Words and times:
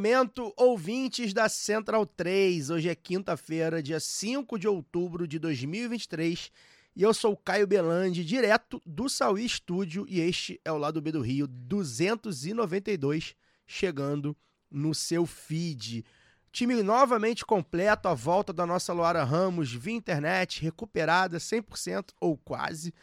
Momento, 0.00 0.50
ouvintes 0.56 1.34
da 1.34 1.46
Central 1.46 2.06
3. 2.06 2.70
Hoje 2.70 2.88
é 2.88 2.94
quinta-feira, 2.94 3.82
dia 3.82 4.00
5 4.00 4.58
de 4.58 4.66
outubro 4.66 5.28
de 5.28 5.38
2023. 5.38 6.50
E 6.96 7.02
eu 7.02 7.12
sou 7.12 7.34
o 7.34 7.36
Caio 7.36 7.66
Belandi, 7.66 8.24
direto 8.24 8.80
do 8.86 9.10
Sauí 9.10 9.44
Estúdio. 9.44 10.06
E 10.08 10.18
este 10.18 10.58
é 10.64 10.72
o 10.72 10.78
Lado 10.78 11.02
B 11.02 11.12
do 11.12 11.20
Rio 11.20 11.46
292, 11.46 13.36
chegando 13.66 14.34
no 14.70 14.94
seu 14.94 15.26
feed. 15.26 16.02
Time 16.50 16.82
novamente 16.82 17.44
completo, 17.44 18.08
a 18.08 18.14
volta 18.14 18.54
da 18.54 18.64
nossa 18.64 18.94
Luara 18.94 19.22
Ramos 19.22 19.70
via 19.70 19.92
internet, 19.92 20.62
recuperada 20.62 21.36
100% 21.36 22.06
ou 22.18 22.38
quase. 22.38 22.94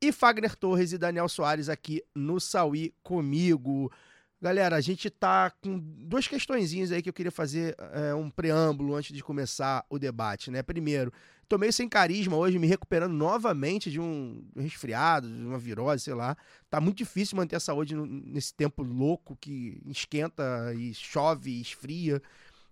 E 0.00 0.10
Fagner 0.10 0.56
Torres 0.56 0.90
e 0.94 0.96
Daniel 0.96 1.28
Soares 1.28 1.68
aqui 1.68 2.02
no 2.14 2.40
Sauí 2.40 2.94
comigo. 3.02 3.92
Galera, 4.40 4.76
a 4.76 4.80
gente 4.82 5.08
tá 5.08 5.50
com 5.50 5.78
duas 5.78 6.28
questõezinhas 6.28 6.92
aí 6.92 7.00
que 7.02 7.08
eu 7.08 7.12
queria 7.12 7.32
fazer 7.32 7.74
é, 7.92 8.14
um 8.14 8.28
preâmbulo 8.30 8.94
antes 8.94 9.14
de 9.16 9.22
começar 9.22 9.84
o 9.88 9.98
debate, 9.98 10.50
né? 10.50 10.62
Primeiro, 10.62 11.10
tô 11.48 11.56
meio 11.56 11.72
sem 11.72 11.88
carisma 11.88 12.36
hoje, 12.36 12.58
me 12.58 12.66
recuperando 12.66 13.12
novamente 13.14 13.90
de 13.90 13.98
um 13.98 14.46
resfriado, 14.54 15.26
de 15.26 15.42
uma 15.46 15.58
virose, 15.58 16.04
sei 16.04 16.12
lá. 16.12 16.36
Tá 16.68 16.80
muito 16.82 16.98
difícil 16.98 17.34
manter 17.36 17.56
a 17.56 17.60
saúde 17.60 17.94
nesse 17.96 18.52
tempo 18.52 18.82
louco 18.82 19.36
que 19.40 19.80
esquenta 19.86 20.44
e 20.74 20.92
chove 20.92 21.50
e 21.52 21.60
esfria. 21.62 22.20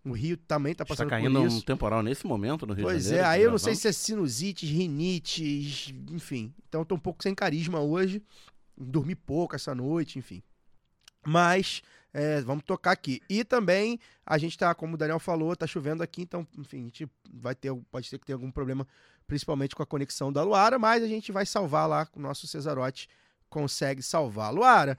O 0.05 0.13
Rio 0.13 0.37
também 0.37 0.75
tá 0.75 0.85
Está 0.85 0.93
passando 0.95 1.09
caindo 1.09 1.33
por 1.33 1.41
um 1.41 1.47
isso. 1.47 1.65
temporal 1.65 2.03
nesse 2.03 2.27
momento 2.27 2.67
no 2.67 2.75
Rio 2.75 2.85
Pois 2.85 3.05
de 3.05 3.09
Janeiro. 3.09 3.25
é, 3.27 3.29
que 3.31 3.35
aí 3.37 3.43
eu 3.43 3.51
não 3.51 3.57
sei 3.57 3.75
se 3.75 3.89
é 3.89 3.93
sinusite, 3.93 4.67
rinite, 4.67 5.95
enfim. 6.13 6.53
Então 6.69 6.83
eu 6.83 6.85
tô 6.85 6.95
um 6.95 7.01
pouco 7.01 7.23
sem 7.23 7.35
carisma 7.35 7.81
hoje. 7.81 8.23
Dormi 8.77 9.15
pouco 9.15 9.57
essa 9.57 9.75
noite, 9.75 10.19
enfim. 10.19 10.43
Mas 11.27 11.83
é, 12.13 12.41
vamos 12.43 12.63
tocar 12.65 12.93
aqui. 12.93 13.21
E 13.29 13.43
também 13.45 13.99
a 14.25 14.39
gente 14.39 14.57
tá, 14.57 14.75
como 14.75 14.95
o 14.95 14.97
Daniel 14.97 15.19
falou, 15.19 15.57
tá 15.57 15.67
chovendo 15.67 16.03
aqui, 16.03 16.23
então, 16.23 16.47
enfim, 16.57 16.81
a 16.81 16.85
gente 16.85 17.09
vai 17.33 17.55
ter, 17.55 17.75
pode 17.91 18.09
ser 18.09 18.19
que 18.19 18.27
tenha 18.27 18.37
algum 18.37 18.51
problema, 18.51 18.87
principalmente 19.27 19.75
com 19.75 19.83
a 19.83 19.87
conexão 19.87 20.33
da 20.33 20.43
Luara, 20.43 20.79
mas 20.79 21.03
a 21.03 21.09
gente 21.09 21.33
vai 21.33 21.45
salvar 21.45 21.89
lá, 21.89 22.09
o 22.15 22.21
nosso 22.21 22.47
Cesarote 22.47 23.09
consegue 23.49 24.03
salvar. 24.03 24.53
Luara, 24.53 24.97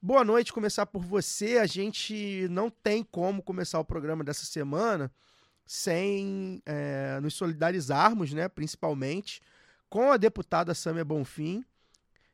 boa 0.00 0.24
noite, 0.24 0.52
começar 0.52 0.86
por 0.86 1.02
você. 1.02 1.58
A 1.58 1.66
gente 1.66 2.46
não 2.50 2.70
tem 2.70 3.02
como 3.02 3.42
começar 3.42 3.78
o 3.78 3.84
programa 3.84 4.24
dessa 4.24 4.44
semana 4.44 5.12
sem 5.66 6.62
é, 6.66 7.18
nos 7.20 7.34
solidarizarmos, 7.34 8.32
né, 8.32 8.48
principalmente, 8.48 9.40
com 9.88 10.12
a 10.12 10.16
deputada 10.16 10.74
Sâmia 10.74 11.04
Bonfim 11.04 11.64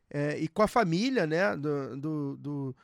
é, 0.08 0.38
e 0.38 0.48
com 0.48 0.62
a 0.62 0.68
família 0.68 1.26
né, 1.26 1.56
do, 1.56 1.96
do- 1.96 2.36
do- 2.36 2.76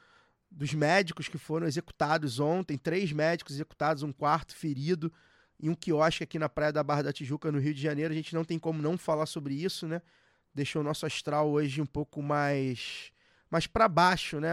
dos 0.57 0.73
médicos 0.73 1.29
que 1.29 1.37
foram 1.37 1.67
executados 1.67 2.41
ontem, 2.41 2.79
três 2.79 3.13
médicos 3.13 3.55
executados, 3.55 4.03
um 4.03 4.11
quarto 4.11 4.57
ferido 4.57 5.13
em 5.61 5.69
um 5.69 5.75
quiosque 5.75 6.25
aqui 6.25 6.39
na 6.39 6.49
Praia 6.49 6.73
da 6.73 6.83
Barra 6.83 7.03
da 7.03 7.13
Tijuca, 7.13 7.53
no 7.53 7.59
Rio 7.59 7.75
de 7.75 7.83
Janeiro. 7.83 8.13
A 8.13 8.17
gente 8.17 8.35
não 8.35 8.43
tem 8.43 8.59
como 8.59 8.81
não 8.81 8.97
falar 8.97 9.27
sobre 9.27 9.55
isso, 9.55 9.87
né? 9.87 10.01
Deixou 10.55 10.81
o 10.81 10.85
nosso 10.85 11.05
astral 11.05 11.51
hoje 11.51 11.83
um 11.83 11.87
pouco 11.87 12.23
mais, 12.23 13.13
mais 13.51 13.67
para 13.67 13.87
baixo, 13.87 14.41
né? 14.41 14.51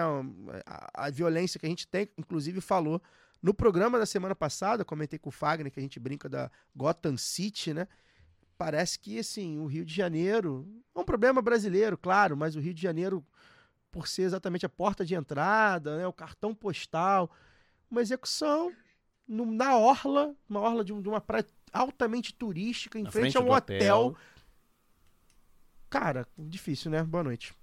A, 0.65 1.05
a 1.05 1.09
violência 1.09 1.57
que 1.57 1.65
a 1.65 1.69
gente 1.69 1.87
tem, 1.87 2.09
inclusive 2.17 2.59
falou 2.59 3.01
no 3.41 3.53
programa 3.53 3.97
da 3.97 4.05
semana 4.05 4.35
passada, 4.35 4.83
comentei 4.83 5.17
com 5.17 5.29
o 5.29 5.31
Fagner, 5.31 5.71
que 5.71 5.79
a 5.79 5.83
gente 5.83 5.99
brinca 5.99 6.27
da 6.27 6.51
Gotham 6.75 7.15
City, 7.15 7.73
né? 7.73 7.87
Parece 8.57 8.99
que, 8.99 9.19
assim, 9.19 9.57
o 9.57 9.65
Rio 9.65 9.85
de 9.85 9.93
Janeiro 9.93 10.67
é 10.93 10.99
um 10.99 11.03
problema 11.03 11.41
brasileiro, 11.41 11.97
claro, 11.97 12.35
mas 12.35 12.55
o 12.55 12.59
Rio 12.59 12.73
de 12.73 12.81
Janeiro, 12.81 13.25
por 13.93 14.07
ser 14.07 14.23
exatamente 14.23 14.65
a 14.65 14.69
porta 14.69 15.05
de 15.05 15.13
entrada, 15.13 15.97
né, 15.97 16.07
o 16.07 16.11
cartão 16.11 16.53
postal, 16.53 17.29
uma 17.91 18.01
execução 18.01 18.73
no- 19.27 19.45
na 19.45 19.77
orla, 19.77 20.35
uma 20.49 20.59
orla 20.59 20.83
de, 20.83 20.91
um- 20.91 20.99
de 21.01 21.07
uma 21.07 21.21
praia 21.21 21.45
altamente 21.71 22.33
turística, 22.33 22.97
em 22.97 23.03
Na 23.03 23.11
frente, 23.11 23.33
frente 23.33 23.37
a 23.37 23.41
um 23.41 23.51
hotel. 23.55 23.97
hotel. 24.07 24.17
Cara, 25.91 26.27
difícil, 26.37 26.89
né? 26.89 27.03
Boa 27.03 27.23
noite. 27.23 27.53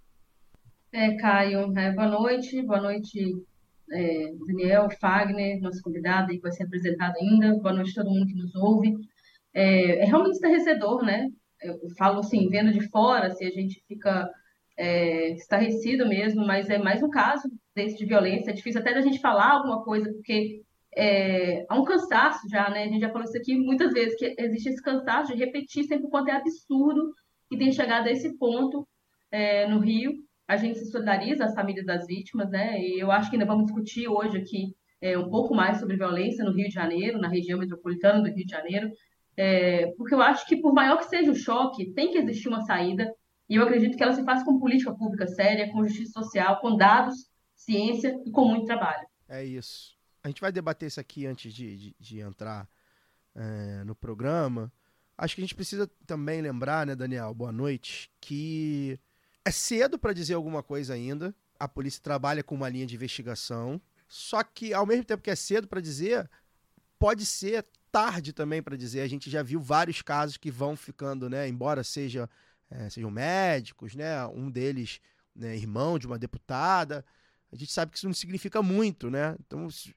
É, 0.93 1.17
Caio, 1.17 1.77
é, 1.77 1.93
boa 1.93 2.09
noite, 2.09 2.63
boa 2.63 2.81
noite, 2.81 3.37
é, 3.93 4.33
Daniel, 4.47 4.89
Fagner, 5.01 5.61
nosso 5.61 5.83
convidado 5.83 6.31
aí 6.31 6.37
que 6.37 6.43
vai 6.43 6.53
ser 6.53 6.63
apresentado 6.65 7.17
ainda, 7.17 7.57
boa 7.57 7.73
noite 7.75 7.91
a 7.91 8.03
todo 8.05 8.13
mundo 8.13 8.27
que 8.27 8.35
nos 8.35 8.55
ouve. 8.55 8.97
É, 9.53 10.03
é 10.03 10.05
realmente 10.05 10.35
estarrecedor, 10.35 11.05
né? 11.05 11.29
Eu 11.61 11.77
falo 11.99 12.21
assim, 12.21 12.49
vendo 12.49 12.73
de 12.73 12.89
fora, 12.89 13.33
se 13.33 13.45
a 13.45 13.51
gente 13.51 13.83
fica 13.89 14.31
é, 14.81 15.31
estarrecido 15.33 16.09
mesmo, 16.09 16.47
mas 16.47 16.71
é 16.71 16.79
mais 16.79 17.03
um 17.03 17.11
caso 17.11 17.49
desse 17.75 17.99
de 17.99 18.07
violência. 18.07 18.51
É 18.51 18.55
difícil 18.55 18.81
até 18.81 18.95
da 18.95 19.01
gente 19.01 19.21
falar 19.21 19.53
alguma 19.53 19.85
coisa, 19.85 20.11
porque 20.13 20.63
é, 20.97 21.65
há 21.69 21.79
um 21.79 21.85
cansaço 21.85 22.49
já, 22.49 22.71
né? 22.71 22.85
A 22.85 22.89
gente 22.89 23.01
já 23.01 23.11
falou 23.11 23.25
isso 23.25 23.37
aqui 23.37 23.57
muitas 23.57 23.93
vezes, 23.93 24.17
que 24.17 24.35
existe 24.39 24.71
esse 24.71 24.83
cansaço 24.83 25.33
de 25.33 25.39
repetir 25.39 25.85
sempre 25.85 26.07
o 26.07 26.11
quanto 26.11 26.31
é 26.31 26.33
absurdo 26.33 27.13
que 27.49 27.59
tem 27.59 27.73
chegado 27.73 28.07
a 28.07 28.11
esse 28.11 28.37
ponto 28.39 28.87
é, 29.31 29.67
no 29.69 29.81
Rio 29.81 30.13
a 30.51 30.57
gente 30.57 30.81
se 30.81 30.91
solidariza 30.91 31.45
as 31.45 31.55
famílias 31.55 31.87
das 31.87 32.09
vítimas, 32.09 32.51
né? 32.51 32.77
E 32.81 32.99
eu 32.99 33.13
acho 33.13 33.31
que 33.31 33.37
ainda 33.37 33.47
vamos 33.47 33.67
discutir 33.67 34.09
hoje 34.09 34.37
aqui 34.37 34.75
é, 35.01 35.17
um 35.17 35.31
pouco 35.31 35.55
mais 35.55 35.79
sobre 35.79 35.97
violência 35.97 36.45
no 36.45 36.53
Rio 36.53 36.67
de 36.67 36.75
Janeiro, 36.75 37.21
na 37.21 37.29
região 37.29 37.57
metropolitana 37.57 38.21
do 38.21 38.35
Rio 38.35 38.45
de 38.45 38.51
Janeiro, 38.51 38.91
é, 39.37 39.87
porque 39.97 40.13
eu 40.13 40.21
acho 40.21 40.45
que 40.49 40.57
por 40.61 40.75
maior 40.75 40.99
que 40.99 41.05
seja 41.05 41.31
o 41.31 41.37
choque, 41.37 41.93
tem 41.93 42.11
que 42.11 42.19
existir 42.19 42.49
uma 42.49 42.63
saída. 42.63 43.09
E 43.51 43.57
eu 43.57 43.65
acredito 43.65 43.97
que 43.97 44.03
ela 44.05 44.15
se 44.15 44.23
faz 44.23 44.45
com 44.45 44.61
política 44.61 44.95
pública 44.95 45.27
séria, 45.27 45.73
com 45.73 45.85
justiça 45.85 46.13
social, 46.13 46.61
com 46.61 46.77
dados, 46.77 47.29
ciência 47.57 48.17
e 48.25 48.31
com 48.31 48.45
muito 48.45 48.65
trabalho. 48.65 49.05
É 49.29 49.45
isso. 49.45 49.99
A 50.23 50.29
gente 50.29 50.41
vai 50.41 50.53
debater 50.53 50.87
isso 50.87 51.01
aqui 51.01 51.27
antes 51.27 51.53
de, 51.53 51.77
de, 51.77 51.97
de 51.99 52.21
entrar 52.21 52.69
é, 53.35 53.83
no 53.83 53.93
programa. 53.93 54.73
Acho 55.19 55.35
que 55.35 55.41
a 55.41 55.45
gente 55.45 55.57
precisa 55.57 55.91
também 56.07 56.41
lembrar, 56.41 56.87
né, 56.87 56.95
Daniel? 56.95 57.35
Boa 57.35 57.51
noite. 57.51 58.09
Que 58.21 59.01
é 59.45 59.51
cedo 59.51 59.99
para 59.99 60.13
dizer 60.13 60.35
alguma 60.35 60.63
coisa 60.63 60.95
ainda. 60.95 61.35
A 61.59 61.67
polícia 61.67 62.01
trabalha 62.01 62.45
com 62.45 62.55
uma 62.55 62.69
linha 62.69 62.87
de 62.87 62.95
investigação. 62.95 63.81
Só 64.07 64.45
que, 64.45 64.73
ao 64.73 64.87
mesmo 64.87 65.05
tempo 65.05 65.25
que 65.25 65.31
é 65.31 65.35
cedo 65.35 65.67
para 65.67 65.81
dizer, 65.81 66.31
pode 67.01 67.27
ser 67.27 67.67
tarde 67.91 68.33
também 68.33 68.63
para 68.63 68.77
dizer. 68.77 69.01
A 69.01 69.09
gente 69.09 69.29
já 69.29 69.43
viu 69.43 69.61
vários 69.61 70.03
casos 70.03 70.37
que 70.37 70.53
vão 70.53 70.77
ficando, 70.77 71.29
né? 71.29 71.49
Embora 71.49 71.83
seja, 71.83 72.31
é, 72.71 72.89
sejam 72.91 73.11
médicos, 73.11 73.95
né? 73.95 74.27
Um 74.29 74.51
deles, 74.51 75.01
né, 75.35 75.57
irmão 75.57 75.99
de 75.99 76.07
uma 76.07 76.19
deputada. 76.19 77.05
A 77.53 77.57
gente 77.57 77.73
sabe 77.73 77.91
que 77.93 77.99
isso 77.99 78.07
não 78.07 78.15
significa 78.15 78.63
muito, 78.63 79.11
né? 79.11 79.37
Então, 79.41 79.69
se- 79.71 79.95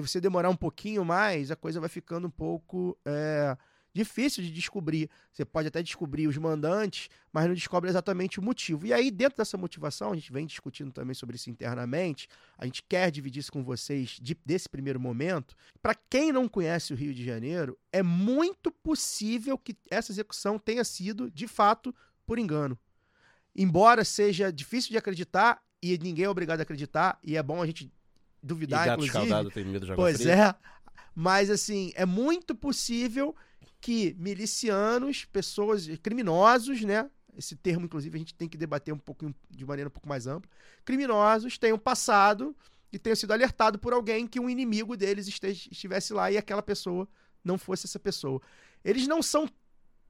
você 0.00 0.20
demorar 0.20 0.50
um 0.50 0.56
pouquinho 0.56 1.04
mais, 1.04 1.50
a 1.50 1.56
coisa 1.56 1.80
vai 1.80 1.88
ficando 1.88 2.26
um 2.26 2.30
pouco 2.30 2.98
é, 3.04 3.56
difícil 3.98 4.42
de 4.42 4.50
descobrir. 4.50 5.10
Você 5.32 5.44
pode 5.44 5.68
até 5.68 5.82
descobrir 5.82 6.26
os 6.28 6.36
mandantes, 6.38 7.08
mas 7.32 7.46
não 7.46 7.54
descobre 7.54 7.90
exatamente 7.90 8.38
o 8.38 8.42
motivo. 8.42 8.86
E 8.86 8.92
aí, 8.92 9.10
dentro 9.10 9.36
dessa 9.38 9.56
motivação, 9.56 10.12
a 10.12 10.14
gente 10.14 10.32
vem 10.32 10.46
discutindo 10.46 10.92
também 10.92 11.14
sobre 11.14 11.36
isso 11.36 11.50
internamente. 11.50 12.28
A 12.56 12.64
gente 12.64 12.82
quer 12.88 13.10
dividir 13.10 13.40
isso 13.40 13.52
com 13.52 13.62
vocês 13.62 14.18
de- 14.20 14.36
desse 14.44 14.68
primeiro 14.68 14.98
momento. 15.00 15.54
Para 15.82 15.94
quem 15.94 16.32
não 16.32 16.48
conhece 16.48 16.92
o 16.92 16.96
Rio 16.96 17.12
de 17.12 17.24
Janeiro, 17.24 17.78
é 17.92 18.02
muito 18.02 18.70
possível 18.70 19.58
que 19.58 19.76
essa 19.90 20.12
execução 20.12 20.58
tenha 20.58 20.84
sido, 20.84 21.30
de 21.30 21.46
fato, 21.48 21.94
por 22.26 22.38
engano. 22.38 22.78
Embora 23.56 24.04
seja 24.04 24.52
difícil 24.52 24.90
de 24.90 24.98
acreditar, 24.98 25.60
e 25.82 25.98
ninguém 25.98 26.24
é 26.24 26.28
obrigado 26.28 26.60
a 26.60 26.62
acreditar, 26.62 27.18
e 27.24 27.36
é 27.36 27.42
bom 27.42 27.60
a 27.62 27.66
gente 27.66 27.84
E 27.84 27.90
duvidar, 28.46 28.86
gato 28.86 29.04
inclusive. 29.04 29.24
escaldado 29.24 29.50
tem 29.50 29.64
medo 29.64 29.84
de 29.86 29.92
água 29.92 30.04
Pois 30.04 30.18
fria. 30.18 30.32
é. 30.64 30.78
Mas, 31.14 31.50
assim, 31.50 31.90
é 31.96 32.06
muito 32.06 32.54
possível 32.54 33.34
que 33.80 34.14
milicianos, 34.18 35.24
pessoas, 35.24 35.86
criminosos, 36.02 36.82
né? 36.82 37.10
Esse 37.36 37.54
termo, 37.54 37.84
inclusive, 37.86 38.16
a 38.16 38.18
gente 38.18 38.34
tem 38.34 38.48
que 38.48 38.56
debater 38.56 38.92
um 38.92 38.98
pouco 38.98 39.32
de 39.48 39.64
maneira 39.64 39.88
um 39.88 39.92
pouco 39.92 40.08
mais 40.08 40.26
ampla. 40.26 40.50
Criminosos 40.84 41.56
tenham 41.56 41.78
passado 41.78 42.56
e 42.92 42.98
tenham 42.98 43.14
sido 43.14 43.32
alertados 43.32 43.80
por 43.80 43.92
alguém 43.92 44.26
que 44.26 44.40
um 44.40 44.50
inimigo 44.50 44.96
deles 44.96 45.28
estivesse 45.28 46.12
lá 46.12 46.30
e 46.32 46.36
aquela 46.36 46.62
pessoa 46.62 47.08
não 47.44 47.56
fosse 47.56 47.86
essa 47.86 47.98
pessoa. 48.00 48.40
Eles 48.84 49.06
não 49.06 49.22
são 49.22 49.48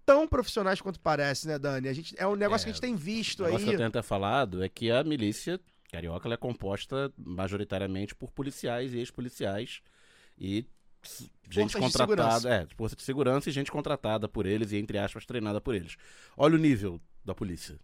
tão 0.06 0.26
profissionais 0.26 0.80
quanto 0.80 0.98
parece, 1.00 1.46
né, 1.46 1.58
Dani? 1.58 1.88
A 1.88 1.92
gente, 1.92 2.14
é 2.16 2.26
um 2.26 2.34
negócio 2.34 2.62
É, 2.62 2.64
que 2.64 2.70
a 2.70 2.72
gente 2.72 2.80
tem 2.80 2.96
visto 2.96 3.40
O 3.40 3.44
negócio 3.44 3.64
que 3.64 3.68
eu 3.68 3.72
aí. 3.72 3.76
tenho 3.76 3.88
até 3.88 4.00
falado 4.02 4.62
é 4.62 4.68
que 4.68 4.90
a 4.90 5.04
milícia 5.04 5.60
Carioca 5.90 6.32
é 6.32 6.36
composta 6.36 7.12
majoritariamente 7.18 8.14
por 8.14 8.30
policiais 8.30 8.94
e 8.94 8.98
ex-policiais 8.98 9.82
e 10.38 10.64
gente 11.50 11.72
Forças 11.72 11.92
contratada, 11.92 12.54
é, 12.54 12.66
força 12.76 12.96
de 12.96 13.02
segurança 13.02 13.48
e 13.48 13.52
gente 13.52 13.70
contratada 13.70 14.28
por 14.28 14.46
eles 14.46 14.72
e 14.72 14.76
entre 14.76 14.98
aspas 14.98 15.24
treinada 15.24 15.60
por 15.60 15.74
eles. 15.74 15.96
Olha 16.36 16.54
o 16.54 16.58
nível 16.58 17.00
da 17.24 17.34
polícia, 17.34 17.78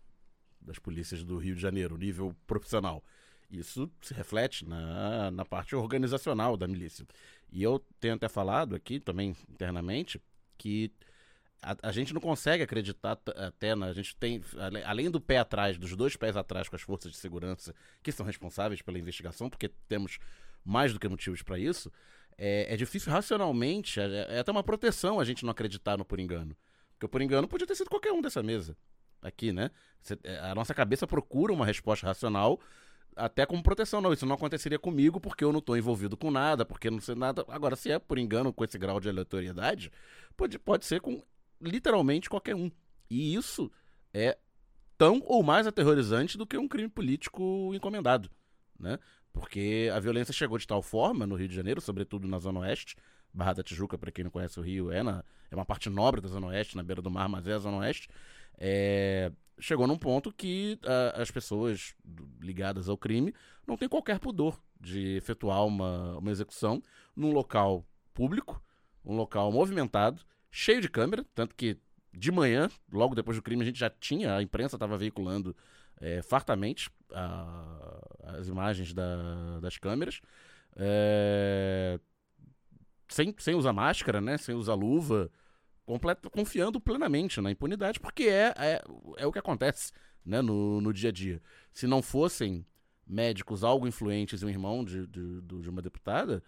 das 0.60 0.78
polícias 0.78 1.22
do 1.22 1.38
Rio 1.38 1.54
de 1.54 1.60
Janeiro, 1.60 1.94
o 1.94 1.98
nível 1.98 2.34
profissional. 2.46 3.02
Isso 3.50 3.90
se 4.00 4.12
reflete 4.14 4.66
na, 4.66 5.30
na 5.30 5.44
parte 5.44 5.76
organizacional 5.76 6.56
da 6.56 6.66
milícia. 6.66 7.06
E 7.52 7.62
eu 7.62 7.84
tenho 8.00 8.14
até 8.14 8.28
falado 8.28 8.74
aqui 8.74 8.98
também 8.98 9.36
internamente 9.48 10.20
que 10.58 10.90
a, 11.62 11.88
a 11.88 11.92
gente 11.92 12.12
não 12.12 12.20
consegue 12.20 12.62
acreditar 12.62 13.18
até, 13.36 13.74
na, 13.74 13.86
a 13.86 13.92
gente 13.92 14.14
tem, 14.16 14.42
além 14.84 15.10
do 15.10 15.20
pé 15.20 15.38
atrás, 15.38 15.78
dos 15.78 15.96
dois 15.96 16.16
pés 16.16 16.36
atrás 16.36 16.68
com 16.68 16.76
as 16.76 16.82
forças 16.82 17.12
de 17.12 17.18
segurança 17.18 17.74
que 18.02 18.12
são 18.12 18.26
responsáveis 18.26 18.82
pela 18.82 18.98
investigação, 18.98 19.48
porque 19.48 19.70
temos 19.88 20.18
mais 20.64 20.92
do 20.92 21.00
que 21.00 21.08
motivos 21.08 21.42
para 21.42 21.58
isso, 21.58 21.92
é, 22.38 22.72
é 22.72 22.76
difícil 22.76 23.12
racionalmente, 23.12 24.00
é, 24.00 24.26
é 24.30 24.38
até 24.38 24.50
uma 24.50 24.62
proteção 24.62 25.20
a 25.20 25.24
gente 25.24 25.44
não 25.44 25.50
acreditar 25.50 25.96
no 25.96 26.04
por 26.04 26.18
engano. 26.18 26.56
Porque 26.92 27.06
o 27.06 27.08
por 27.08 27.22
engano 27.22 27.48
podia 27.48 27.66
ter 27.66 27.74
sido 27.74 27.90
qualquer 27.90 28.12
um 28.12 28.20
dessa 28.20 28.42
mesa 28.42 28.76
aqui, 29.22 29.52
né? 29.52 29.70
É, 30.22 30.38
A 30.40 30.54
nossa 30.54 30.74
cabeça 30.74 31.06
procura 31.06 31.52
uma 31.52 31.66
resposta 31.66 32.06
racional 32.06 32.60
até 33.16 33.46
como 33.46 33.62
proteção. 33.62 34.00
Não, 34.00 34.12
isso 34.12 34.26
não 34.26 34.34
aconteceria 34.34 34.78
comigo 34.78 35.20
porque 35.20 35.44
eu 35.44 35.52
não 35.52 35.58
estou 35.60 35.76
envolvido 35.76 36.16
com 36.16 36.30
nada, 36.30 36.64
porque 36.64 36.90
não 36.90 37.00
sei 37.00 37.14
nada. 37.14 37.44
Agora, 37.48 37.76
se 37.76 37.90
é 37.90 37.98
por 37.98 38.18
engano 38.18 38.52
com 38.52 38.64
esse 38.64 38.78
grau 38.78 39.00
de 39.00 39.08
aleatoriedade, 39.08 39.90
pode, 40.36 40.58
pode 40.58 40.84
ser 40.84 41.00
com 41.00 41.22
literalmente 41.60 42.28
qualquer 42.28 42.54
um. 42.54 42.70
E 43.10 43.34
isso 43.34 43.70
é 44.12 44.36
tão 44.96 45.22
ou 45.24 45.42
mais 45.42 45.66
aterrorizante 45.66 46.38
do 46.38 46.46
que 46.46 46.56
um 46.56 46.68
crime 46.68 46.88
político 46.88 47.72
encomendado, 47.74 48.30
né? 48.78 48.98
Porque 49.34 49.90
a 49.92 49.98
violência 49.98 50.32
chegou 50.32 50.56
de 50.56 50.66
tal 50.66 50.80
forma 50.80 51.26
no 51.26 51.34
Rio 51.34 51.48
de 51.48 51.54
Janeiro, 51.54 51.80
sobretudo 51.80 52.26
na 52.28 52.38
Zona 52.38 52.60
Oeste. 52.60 52.96
Barra 53.32 53.54
da 53.54 53.62
Tijuca, 53.64 53.98
para 53.98 54.12
quem 54.12 54.22
não 54.22 54.30
conhece 54.30 54.60
o 54.60 54.62
Rio, 54.62 54.92
é, 54.92 55.02
na, 55.02 55.24
é 55.50 55.56
uma 55.56 55.64
parte 55.64 55.90
nobre 55.90 56.20
da 56.20 56.28
Zona 56.28 56.46
Oeste, 56.46 56.76
na 56.76 56.84
beira 56.84 57.02
do 57.02 57.10
mar, 57.10 57.28
mas 57.28 57.44
é 57.48 57.52
a 57.52 57.58
Zona 57.58 57.78
Oeste. 57.78 58.08
É, 58.56 59.32
chegou 59.58 59.88
num 59.88 59.98
ponto 59.98 60.32
que 60.32 60.78
ah, 60.84 61.20
as 61.20 61.32
pessoas 61.32 61.96
ligadas 62.40 62.88
ao 62.88 62.96
crime 62.96 63.34
não 63.66 63.76
têm 63.76 63.88
qualquer 63.88 64.20
pudor 64.20 64.56
de 64.80 65.16
efetuar 65.16 65.66
uma, 65.66 66.16
uma 66.18 66.30
execução 66.30 66.80
num 67.16 67.32
local 67.32 67.84
público, 68.12 68.62
um 69.04 69.16
local 69.16 69.50
movimentado, 69.50 70.22
cheio 70.48 70.80
de 70.80 70.88
câmera, 70.88 71.26
tanto 71.34 71.56
que 71.56 71.76
de 72.12 72.30
manhã, 72.30 72.68
logo 72.92 73.16
depois 73.16 73.36
do 73.36 73.42
crime, 73.42 73.62
a 73.62 73.66
gente 73.66 73.80
já 73.80 73.90
tinha, 73.90 74.36
a 74.36 74.42
imprensa 74.42 74.76
estava 74.76 74.96
veiculando 74.96 75.56
é, 76.00 76.22
fartamente 76.22 76.90
a- 77.12 78.00
as 78.38 78.48
imagens 78.48 78.92
da- 78.92 79.60
das 79.60 79.78
câmeras. 79.78 80.20
É, 80.76 81.98
sem, 83.08 83.34
sem 83.38 83.54
usar 83.54 83.72
máscara, 83.72 84.20
né? 84.20 84.36
Sem 84.38 84.54
usar 84.54 84.74
luva, 84.74 85.30
completo, 85.86 86.30
confiando 86.30 86.80
plenamente 86.80 87.40
na 87.40 87.50
impunidade, 87.50 88.00
porque 88.00 88.24
é, 88.24 88.54
é, 88.56 88.82
é 89.18 89.26
o 89.26 89.32
que 89.32 89.38
acontece 89.38 89.92
né, 90.24 90.40
no, 90.40 90.80
no 90.80 90.92
dia 90.92 91.10
a 91.10 91.12
dia. 91.12 91.40
Se 91.72 91.86
não 91.86 92.02
fossem 92.02 92.64
médicos 93.06 93.62
algo 93.62 93.86
influentes 93.86 94.42
e 94.42 94.46
um 94.46 94.48
irmão 94.48 94.84
de, 94.84 95.06
de, 95.06 95.40
de 95.42 95.68
uma 95.70 95.82
deputada, 95.82 96.42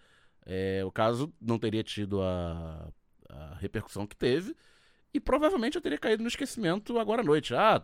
é, 0.45 0.83
o 0.83 0.91
caso 0.91 1.31
não 1.39 1.59
teria 1.59 1.83
tido 1.83 2.21
a, 2.21 2.91
a 3.29 3.55
repercussão 3.55 4.07
que 4.07 4.15
teve 4.15 4.55
e 5.13 5.19
provavelmente 5.19 5.75
eu 5.75 5.81
teria 5.81 5.97
caído 5.97 6.23
no 6.23 6.29
esquecimento 6.29 6.97
agora 6.97 7.21
à 7.21 7.25
noite. 7.25 7.53
Ah, 7.53 7.83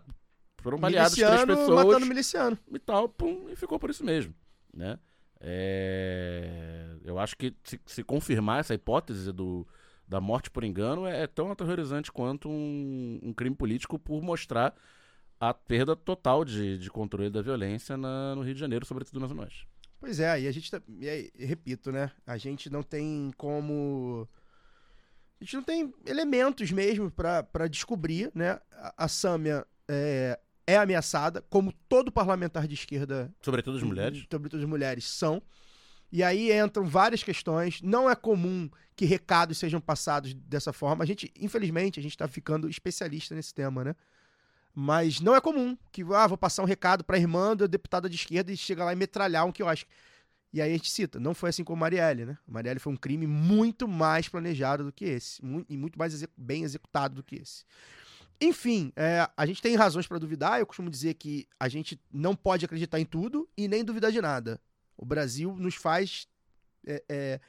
foram 0.63 0.79
baleados 0.79 1.13
três 1.15 1.45
pessoas 1.45 1.85
matando 1.85 2.05
miliciano. 2.05 2.57
e 2.71 2.79
tal, 2.79 3.07
pum, 3.09 3.49
e 3.49 3.55
ficou 3.55 3.77
por 3.77 3.89
isso 3.89 4.03
mesmo, 4.03 4.33
né? 4.73 4.97
É, 5.45 6.95
eu 7.03 7.19
acho 7.19 7.35
que 7.37 7.53
se, 7.63 7.79
se 7.85 8.03
confirmar 8.03 8.61
essa 8.61 8.73
hipótese 8.73 9.31
do, 9.31 9.67
da 10.07 10.21
morte 10.21 10.49
por 10.49 10.63
engano 10.63 11.05
é, 11.05 11.23
é 11.23 11.27
tão 11.27 11.51
aterrorizante 11.51 12.11
quanto 12.11 12.49
um, 12.49 13.19
um 13.21 13.33
crime 13.33 13.55
político 13.55 13.99
por 13.99 14.21
mostrar 14.21 14.73
a 15.39 15.53
perda 15.53 15.95
total 15.95 16.45
de, 16.45 16.77
de 16.77 16.89
controle 16.89 17.29
da 17.29 17.41
violência 17.41 17.97
na- 17.97 18.33
no 18.35 18.41
Rio 18.41 18.53
de 18.53 18.59
Janeiro, 18.59 18.85
sobretudo 18.85 19.19
na 19.19 19.27
Zona 19.27 19.41
Oeste. 19.43 19.67
Pois 19.99 20.19
é, 20.19 20.41
e 20.41 20.47
a 20.47 20.51
gente 20.51 20.71
tá, 20.71 20.81
e 20.99 21.09
aí, 21.09 21.29
repito, 21.37 21.91
né? 21.91 22.11
A 22.25 22.37
gente 22.37 22.69
não 22.69 22.81
tem 22.83 23.31
como 23.37 24.27
a 25.39 25.43
gente 25.43 25.55
não 25.57 25.63
tem 25.63 25.93
elementos 26.05 26.71
mesmo 26.71 27.11
pra 27.11 27.67
descobrir, 27.69 28.31
né? 28.33 28.59
A, 28.71 29.05
a 29.05 29.07
Sâmia 29.09 29.65
é, 29.89 30.39
é 30.65 30.77
ameaçada, 30.77 31.43
como 31.49 31.73
todo 31.89 32.11
parlamentar 32.11 32.67
de 32.67 32.73
esquerda 32.73 33.33
Sobretudo 33.41 33.77
as 33.77 33.83
mulheres. 33.83 34.25
Sobretudo 34.31 34.61
as 34.61 34.69
mulheres 34.69 35.05
são. 35.05 35.41
E 36.11 36.21
aí 36.21 36.51
entram 36.51 36.85
várias 36.85 37.23
questões. 37.23 37.81
Não 37.81 38.09
é 38.09 38.15
comum 38.15 38.69
que 38.95 39.05
recados 39.05 39.57
sejam 39.57 39.81
passados 39.81 40.33
dessa 40.33 40.71
forma. 40.71 41.03
A 41.03 41.07
gente, 41.07 41.31
infelizmente, 41.39 41.99
a 41.99 42.03
gente 42.03 42.17
tá 42.17 42.27
ficando 42.27 42.69
especialista 42.69 43.33
nesse 43.33 43.53
tema, 43.53 43.83
né? 43.83 43.95
Mas 44.75 45.19
não 45.19 45.35
é 45.35 45.41
comum 45.41 45.77
que, 45.91 46.03
ah, 46.13 46.27
vou 46.27 46.37
passar 46.37 46.63
um 46.63 46.67
recado 46.67 47.03
pra 47.03 47.17
irmã 47.17 47.55
da 47.55 47.67
deputada 47.67 48.09
de 48.09 48.15
esquerda 48.15 48.51
e 48.51 48.57
chega 48.57 48.85
lá 48.85 48.93
e 48.93 48.95
metralhar 48.95 49.45
um 49.45 49.51
que 49.51 49.61
eu 49.61 49.67
acho. 49.67 49.85
E 50.51 50.61
aí 50.61 50.69
a 50.69 50.73
gente 50.73 50.91
cita, 50.91 51.19
não 51.19 51.33
foi 51.33 51.49
assim 51.49 51.63
com 51.63 51.75
Marielle, 51.75 52.25
né? 52.25 52.37
Marielle 52.47 52.79
foi 52.79 52.93
um 52.93 52.97
crime 52.97 53.25
muito 53.25 53.87
mais 53.87 54.29
planejado 54.29 54.83
do 54.83 54.91
que 54.91 55.05
esse. 55.05 55.41
E 55.67 55.75
muito 55.75 55.97
mais 55.97 56.23
bem 56.37 56.63
executado 56.63 57.15
do 57.15 57.23
que 57.23 57.37
esse. 57.37 57.65
Enfim, 58.41 58.91
é, 58.95 59.29
a 59.35 59.45
gente 59.45 59.61
tem 59.61 59.75
razões 59.75 60.07
pra 60.07 60.17
duvidar. 60.17 60.59
Eu 60.59 60.65
costumo 60.65 60.89
dizer 60.89 61.13
que 61.15 61.47
a 61.59 61.69
gente 61.69 61.99
não 62.11 62.35
pode 62.35 62.65
acreditar 62.65 62.99
em 62.99 63.05
tudo 63.05 63.49
e 63.57 63.67
nem 63.67 63.83
duvidar 63.83 64.11
de 64.11 64.21
nada. 64.21 64.61
O 64.97 65.05
Brasil 65.05 65.55
nos 65.57 65.75
faz 65.75 66.27
é, 66.85 67.03
é, 67.07 67.39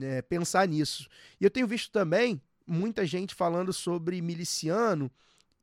é, 0.00 0.22
pensar 0.22 0.66
nisso. 0.68 1.08
E 1.40 1.44
eu 1.44 1.50
tenho 1.50 1.66
visto 1.66 1.90
também 1.90 2.40
muita 2.66 3.06
gente 3.06 3.34
falando 3.34 3.72
sobre 3.72 4.20
miliciano 4.20 5.10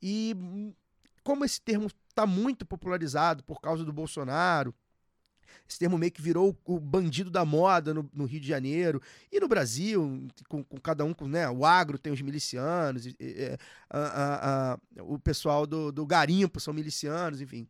e 0.02 0.36
hum, 0.38 0.74
como 1.24 1.46
esse 1.46 1.62
termo 1.62 1.88
está 2.10 2.26
muito 2.26 2.66
popularizado 2.66 3.44
por 3.44 3.62
causa 3.62 3.84
do 3.84 3.94
Bolsonaro. 3.94 4.74
Esse 5.68 5.80
termo 5.80 5.98
meio 5.98 6.12
que 6.12 6.22
virou 6.22 6.58
o 6.66 6.80
bandido 6.80 7.30
da 7.30 7.44
moda 7.46 7.94
no, 7.94 8.10
no 8.14 8.26
Rio 8.26 8.40
de 8.40 8.48
Janeiro 8.48 9.02
e 9.32 9.40
no 9.40 9.48
Brasil, 9.48 10.28
com, 10.48 10.64
com 10.64 10.78
cada 10.78 11.04
um, 11.06 11.14
com, 11.14 11.28
né? 11.28 11.50
O 11.50 11.66
agro 11.66 11.98
tem 11.98 12.12
os 12.14 12.22
milicianos, 12.22 13.06
e- 13.06 13.16
e- 13.20 13.34
é, 13.44 13.58
a- 13.90 14.00
a- 14.00 14.74
a- 14.74 14.80
o 15.04 15.18
pessoal 15.20 15.66
do, 15.66 15.92
do 15.92 16.06
garimpo 16.06 16.60
são 16.60 16.74
milicianos, 16.74 17.42
enfim. 17.42 17.68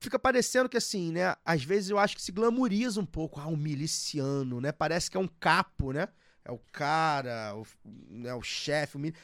Fica 0.00 0.18
parecendo 0.18 0.68
que 0.68 0.76
assim, 0.76 1.10
né? 1.10 1.34
Às 1.44 1.64
vezes 1.64 1.90
eu 1.90 1.98
acho 1.98 2.14
que 2.14 2.22
se 2.22 2.30
glamoriza 2.30 3.00
um 3.00 3.06
pouco, 3.06 3.40
ah, 3.40 3.48
um 3.48 3.56
miliciano, 3.56 4.60
né? 4.60 4.70
Parece 4.70 5.10
que 5.10 5.16
é 5.16 5.20
um 5.20 5.26
capo, 5.40 5.92
né? 5.92 6.08
É 6.44 6.52
o 6.52 6.58
cara, 6.72 7.54
o, 7.56 7.66
né, 8.08 8.32
o 8.34 8.42
chefe, 8.42 8.96
o 8.96 9.00
mili... 9.00 9.14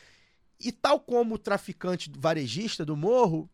E 0.61 0.73
tal 0.73 0.99
como 1.01 1.35
o 1.35 1.39
traficante 1.39 2.11
varejista 2.17 2.85
do 2.85 2.97
morro, 2.97 3.51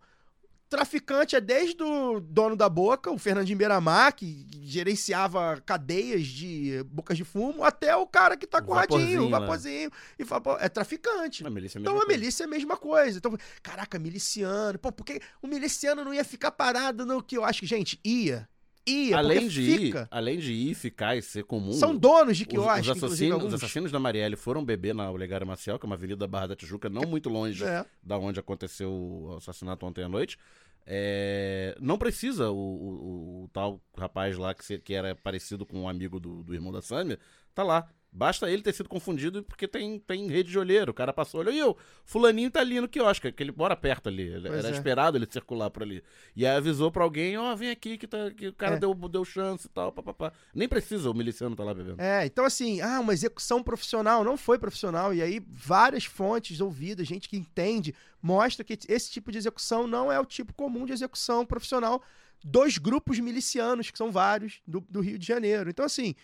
traficante 0.71 1.35
é 1.35 1.41
desde 1.41 1.83
o 1.83 2.21
dono 2.21 2.55
da 2.55 2.69
boca, 2.69 3.11
o 3.11 3.19
Fernandinho 3.19 3.59
Beiramar, 3.59 4.15
que 4.15 4.47
gerenciava 4.63 5.61
cadeias 5.67 6.25
de 6.25 6.83
bocas 6.85 7.17
de 7.17 7.25
fumo, 7.25 7.65
até 7.65 7.95
o 7.97 8.07
cara 8.07 8.37
que 8.37 8.47
tá 8.47 8.63
com 8.63 8.71
o 8.71 8.75
radinho, 8.75 9.27
o 9.27 9.31
vaporzinho, 9.31 9.91
né? 9.91 9.97
E 10.17 10.25
fala, 10.25 10.41
pô, 10.41 10.57
é 10.59 10.69
traficante. 10.69 11.45
A 11.45 11.51
milícia 11.51 11.77
é 11.77 11.81
a 11.81 11.83
Então 11.83 11.95
a 11.95 12.05
coisa. 12.05 12.13
milícia 12.13 12.45
é 12.45 12.47
a 12.47 12.49
mesma 12.49 12.77
coisa. 12.77 13.19
Então, 13.19 13.37
caraca, 13.63 13.99
miliciano. 13.99 14.79
Pô, 14.79 14.93
porque 14.93 15.21
o 15.43 15.49
miliciano 15.49 16.05
não 16.05 16.15
ia 16.15 16.25
ficar 16.25 16.53
parado 16.53 17.05
no 17.05 17.21
que 17.21 17.37
eu 17.37 17.45
acho 17.45 17.61
que, 17.61 17.67
gente, 17.67 17.99
ia. 18.05 18.49
Ia, 18.87 19.19
Além 19.19 19.41
porque 19.41 19.49
de, 19.55 19.61
ir, 19.63 19.79
fica. 19.79 20.09
além 20.11 20.39
de 20.39 20.53
ir, 20.53 20.75
ficar 20.75 21.17
e 21.17 21.23
ser 21.23 21.45
comum. 21.45 21.73
São 21.73 21.95
donos 21.97 22.37
de 22.37 22.45
que 22.47 22.59
os, 22.59 22.65
os 22.65 22.89
assassinos, 22.89 23.33
alguns. 23.35 23.49
os 23.49 23.55
assassinos 23.55 23.93
da 23.93 23.99
Marielle 23.99 24.37
foram 24.37 24.65
beber 24.65 24.95
na 24.95 25.11
Olegário 25.11 25.47
Maciel, 25.47 25.79
que 25.79 25.85
é 25.85 25.89
uma 25.89 25.95
avenida 25.97 26.17
da 26.19 26.27
Barra 26.27 26.49
da 26.49 26.57
Tijuca, 26.57 26.89
não 26.89 27.03
muito 27.03 27.29
longe 27.29 27.63
É. 27.65 27.85
da 28.03 28.19
onde 28.19 28.41
aconteceu 28.41 28.91
o 28.91 29.35
assassinato 29.37 29.85
ontem 29.87 30.03
à 30.03 30.09
noite. 30.09 30.39
É, 30.87 31.77
não 31.81 31.99
precisa 31.99 32.51
o, 32.51 32.57
o- 32.57 33.45
o 33.45 33.49
tal 33.53 33.81
rapaz 33.97 34.37
lá 34.37 34.55
que, 34.55 34.65
se- 34.65 34.79
que 34.79 34.95
era 34.95 35.15
parecido 35.15 35.65
com 35.67 35.83
um 35.83 35.89
amigo 35.89 36.19
do, 36.19 36.43
do 36.43 36.55
irmão 36.55 36.73
da 36.73 36.81
Sâmia, 36.83 37.19
tá 37.55 37.63
lá. 37.63 37.87
Basta 38.13 38.51
ele 38.51 38.61
ter 38.61 38.73
sido 38.75 38.89
confundido 38.89 39.45
porque 39.45 39.69
tem, 39.69 39.99
tem 40.01 40.27
rede 40.27 40.51
de 40.51 40.59
olheiro. 40.59 40.91
O 40.91 40.95
cara 40.95 41.13
passou, 41.13 41.41
olha, 41.41 41.51
e 41.51 41.59
eu, 41.59 41.77
fulaninho 42.05 42.51
tá 42.51 42.59
ali 42.59 42.81
no 42.81 42.89
quiosque, 42.89 43.31
que 43.31 43.43
ele 43.43 43.53
mora 43.53 43.77
perto 43.77 44.09
ali. 44.09 44.31
Pois 44.43 44.65
Era 44.65 44.69
é. 44.69 44.73
esperado 44.73 45.17
ele 45.17 45.29
circular 45.31 45.71
por 45.71 45.85
ali. 45.85 46.03
E 46.35 46.45
aí 46.45 46.57
avisou 46.57 46.91
pra 46.91 47.05
alguém, 47.05 47.39
ó, 47.39 47.55
vem 47.55 47.71
aqui 47.71 47.97
que, 47.97 48.09
tá, 48.09 48.31
que 48.33 48.49
o 48.49 48.53
cara 48.53 48.75
É. 48.75 48.79
deu, 48.81 48.93
deu 48.95 49.25
chance 49.25 49.67
e 49.67 49.71
tal, 49.71 49.93
papapá. 49.93 50.33
Nem 50.53 50.69
precisa, 50.69 51.09
o 51.09 51.15
miliciano 51.15 51.55
tá 51.55 51.63
lá 51.63 51.73
bebendo. 51.73 52.03
É, 52.03 52.27
então 52.27 52.45
assim, 52.45 52.81
ah, 52.81 52.99
uma 52.99 53.13
execução 53.13 53.63
profissional, 53.63 54.25
não 54.25 54.37
foi 54.37 54.59
profissional, 54.59 55.15
e 55.15 55.23
aí 55.23 55.41
várias 55.49 56.05
fontes 56.05 56.61
ouvidas, 56.61 57.07
gente 57.07 57.29
que 57.29 57.37
entende, 57.37 57.95
mostra 58.21 58.65
que 58.65 58.77
esse 58.89 59.11
tipo 59.11 59.31
de 59.31 59.39
execução 59.39 59.87
não 59.87 60.11
é 60.11 60.19
o 60.19 60.25
tipo 60.27 60.53
comum 60.53 60.85
de 60.85 60.93
execução 60.93 61.47
profissional 61.47 62.03
dos 62.43 62.77
grupos 62.77 63.21
milicianos, 63.21 63.91
que 63.91 63.99
são 63.99 64.11
vários, 64.11 64.61
do, 64.67 64.81
do 64.89 65.01
Rio 65.01 65.19
de 65.19 65.27
Janeiro. 65.27 65.71
Então 65.71 65.85
assim, 65.85 66.15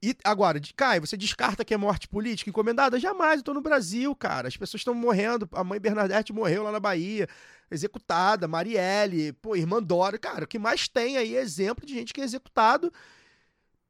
E 0.00 0.16
agora, 0.22 0.60
de 0.60 0.72
Caio, 0.72 1.04
você 1.04 1.16
descarta 1.16 1.64
que 1.64 1.74
é 1.74 1.76
morte 1.76 2.06
política 2.06 2.48
encomendada? 2.48 3.00
Jamais, 3.00 3.38
eu 3.38 3.44
tô 3.44 3.52
no 3.52 3.60
Brasil, 3.60 4.14
cara. 4.14 4.46
As 4.46 4.56
pessoas 4.56 4.80
estão 4.80 4.94
morrendo. 4.94 5.48
A 5.52 5.64
mãe 5.64 5.80
Bernadette 5.80 6.32
morreu 6.32 6.62
lá 6.62 6.70
na 6.70 6.78
Bahia, 6.78 7.26
executada, 7.68 8.46
Marielle, 8.46 9.32
pô, 9.34 9.56
irmã 9.56 9.82
Dora. 9.82 10.16
Cara, 10.16 10.44
o 10.44 10.48
que 10.48 10.58
mais 10.58 10.86
tem 10.86 11.16
aí 11.16 11.36
é 11.36 11.40
exemplo 11.40 11.84
de 11.84 11.94
gente 11.94 12.12
que 12.12 12.20
é 12.20 12.24
executado 12.24 12.92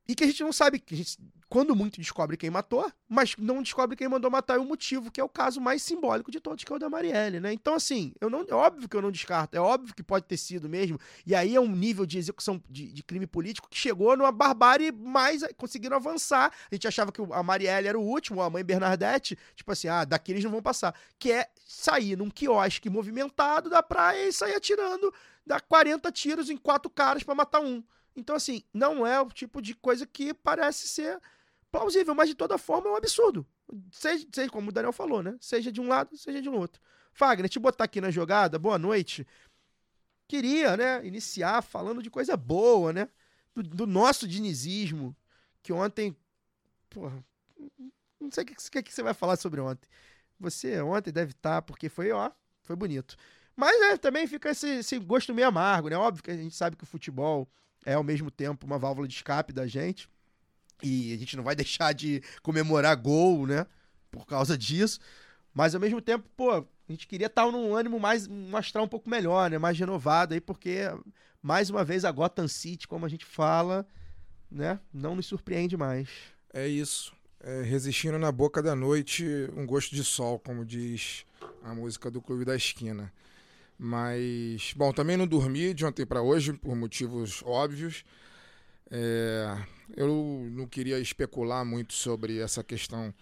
e 0.09 0.15
que 0.15 0.25
a 0.25 0.27
gente 0.27 0.43
não 0.43 0.55
sabe, 0.55 0.79
que 0.79 0.95
a 0.95 0.97
gente, 0.97 1.19
quando 1.51 1.77
muito 1.77 2.01
descobre 2.01 2.35
quem 2.39 2.49
matou, 2.49 2.91
mas 3.07 3.37
não 3.37 3.63
descobre 3.63 3.95
quem 3.95 4.09
mandou 4.09 4.31
matar 4.31 4.57
e 4.57 4.59
o 4.59 4.65
motivo, 4.65 5.11
que 5.11 5.21
é 5.21 5.25
o 5.25 5.29
caso 5.29 5.61
mais 5.61 5.83
simbólico 5.83 6.31
de 6.31 6.41
todos, 6.41 6.65
que 6.65 6.73
é 6.73 6.77
o 6.77 6.79
da 6.79 6.89
Marielle, 6.89 7.41
né? 7.41 7.53
Então, 7.53 7.75
assim, 7.75 8.15
eu 8.19 8.31
não, 8.31 8.43
é 8.49 8.55
óbvio 8.55 8.89
que 8.89 8.97
eu 8.97 9.03
não 9.03 9.11
descarto, 9.11 9.55
é 9.55 9.61
óbvio 9.61 9.95
que 9.95 10.03
pode 10.03 10.25
ter 10.25 10.39
sido 10.39 10.67
mesmo, 10.67 10.99
e 11.27 11.35
aí 11.35 11.55
é 11.55 11.61
um 11.61 11.69
nível 11.69 12.07
de 12.07 12.17
execução 12.17 12.63
de, 12.71 12.91
de 12.91 13.03
crime 13.03 13.27
político 13.27 13.69
que 13.69 13.77
chegou 13.77 14.17
numa 14.17 14.33
barbárie 14.33 14.91
mais, 14.91 15.43
conseguiram 15.59 15.97
avançar. 15.97 16.51
A 16.71 16.75
gente 16.75 16.89
achava 16.89 17.13
que 17.13 17.21
a 17.31 17.43
Marielle 17.43 17.89
era 17.89 17.99
o 17.99 18.03
último, 18.03 18.41
a 18.41 18.49
mãe 18.49 18.65
Bernadette, 18.65 19.39
tipo 19.55 19.71
assim, 19.71 19.89
ah, 19.89 20.07
daqui 20.07 20.33
eles 20.33 20.45
não 20.45 20.51
vão 20.51 20.63
passar. 20.63 20.95
Que 21.19 21.33
é 21.33 21.51
sair 21.67 22.17
num 22.17 22.31
quiosque 22.31 22.89
movimentado 22.89 23.69
da 23.69 23.83
praia 23.83 24.27
e 24.27 24.33
sair 24.33 24.55
atirando, 24.55 25.13
dar 25.47 25.61
40 25.61 26.11
tiros 26.13 26.49
em 26.49 26.57
quatro 26.57 26.89
caras 26.89 27.23
para 27.23 27.35
matar 27.35 27.61
um. 27.61 27.83
Então, 28.19 28.35
assim, 28.35 28.65
não 28.75 29.07
é 29.07 29.21
o 29.21 29.31
tipo 29.31 29.63
de 29.63 29.75
coisa 29.75 30.05
que 30.05 30.35
parece 30.35 30.89
ser 30.89 31.21
plausível, 31.71 32.17
mas 32.17 32.29
de 32.29 32.35
toda 32.35 32.59
forma 32.59 32.89
é 32.89 32.93
um 32.93 32.97
absurdo. 32.97 33.47
Seja, 33.93 34.27
seja 34.33 34.51
como 34.51 34.71
o 34.71 34.73
Daniel 34.73 34.93
falou, 34.93 35.23
né? 35.23 35.37
Seja 35.41 35.71
de 35.71 35.81
um 35.81 35.87
lado, 35.87 36.17
seja 36.17 36.43
de 36.43 36.49
um 36.49 36.57
outro. 36.57 36.83
Fagner, 37.13 37.49
te 37.49 37.61
botar 37.61 37.85
aqui 37.85 38.01
na 38.01 38.11
jogada, 38.11 38.59
boa 38.59 38.77
noite. 38.77 39.25
Queria, 40.27 40.77
né, 40.77 41.07
iniciar 41.07 41.63
falando 41.63 42.03
de 42.03 42.11
coisa 42.11 42.37
boa, 42.37 42.93
né? 42.93 43.09
Do, 43.55 43.63
do 43.63 43.87
nosso 43.87 44.27
dinizismo, 44.27 45.17
que 45.63 45.73
ontem. 45.73 46.17
Porra, 46.91 47.25
não 48.21 48.33
sei 48.33 48.43
o 48.43 48.47
que, 48.47 48.83
que, 48.83 48.93
você 48.93 49.03
vai 49.03 49.15
falar 49.15 49.37
sobre 49.37 49.61
ontem. 49.61 49.89
Você 50.41 50.81
ontem 50.81 51.13
deve 51.13 51.33
estar, 51.33 51.63
porque 51.63 51.89
foi, 51.89 52.11
ó, 52.11 52.33
foi 52.63 52.75
bonito. 52.75 53.17
Mas 53.55 53.79
né, 53.81 53.97
também 53.97 54.27
fica 54.27 54.51
esse, 54.51 54.69
esse 54.79 54.99
gosto 54.99 55.33
meio 55.33 55.47
amargo, 55.47 55.89
né? 55.89 55.97
Óbvio 55.97 56.25
que 56.25 56.31
a 56.33 56.37
gente 56.37 56.55
sabe 56.55 56.77
que 56.77 56.85
o 56.85 56.87
futebol 56.87 57.49
é 57.85 57.95
ao 57.95 58.03
mesmo 58.03 58.31
tempo 58.31 58.67
uma 58.67 58.79
válvula 58.79 59.09
de 59.09 59.15
escape 59.15 59.53
da 59.53 59.67
gente. 59.67 60.09
E 60.83 61.13
a 61.13 61.17
gente 61.17 61.37
não 61.37 61.45
vai 61.45 61.55
deixar 61.57 61.93
de 61.93 62.23
comemorar 62.43 62.97
gol, 62.97 63.47
né? 63.47 63.67
Por 64.11 64.27
causa 64.27 64.57
disso. 64.57 65.01
Mas 65.53 65.75
ao 65.75 65.81
mesmo 65.81 66.01
tempo, 66.01 66.29
pô, 66.37 66.53
a 66.53 66.65
gente 66.89 67.07
queria 67.07 67.27
estar 67.27 67.51
num 67.51 67.75
ânimo 67.75 67.99
mais, 67.99 68.29
astral 68.55 68.85
um 68.85 68.89
pouco 68.89 69.11
melhor, 69.11 69.51
né? 69.51 69.59
Mais 69.59 69.79
renovado 69.79 70.35
aí, 70.35 70.41
porque 70.41 70.83
mais 71.43 71.71
uma 71.71 71.85
vez 71.85 72.05
a 72.05 72.13
Gotham 72.13 72.49
City, 72.49 72.87
como 72.87 73.05
a 73.05 73.09
gente 73.09 73.25
fala, 73.25 73.87
né? 74.51 74.79
Não 74.93 75.15
nos 75.15 75.27
surpreende 75.27 75.77
mais. 75.77 76.09
É 76.53 76.67
isso. 76.67 77.13
É, 77.41 77.63
resistindo 77.63 78.19
na 78.19 78.33
boca 78.33 78.63
da 78.63 78.75
noite, 78.75 79.25
um 79.57 79.65
gosto 79.65 79.95
de 79.95 80.03
sol, 80.03 80.39
como 80.39 80.65
diz 80.65 81.25
a 81.63 81.75
música 81.75 82.11
do 82.11 82.21
Clube 82.21 82.45
da 82.45 82.57
Esquina. 82.57 83.13
Mas, 83.79 84.75
bom, 84.77 84.93
também 84.93 85.17
não 85.17 85.27
dormi 85.27 85.73
de 85.73 85.87
ontem 85.87 86.05
para 86.05 86.21
hoje, 86.21 86.53
por 86.53 86.75
motivos 86.75 87.43
óbvios. 87.45 88.05
É, 88.91 89.57
eu 89.97 90.09
não 90.51 90.67
queria 90.67 90.99
especular 90.99 91.65
muito 91.65 91.93
sobre 91.93 92.39
essa 92.41 92.65
questão 92.65 93.15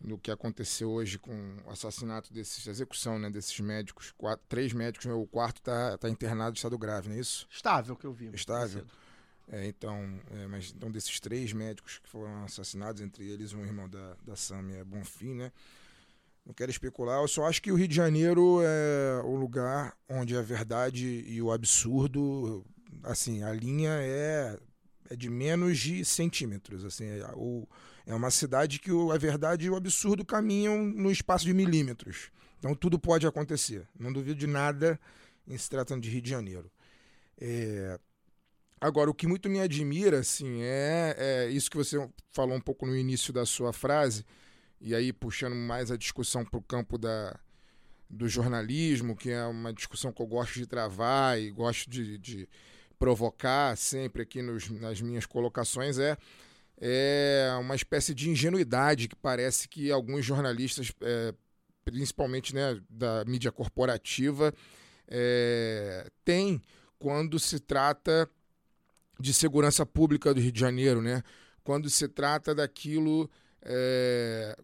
do 0.00 0.18
que 0.18 0.30
aconteceu 0.30 0.90
hoje 0.90 1.18
com 1.18 1.56
o 1.66 1.70
assassinato 1.70 2.32
desses, 2.32 2.66
execução 2.66 3.18
né, 3.18 3.30
desses 3.30 3.58
médicos. 3.58 4.12
Quatro, 4.16 4.44
três 4.48 4.72
médicos, 4.72 5.06
o 5.06 5.26
quarto 5.26 5.58
está 5.58 5.98
tá 5.98 6.08
internado 6.08 6.54
em 6.54 6.56
estado 6.56 6.78
grave, 6.78 7.08
não 7.08 7.16
é 7.16 7.18
isso? 7.18 7.46
Estável 7.50 7.96
que 7.96 8.04
eu 8.04 8.12
vi. 8.12 8.30
Estável. 8.32 8.84
É, 9.48 9.66
então, 9.66 10.20
é, 10.32 10.46
mas 10.46 10.72
então 10.76 10.90
desses 10.90 11.18
três 11.20 11.52
médicos 11.52 11.98
que 11.98 12.08
foram 12.08 12.44
assassinados, 12.44 13.00
entre 13.00 13.24
eles 13.24 13.52
um 13.52 13.64
irmão 13.64 13.88
da, 13.88 14.16
da 14.24 14.36
Samia 14.36 14.84
Bonfim, 14.84 15.34
né? 15.34 15.52
Não 16.46 16.54
quero 16.54 16.70
especular, 16.70 17.20
eu 17.20 17.26
só 17.26 17.44
acho 17.46 17.60
que 17.60 17.72
o 17.72 17.74
Rio 17.74 17.88
de 17.88 17.96
Janeiro 17.96 18.60
é 18.62 19.20
o 19.24 19.34
lugar 19.34 19.96
onde 20.08 20.36
a 20.36 20.42
verdade 20.42 21.24
e 21.26 21.42
o 21.42 21.50
absurdo, 21.50 22.64
assim, 23.02 23.42
a 23.42 23.52
linha 23.52 23.90
é, 24.00 24.56
é 25.10 25.16
de 25.16 25.28
menos 25.28 25.76
de 25.76 26.04
centímetros, 26.04 26.84
assim, 26.84 27.04
é, 27.04 27.28
o, 27.34 27.66
é 28.06 28.14
uma 28.14 28.30
cidade 28.30 28.78
que 28.78 28.92
a 29.12 29.18
verdade 29.18 29.66
e 29.66 29.70
o 29.70 29.74
absurdo 29.74 30.24
caminham 30.24 30.84
no 30.84 31.10
espaço 31.10 31.44
de 31.44 31.52
milímetros. 31.52 32.30
Então 32.60 32.76
tudo 32.76 32.96
pode 32.96 33.26
acontecer. 33.26 33.84
Não 33.98 34.12
duvido 34.12 34.38
de 34.38 34.46
nada 34.46 35.00
em 35.48 35.58
se 35.58 35.68
tratando 35.68 36.02
de 36.02 36.10
Rio 36.10 36.22
de 36.22 36.30
Janeiro. 36.30 36.70
É, 37.40 37.98
Agora, 38.80 39.10
o 39.10 39.14
que 39.14 39.26
muito 39.26 39.48
me 39.48 39.58
admira, 39.58 40.18
assim, 40.18 40.60
é, 40.60 41.16
é, 41.18 41.50
isso 41.50 41.70
que 41.70 41.76
você 41.76 42.08
falou 42.30 42.54
um 42.54 42.60
pouco 42.60 42.86
no 42.86 42.94
início 42.94 43.32
da 43.32 43.46
sua 43.46 43.72
frase, 43.72 44.24
e 44.80 44.94
aí 44.94 45.12
puxando 45.12 45.54
mais 45.54 45.90
a 45.90 45.96
discussão 45.96 46.44
para 46.44 46.58
o 46.58 46.62
campo 46.62 46.98
da, 46.98 47.38
do 48.08 48.28
jornalismo, 48.28 49.16
que 49.16 49.30
é 49.30 49.44
uma 49.44 49.72
discussão 49.72 50.12
que 50.12 50.22
eu 50.22 50.26
gosto 50.26 50.54
de 50.54 50.66
travar 50.66 51.38
e 51.40 51.50
gosto 51.50 51.90
de, 51.90 52.18
de 52.18 52.48
provocar 52.98 53.76
sempre 53.76 54.22
aqui 54.22 54.42
nos, 54.42 54.68
nas 54.70 55.00
minhas 55.00 55.26
colocações, 55.26 55.98
é, 55.98 56.16
é 56.78 57.54
uma 57.60 57.74
espécie 57.74 58.14
de 58.14 58.30
ingenuidade 58.30 59.08
que 59.08 59.16
parece 59.16 59.68
que 59.68 59.90
alguns 59.90 60.24
jornalistas, 60.24 60.92
é, 61.00 61.34
principalmente 61.84 62.54
né, 62.54 62.80
da 62.88 63.24
mídia 63.24 63.52
corporativa, 63.52 64.52
é, 65.08 66.10
têm 66.24 66.60
quando 66.98 67.38
se 67.38 67.60
trata 67.60 68.28
de 69.18 69.32
segurança 69.32 69.84
pública 69.86 70.32
do 70.34 70.40
Rio 70.40 70.52
de 70.52 70.60
Janeiro, 70.60 71.00
né? 71.00 71.22
quando 71.66 71.90
se 71.90 72.06
trata 72.06 72.54
daquilo 72.54 73.28
é, 73.66 74.56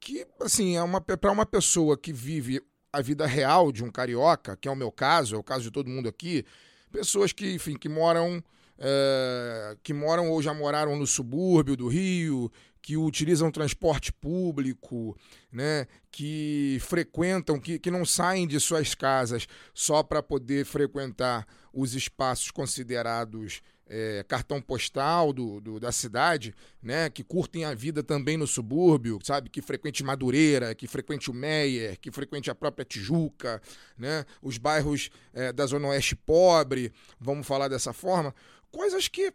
que, 0.00 0.26
assim, 0.40 0.76
é 0.76 0.82
uma 0.82 1.00
para 1.00 1.30
uma 1.30 1.44
pessoa 1.44 1.96
que 1.96 2.12
vive 2.12 2.60
a 2.92 3.02
vida 3.02 3.26
real 3.26 3.70
de 3.70 3.84
um 3.84 3.90
carioca, 3.90 4.56
que 4.56 4.66
é 4.66 4.70
o 4.70 4.76
meu 4.76 4.90
caso, 4.90 5.36
é 5.36 5.38
o 5.38 5.42
caso 5.42 5.64
de 5.64 5.70
todo 5.70 5.90
mundo 5.90 6.08
aqui, 6.08 6.44
pessoas 6.90 7.32
que, 7.32 7.52
enfim, 7.52 7.76
que 7.76 7.88
moram 7.88 8.42
é, 8.78 9.76
que 9.82 9.92
moram 9.92 10.30
ou 10.30 10.42
já 10.42 10.52
moraram 10.52 10.96
no 10.96 11.06
subúrbio 11.06 11.76
do 11.76 11.88
Rio, 11.88 12.50
que 12.80 12.96
utilizam 12.96 13.50
transporte 13.50 14.12
público, 14.12 15.16
né, 15.50 15.86
que 16.10 16.78
frequentam, 16.80 17.58
que, 17.58 17.78
que 17.78 17.90
não 17.90 18.04
saem 18.04 18.46
de 18.46 18.60
suas 18.60 18.94
casas 18.94 19.46
só 19.74 20.02
para 20.02 20.22
poder 20.22 20.64
frequentar 20.64 21.46
os 21.72 21.94
espaços 21.94 22.50
considerados 22.50 23.60
é, 23.88 24.24
cartão 24.26 24.60
postal 24.60 25.32
do, 25.32 25.60
do, 25.60 25.80
da 25.80 25.92
cidade, 25.92 26.54
né? 26.82 27.08
Que 27.08 27.22
curtem 27.22 27.64
a 27.64 27.74
vida 27.74 28.02
também 28.02 28.36
no 28.36 28.46
subúrbio, 28.46 29.18
sabe? 29.22 29.48
Que 29.48 29.62
frequente 29.62 30.02
Madureira, 30.02 30.74
que 30.74 30.86
frequente 30.86 31.30
o 31.30 31.34
Meier, 31.34 31.98
que 32.00 32.10
frequente 32.10 32.50
a 32.50 32.54
própria 32.54 32.84
Tijuca, 32.84 33.60
né? 33.96 34.24
Os 34.42 34.58
bairros 34.58 35.10
é, 35.32 35.52
da 35.52 35.66
Zona 35.66 35.88
Oeste 35.88 36.16
pobre, 36.16 36.92
vamos 37.20 37.46
falar 37.46 37.68
dessa 37.68 37.92
forma. 37.92 38.34
Coisas 38.70 39.08
que 39.08 39.32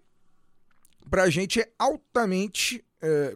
pra 1.10 1.30
gente 1.30 1.62
é 1.62 1.72
altamente 1.80 2.84
é, 3.02 3.36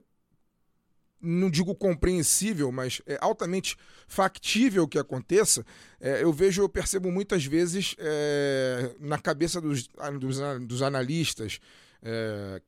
não 1.25 1.49
digo 1.49 1.73
compreensível, 1.75 2.71
mas 2.71 3.01
é 3.05 3.17
altamente 3.19 3.75
factível 4.07 4.87
que 4.87 4.99
aconteça, 4.99 5.65
é, 5.99 6.23
eu 6.23 6.31
vejo, 6.31 6.61
eu 6.61 6.69
percebo 6.69 7.11
muitas 7.11 7.45
vezes 7.45 7.95
é, 7.97 8.95
na 8.99 9.17
cabeça 9.17 9.59
dos, 9.59 9.87
dos, 10.19 10.37
dos 10.67 10.81
analistas 10.81 11.59
é, 12.01 12.61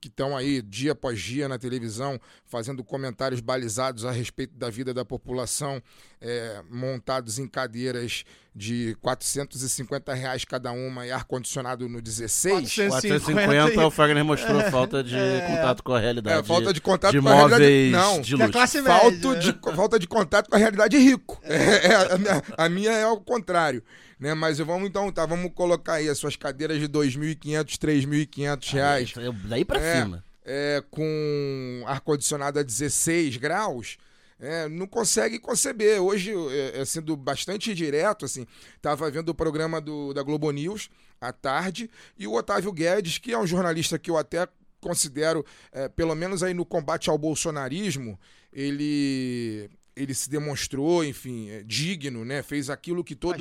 que 0.00 0.08
estão 0.08 0.36
aí 0.36 0.60
dia 0.60 0.92
após 0.92 1.20
dia 1.20 1.48
na 1.48 1.58
televisão 1.58 2.20
fazendo 2.44 2.82
comentários 2.82 3.40
balizados 3.40 4.04
a 4.04 4.10
respeito 4.10 4.52
da 4.56 4.68
vida 4.68 4.92
da 4.92 5.04
população, 5.04 5.80
é, 6.20 6.60
montados 6.68 7.38
em 7.38 7.46
cadeiras 7.46 8.24
de 8.54 8.96
450 9.00 10.12
reais 10.12 10.44
cada 10.44 10.72
uma 10.72 11.06
e 11.06 11.10
ar-condicionado 11.10 11.88
no 11.88 12.02
16. 12.02 12.74
450, 12.74 13.86
o 13.86 13.90
Fagner 13.90 14.24
mostrou 14.24 14.60
é, 14.60 14.70
falta 14.70 15.02
de 15.02 15.16
é, 15.16 15.40
contato 15.46 15.82
com 15.82 15.94
a 15.94 15.98
realidade. 15.98 16.40
É, 16.40 16.42
falta 16.42 16.72
de 16.72 16.80
contato 16.80 17.12
de 17.12 17.20
com 17.20 17.28
a 17.28 17.34
realidade. 17.34 17.90
Não, 17.90 18.20
de 18.20 18.36
luxo. 18.36 18.52
classe 18.52 18.82
falta, 18.82 19.10
média. 19.10 19.38
de, 19.38 19.58
falta 19.74 19.98
de 19.98 20.06
contato 20.06 20.50
com 20.50 20.56
a 20.56 20.58
realidade 20.58 20.98
rico. 20.98 21.40
É, 21.44 21.94
a, 22.14 22.18
minha, 22.18 22.42
a 22.58 22.68
minha 22.68 22.92
é 22.92 23.06
o 23.06 23.18
contrário 23.18 23.82
né? 24.22 24.34
Mas 24.34 24.58
vamos 24.58 24.88
então, 24.88 25.10
tá, 25.10 25.26
vamos 25.26 25.50
colocar 25.52 25.94
aí 25.94 26.08
as 26.08 26.16
suas 26.16 26.36
cadeiras 26.36 26.78
de 26.78 26.88
2.500, 26.88 27.76
3.500 27.76 28.72
reais. 28.72 29.14
Ah, 29.16 29.34
daí 29.46 29.64
pra 29.64 29.80
é, 29.80 30.00
cima. 30.00 30.24
É, 30.44 30.82
com 30.88 31.82
ar-condicionado 31.86 32.60
a 32.60 32.62
16 32.62 33.36
graus, 33.36 33.98
é, 34.42 34.68
não 34.68 34.88
consegue 34.88 35.38
conceber. 35.38 36.02
Hoje, 36.02 36.32
é, 36.50 36.80
é, 36.80 36.84
sendo 36.84 37.16
bastante 37.16 37.72
direto, 37.72 38.24
assim, 38.24 38.44
tava 38.82 39.08
vendo 39.08 39.28
o 39.28 39.34
programa 39.34 39.80
do, 39.80 40.12
da 40.12 40.22
Globo 40.22 40.50
News 40.50 40.90
à 41.20 41.32
tarde 41.32 41.88
e 42.18 42.26
o 42.26 42.34
Otávio 42.34 42.72
Guedes, 42.72 43.18
que 43.18 43.32
é 43.32 43.38
um 43.38 43.46
jornalista 43.46 44.00
que 44.00 44.10
eu 44.10 44.18
até 44.18 44.48
considero, 44.80 45.46
é, 45.70 45.88
pelo 45.88 46.14
menos 46.16 46.42
aí 46.42 46.52
no 46.52 46.66
combate 46.66 47.08
ao 47.08 47.16
bolsonarismo, 47.16 48.18
ele 48.52 49.70
ele 49.94 50.14
se 50.14 50.30
demonstrou, 50.30 51.04
enfim, 51.04 51.50
é, 51.50 51.62
digno, 51.64 52.24
né? 52.24 52.42
Fez 52.42 52.70
aquilo 52.70 53.04
que 53.04 53.14
todo 53.14 53.34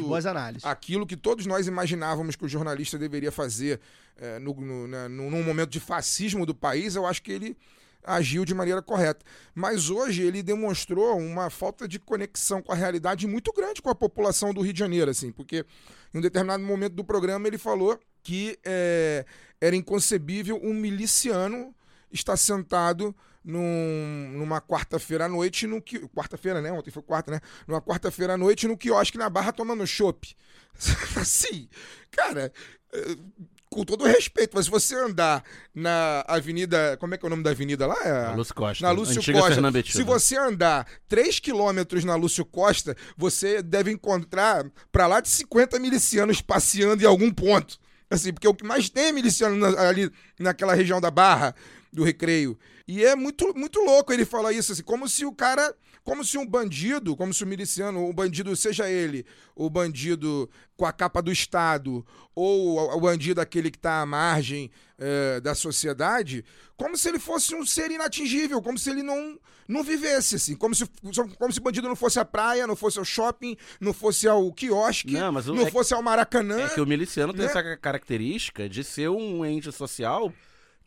aquilo 0.63 1.07
que 1.07 1.15
todos 1.15 1.45
nós 1.45 1.65
imaginávamos 1.65 2.35
que 2.35 2.43
o 2.43 2.49
jornalista 2.49 2.97
deveria 2.97 3.31
fazer 3.31 3.79
é, 4.17 4.37
no, 4.37 4.53
no, 4.53 4.87
num 5.09 5.31
num 5.31 5.43
momento 5.43 5.69
de 5.69 5.79
fascismo 5.79 6.45
do 6.45 6.53
país, 6.53 6.95
eu 6.95 7.07
acho 7.07 7.23
que 7.23 7.31
ele 7.31 7.57
agiu 8.03 8.45
de 8.45 8.53
maneira 8.53 8.81
correta. 8.81 9.25
Mas 9.53 9.89
hoje 9.89 10.23
ele 10.23 10.41
demonstrou 10.43 11.17
uma 11.17 11.49
falta 11.49 11.87
de 11.87 11.99
conexão 11.99 12.61
com 12.61 12.71
a 12.71 12.75
realidade 12.75 13.27
muito 13.27 13.51
grande 13.53 13.81
com 13.81 13.89
a 13.89 13.95
população 13.95 14.53
do 14.53 14.61
Rio 14.61 14.73
de 14.73 14.79
Janeiro, 14.79 15.11
assim, 15.11 15.31
porque 15.31 15.65
em 16.13 16.17
um 16.17 16.21
determinado 16.21 16.63
momento 16.63 16.93
do 16.93 17.03
programa 17.03 17.47
ele 17.47 17.57
falou 17.57 17.99
que 18.23 18.57
é, 18.63 19.25
era 19.59 19.75
inconcebível 19.75 20.59
um 20.61 20.73
miliciano 20.73 21.73
estar 22.11 22.37
sentado 22.37 23.15
num- 23.43 24.29
numa 24.37 24.61
quarta-feira 24.61 25.25
à 25.25 25.29
noite 25.29 25.65
no 25.67 25.81
que 25.81 25.99
quarta-feira, 26.09 26.61
né? 26.61 26.71
Ontem 26.71 26.91
foi 26.91 27.01
quarta, 27.03 27.31
né? 27.31 27.39
Numa 27.67 27.81
quarta-feira 27.81 28.33
à 28.33 28.37
noite 28.37 28.67
no 28.67 28.77
quiosque 28.77 29.17
na 29.17 29.29
Barra 29.29 29.51
tomando 29.51 29.85
chopp. 29.87 30.35
assim, 31.17 31.67
cara, 32.11 32.51
eh, 32.93 33.15
com 33.69 33.83
todo 33.85 34.03
respeito, 34.05 34.51
mas 34.53 34.65
se 34.65 34.71
você 34.71 34.95
andar 34.95 35.43
na 35.73 36.23
Avenida, 36.27 36.97
como 36.99 37.13
é 37.13 37.17
que 37.17 37.25
é 37.25 37.27
o 37.27 37.29
nome 37.29 37.41
da 37.43 37.51
avenida 37.51 37.87
lá? 37.87 37.95
É 38.03 38.11
Na 38.23 38.33
Lúcio 38.35 38.53
Costa. 38.53 38.85
na 38.85 38.91
Lúcio 38.91 39.17
Antiga 39.17 39.39
Costa. 39.39 39.61
Se 39.97 40.03
você 40.03 40.37
andar 40.37 40.85
3 41.07 41.39
quilômetros 41.39 42.03
na 42.03 42.15
Lúcio 42.15 42.43
Costa, 42.45 42.95
você 43.15 43.61
deve 43.61 43.89
encontrar 43.91 44.65
pra 44.91 45.07
lá 45.07 45.21
de 45.21 45.29
50 45.29 45.79
milicianos 45.79 46.41
passeando 46.41 47.01
em 47.01 47.05
algum 47.07 47.31
ponto. 47.31 47.77
Assim, 48.09 48.33
porque 48.33 48.47
o 48.47 48.53
que 48.53 48.65
mais 48.65 48.89
tem 48.89 49.05
é 49.05 49.11
miliciano 49.13 49.55
na- 49.55 49.81
ali 49.87 50.11
naquela 50.37 50.73
região 50.73 50.99
da 50.99 51.09
Barra, 51.09 51.55
do 51.93 52.03
Recreio. 52.03 52.59
E 52.93 53.05
é 53.05 53.15
muito, 53.15 53.53
muito 53.57 53.79
louco 53.79 54.11
ele 54.11 54.25
falar 54.25 54.51
isso, 54.51 54.73
assim, 54.73 54.83
como 54.83 55.07
se 55.07 55.25
o 55.25 55.31
cara. 55.33 55.73
Como 56.03 56.25
se 56.25 56.35
um 56.35 56.47
bandido, 56.47 57.15
como 57.15 57.31
se 57.31 57.43
o 57.43 57.47
miliciano, 57.47 58.09
o 58.09 58.11
bandido, 58.11 58.55
seja 58.55 58.89
ele 58.89 59.23
o 59.55 59.69
bandido 59.69 60.49
com 60.75 60.83
a 60.83 60.91
capa 60.91 61.21
do 61.21 61.31
Estado 61.31 62.03
ou 62.33 62.79
o, 62.97 62.99
bandido 62.99 63.39
aquele 63.39 63.69
que 63.69 63.77
está 63.77 64.01
à 64.01 64.05
margem 64.05 64.71
eh, 64.97 65.39
da 65.41 65.53
sociedade, 65.53 66.43
como 66.75 66.97
se 66.97 67.07
ele 67.07 67.19
fosse 67.19 67.53
um 67.53 67.63
ser 67.63 67.91
inatingível, 67.91 68.63
como 68.63 68.79
se 68.79 68.89
ele 68.89 69.03
não, 69.03 69.39
não 69.67 69.83
vivesse, 69.83 70.37
assim, 70.37 70.55
como 70.55 70.73
se, 70.73 70.85
como 71.37 71.53
se 71.53 71.59
o 71.59 71.63
bandido 71.63 71.87
não 71.87 71.95
fosse 71.95 72.19
a 72.19 72.25
praia, 72.25 72.65
não 72.65 72.75
fosse 72.75 72.97
ao 72.97 73.05
shopping, 73.05 73.55
não 73.79 73.93
fosse 73.93 74.27
ao 74.27 74.51
quiosque, 74.51 75.13
Não, 75.13 75.19
não, 75.27 75.31
mas 75.33 75.47
o- 75.47 75.55
é 75.55 75.65
que- 75.65 75.71
fosse 75.71 75.93
ao 75.93 76.01
Maracanã. 76.01 76.61
É 76.61 76.69
que 76.69 76.81
o 76.81 76.85
miliciano 76.87 77.31
tem 77.31 77.43
né? 77.43 77.47
essa 77.47 77.77
característica 77.77 78.67
de 78.67 78.83
ser 78.83 79.07
um 79.11 79.45
ente 79.45 79.71
social 79.71 80.33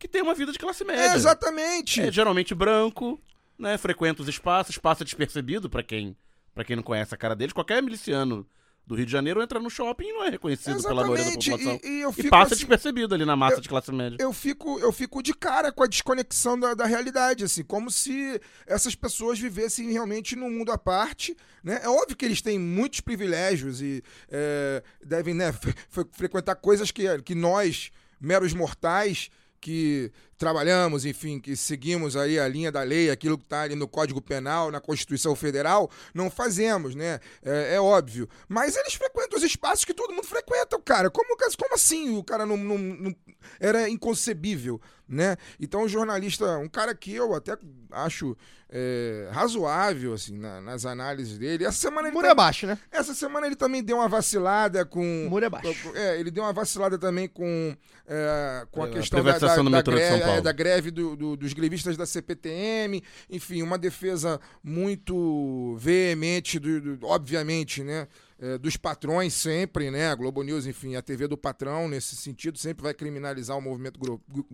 que 0.05 0.09
tem 0.09 0.21
uma 0.23 0.35
vida 0.35 0.53
de 0.53 0.59
classe 0.59 0.85
média. 0.85 1.01
É, 1.13 1.15
exatamente. 1.15 2.03
É 2.03 2.13
geralmente 2.13 2.55
branco, 2.55 3.19
né? 3.59 3.79
Frequenta 3.79 4.21
os 4.21 4.29
espaços, 4.29 4.77
passa 4.77 5.03
despercebido 5.03 5.71
pra 5.71 5.83
quem, 5.83 6.15
pra 6.55 6.63
quem 6.63 6.77
não 6.77 6.83
conhece 6.83 7.15
a 7.15 7.17
cara 7.17 7.35
deles. 7.35 7.55
Qualquer 7.55 7.83
miliciano 7.83 8.47
do 8.87 8.95
Rio 8.95 9.07
de 9.07 9.13
Janeiro 9.13 9.43
entra 9.43 9.59
no 9.59 9.71
shopping 9.71 10.05
e 10.09 10.13
não 10.13 10.25
é 10.25 10.29
reconhecido 10.29 10.83
pela 10.83 10.97
maioria 11.07 11.25
da 11.25 11.31
Exatamente, 11.31 11.51
população. 11.53 11.81
e- 11.83 11.89
e 11.89 12.01
eu 12.03 12.15
E 12.19 12.29
passa 12.29 12.53
assim- 12.53 12.57
despercebido 12.57 13.15
ali 13.15 13.25
na 13.25 13.35
massa 13.35 13.59
de 13.63 13.67
classe 13.67 13.91
média. 13.91 14.19
eu 14.21 14.31
fico, 14.31 14.79
eu 14.79 14.93
fico 14.93 15.23
de 15.23 15.33
cara 15.33 15.73
com 15.73 15.83
a 15.83 15.87
desconexão 15.87 16.61
da, 16.61 16.75
da 16.75 16.85
realidade, 16.85 17.45
assim, 17.45 17.65
como 17.65 17.91
se 17.91 18.39
essas 18.67 18.95
pessoas 18.95 19.39
vivessem 19.39 19.91
realmente 19.91 20.37
num 20.37 20.51
mundo 20.51 20.71
à 20.71 20.77
parte, 20.77 21.35
né? 21.63 21.81
É 21.83 21.89
óbvio 21.89 22.15
que 22.15 22.27
eles 22.27 22.43
têm 22.43 22.59
muitos 22.59 23.01
privilégios 23.01 23.81
e 23.81 24.03
é, 24.31 24.83
devem, 25.03 25.33
né, 25.33 25.51
fre- 25.51 25.75
fre- 25.89 26.07
frequentar 26.13 26.55
coisas 26.57 26.91
que, 26.91 27.05
que 27.23 27.35
nós, 27.35 27.91
meros 28.21 28.53
mortais, 28.53 29.31
que 29.65 30.13
trabalhamos, 30.45 31.07
enfim, 31.07 31.41
que 31.41 31.57
seguimos 31.57 32.17
aí 32.17 32.39
a 32.39 32.47
linha 32.47 32.71
da 32.71 32.83
lei, 32.83 33.11
aquilo 33.11 33.39
que 33.39 33.45
está 33.45 33.63
ali 33.63 33.75
no 33.75 33.89
Código 33.89 34.21
Penal, 34.21 34.71
na 34.71 34.79
Constituição 34.79 35.35
Federal, 35.35 35.91
não 36.13 36.29
fazemos, 36.31 36.95
né? 36.95 37.19
É, 37.43 37.77
é 37.77 37.81
óbvio. 37.81 38.29
Mas 38.47 38.77
eles 38.77 38.93
frequentam 38.93 39.39
os 39.39 39.43
espaços 39.45 39.87
que 39.87 39.95
todo 39.95 40.13
mundo 40.13 40.27
frequenta, 40.27 40.79
cara. 40.85 41.09
Como, 41.11 41.35
como 41.59 41.75
assim 41.75 42.15
o 42.19 42.23
cara 42.23 42.45
não, 42.45 42.59
não- 42.59 42.77
não- 42.79 43.17
era 43.59 43.89
inconcebível, 43.89 44.79
né? 45.09 45.37
Então 45.59 45.83
o 45.83 45.89
jornalista, 45.89 46.59
um 46.59 46.69
cara 46.69 46.95
que 46.95 47.15
eu 47.15 47.35
até 47.35 47.57
acho 47.91 48.37
é, 48.77 49.29
razoável, 49.31 50.15
assim, 50.15 50.37
na- 50.37 50.61
nas 50.61 50.85
análises 50.85 51.39
dele. 51.39 51.65
Essa 51.65 51.79
semana 51.79 52.09
ele 52.09 52.15
Muro 52.15 52.27
tá- 52.27 52.33
abaixo, 52.33 52.67
né? 52.67 52.77
essa 52.91 53.15
semana 53.15 53.47
ele 53.47 53.55
também 53.55 53.85
deu 53.85 53.99
uma 53.99 54.09
vacilada 54.09 54.85
com. 54.85 55.29
Muro 55.31 55.47
abaixo. 55.47 55.93
É, 55.95 56.19
ele 56.19 56.29
deu 56.29 56.43
uma 56.43 56.53
vacilada 56.53 56.99
também 56.99 57.29
com, 57.29 57.77
é, 58.05 58.67
com 58.73 58.83
a 58.83 58.87
A 58.87 58.91
questão 58.91 59.23
da, 59.23 59.39
da, 59.39 59.39
da 59.55 59.63
metrô 59.71 59.95
Paulo. 60.35 60.45
da 60.45 60.53
greve 60.53 60.91
do- 60.91 61.17
do- 61.17 61.37
dos 61.37 61.53
grevistas 61.53 61.97
da 61.97 62.07
CPTM. 62.07 63.03
Enfim, 63.31 63.63
uma 63.63 63.79
defesa 63.79 64.41
muito 64.63 65.77
veemente, 65.79 66.59
do, 66.59 66.97
do- 66.97 67.07
obviamente, 67.07 67.83
né? 67.83 68.07
é, 68.39 68.59
dos 68.59 68.77
patrões 68.77 69.33
sempre, 69.33 69.91
né? 69.93 70.09
A 70.09 70.15
Globo 70.15 70.43
News, 70.43 70.67
enfim, 70.67 70.97
a 70.97 71.03
TV 71.03 71.29
do 71.29 71.37
patrão, 71.39 71.89
nesse 71.89 72.17
sentido, 72.17 72.59
sempre 72.59 72.83
vai 72.83 72.93
criminalizar 72.93 73.57
o 73.57 73.61
movimento, 73.63 73.99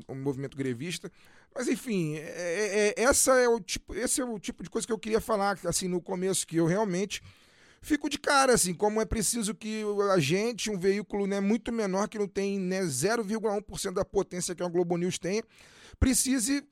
o 0.06 0.14
movimento 0.14 0.56
grevista. 0.56 1.10
Mas, 1.54 1.66
enfim, 1.66 2.14
é- 2.16 2.20
é- 2.20 2.94
é- 2.98 3.02
essa 3.02 3.32
é 3.40 3.48
o 3.48 3.58
tipo, 3.58 3.94
esse 3.94 4.20
é 4.20 4.24
o 4.24 4.38
tipo 4.38 4.62
de 4.62 4.70
coisa 4.70 4.86
que 4.86 4.92
eu 4.92 4.98
queria 4.98 5.20
falar, 5.20 5.58
assim, 5.64 5.88
no 5.88 6.00
começo, 6.00 6.46
que 6.46 6.56
eu 6.56 6.66
realmente 6.66 7.22
fico 7.80 8.08
de 8.08 8.18
cara, 8.18 8.54
assim, 8.54 8.74
como 8.74 9.00
é 9.00 9.04
preciso 9.04 9.54
que 9.54 9.82
a 10.12 10.18
gente, 10.18 10.70
um 10.70 10.78
veículo 10.78 11.26
né, 11.26 11.40
muito 11.40 11.72
menor, 11.72 12.08
que 12.08 12.18
não 12.18 12.28
tem 12.28 12.58
né, 12.58 12.82
0,1% 12.82 13.92
da 13.92 14.04
potência 14.04 14.54
que 14.54 14.62
a 14.62 14.68
Globo 14.68 14.96
News 14.96 15.18
tem, 15.18 15.42
precise 15.98 16.64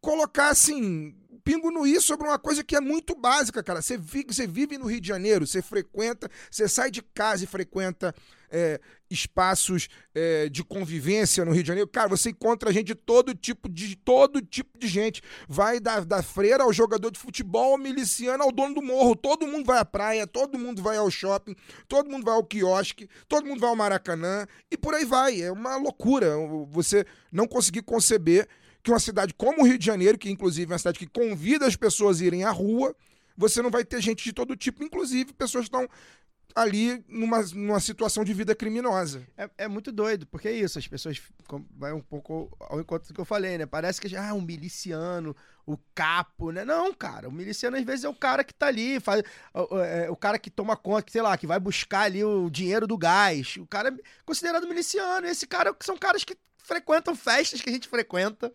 colocar, 0.00 0.50
assim, 0.50 1.14
pingo 1.42 1.70
no 1.70 1.86
i 1.86 2.00
sobre 2.00 2.26
uma 2.26 2.38
coisa 2.38 2.64
que 2.64 2.74
é 2.74 2.80
muito 2.80 3.14
básica, 3.14 3.62
cara. 3.62 3.80
Você 3.80 3.96
vive, 3.96 4.26
você 4.28 4.46
vive 4.46 4.78
no 4.78 4.86
Rio 4.86 5.00
de 5.00 5.08
Janeiro, 5.08 5.46
você 5.46 5.62
frequenta, 5.62 6.30
você 6.50 6.68
sai 6.68 6.90
de 6.90 7.02
casa 7.02 7.44
e 7.44 7.46
frequenta 7.46 8.14
é, 8.50 8.80
espaços 9.10 9.88
é, 10.14 10.48
de 10.48 10.64
convivência 10.64 11.44
no 11.44 11.52
Rio 11.52 11.62
de 11.62 11.68
Janeiro. 11.68 11.88
Cara, 11.88 12.08
você 12.08 12.30
encontra 12.30 12.72
gente 12.72 12.88
de 12.88 12.94
todo 12.94 13.34
tipo 13.34 13.68
de 13.68 13.96
todo 13.96 14.40
tipo 14.40 14.78
de 14.78 14.88
gente. 14.88 15.22
Vai 15.48 15.80
da, 15.80 16.00
da 16.00 16.22
freira 16.22 16.64
ao 16.64 16.72
jogador 16.72 17.10
de 17.10 17.18
futebol, 17.18 17.72
ao 17.72 17.78
miliciano, 17.78 18.42
ao 18.42 18.52
dono 18.52 18.74
do 18.74 18.82
morro. 18.82 19.14
Todo 19.14 19.46
mundo 19.46 19.66
vai 19.66 19.78
à 19.78 19.84
praia, 19.84 20.26
todo 20.26 20.58
mundo 20.58 20.82
vai 20.82 20.96
ao 20.96 21.10
shopping, 21.10 21.54
todo 21.88 22.10
mundo 22.10 22.24
vai 22.24 22.34
ao 22.34 22.44
quiosque, 22.44 23.08
todo 23.28 23.46
mundo 23.46 23.60
vai 23.60 23.70
ao 23.70 23.76
Maracanã 23.76 24.46
e 24.70 24.76
por 24.76 24.94
aí 24.94 25.04
vai. 25.04 25.40
É 25.40 25.52
uma 25.52 25.76
loucura 25.76 26.34
você 26.68 27.04
não 27.30 27.46
conseguir 27.46 27.82
conceber 27.82 28.48
que 28.82 28.90
uma 28.90 29.00
cidade 29.00 29.34
como 29.34 29.62
o 29.62 29.66
Rio 29.66 29.78
de 29.78 29.84
Janeiro, 29.84 30.16
que 30.16 30.30
inclusive 30.30 30.70
é 30.70 30.74
uma 30.74 30.78
cidade 30.78 30.98
que 30.98 31.08
convida 31.08 31.66
as 31.66 31.74
pessoas 31.74 32.20
a 32.20 32.24
irem 32.24 32.44
à 32.44 32.50
rua, 32.50 32.94
você 33.36 33.60
não 33.60 33.70
vai 33.70 33.84
ter 33.84 34.00
gente 34.00 34.24
de 34.24 34.32
todo 34.32 34.56
tipo, 34.56 34.82
inclusive 34.82 35.32
pessoas 35.32 35.68
que 35.68 35.76
estão 35.76 35.88
ali 36.54 37.04
numa, 37.08 37.42
numa 37.42 37.80
situação 37.80 38.24
de 38.24 38.32
vida 38.32 38.54
criminosa. 38.54 39.26
É, 39.36 39.50
é 39.58 39.68
muito 39.68 39.92
doido, 39.92 40.26
porque 40.26 40.48
é 40.48 40.52
isso, 40.52 40.78
as 40.78 40.88
pessoas 40.88 41.20
vai 41.76 41.92
um 41.92 42.00
pouco 42.00 42.50
ao 42.60 42.80
encontro 42.80 43.08
do 43.08 43.14
que 43.14 43.20
eu 43.20 43.24
falei, 43.24 43.58
né? 43.58 43.66
Parece 43.66 44.00
que 44.00 44.16
ah, 44.16 44.32
um 44.32 44.40
miliciano, 44.40 45.36
o 45.66 45.76
capo, 45.94 46.50
né? 46.50 46.64
Não, 46.64 46.94
cara, 46.94 47.28
o 47.28 47.32
miliciano 47.32 47.76
às 47.76 47.84
vezes 47.84 48.04
é 48.04 48.08
o 48.08 48.14
cara 48.14 48.42
que 48.42 48.54
tá 48.54 48.68
ali, 48.68 49.00
faz, 49.00 49.22
o, 49.52 49.78
é, 49.78 50.10
o 50.10 50.16
cara 50.16 50.38
que 50.38 50.50
toma 50.50 50.76
conta, 50.76 51.02
que, 51.02 51.12
sei 51.12 51.22
lá, 51.22 51.36
que 51.36 51.46
vai 51.46 51.60
buscar 51.60 52.02
ali 52.02 52.24
o 52.24 52.48
dinheiro 52.48 52.86
do 52.86 52.96
gás. 52.96 53.56
O 53.56 53.66
cara 53.66 53.90
é 53.90 53.94
considerado 54.24 54.66
miliciano. 54.66 55.26
Esse 55.26 55.46
cara 55.46 55.76
são 55.80 55.96
caras 55.96 56.24
que 56.24 56.36
frequentam 56.66 57.14
festas 57.14 57.60
que 57.60 57.70
a 57.70 57.72
gente 57.72 57.88
frequenta, 57.88 58.52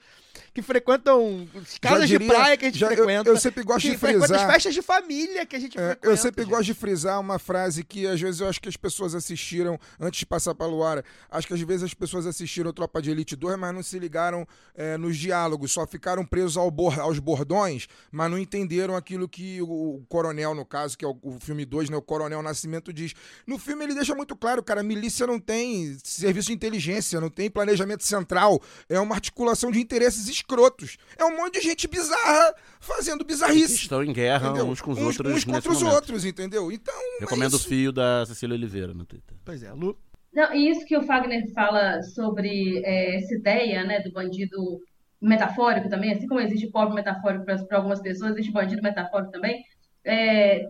que 0.53 0.61
frequentam 0.61 1.47
casas 1.81 2.09
diria- 2.09 2.27
de 2.27 2.33
praia 2.33 2.57
que 2.57 2.65
a 2.65 2.69
gente 2.69 2.79
já- 2.79 2.87
eu- 2.89 2.95
frequenta. 2.97 3.29
eu 3.29 3.37
sempre 3.37 3.63
gosto 3.63 3.89
de 3.89 3.97
frisar- 3.97 4.31
as 4.45 4.51
festas 4.53 4.73
de 4.73 4.81
família 4.81 5.45
que 5.45 5.55
a 5.55 5.59
gente 5.59 5.77
É, 5.77 5.81
frequenta. 5.87 6.07
eu 6.07 6.17
sempre 6.17 6.43
gente. 6.43 6.51
gosto 6.51 6.65
de 6.65 6.73
frisar 6.73 7.19
uma 7.19 7.39
frase 7.39 7.83
que 7.83 8.05
às 8.05 8.19
vezes 8.19 8.41
eu 8.41 8.47
acho 8.49 8.59
que 8.61 8.67
as 8.67 8.75
pessoas 8.77 9.15
assistiram 9.15 9.79
antes 9.99 10.19
de 10.19 10.25
passar 10.25 10.53
para 10.53 10.67
Luara. 10.67 11.03
Acho 11.29 11.47
que 11.47 11.53
às 11.53 11.61
vezes 11.61 11.83
as 11.83 11.93
pessoas 11.93 12.25
assistiram 12.25 12.73
Tropa 12.73 13.01
de 13.01 13.11
Elite 13.11 13.35
2, 13.35 13.57
mas 13.57 13.73
não 13.73 13.81
se 13.83 13.97
ligaram 13.97 14.45
é, 14.75 14.97
nos 14.97 15.17
diálogos, 15.17 15.71
só 15.71 15.85
ficaram 15.87 16.25
presos 16.25 16.57
ao 16.57 16.69
bor- 16.71 16.99
aos 16.99 17.19
bordões, 17.19 17.87
mas 18.11 18.29
não 18.31 18.37
entenderam 18.37 18.95
aquilo 18.95 19.27
que 19.29 19.61
o, 19.61 19.65
o 19.97 20.05
coronel, 20.09 20.53
no 20.55 20.65
caso, 20.65 20.97
que 20.97 21.05
é 21.05 21.07
o, 21.07 21.17
o 21.23 21.39
filme 21.39 21.65
2, 21.65 21.89
né, 21.89 21.95
o 21.97 22.01
Coronel 22.01 22.41
Nascimento 22.41 22.91
diz. 22.91 23.13
No 23.47 23.57
filme 23.57 23.83
ele 23.85 23.93
deixa 23.93 24.13
muito 24.15 24.35
claro, 24.35 24.61
cara, 24.63 24.81
a 24.81 24.83
milícia 24.83 25.25
não 25.27 25.39
tem 25.39 25.97
serviço 26.03 26.47
de 26.47 26.53
inteligência, 26.53 27.19
não 27.21 27.29
tem 27.29 27.49
planejamento 27.49 28.00
central, 28.05 28.61
é 28.89 28.99
uma 28.99 29.15
articulação 29.15 29.71
de 29.71 29.79
interesses 29.79 30.27
escrotos. 30.27 30.97
É 31.17 31.25
um 31.25 31.35
monte 31.37 31.59
de 31.59 31.61
gente 31.61 31.87
bizarra 31.87 32.53
fazendo 32.79 33.19
Que 33.19 33.25
bizarrice. 33.25 33.75
estão 33.75 34.03
em 34.03 34.11
guerra 34.13 34.47
entendeu? 34.49 34.67
uns 34.67 34.81
com 34.81 34.91
os 34.91 34.97
outros 34.99 35.27
uns 35.27 35.33
nesse 35.33 35.45
contra 35.45 35.71
os 35.71 35.81
momento. 35.81 35.95
outros, 35.95 36.25
entendeu? 36.25 36.71
Então, 36.71 36.93
Recomendo 37.19 37.53
é 37.53 37.55
o 37.55 37.59
fio 37.59 37.91
da 37.91 38.25
Cecília 38.25 38.55
Oliveira 38.55 38.93
no 38.93 39.05
Twitter. 39.05 39.37
Pois 39.45 39.61
é, 39.63 39.71
Lu. 39.71 39.97
Não, 40.33 40.53
e 40.53 40.69
isso 40.69 40.85
que 40.85 40.97
o 40.97 41.03
Fagner 41.03 41.51
fala 41.53 42.01
sobre 42.03 42.81
é, 42.85 43.17
essa 43.17 43.35
ideia, 43.35 43.83
né, 43.83 43.99
do 43.99 44.11
bandido 44.13 44.79
metafórico 45.21 45.89
também, 45.89 46.11
assim 46.13 46.25
como 46.25 46.39
existe 46.39 46.67
pobre 46.71 46.95
metafórico 46.95 47.45
para 47.45 47.77
algumas 47.77 48.01
pessoas, 48.01 48.31
existe 48.31 48.51
bandido 48.51 48.81
metafórico 48.81 49.31
também. 49.31 49.61
É, 50.03 50.67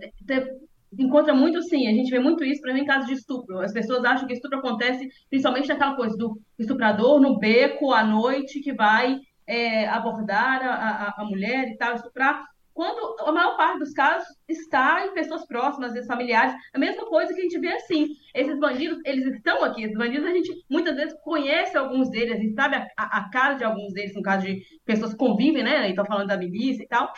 encontra 0.97 1.33
muito, 1.33 1.61
sim, 1.63 1.87
a 1.87 1.91
gente 1.91 2.11
vê 2.11 2.19
muito 2.19 2.43
isso, 2.43 2.61
por 2.61 2.69
exemplo, 2.69 2.83
em 2.83 2.87
casos 2.87 3.07
de 3.07 3.13
estupro. 3.13 3.59
As 3.59 3.71
pessoas 3.71 4.03
acham 4.03 4.27
que 4.27 4.33
estupro 4.33 4.59
acontece 4.59 5.09
principalmente 5.29 5.69
naquela 5.69 5.95
coisa 5.95 6.17
do 6.17 6.39
estuprador 6.59 7.19
no 7.19 7.39
beco 7.39 7.93
à 7.93 8.03
noite 8.03 8.59
que 8.59 8.73
vai 8.73 9.19
é, 9.47 9.87
abordar 9.87 10.61
a, 10.63 10.73
a, 10.73 11.21
a 11.21 11.25
mulher 11.25 11.69
e 11.69 11.77
tal, 11.77 11.95
estuprar. 11.95 12.45
quando 12.73 13.19
a 13.21 13.31
maior 13.31 13.57
parte 13.57 13.79
dos 13.79 13.93
casos 13.93 14.27
está 14.47 15.05
em 15.05 15.13
pessoas 15.13 15.45
próximas, 15.45 15.93
vezes 15.93 16.07
familiares. 16.07 16.53
A 16.73 16.79
mesma 16.79 17.05
coisa 17.05 17.33
que 17.33 17.39
a 17.39 17.43
gente 17.43 17.59
vê 17.59 17.73
assim. 17.73 18.07
Esses 18.33 18.59
bandidos, 18.59 18.99
eles 19.05 19.25
estão 19.25 19.63
aqui. 19.63 19.83
Esses 19.83 19.97
bandidos, 19.97 20.27
a 20.27 20.33
gente 20.33 20.51
muitas 20.69 20.95
vezes 20.95 21.13
conhece 21.23 21.77
alguns 21.77 22.09
deles, 22.09 22.33
a 22.33 22.39
gente 22.39 22.53
sabe 22.53 22.75
a, 22.75 22.87
a, 22.97 23.29
cara 23.29 23.55
de 23.55 23.63
alguns 23.63 23.93
deles, 23.93 24.15
no 24.15 24.21
caso 24.21 24.45
de 24.45 24.61
pessoas 24.85 25.11
que 25.11 25.17
convivem, 25.17 25.63
né? 25.63 25.89
Então, 25.89 26.05
falando 26.05 26.27
da 26.27 26.37
milícia 26.37 26.83
e 26.83 26.87
tal. 26.87 27.11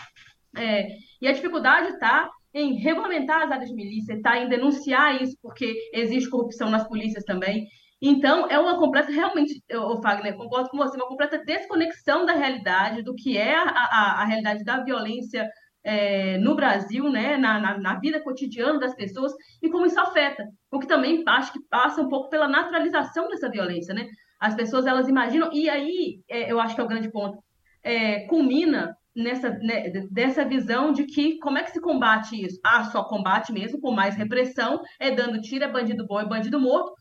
É, 0.55 0.87
e 1.21 1.27
a 1.27 1.31
dificuldade 1.31 1.89
está 1.89 2.29
em 2.53 2.75
regulamentar 2.75 3.43
as 3.43 3.51
áreas 3.51 3.69
de 3.69 3.75
milícia, 3.75 4.13
está 4.13 4.37
em 4.37 4.47
denunciar 4.47 5.21
isso, 5.21 5.35
porque 5.41 5.75
existe 5.93 6.29
corrupção 6.29 6.69
nas 6.69 6.87
polícias 6.87 7.23
também. 7.23 7.67
Então, 8.01 8.49
é 8.49 8.59
uma 8.59 8.77
completa, 8.77 9.11
realmente, 9.11 9.63
o 9.71 10.01
Fagner, 10.01 10.35
concordo 10.35 10.69
com 10.69 10.77
você, 10.77 10.97
uma 10.97 11.07
completa 11.07 11.41
desconexão 11.43 12.25
da 12.25 12.33
realidade, 12.33 13.01
do 13.01 13.15
que 13.15 13.37
é 13.37 13.55
a, 13.55 13.63
a, 13.63 14.21
a 14.21 14.25
realidade 14.25 14.63
da 14.63 14.83
violência 14.83 15.49
é, 15.83 16.37
no 16.37 16.55
Brasil, 16.55 17.09
né, 17.09 17.37
na, 17.37 17.59
na, 17.59 17.77
na, 17.77 17.99
vida 17.99 18.21
cotidiana 18.21 18.79
das 18.79 18.93
pessoas, 18.93 19.33
e 19.61 19.69
como 19.69 19.85
isso 19.85 19.99
afeta. 19.99 20.45
O 20.71 20.79
que 20.79 20.87
também 20.87 21.23
acho 21.27 21.53
que 21.53 21.59
passa 21.69 22.01
um 22.01 22.09
pouco 22.09 22.29
pela 22.29 22.47
naturalização 22.47 23.29
dessa 23.29 23.49
violência, 23.49 23.93
né? 23.93 24.07
As 24.39 24.53
pessoas, 24.53 24.85
elas 24.85 25.07
imaginam, 25.07 25.49
e 25.53 25.69
aí, 25.69 26.21
é, 26.29 26.51
eu 26.51 26.59
acho 26.59 26.75
que 26.75 26.81
é 26.81 26.83
o 26.83 26.87
grande 26.87 27.09
ponto, 27.09 27.41
é, 27.81 28.27
culmina 28.27 28.95
nessa 29.15 29.49
né, 29.49 29.89
dessa 30.09 30.43
visão 30.43 30.91
de 30.91 31.05
que 31.05 31.37
como 31.39 31.57
é 31.57 31.63
que 31.63 31.71
se 31.71 31.81
combate 31.81 32.43
isso? 32.45 32.59
Ah, 32.63 32.83
só 32.85 33.03
combate 33.03 33.51
mesmo 33.51 33.79
com 33.79 33.91
mais 33.91 34.15
repressão, 34.15 34.81
é 34.99 35.11
dando 35.11 35.41
tiro, 35.41 35.63
é 35.63 35.71
bandido 35.71 36.05
bom, 36.05 36.19
é 36.19 36.25
bandido 36.25 36.59
morto, 36.59 36.93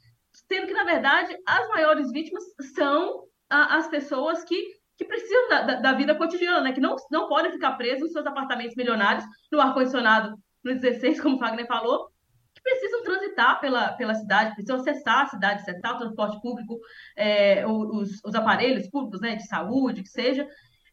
sendo 0.49 0.67
que, 0.67 0.75
na 0.75 0.85
verdade, 0.85 1.37
as 1.47 1.69
maiores 1.69 2.11
vítimas 2.11 2.45
são 2.75 3.25
a, 3.49 3.77
as 3.77 3.89
pessoas 3.89 4.45
que, 4.45 4.57
que 4.97 5.05
precisam 5.05 5.49
da, 5.49 5.63
da, 5.63 5.75
da, 5.81 5.93
vida 5.93 6.15
cotidiana, 6.15 6.61
né? 6.61 6.73
que 6.73 6.81
não, 6.81 6.97
não 7.11 7.29
podem 7.29 7.53
ficar 7.53 7.73
presos 7.73 8.03
nos 8.03 8.13
seus 8.13 8.27
apartamentos 8.27 8.77
milionários, 8.77 9.25
no 9.51 9.61
ar-condicionado 9.61 10.37
no 10.65 10.75
16, 10.75 11.21
como 11.21 11.37
o 11.37 11.39
Wagner 11.39 11.67
falou, 11.67 12.09
que 12.55 12.63
precisam 12.63 13.03
transitar 13.03 13.61
pela, 13.61 13.93
pela 13.93 14.15
cidade, 14.15 14.55
precisam 14.55 14.77
acessar 14.77 15.23
a 15.23 15.27
cidade, 15.27 15.63
acessar 15.63 15.97
o 15.97 15.99
transporte 15.99 16.41
público, 16.41 16.79
é, 17.17 17.67
os, 17.67 18.21
os 18.25 18.35
aparelhos 18.35 18.89
públicos 18.89 19.21
né, 19.21 19.37
de 19.37 19.47
saúde, 19.47 20.03
que 20.03 20.09
seja. 20.09 20.47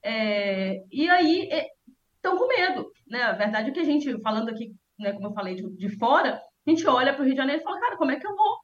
É, 0.03 0.83
e 0.91 1.09
aí 1.09 1.49
estão 2.15 2.38
com 2.38 2.47
medo. 2.47 2.91
Né? 3.07 3.23
A 3.23 3.33
verdade 3.33 3.69
é 3.69 3.73
que 3.73 3.79
a 3.79 3.83
gente, 3.83 4.21
falando 4.21 4.49
aqui, 4.49 4.73
né, 4.99 5.13
como 5.13 5.27
eu 5.27 5.33
falei, 5.33 5.55
de, 5.55 5.69
de 5.75 5.89
fora, 5.97 6.41
a 6.65 6.69
gente 6.69 6.85
olha 6.88 7.13
para 7.13 7.21
o 7.21 7.25
Rio 7.25 7.33
de 7.33 7.39
Janeiro 7.39 7.62
e 7.62 7.63
fala, 7.63 7.79
cara, 7.79 7.97
como 7.97 8.12
é 8.12 8.19
que 8.19 8.27
eu 8.27 8.35
vou 8.35 8.57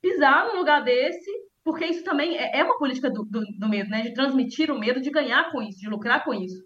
pisar 0.00 0.46
num 0.46 0.58
lugar 0.58 0.82
desse, 0.82 1.30
porque 1.64 1.84
isso 1.86 2.02
também 2.02 2.36
é, 2.36 2.58
é 2.58 2.64
uma 2.64 2.78
política 2.78 3.08
do, 3.08 3.24
do, 3.24 3.40
do, 3.58 3.68
medo, 3.68 3.88
né? 3.88 4.02
De 4.02 4.14
transmitir 4.14 4.70
o 4.70 4.78
medo, 4.78 5.00
de 5.00 5.10
ganhar 5.10 5.50
com 5.52 5.62
isso, 5.62 5.78
de 5.78 5.88
lucrar 5.88 6.24
com 6.24 6.34
isso. 6.34 6.60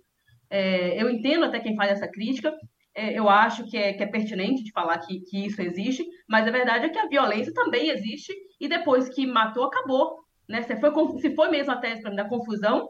É, 0.49 1.01
eu 1.01 1.11
entendo 1.11 1.45
até 1.45 1.61
quem 1.61 1.77
faz 1.77 1.93
essa 1.93 2.09
crítica, 2.09 2.55
é, 2.95 3.13
eu 3.13 3.29
acho 3.29 3.65
que 3.69 3.77
é, 3.77 3.93
que 3.93 4.03
é 4.03 4.07
pertinente 4.07 4.65
de 4.65 4.73
falar 4.73 4.99
que, 4.99 5.21
que 5.21 5.47
isso 5.47 5.61
existe, 5.61 6.05
mas 6.27 6.49
a 6.49 6.51
verdade 6.51 6.87
é 6.87 6.89
que 6.89 6.99
a 6.99 7.09
violência 7.09 7.53
também 7.53 7.91
existe, 7.91 8.33
e 8.59 8.69
depois 8.69 9.09
que 9.11 9.27
matou, 9.27 9.65
acabou. 9.65 10.17
Né? 10.49 10.63
Se, 10.63 10.77
foi, 10.77 10.91
se 11.19 11.35
foi 11.35 11.51
mesmo 11.51 11.73
a 11.73 11.77
tese 11.77 12.03
da 12.03 12.27
confusão, 12.27 12.89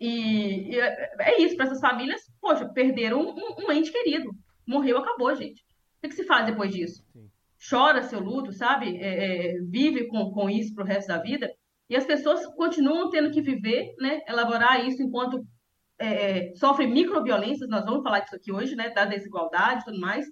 e, 0.00 0.74
e 0.74 0.80
é, 0.80 1.14
é 1.20 1.42
isso, 1.42 1.56
para 1.56 1.66
essas 1.66 1.80
famílias, 1.80 2.22
poxa, 2.40 2.68
perderam 2.68 3.20
um, 3.20 3.66
um, 3.66 3.72
ente 3.72 3.92
querido. 3.92 4.30
Morreu, 4.66 4.98
acabou, 4.98 5.34
gente. 5.34 5.64
O 6.02 6.08
que, 6.08 6.14
se 6.14 6.24
faz 6.24 6.46
depois 6.46 6.72
disso? 6.72 7.04
Sim 7.12 7.30
chora 7.68 8.02
seu 8.02 8.20
luto, 8.20 8.52
sabe? 8.52 8.98
É, 8.98 9.56
é, 9.56 9.60
vive 9.60 10.06
com, 10.08 10.30
com 10.30 10.48
isso 10.48 10.74
para 10.74 10.84
o 10.84 10.86
resto 10.86 11.08
da 11.08 11.18
vida. 11.18 11.50
E 11.88 11.96
as 11.96 12.04
pessoas 12.04 12.44
continuam 12.54 13.10
tendo 13.10 13.30
que 13.30 13.40
viver, 13.40 13.94
né? 13.98 14.20
Elaborar 14.28 14.84
isso 14.86 15.02
enquanto 15.02 15.44
é, 15.98 16.48
é, 16.48 16.54
sofrem 16.56 16.90
microviolências. 16.90 17.68
Nós 17.68 17.84
vamos 17.84 18.02
falar 18.02 18.20
disso 18.20 18.36
aqui 18.36 18.52
hoje, 18.52 18.74
né? 18.74 18.90
Da 18.90 19.04
desigualdade 19.04 19.82
e 19.82 19.84
tudo 19.84 20.00
mais. 20.00 20.26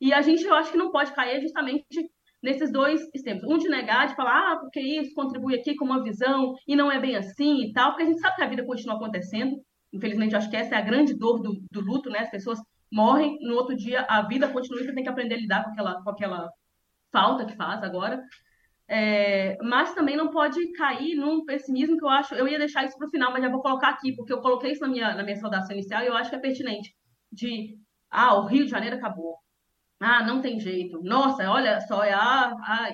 E 0.00 0.12
a 0.12 0.22
gente, 0.22 0.44
eu 0.44 0.54
acho 0.54 0.72
que 0.72 0.78
não 0.78 0.90
pode 0.90 1.12
cair 1.12 1.40
justamente 1.40 2.10
nesses 2.44 2.70
dois 2.70 3.00
extremos. 3.14 3.42
Um 3.44 3.56
de 3.56 3.68
negar, 3.68 4.06
de 4.06 4.14
falar, 4.14 4.52
ah, 4.52 4.56
porque 4.58 4.78
isso 4.78 5.14
contribui 5.14 5.54
aqui 5.54 5.74
com 5.74 5.86
uma 5.86 6.02
visão 6.02 6.54
e 6.68 6.76
não 6.76 6.92
é 6.92 7.00
bem 7.00 7.16
assim 7.16 7.64
e 7.64 7.72
tal, 7.72 7.90
porque 7.90 8.02
a 8.02 8.06
gente 8.06 8.20
sabe 8.20 8.36
que 8.36 8.42
a 8.42 8.48
vida 8.48 8.66
continua 8.66 8.96
acontecendo. 8.96 9.56
Infelizmente, 9.92 10.32
eu 10.32 10.38
acho 10.38 10.50
que 10.50 10.56
essa 10.56 10.74
é 10.74 10.78
a 10.78 10.82
grande 10.82 11.16
dor 11.16 11.40
do, 11.40 11.62
do 11.72 11.80
luto, 11.80 12.10
né? 12.10 12.18
As 12.18 12.30
pessoas 12.30 12.58
morrem, 12.92 13.38
no 13.40 13.54
outro 13.54 13.74
dia 13.74 14.02
a 14.08 14.22
vida 14.22 14.46
continua 14.48 14.80
e 14.80 14.84
você 14.84 14.94
tem 14.94 15.02
que 15.02 15.08
aprender 15.08 15.36
a 15.36 15.38
lidar 15.38 15.64
com 15.64 15.70
aquela, 15.70 16.02
com 16.02 16.10
aquela 16.10 16.50
falta 17.10 17.46
que 17.46 17.56
faz 17.56 17.82
agora. 17.82 18.22
É, 18.86 19.56
mas 19.62 19.94
também 19.94 20.14
não 20.14 20.30
pode 20.30 20.60
cair 20.72 21.16
num 21.16 21.46
pessimismo 21.46 21.96
que 21.96 22.04
eu 22.04 22.10
acho. 22.10 22.34
Eu 22.34 22.46
ia 22.46 22.58
deixar 22.58 22.84
isso 22.84 22.98
para 22.98 23.08
o 23.08 23.10
final, 23.10 23.32
mas 23.32 23.42
já 23.42 23.48
vou 23.48 23.62
colocar 23.62 23.88
aqui, 23.88 24.14
porque 24.14 24.32
eu 24.32 24.42
coloquei 24.42 24.72
isso 24.72 24.82
na 24.82 24.88
minha, 24.88 25.14
na 25.14 25.22
minha 25.22 25.36
saudação 25.36 25.74
inicial 25.74 26.02
e 26.02 26.08
eu 26.08 26.14
acho 26.14 26.28
que 26.28 26.36
é 26.36 26.40
pertinente. 26.40 26.94
De, 27.32 27.74
ah, 28.10 28.34
o 28.38 28.46
Rio 28.46 28.64
de 28.64 28.70
Janeiro 28.70 28.96
acabou. 28.96 29.43
Ah, 30.06 30.22
não 30.22 30.42
tem 30.42 30.60
jeito. 30.60 31.02
Nossa, 31.02 31.50
olha 31.50 31.80
só, 31.80 32.04
é, 32.04 32.12
ah, 32.12 32.54
ah, 32.60 32.90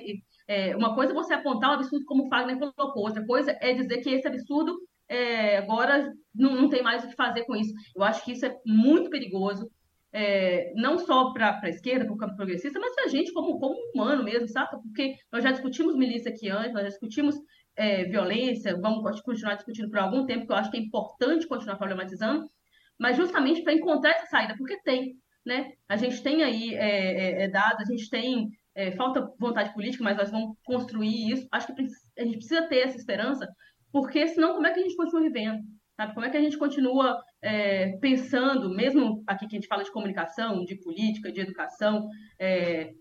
é, 0.47 0.73
uma 0.77 0.95
coisa 0.95 1.11
é 1.11 1.15
você 1.15 1.33
apontar 1.33 1.71
um 1.71 1.73
absurdo 1.73 2.05
como 2.05 2.25
o 2.25 2.29
Fagner 2.29 2.57
colocou, 2.57 3.03
outra 3.03 3.25
coisa 3.25 3.51
é 3.59 3.73
dizer 3.73 3.97
que 3.97 4.09
esse 4.09 4.25
absurdo 4.25 4.77
é, 5.09 5.57
agora 5.57 6.13
não, 6.33 6.55
não 6.55 6.69
tem 6.69 6.81
mais 6.81 7.03
o 7.03 7.09
que 7.09 7.15
fazer 7.15 7.43
com 7.43 7.53
isso. 7.53 7.73
Eu 7.93 8.01
acho 8.03 8.23
que 8.23 8.31
isso 8.31 8.45
é 8.45 8.55
muito 8.65 9.09
perigoso 9.09 9.69
é, 10.13 10.71
não 10.75 10.97
só 10.99 11.33
para 11.33 11.59
a 11.61 11.69
esquerda, 11.69 12.05
para 12.05 12.13
o 12.13 12.17
campo 12.17 12.37
progressista, 12.37 12.79
mas 12.79 12.95
para 12.95 13.05
a 13.05 13.07
gente 13.09 13.33
como, 13.33 13.59
como 13.59 13.75
humano 13.93 14.23
mesmo, 14.23 14.47
sabe? 14.47 14.71
Porque 14.81 15.15
nós 15.31 15.43
já 15.43 15.51
discutimos 15.51 15.97
milícia 15.97 16.31
aqui 16.31 16.49
antes, 16.49 16.73
nós 16.73 16.83
já 16.83 16.89
discutimos 16.89 17.35
é, 17.75 18.05
violência, 18.05 18.79
vamos 18.79 19.19
continuar 19.19 19.55
discutindo 19.55 19.89
por 19.89 19.99
algum 19.99 20.25
tempo, 20.25 20.45
que 20.45 20.51
eu 20.53 20.57
acho 20.57 20.71
que 20.71 20.77
é 20.77 20.81
importante 20.81 21.45
continuar 21.45 21.75
problematizando, 21.75 22.49
mas 22.97 23.17
justamente 23.17 23.63
para 23.63 23.73
encontrar 23.73 24.11
essa 24.11 24.27
saída, 24.27 24.55
porque 24.57 24.81
tem, 24.81 25.17
né? 25.45 25.71
A 25.87 25.95
gente 25.95 26.21
tem 26.21 26.43
aí 26.43 26.75
é, 26.75 27.41
é, 27.41 27.43
é 27.43 27.47
dados, 27.49 27.89
a 27.89 27.91
gente 27.91 28.09
tem, 28.09 28.49
é, 28.75 28.91
falta 28.91 29.31
vontade 29.39 29.73
política, 29.73 30.03
mas 30.03 30.17
nós 30.17 30.31
vamos 30.31 30.55
construir 30.63 31.31
isso. 31.31 31.47
Acho 31.51 31.67
que 31.67 31.81
a 32.19 32.23
gente 32.23 32.37
precisa 32.37 32.67
ter 32.67 32.87
essa 32.87 32.97
esperança, 32.97 33.47
porque 33.91 34.27
senão 34.27 34.53
como 34.53 34.67
é 34.67 34.73
que 34.73 34.79
a 34.79 34.83
gente 34.83 34.95
continua 34.95 35.21
vivendo? 35.21 35.61
Sabe? 35.95 36.13
Como 36.13 36.25
é 36.25 36.29
que 36.29 36.37
a 36.37 36.41
gente 36.41 36.57
continua 36.57 37.21
é, 37.41 37.97
pensando, 37.97 38.69
mesmo 38.69 39.23
aqui 39.27 39.47
que 39.47 39.55
a 39.55 39.59
gente 39.59 39.67
fala 39.67 39.83
de 39.83 39.91
comunicação, 39.91 40.63
de 40.63 40.75
política, 40.81 41.31
de 41.31 41.41
educação, 41.41 42.07
é, 42.39 42.91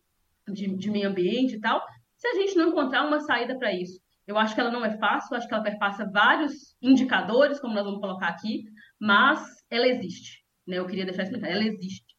de, 0.48 0.76
de, 0.76 0.90
meio 0.90 1.09
ambiente 1.09 1.57
e 1.57 1.61
tal, 1.61 1.83
se 2.16 2.26
a 2.26 2.35
gente 2.35 2.57
não 2.57 2.70
encontrar 2.70 3.07
uma 3.07 3.20
saída 3.20 3.57
para 3.57 3.72
isso? 3.72 4.00
Eu 4.26 4.37
acho 4.37 4.55
que 4.55 4.61
ela 4.61 4.70
não 4.70 4.85
é 4.85 4.96
fácil, 4.98 5.37
acho 5.37 5.48
que 5.48 5.55
ela 5.55 5.62
perpassa 5.62 6.09
vários 6.11 6.76
indicadores, 6.81 7.59
como 7.61 7.74
nós 7.74 7.85
vamos 7.85 8.00
colocar 8.00 8.29
aqui, 8.29 8.64
mas 9.00 9.40
ela 9.70 9.87
existe. 9.88 10.44
Né? 10.66 10.79
Eu 10.79 10.87
queria 10.87 11.05
deixar 11.05 11.22
isso 11.22 11.33
claro, 11.33 11.55
ela 11.55 11.64
existe. 11.64 12.10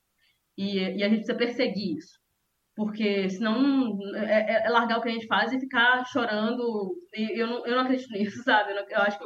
E, 0.62 0.98
e, 0.98 1.04
a 1.04 1.10
gente 1.10 1.24
precisa 1.24 1.38
perseguir 1.38 1.98
isso. 1.98 2.20
Porque 2.76 3.30
senão 3.30 3.98
é, 4.16 4.54
é, 4.54 4.66
é, 4.66 4.70
largar 4.70 5.00
o 5.00 5.02
que 5.02 5.10
a 5.10 5.12
gente 5.12 5.26
faz 5.26 5.52
e 5.52 5.60
ficar 5.60 6.06
chorando. 6.06 6.96
E 7.16 7.42
eu 7.42 7.48
não, 7.48 7.66
eu 7.66 7.76
não 7.76 7.84
acredito 7.84 8.12
nisso, 8.14 8.44
sabe? 8.44 8.72
Eu, 8.72 8.76
não, 8.76 8.90
eu 8.90 9.00
acho 9.00 9.18
que 9.18 9.26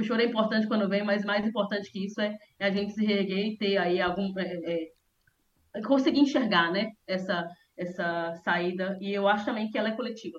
o 0.00 0.04
choro 0.04 0.20
é 0.20 0.26
importante 0.26 0.68
quando 0.68 0.88
vem, 0.88 1.02
mas 1.02 1.24
mais 1.24 1.46
importante 1.46 1.90
que 1.90 2.04
isso 2.04 2.20
é, 2.20 2.36
é 2.58 2.66
a 2.66 2.70
gente 2.70 2.92
se 2.92 3.04
reerguer 3.04 3.46
e 3.46 3.56
ter 3.56 3.78
aí 3.78 4.00
algum. 4.00 4.38
É, 4.38 4.90
é, 5.74 5.80
conseguir 5.82 6.20
enxergar, 6.20 6.70
né? 6.70 6.90
Essa, 7.06 7.48
essa 7.76 8.34
saída. 8.44 8.98
E 9.00 9.12
eu 9.12 9.26
acho 9.26 9.46
também 9.46 9.70
que 9.70 9.78
ela 9.78 9.88
é 9.88 9.96
coletiva. 9.96 10.38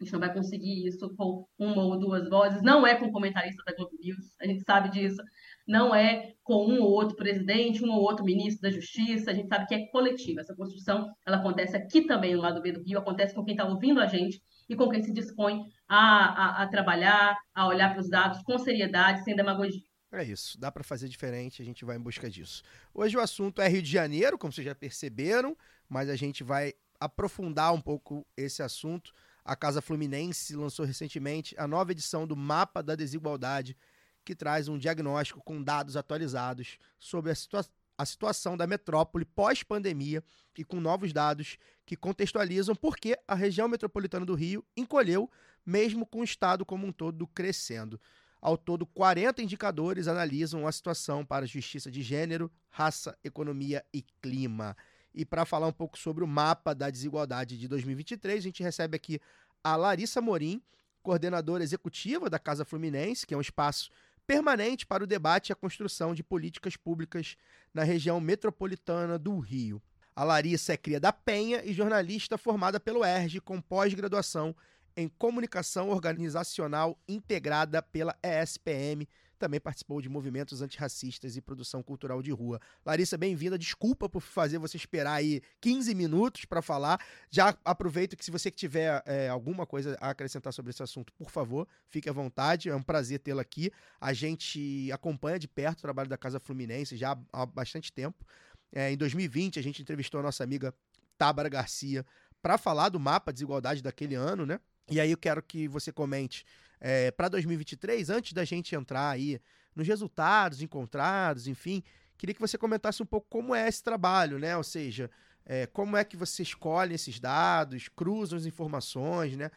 A 0.00 0.04
gente 0.04 0.12
não 0.14 0.20
vai 0.20 0.32
conseguir 0.32 0.86
isso 0.88 1.14
com 1.16 1.46
uma 1.58 1.84
ou 1.84 1.98
duas 1.98 2.28
vozes. 2.28 2.62
Não 2.62 2.86
é 2.86 2.96
com 2.96 3.12
comentarista 3.12 3.62
da 3.66 3.74
Globo 3.74 3.96
News, 4.00 4.34
a 4.40 4.46
gente 4.46 4.62
sabe 4.64 4.90
disso. 4.90 5.22
Não 5.66 5.94
é 5.94 6.34
com 6.42 6.66
um 6.66 6.82
ou 6.82 6.90
outro 6.90 7.16
presidente, 7.16 7.82
um 7.82 7.90
ou 7.90 8.02
outro 8.02 8.24
ministro 8.24 8.62
da 8.62 8.70
Justiça. 8.70 9.30
A 9.30 9.34
gente 9.34 9.48
sabe 9.48 9.66
que 9.66 9.74
é 9.74 9.86
coletiva. 9.86 10.40
Essa 10.40 10.54
construção 10.54 11.10
ela 11.26 11.38
acontece 11.38 11.76
aqui 11.76 12.02
também 12.02 12.34
no 12.34 12.42
lado 12.42 12.60
B 12.60 12.72
do 12.72 12.82
Rio, 12.82 12.98
acontece 12.98 13.34
com 13.34 13.44
quem 13.44 13.54
está 13.54 13.66
ouvindo 13.66 14.00
a 14.00 14.06
gente 14.06 14.42
e 14.68 14.76
com 14.76 14.88
quem 14.88 15.02
se 15.02 15.12
dispõe 15.12 15.62
a, 15.88 15.98
a, 15.98 16.62
a 16.62 16.68
trabalhar, 16.68 17.36
a 17.54 17.66
olhar 17.66 17.92
para 17.92 18.00
os 18.00 18.08
dados 18.08 18.42
com 18.42 18.58
seriedade, 18.58 19.24
sem 19.24 19.34
demagogia. 19.34 19.82
É 20.12 20.22
isso, 20.22 20.58
dá 20.60 20.70
para 20.70 20.84
fazer 20.84 21.08
diferente, 21.08 21.60
a 21.60 21.64
gente 21.64 21.84
vai 21.84 21.96
em 21.96 22.00
busca 22.00 22.30
disso. 22.30 22.62
Hoje 22.94 23.16
o 23.16 23.20
assunto 23.20 23.60
é 23.60 23.66
Rio 23.66 23.82
de 23.82 23.90
Janeiro, 23.90 24.38
como 24.38 24.52
vocês 24.52 24.64
já 24.64 24.74
perceberam, 24.74 25.56
mas 25.88 26.08
a 26.08 26.14
gente 26.14 26.44
vai 26.44 26.72
aprofundar 27.00 27.74
um 27.74 27.80
pouco 27.80 28.24
esse 28.36 28.62
assunto. 28.62 29.12
A 29.44 29.56
Casa 29.56 29.82
Fluminense 29.82 30.54
lançou 30.54 30.86
recentemente 30.86 31.54
a 31.58 31.66
nova 31.66 31.90
edição 31.90 32.28
do 32.28 32.36
Mapa 32.36 32.80
da 32.80 32.94
Desigualdade, 32.94 33.76
que 34.24 34.34
traz 34.34 34.68
um 34.68 34.78
diagnóstico 34.78 35.42
com 35.44 35.62
dados 35.62 35.96
atualizados 35.96 36.78
sobre 36.98 37.30
a 37.30 37.34
situação 37.34 37.72
a 37.96 38.04
situação 38.04 38.56
da 38.56 38.66
metrópole 38.66 39.24
pós-pandemia 39.24 40.22
e 40.56 40.64
com 40.64 40.80
novos 40.80 41.12
dados 41.12 41.58
que 41.86 41.96
contextualizam 41.96 42.74
por 42.74 42.96
que 42.96 43.16
a 43.26 43.34
região 43.34 43.68
metropolitana 43.68 44.26
do 44.26 44.34
Rio 44.34 44.64
encolheu, 44.76 45.30
mesmo 45.64 46.04
com 46.04 46.20
o 46.20 46.24
estado 46.24 46.64
como 46.64 46.86
um 46.86 46.92
todo 46.92 47.26
crescendo. 47.28 48.00
Ao 48.40 48.58
todo, 48.58 48.84
40 48.84 49.42
indicadores 49.42 50.06
analisam 50.06 50.66
a 50.66 50.72
situação 50.72 51.24
para 51.24 51.46
justiça 51.46 51.90
de 51.90 52.02
gênero, 52.02 52.50
raça, 52.68 53.16
economia 53.24 53.84
e 53.92 54.02
clima. 54.20 54.76
E 55.14 55.24
para 55.24 55.46
falar 55.46 55.66
um 55.66 55.72
pouco 55.72 55.96
sobre 55.96 56.22
o 56.22 56.26
mapa 56.26 56.74
da 56.74 56.90
desigualdade 56.90 57.56
de 57.56 57.68
2023, 57.68 58.38
a 58.38 58.42
gente 58.42 58.62
recebe 58.62 58.96
aqui 58.96 59.20
a 59.62 59.76
Larissa 59.76 60.20
Morim, 60.20 60.60
coordenadora 61.02 61.62
executiva 61.62 62.28
da 62.28 62.38
Casa 62.38 62.64
Fluminense, 62.64 63.26
que 63.26 63.32
é 63.32 63.36
um 63.36 63.40
espaço 63.40 63.90
permanente 64.26 64.86
para 64.86 65.04
o 65.04 65.06
debate 65.06 65.50
e 65.50 65.52
a 65.52 65.56
construção 65.56 66.14
de 66.14 66.22
políticas 66.22 66.76
públicas 66.76 67.36
na 67.72 67.82
região 67.82 68.20
metropolitana 68.20 69.18
do 69.18 69.38
Rio. 69.38 69.82
A 70.16 70.22
Larissa 70.22 70.72
é 70.72 70.76
cria 70.76 71.00
da 71.00 71.12
Penha 71.12 71.62
e 71.64 71.72
jornalista 71.72 72.38
formada 72.38 72.78
pelo 72.78 73.04
ERJ 73.04 73.40
com 73.40 73.60
pós-graduação 73.60 74.54
em 74.96 75.08
Comunicação 75.08 75.90
Organizacional 75.90 76.96
Integrada 77.08 77.82
pela 77.82 78.16
ESPM. 78.22 79.08
Também 79.44 79.60
participou 79.60 80.00
de 80.00 80.08
movimentos 80.08 80.62
antirracistas 80.62 81.36
e 81.36 81.40
produção 81.42 81.82
cultural 81.82 82.22
de 82.22 82.30
rua. 82.30 82.58
Larissa, 82.82 83.18
bem-vinda. 83.18 83.58
Desculpa 83.58 84.08
por 84.08 84.22
fazer 84.22 84.56
você 84.56 84.78
esperar 84.78 85.16
aí 85.16 85.42
15 85.60 85.94
minutos 85.94 86.46
para 86.46 86.62
falar. 86.62 86.98
Já 87.30 87.54
aproveito 87.62 88.16
que 88.16 88.24
se 88.24 88.30
você 88.30 88.50
tiver 88.50 89.02
é, 89.04 89.28
alguma 89.28 89.66
coisa 89.66 89.98
a 90.00 90.08
acrescentar 90.08 90.50
sobre 90.50 90.70
esse 90.70 90.82
assunto, 90.82 91.12
por 91.12 91.30
favor, 91.30 91.68
fique 91.90 92.08
à 92.08 92.12
vontade. 92.14 92.70
É 92.70 92.74
um 92.74 92.82
prazer 92.82 93.18
tê-la 93.18 93.42
aqui. 93.42 93.70
A 94.00 94.14
gente 94.14 94.90
acompanha 94.90 95.38
de 95.38 95.46
perto 95.46 95.80
o 95.80 95.82
trabalho 95.82 96.08
da 96.08 96.16
Casa 96.16 96.40
Fluminense 96.40 96.96
já 96.96 97.14
há 97.30 97.44
bastante 97.44 97.92
tempo. 97.92 98.24
É, 98.72 98.92
em 98.92 98.96
2020, 98.96 99.58
a 99.58 99.62
gente 99.62 99.82
entrevistou 99.82 100.20
a 100.20 100.22
nossa 100.22 100.42
amiga 100.42 100.72
Tábara 101.18 101.50
Garcia 101.50 102.02
para 102.40 102.56
falar 102.56 102.88
do 102.88 102.98
mapa 102.98 103.30
de 103.30 103.34
desigualdade 103.34 103.82
daquele 103.82 104.14
ano, 104.14 104.46
né? 104.46 104.58
E 104.90 104.98
aí 104.98 105.10
eu 105.10 105.18
quero 105.18 105.42
que 105.42 105.68
você 105.68 105.92
comente 105.92 106.46
é, 106.86 107.10
para 107.10 107.30
2023, 107.30 108.10
antes 108.10 108.34
da 108.34 108.44
gente 108.44 108.74
entrar 108.74 109.08
aí 109.08 109.40
nos 109.74 109.88
resultados 109.88 110.60
encontrados, 110.60 111.48
enfim, 111.48 111.82
queria 112.18 112.34
que 112.34 112.40
você 112.40 112.58
comentasse 112.58 113.02
um 113.02 113.06
pouco 113.06 113.26
como 113.30 113.54
é 113.54 113.66
esse 113.66 113.82
trabalho, 113.82 114.38
né? 114.38 114.54
Ou 114.54 114.62
seja, 114.62 115.10
é, 115.46 115.66
como 115.66 115.96
é 115.96 116.04
que 116.04 116.14
você 116.14 116.42
escolhe 116.42 116.94
esses 116.94 117.18
dados, 117.18 117.88
cruza 117.88 118.36
as 118.36 118.44
informações, 118.44 119.34
né? 119.34 119.50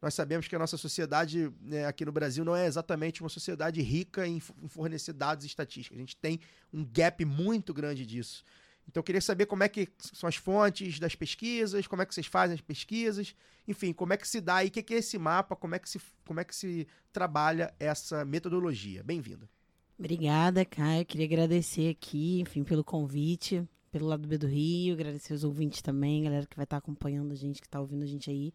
Nós 0.00 0.14
sabemos 0.14 0.48
que 0.48 0.56
a 0.56 0.58
nossa 0.58 0.78
sociedade 0.78 1.52
né, 1.60 1.84
aqui 1.84 2.06
no 2.06 2.12
Brasil 2.12 2.46
não 2.46 2.56
é 2.56 2.64
exatamente 2.64 3.20
uma 3.20 3.28
sociedade 3.28 3.82
rica 3.82 4.26
em 4.26 4.40
fornecer 4.40 5.12
dados 5.12 5.44
e 5.44 5.48
estatísticas. 5.48 5.98
A 5.98 6.00
gente 6.00 6.16
tem 6.16 6.40
um 6.72 6.82
gap 6.82 7.22
muito 7.26 7.74
grande 7.74 8.06
disso. 8.06 8.42
Então 8.90 9.00
eu 9.00 9.04
queria 9.04 9.20
saber 9.20 9.46
como 9.46 9.62
é 9.62 9.68
que 9.68 9.88
são 9.98 10.28
as 10.28 10.34
fontes 10.34 10.98
das 10.98 11.14
pesquisas, 11.14 11.86
como 11.86 12.02
é 12.02 12.06
que 12.06 12.12
vocês 12.12 12.26
fazem 12.26 12.54
as 12.54 12.60
pesquisas, 12.60 13.36
enfim, 13.66 13.92
como 13.92 14.12
é 14.12 14.16
que 14.16 14.26
se 14.26 14.40
dá 14.40 14.64
e 14.64 14.68
o 14.68 14.70
que 14.70 14.92
é 14.92 14.98
esse 14.98 15.16
mapa, 15.16 15.54
como 15.54 15.76
é 15.76 15.78
que 15.78 15.88
se, 15.88 16.00
como 16.26 16.40
é 16.40 16.44
que 16.44 16.54
se 16.54 16.88
trabalha 17.12 17.72
essa 17.78 18.24
metodologia. 18.24 19.04
Bem-vinda. 19.04 19.48
Obrigada, 19.96 20.64
Caio. 20.64 21.06
Queria 21.06 21.26
agradecer 21.26 21.90
aqui, 21.90 22.40
enfim, 22.40 22.64
pelo 22.64 22.82
convite, 22.82 23.62
pelo 23.92 24.06
lado 24.06 24.26
B 24.26 24.36
do 24.36 24.48
Rio, 24.48 24.94
agradecer 24.94 25.34
os 25.34 25.44
ouvintes 25.44 25.82
também, 25.82 26.24
galera 26.24 26.46
que 26.46 26.56
vai 26.56 26.64
estar 26.64 26.78
acompanhando 26.78 27.30
a 27.30 27.36
gente, 27.36 27.60
que 27.60 27.68
está 27.68 27.80
ouvindo 27.80 28.02
a 28.02 28.06
gente 28.06 28.28
aí. 28.28 28.52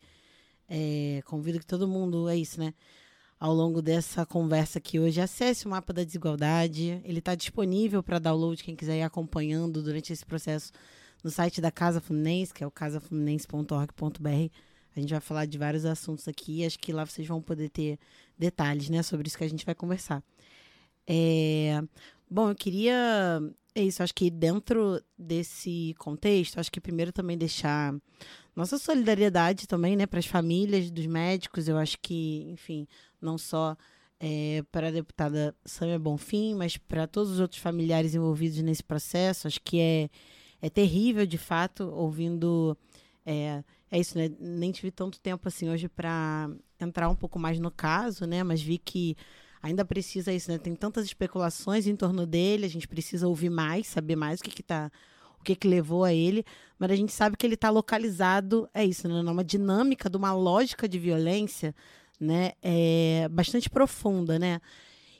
É, 0.68 1.22
convido 1.24 1.60
que 1.60 1.66
todo 1.66 1.88
mundo, 1.88 2.28
é 2.28 2.36
isso, 2.36 2.60
né? 2.60 2.74
Ao 3.40 3.54
longo 3.54 3.82
dessa 3.82 4.26
conversa 4.26 4.80
aqui 4.80 5.00
hoje, 5.00 5.20
acesse 5.20 5.66
o 5.66 5.70
mapa 5.70 5.92
da 5.92 6.04
desigualdade. 6.04 7.02
Ele 7.04 7.20
está 7.20 7.36
disponível 7.36 8.02
para 8.02 8.18
download, 8.18 8.64
quem 8.64 8.76
quiser 8.76 8.98
ir 8.98 9.02
acompanhando 9.02 9.84
durante 9.84 10.14
esse 10.14 10.26
processo 10.26 10.72
no 11.24 11.30
site 11.30 11.60
da 11.60 11.72
Casa 11.72 12.00
Fluminense, 12.00 12.54
que 12.54 12.64
é 12.64 12.68
o 12.68 12.72
casafluminense.org.br. 12.72 14.50
A 14.96 15.00
gente 15.00 15.10
vai 15.10 15.20
falar 15.20 15.46
de 15.46 15.58
vários 15.58 15.86
assuntos 15.86 16.28
aqui. 16.28 16.66
Acho 16.66 16.80
que 16.80 16.94
lá 16.94 17.06
vocês 17.06 17.28
vão 17.28 17.42
poder 17.42 17.70
ter 17.70 18.00
detalhes, 18.38 18.90
né, 18.90 19.04
sobre 19.04 19.28
isso 19.28 19.38
que 19.38 19.44
a 19.44 19.50
gente 19.50 19.66
vai 19.66 19.76
conversar. 19.76 20.24
É... 21.06 21.82
Bom, 22.30 22.50
eu 22.50 22.56
queria. 22.56 22.94
É 23.76 23.84
isso, 23.84 24.02
acho 24.02 24.16
que 24.16 24.30
dentro 24.32 25.02
desse 25.18 25.94
contexto, 25.98 26.60
acho 26.60 26.72
que 26.72 26.80
primeiro 26.80 27.12
também 27.12 27.38
deixar 27.38 27.94
nossa 28.56 28.78
solidariedade 28.78 29.68
também, 29.68 29.98
né, 29.98 30.06
para 30.06 30.20
as 30.20 30.26
famílias 30.26 30.90
dos 30.90 31.06
médicos. 31.06 31.68
Eu 31.68 31.78
acho 31.78 31.98
que, 32.02 32.48
enfim, 32.50 32.88
não 33.26 33.38
só 33.38 33.76
é, 34.20 34.64
para 34.72 34.88
a 34.88 34.92
deputada 34.92 35.56
Samia 35.66 36.00
Bonfim, 36.00 36.56
mas 36.56 36.78
para 36.78 37.08
todos 37.08 37.32
os 37.32 37.40
outros 37.40 37.60
familiares 37.60 38.16
envolvidos 38.16 38.60
nesse 38.62 38.84
processo. 38.84 39.48
Acho 39.48 39.62
que 39.62 39.80
é, 39.80 40.10
é 40.62 40.70
terrível, 40.70 41.26
de 41.26 41.38
fato, 41.38 41.84
ouvindo. 41.94 42.78
É, 43.26 43.64
é 43.92 44.00
isso, 44.00 44.18
né? 44.18 44.30
Nem 44.40 44.72
tive 44.72 44.92
tanto 44.92 45.20
tempo 45.20 45.48
assim 45.48 45.70
hoje 45.70 45.90
para 45.90 46.50
entrar 46.80 47.10
um 47.10 47.16
pouco 47.16 47.40
mais 47.40 47.60
no 47.60 47.72
caso, 47.72 48.26
né? 48.26 48.44
Mas 48.44 48.62
vi 48.62 48.78
que 48.78 49.16
ainda 49.62 49.84
precisa 49.84 50.32
isso, 50.32 50.52
né? 50.52 50.58
Tem 50.58 50.76
tantas 50.76 51.06
especulações 51.06 51.88
em 51.88 51.96
torno 51.96 52.26
dele, 52.26 52.66
a 52.66 52.70
gente 52.70 52.88
precisa 52.88 53.28
ouvir 53.28 53.50
mais, 53.50 53.88
saber 53.88 54.16
mais 54.16 54.40
o 54.40 54.44
que 54.44 54.62
está 54.62 54.92
que, 55.44 55.56
que 55.56 55.68
levou 55.68 56.04
a 56.04 56.12
ele, 56.12 56.44
mas 56.78 56.92
a 56.92 56.96
gente 56.96 57.14
sabe 57.14 57.38
que 57.38 57.46
ele 57.46 57.54
está 57.54 57.70
localizado, 57.70 58.68
é 58.74 58.84
isso, 58.84 59.08
né, 59.08 59.22
numa 59.22 59.44
dinâmica 59.44 60.10
de 60.10 60.18
uma 60.18 60.34
lógica 60.34 60.90
de 60.90 60.98
violência 60.98 61.74
né, 62.20 62.54
é, 62.62 63.28
bastante 63.30 63.70
profunda, 63.70 64.40
né? 64.40 64.60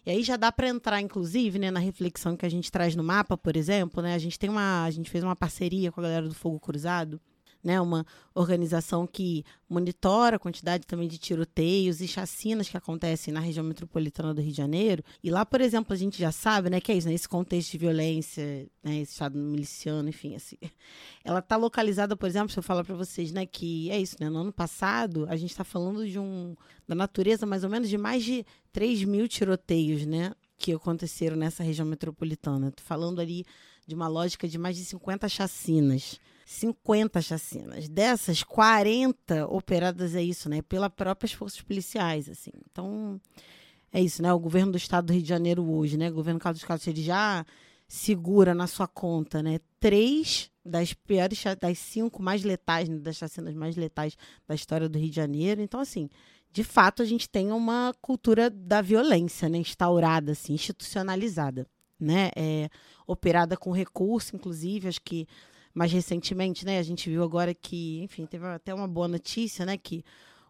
E 0.06 0.12
aí 0.12 0.24
já 0.24 0.38
dá 0.38 0.52
para 0.52 0.70
entrar, 0.70 1.02
inclusive, 1.02 1.58
né, 1.58 1.72
na 1.72 1.80
reflexão 1.80 2.38
que 2.38 2.46
a 2.46 2.50
gente 2.50 2.72
traz 2.72 2.96
no 2.96 3.04
mapa, 3.04 3.36
por 3.36 3.58
exemplo, 3.58 4.04
né? 4.04 4.14
A 4.14 4.20
gente 4.20 4.38
tem 4.38 4.50
uma, 4.50 4.84
a 4.84 4.92
gente 4.92 5.10
fez 5.10 5.24
uma 5.24 5.36
parceria 5.36 5.92
com 5.92 6.00
a 6.00 6.04
galera 6.04 6.28
do 6.28 6.36
Fogo 6.36 6.60
Cruzado, 6.60 7.20
né, 7.66 7.82
uma 7.82 8.06
organização 8.36 9.08
que 9.08 9.44
monitora 9.68 10.36
a 10.36 10.40
quantidade 10.40 10.86
também 10.86 11.08
de 11.08 11.18
tiroteios 11.18 12.00
e 12.00 12.08
chacinas 12.08 12.70
que 12.70 12.78
acontecem 12.78 13.34
na 13.34 13.40
região 13.40 13.66
metropolitana 13.66 14.36
do 14.36 14.42
Rio 14.42 14.52
de 14.52 14.58
Janeiro. 14.58 15.04
E 15.24 15.32
lá, 15.32 15.44
por 15.44 15.60
exemplo, 15.60 15.92
a 15.92 15.96
gente 15.96 16.20
já 16.20 16.32
sabe, 16.32 16.70
né, 16.70 16.80
que 16.80 16.92
é 16.92 16.96
isso, 16.96 17.08
né, 17.08 17.16
esse 17.16 17.28
contexto 17.28 17.72
de 17.72 17.80
violência, 17.80 18.68
né, 18.84 19.00
esse 19.00 19.14
estado 19.14 19.36
miliciano, 19.36 20.08
enfim, 20.08 20.36
assim. 20.36 20.58
Ela 21.24 21.40
está 21.40 21.58
localizada, 21.58 22.16
por 22.16 22.28
exemplo, 22.28 22.52
se 22.52 22.60
eu 22.60 22.64
falar 22.64 22.84
para 22.84 22.96
vocês, 22.96 23.32
né, 23.32 23.48
que 23.48 23.90
é 23.90 24.00
isso, 24.00 24.16
né, 24.20 24.30
no 24.30 24.38
ano 24.38 24.54
passado 24.54 25.26
a 25.28 25.36
gente 25.36 25.50
está 25.50 25.64
falando 25.64 26.08
de 26.08 26.20
um 26.20 26.56
da 26.88 26.94
natureza 26.94 27.48
mais 27.48 27.64
ou 27.64 27.70
menos 27.70 27.90
de 27.90 27.98
mais 27.98 28.24
de 28.24 28.46
3 28.72 29.04
mil 29.06 29.28
tiroteios, 29.28 30.06
né, 30.06 30.34
que 30.56 30.72
aconteceram 30.72 31.36
nessa 31.36 31.64
região 31.64 31.88
metropolitana. 31.88 32.72
Tô 32.72 32.84
falando 32.84 33.20
ali 33.20 33.44
de 33.88 33.96
uma 33.96 34.08
lógica 34.08 34.48
de 34.48 34.60
mais 34.60 34.78
de 34.78 34.86
50 34.86 35.28
chacinas. 35.28 36.20
50 36.46 37.22
chacinas. 37.24 37.90
Dessas, 37.90 38.44
40 38.44 39.48
operadas 39.48 40.14
é 40.14 40.22
isso, 40.22 40.48
né? 40.48 40.62
Pelas 40.62 40.92
próprias 40.94 41.34
forças 41.34 41.60
policiais, 41.62 42.30
assim. 42.30 42.52
Então, 42.72 43.20
é 43.92 44.00
isso, 44.00 44.22
né? 44.22 44.32
O 44.32 44.40
governo 44.40 44.74
do 44.74 44.78
estado 44.78 45.08
do 45.08 45.14
Rio 45.14 45.24
de 45.24 45.28
Janeiro 45.28 45.68
hoje, 45.68 45.98
né? 45.98 46.10
O 46.10 46.14
governo 46.14 46.40
Carlos 46.40 46.64
Carlos, 46.64 46.86
ele 46.88 47.02
já 47.02 47.44
segura 47.88 48.54
na 48.54 48.68
sua 48.68 48.88
conta, 48.88 49.42
né? 49.42 49.60
Três 49.80 50.52
das 50.64 50.94
piores, 50.94 51.44
das 51.60 51.80
cinco 51.80 52.22
mais 52.22 52.44
letais, 52.44 52.88
né? 52.90 53.00
das 53.00 53.16
chacinas 53.16 53.54
mais 53.56 53.76
letais 53.76 54.16
da 54.48 54.54
história 54.54 54.88
do 54.88 55.00
Rio 55.00 55.10
de 55.10 55.16
Janeiro. 55.16 55.62
Então, 55.62 55.80
assim, 55.80 56.10
de 56.52 56.64
fato, 56.64 57.02
a 57.02 57.06
gente 57.06 57.28
tem 57.28 57.52
uma 57.52 57.92
cultura 58.00 58.52
da 58.52 58.84
violência, 58.84 59.50
né? 59.50 59.58
Instaurada, 59.58 60.34
assim, 60.34 60.54
institucionalizada, 60.54 61.68
né? 62.00 62.30
É, 62.36 62.70
operada 63.08 63.58
com 63.58 63.72
recurso, 63.72 64.36
inclusive, 64.36 64.88
acho 64.88 65.02
que 65.02 65.28
mais 65.76 65.92
recentemente, 65.92 66.66
né? 66.66 66.80
A 66.80 66.84
gente 66.84 67.10
viu 67.10 67.22
agora 67.22 67.54
que, 67.54 68.02
enfim, 68.02 68.26
teve 68.26 68.46
até 68.48 68.74
uma 68.74 68.88
boa 68.88 69.10
notícia, 69.10 69.66
né? 69.66 69.78
Que 69.78 70.04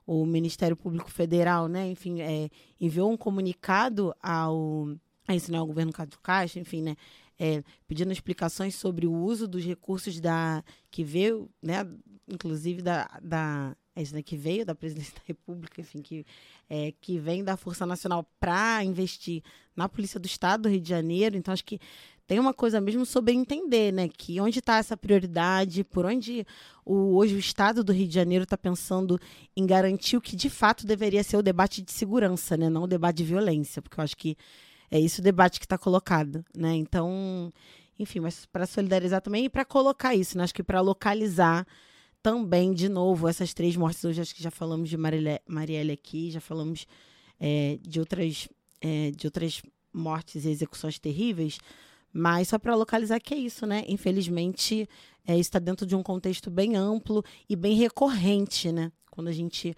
o 0.06 0.24
Ministério 0.24 0.78
Público 0.78 1.10
Federal, 1.10 1.68
né? 1.68 1.90
Enfim, 1.90 2.22
é, 2.22 2.48
enviou 2.80 3.12
um 3.12 3.18
comunicado 3.18 4.16
ao, 4.22 4.88
a 5.28 5.36
isso, 5.36 5.52
né, 5.52 5.58
ao 5.58 5.66
governo 5.66 5.92
Cadu 5.92 6.20
Caixa, 6.20 6.60
enfim, 6.60 6.84
né? 6.84 6.96
É, 7.40 7.64
pedindo 7.88 8.14
explicações 8.14 8.76
sobre 8.76 9.08
o 9.08 9.14
uso 9.14 9.48
dos 9.48 9.66
recursos 9.66 10.22
da 10.22 10.64
que 10.92 11.04
veio, 11.04 11.50
né? 11.62 11.86
Inclusive 12.28 12.84
da, 12.84 13.10
da 13.22 13.76
é 13.96 14.02
isso, 14.02 14.14
né, 14.14 14.22
que 14.22 14.36
veio 14.36 14.66
da 14.66 14.76
presidência 14.76 15.14
da 15.16 15.22
República, 15.26 15.80
enfim, 15.80 16.02
que, 16.02 16.26
é, 16.70 16.94
que 17.00 17.18
vem 17.18 17.44
da 17.44 17.56
Força 17.56 17.86
Nacional 17.86 18.30
para 18.40 18.84
investir 18.84 19.42
na 19.74 19.88
Polícia 19.88 20.20
do 20.20 20.26
Estado 20.26 20.64
do 20.64 20.70
Rio 20.70 20.82
de 20.82 20.90
Janeiro. 20.90 21.38
Então, 21.38 21.54
acho 21.54 21.64
que 21.64 21.80
tem 22.28 22.40
uma 22.40 22.54
coisa 22.54 22.82
mesmo 22.82 23.06
sobre 23.06 23.34
entender, 23.34 23.94
né? 23.94 24.08
Que 24.08 24.40
onde 24.40 24.60
está 24.60 24.78
essa 24.78 24.98
prioridade, 24.98 25.84
por 25.84 26.06
onde 26.06 26.46
o, 26.84 27.16
hoje 27.16 27.36
o 27.36 27.40
Estado 27.40 27.84
do 27.84 27.94
Rio 27.94 28.08
de 28.08 28.14
Janeiro 28.14 28.44
está 28.44 28.58
pensando 28.58 29.20
em 29.56 29.66
garantir 29.66 30.18
o 30.18 30.22
que 30.22 30.36
de 30.36 30.50
fato 30.50 30.88
deveria 30.88 31.24
ser 31.24 31.38
o 31.38 31.44
debate 31.44 31.82
de 31.82 31.92
segurança, 31.92 32.58
né? 32.58 32.70
Não 32.70 32.84
o 32.84 32.88
debate 32.88 33.18
de 33.18 33.24
violência, 33.24 33.82
porque 33.82 34.00
eu 34.00 34.04
acho 34.04 34.18
que 34.18 34.36
é 34.90 35.00
isso 35.00 35.22
o 35.22 35.24
debate 35.24 35.60
que 35.60 35.66
está 35.66 35.78
colocado, 35.78 36.44
né? 36.56 36.76
Então, 36.76 37.54
enfim, 38.00 38.20
mas 38.20 38.46
para 38.46 38.66
solidarizar 38.66 39.22
também 39.22 39.46
e 39.46 39.50
para 39.50 39.64
colocar 39.64 40.16
isso, 40.16 40.38
né? 40.38 40.44
Acho 40.44 40.54
que 40.54 40.64
para 40.64 40.82
localizar 40.82 41.66
também, 42.24 42.74
de 42.74 42.90
novo, 42.90 43.28
essas 43.28 43.54
três 43.54 43.76
mortes, 43.76 44.04
hoje 44.04 44.22
acho 44.22 44.34
que 44.34 44.42
já 44.42 44.50
falamos 44.50 44.90
de 44.90 44.98
Marielle, 44.98 45.40
Marielle 45.48 45.92
aqui, 45.92 46.32
já 46.32 46.42
falamos 46.42 46.88
é, 47.40 47.78
de 47.82 48.00
outras 48.00 48.50
é, 48.82 49.12
de 49.12 49.28
outras 49.28 49.62
mortes 49.94 50.44
e 50.46 50.50
execuções 50.50 51.00
terríveis, 51.00 51.60
mas 52.18 52.48
só 52.48 52.58
para 52.58 52.74
localizar 52.76 53.20
que 53.20 53.34
é 53.34 53.38
isso, 53.38 53.66
né? 53.66 53.84
Infelizmente, 53.90 54.88
é, 55.28 55.38
está 55.38 55.60
dentro 55.60 55.86
de 55.86 55.98
um 55.98 56.02
contexto 56.02 56.50
bem 56.50 56.78
amplo 56.78 57.22
e 57.50 57.58
bem 57.58 57.76
recorrente, 57.76 58.72
né? 58.72 58.90
Quando 59.12 59.28
a 59.28 59.34
gente 59.34 59.76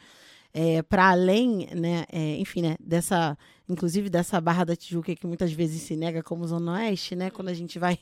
é, 0.53 0.83
para 0.83 1.09
além, 1.09 1.67
né, 1.75 2.05
é, 2.11 2.37
enfim, 2.37 2.61
né, 2.61 2.75
dessa, 2.79 3.35
inclusive 3.67 4.07
dessa 4.07 4.39
Barra 4.39 4.65
da 4.65 4.75
Tijuca 4.75 5.15
que 5.15 5.25
muitas 5.25 5.51
vezes 5.51 5.81
se 5.81 5.95
nega 5.95 6.21
como 6.21 6.47
Zona 6.47 6.73
Oeste, 6.73 7.15
né, 7.15 7.31
quando 7.31 7.49
a 7.49 7.53
gente 7.55 7.79
vai 7.79 7.97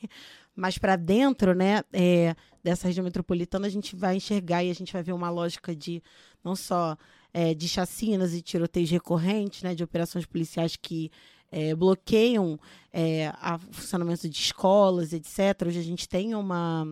mais 0.54 0.76
para 0.76 0.96
dentro, 0.96 1.54
né, 1.54 1.82
é, 1.90 2.34
dessa 2.62 2.88
região 2.88 3.04
metropolitana, 3.04 3.66
a 3.66 3.70
gente 3.70 3.96
vai 3.96 4.16
enxergar 4.16 4.62
e 4.62 4.70
a 4.70 4.74
gente 4.74 4.92
vai 4.92 5.02
ver 5.02 5.12
uma 5.12 5.30
lógica 5.30 5.74
de 5.74 6.02
não 6.44 6.54
só 6.54 6.96
é, 7.32 7.54
de 7.54 7.68
chacinas 7.68 8.34
e 8.34 8.42
tiroteios 8.42 8.90
recorrentes, 8.90 9.62
né, 9.62 9.74
de 9.74 9.82
operações 9.82 10.26
policiais 10.26 10.76
que 10.76 11.10
é, 11.56 11.74
bloqueiam 11.74 12.60
é, 12.92 13.32
o 13.70 13.72
funcionamento 13.72 14.28
de 14.28 14.36
escolas, 14.38 15.14
etc. 15.14 15.66
Hoje 15.66 15.78
a 15.78 15.82
gente 15.82 16.06
tem 16.06 16.34
uma. 16.34 16.86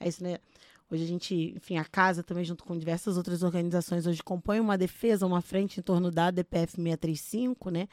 É 0.00 0.08
isso, 0.08 0.24
né? 0.24 0.38
Hoje 0.90 1.04
a 1.04 1.06
gente, 1.06 1.52
enfim, 1.54 1.76
a 1.76 1.84
casa 1.84 2.22
também, 2.22 2.42
junto 2.42 2.64
com 2.64 2.78
diversas 2.78 3.18
outras 3.18 3.42
organizações, 3.42 4.06
hoje 4.06 4.22
compõe 4.22 4.58
uma 4.58 4.78
defesa, 4.78 5.26
uma 5.26 5.42
frente 5.42 5.80
em 5.80 5.82
torno 5.82 6.10
da 6.10 6.30
DPF 6.30 6.76
635, 6.76 7.68
né? 7.68 7.88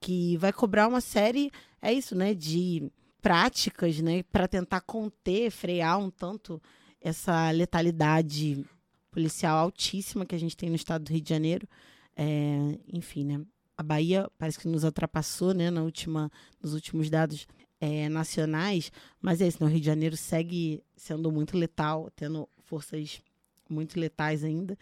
Que 0.00 0.36
vai 0.38 0.52
cobrar 0.52 0.88
uma 0.88 1.00
série, 1.00 1.52
é 1.80 1.92
isso, 1.92 2.16
né? 2.16 2.34
De 2.34 2.90
práticas, 3.22 4.00
né? 4.00 4.24
Para 4.24 4.48
tentar 4.48 4.80
conter, 4.80 5.52
frear 5.52 6.00
um 6.00 6.10
tanto 6.10 6.60
essa 7.00 7.48
letalidade 7.52 8.64
policial 9.12 9.56
altíssima 9.58 10.26
que 10.26 10.34
a 10.34 10.40
gente 10.40 10.56
tem 10.56 10.68
no 10.68 10.74
estado 10.74 11.04
do 11.04 11.12
Rio 11.12 11.20
de 11.20 11.30
Janeiro. 11.30 11.68
É, 12.16 12.76
enfim, 12.92 13.24
né? 13.24 13.40
A 13.76 13.82
Bahia 13.82 14.28
parece 14.38 14.58
que 14.58 14.68
nos 14.68 14.84
ultrapassou, 14.84 15.52
né? 15.52 15.70
Na 15.70 15.82
última, 15.82 16.30
nos 16.62 16.74
últimos 16.74 17.10
dados 17.10 17.46
é, 17.80 18.08
nacionais, 18.08 18.90
mas 19.20 19.40
é 19.40 19.48
isso, 19.48 19.62
né? 19.62 19.66
o 19.66 19.70
Rio 19.70 19.80
de 19.80 19.86
Janeiro 19.86 20.16
segue 20.16 20.82
sendo 20.96 21.30
muito 21.30 21.56
letal, 21.56 22.10
tendo 22.16 22.48
forças 22.58 23.20
muito 23.68 23.98
letais 23.98 24.44
ainda. 24.44 24.78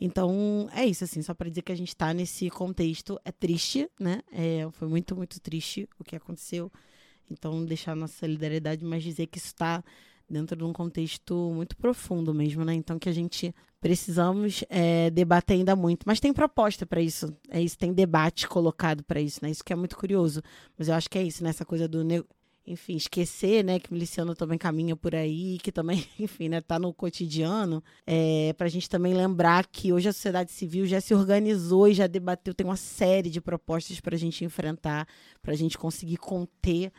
Então, 0.00 0.68
é 0.72 0.84
isso, 0.84 1.04
assim, 1.04 1.22
só 1.22 1.34
para 1.34 1.48
dizer 1.48 1.62
que 1.62 1.72
a 1.72 1.76
gente 1.76 1.88
está 1.88 2.12
nesse 2.12 2.50
contexto. 2.50 3.18
É 3.24 3.32
triste, 3.32 3.90
né? 3.98 4.22
É, 4.30 4.68
foi 4.72 4.88
muito, 4.88 5.16
muito 5.16 5.40
triste 5.40 5.88
o 5.98 6.04
que 6.04 6.16
aconteceu. 6.16 6.70
Então, 7.30 7.64
deixar 7.64 7.96
nossa 7.96 8.14
solidariedade, 8.18 8.84
mas 8.84 9.02
dizer 9.02 9.26
que 9.26 9.38
isso 9.38 9.48
está 9.48 9.82
dentro 10.28 10.56
de 10.56 10.64
um 10.64 10.72
contexto 10.72 11.52
muito 11.54 11.76
profundo 11.76 12.34
mesmo, 12.34 12.64
né? 12.64 12.74
Então, 12.74 12.98
que 12.98 13.08
a 13.08 13.12
gente 13.12 13.54
precisamos 13.80 14.64
é, 14.68 15.10
debater 15.10 15.56
ainda 15.56 15.76
muito. 15.76 16.04
Mas 16.06 16.20
tem 16.20 16.32
proposta 16.32 16.84
para 16.84 17.00
isso. 17.00 17.34
É 17.48 17.60
isso, 17.60 17.78
tem 17.78 17.92
debate 17.92 18.48
colocado 18.48 19.04
para 19.04 19.20
isso, 19.20 19.40
né? 19.42 19.50
Isso 19.50 19.64
que 19.64 19.72
é 19.72 19.76
muito 19.76 19.96
curioso. 19.96 20.42
Mas 20.76 20.88
eu 20.88 20.94
acho 20.94 21.08
que 21.08 21.18
é 21.18 21.22
isso, 21.22 21.44
né? 21.44 21.50
Essa 21.50 21.64
coisa 21.64 21.86
do 21.86 22.02
enfim, 22.66 22.96
esquecer, 22.96 23.64
né, 23.64 23.78
que 23.78 23.92
miliciano 23.92 24.34
também 24.34 24.58
caminha 24.58 24.96
por 24.96 25.14
aí, 25.14 25.58
que 25.62 25.70
também, 25.70 26.04
enfim, 26.18 26.48
né, 26.48 26.60
tá 26.60 26.78
no 26.78 26.92
cotidiano, 26.92 27.82
é, 28.04 28.52
para 28.54 28.66
a 28.66 28.70
gente 28.70 28.90
também 28.90 29.14
lembrar 29.14 29.66
que 29.66 29.92
hoje 29.92 30.08
a 30.08 30.12
sociedade 30.12 30.50
civil 30.50 30.84
já 30.84 31.00
se 31.00 31.14
organizou 31.14 31.86
e 31.86 31.94
já 31.94 32.06
debateu, 32.06 32.52
tem 32.52 32.66
uma 32.66 32.76
série 32.76 33.30
de 33.30 33.40
propostas 33.40 34.00
para 34.00 34.16
a 34.16 34.18
gente 34.18 34.44
enfrentar, 34.44 35.06
para 35.40 35.52
a 35.52 35.56
gente 35.56 35.78
conseguir 35.78 36.16
conter 36.16 36.90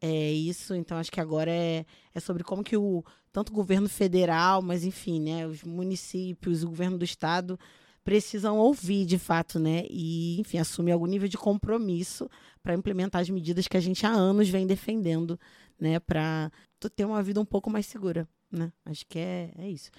é, 0.00 0.32
isso. 0.32 0.74
Então, 0.74 0.98
acho 0.98 1.12
que 1.12 1.20
agora 1.20 1.50
é, 1.50 1.84
é 2.14 2.20
sobre 2.20 2.42
como 2.42 2.64
que 2.64 2.76
o 2.76 3.04
tanto 3.32 3.50
o 3.50 3.54
governo 3.54 3.88
federal, 3.88 4.60
mas 4.60 4.84
enfim, 4.84 5.20
né, 5.20 5.46
os 5.46 5.62
municípios, 5.62 6.64
o 6.64 6.68
governo 6.68 6.98
do 6.98 7.04
estado 7.04 7.58
precisam 8.02 8.58
ouvir 8.58 9.04
de 9.04 9.18
fato, 9.18 9.58
né? 9.58 9.84
E, 9.88 10.40
enfim, 10.40 10.58
assumir 10.58 10.92
algum 10.92 11.06
nível 11.06 11.28
de 11.28 11.38
compromisso 11.38 12.28
para 12.62 12.74
implementar 12.74 13.20
as 13.20 13.30
medidas 13.30 13.68
que 13.68 13.76
a 13.76 13.80
gente 13.80 14.04
há 14.06 14.10
anos 14.10 14.48
vem 14.48 14.66
defendendo, 14.66 15.38
né? 15.78 16.00
Para 16.00 16.50
ter 16.96 17.04
uma 17.04 17.22
vida 17.22 17.40
um 17.40 17.44
pouco 17.44 17.70
mais 17.70 17.86
segura, 17.86 18.28
né? 18.50 18.72
Acho 18.84 19.06
que 19.06 19.18
é, 19.18 19.52
é 19.58 19.68
isso. 19.68 19.90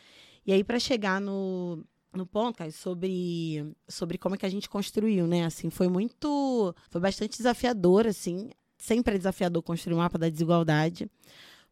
E 0.46 0.52
aí, 0.52 0.64
para 0.64 0.80
chegar 0.80 1.22
no, 1.22 1.86
no 2.14 2.26
ponto, 2.26 2.58
cara, 2.58 2.72
sobre, 2.72 3.74
sobre 3.88 4.18
como 4.18 4.36
é 4.36 4.38
que 4.38 4.46
a 4.46 4.50
gente 4.50 4.68
construiu, 4.68 5.28
né? 5.28 5.46
Assim, 5.46 5.70
foi 5.70 5.88
muito. 5.88 6.76
Foi 6.90 7.00
bastante 7.00 7.38
desafiador, 7.38 8.08
assim. 8.08 8.50
Sempre 8.82 9.14
é 9.14 9.18
desafiador 9.20 9.62
construir 9.62 9.94
um 9.94 10.00
mapa 10.00 10.18
da 10.18 10.28
desigualdade 10.28 11.08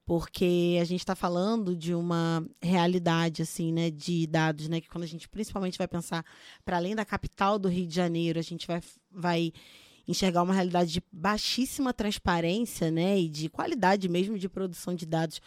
porque 0.05 0.77
a 0.79 0.85
gente 0.85 0.99
está 0.99 1.15
falando 1.15 1.75
de 1.75 1.93
uma 1.93 2.45
realidade 2.61 3.41
assim, 3.41 3.73
né, 3.73 3.89
de 3.89 4.27
dados, 4.27 4.67
né, 4.67 4.79
que 4.79 4.87
quando 4.87 5.03
a 5.03 5.07
gente 5.07 5.27
principalmente 5.27 5.77
vai 5.77 5.87
pensar 5.87 6.23
para 6.63 6.77
além 6.77 6.95
da 6.95 7.03
capital 7.03 7.57
do 7.57 7.67
Rio 7.67 7.87
de 7.87 7.95
Janeiro, 7.95 8.37
a 8.37 8.43
gente 8.43 8.65
vai, 8.67 8.81
vai 9.11 9.53
enxergar 10.07 10.43
uma 10.43 10.53
realidade 10.53 10.91
de 10.91 11.03
baixíssima 11.11 11.93
transparência, 11.93 12.91
né, 12.91 13.19
e 13.19 13.27
de 13.27 13.49
qualidade 13.49 14.07
mesmo 14.07 14.37
de 14.37 14.47
produção 14.47 14.93
de 14.93 15.05
dados 15.05 15.41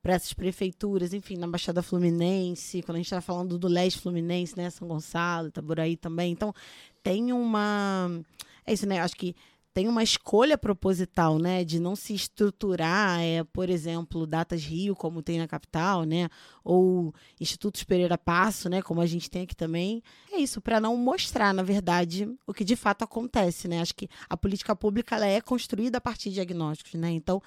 para 0.00 0.14
essas 0.14 0.32
prefeituras, 0.32 1.12
enfim, 1.12 1.36
na 1.36 1.48
Baixada 1.48 1.82
Fluminense, 1.82 2.82
quando 2.82 2.96
a 2.96 2.98
gente 2.98 3.06
está 3.06 3.20
falando 3.20 3.58
do 3.58 3.66
leste 3.66 4.00
fluminense, 4.00 4.56
né, 4.56 4.70
São 4.70 4.86
Gonçalo, 4.86 5.48
Itaboraí 5.48 5.96
também, 5.96 6.32
então 6.32 6.52
tem 7.02 7.32
uma 7.32 8.08
é 8.68 8.74
isso, 8.74 8.86
né? 8.86 9.00
Acho 9.00 9.16
que 9.16 9.34
tem 9.72 9.86
uma 9.86 10.02
escolha 10.02 10.58
proposital, 10.58 11.38
né, 11.38 11.64
de 11.64 11.78
não 11.78 11.94
se 11.94 12.14
estruturar, 12.14 13.20
é, 13.20 13.44
por 13.44 13.70
exemplo, 13.70 14.26
datas 14.26 14.64
Rio, 14.64 14.96
como 14.96 15.22
tem 15.22 15.38
na 15.38 15.46
capital, 15.46 16.04
né, 16.04 16.28
ou 16.64 17.14
institutos 17.40 17.84
Pereira 17.84 18.18
Passo, 18.18 18.68
né, 18.68 18.82
como 18.82 19.00
a 19.00 19.06
gente 19.06 19.30
tem 19.30 19.42
aqui 19.42 19.54
também. 19.54 20.02
É 20.32 20.38
isso, 20.38 20.60
para 20.60 20.80
não 20.80 20.96
mostrar, 20.96 21.54
na 21.54 21.62
verdade, 21.62 22.28
o 22.46 22.52
que 22.52 22.64
de 22.64 22.76
fato 22.76 23.02
acontece, 23.02 23.68
né? 23.68 23.80
Acho 23.80 23.94
que 23.94 24.08
a 24.28 24.36
política 24.36 24.74
pública 24.74 25.16
ela 25.16 25.26
é 25.26 25.40
construída 25.40 25.98
a 25.98 26.00
partir 26.00 26.30
de 26.30 26.36
diagnósticos, 26.36 26.94
né? 26.94 27.10
Então, 27.10 27.42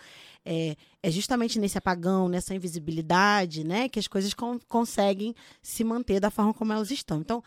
é, 0.45 0.75
é 1.03 1.11
justamente 1.11 1.59
nesse 1.59 1.77
apagão, 1.77 2.29
nessa 2.29 2.55
invisibilidade, 2.55 3.63
né, 3.63 3.89
que 3.89 3.99
as 3.99 4.07
coisas 4.07 4.33
con 4.33 4.59
conseguem 4.67 5.35
se 5.61 5.83
manter 5.83 6.19
da 6.19 6.31
forma 6.31 6.53
como 6.53 6.73
elas 6.73 6.91
estão. 6.91 7.19
Então, 7.19 7.43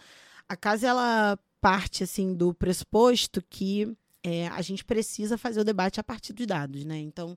a 0.49 0.57
casa 0.57 0.87
ela 0.87 1.39
parte 1.61 2.05
assim 2.05 2.35
do 2.35 2.53
pressuposto 2.53 3.43
que 3.49 3.97
é, 4.25 4.49
a 4.49 4.63
gente 4.63 4.83
precisa 4.83 5.37
fazer 5.37 5.61
o 5.61 5.65
debate 5.65 6.01
a 6.01 6.03
partir 6.03 6.33
dos 6.33 6.47
dados, 6.47 6.83
né? 6.85 6.99
Então, 6.99 7.37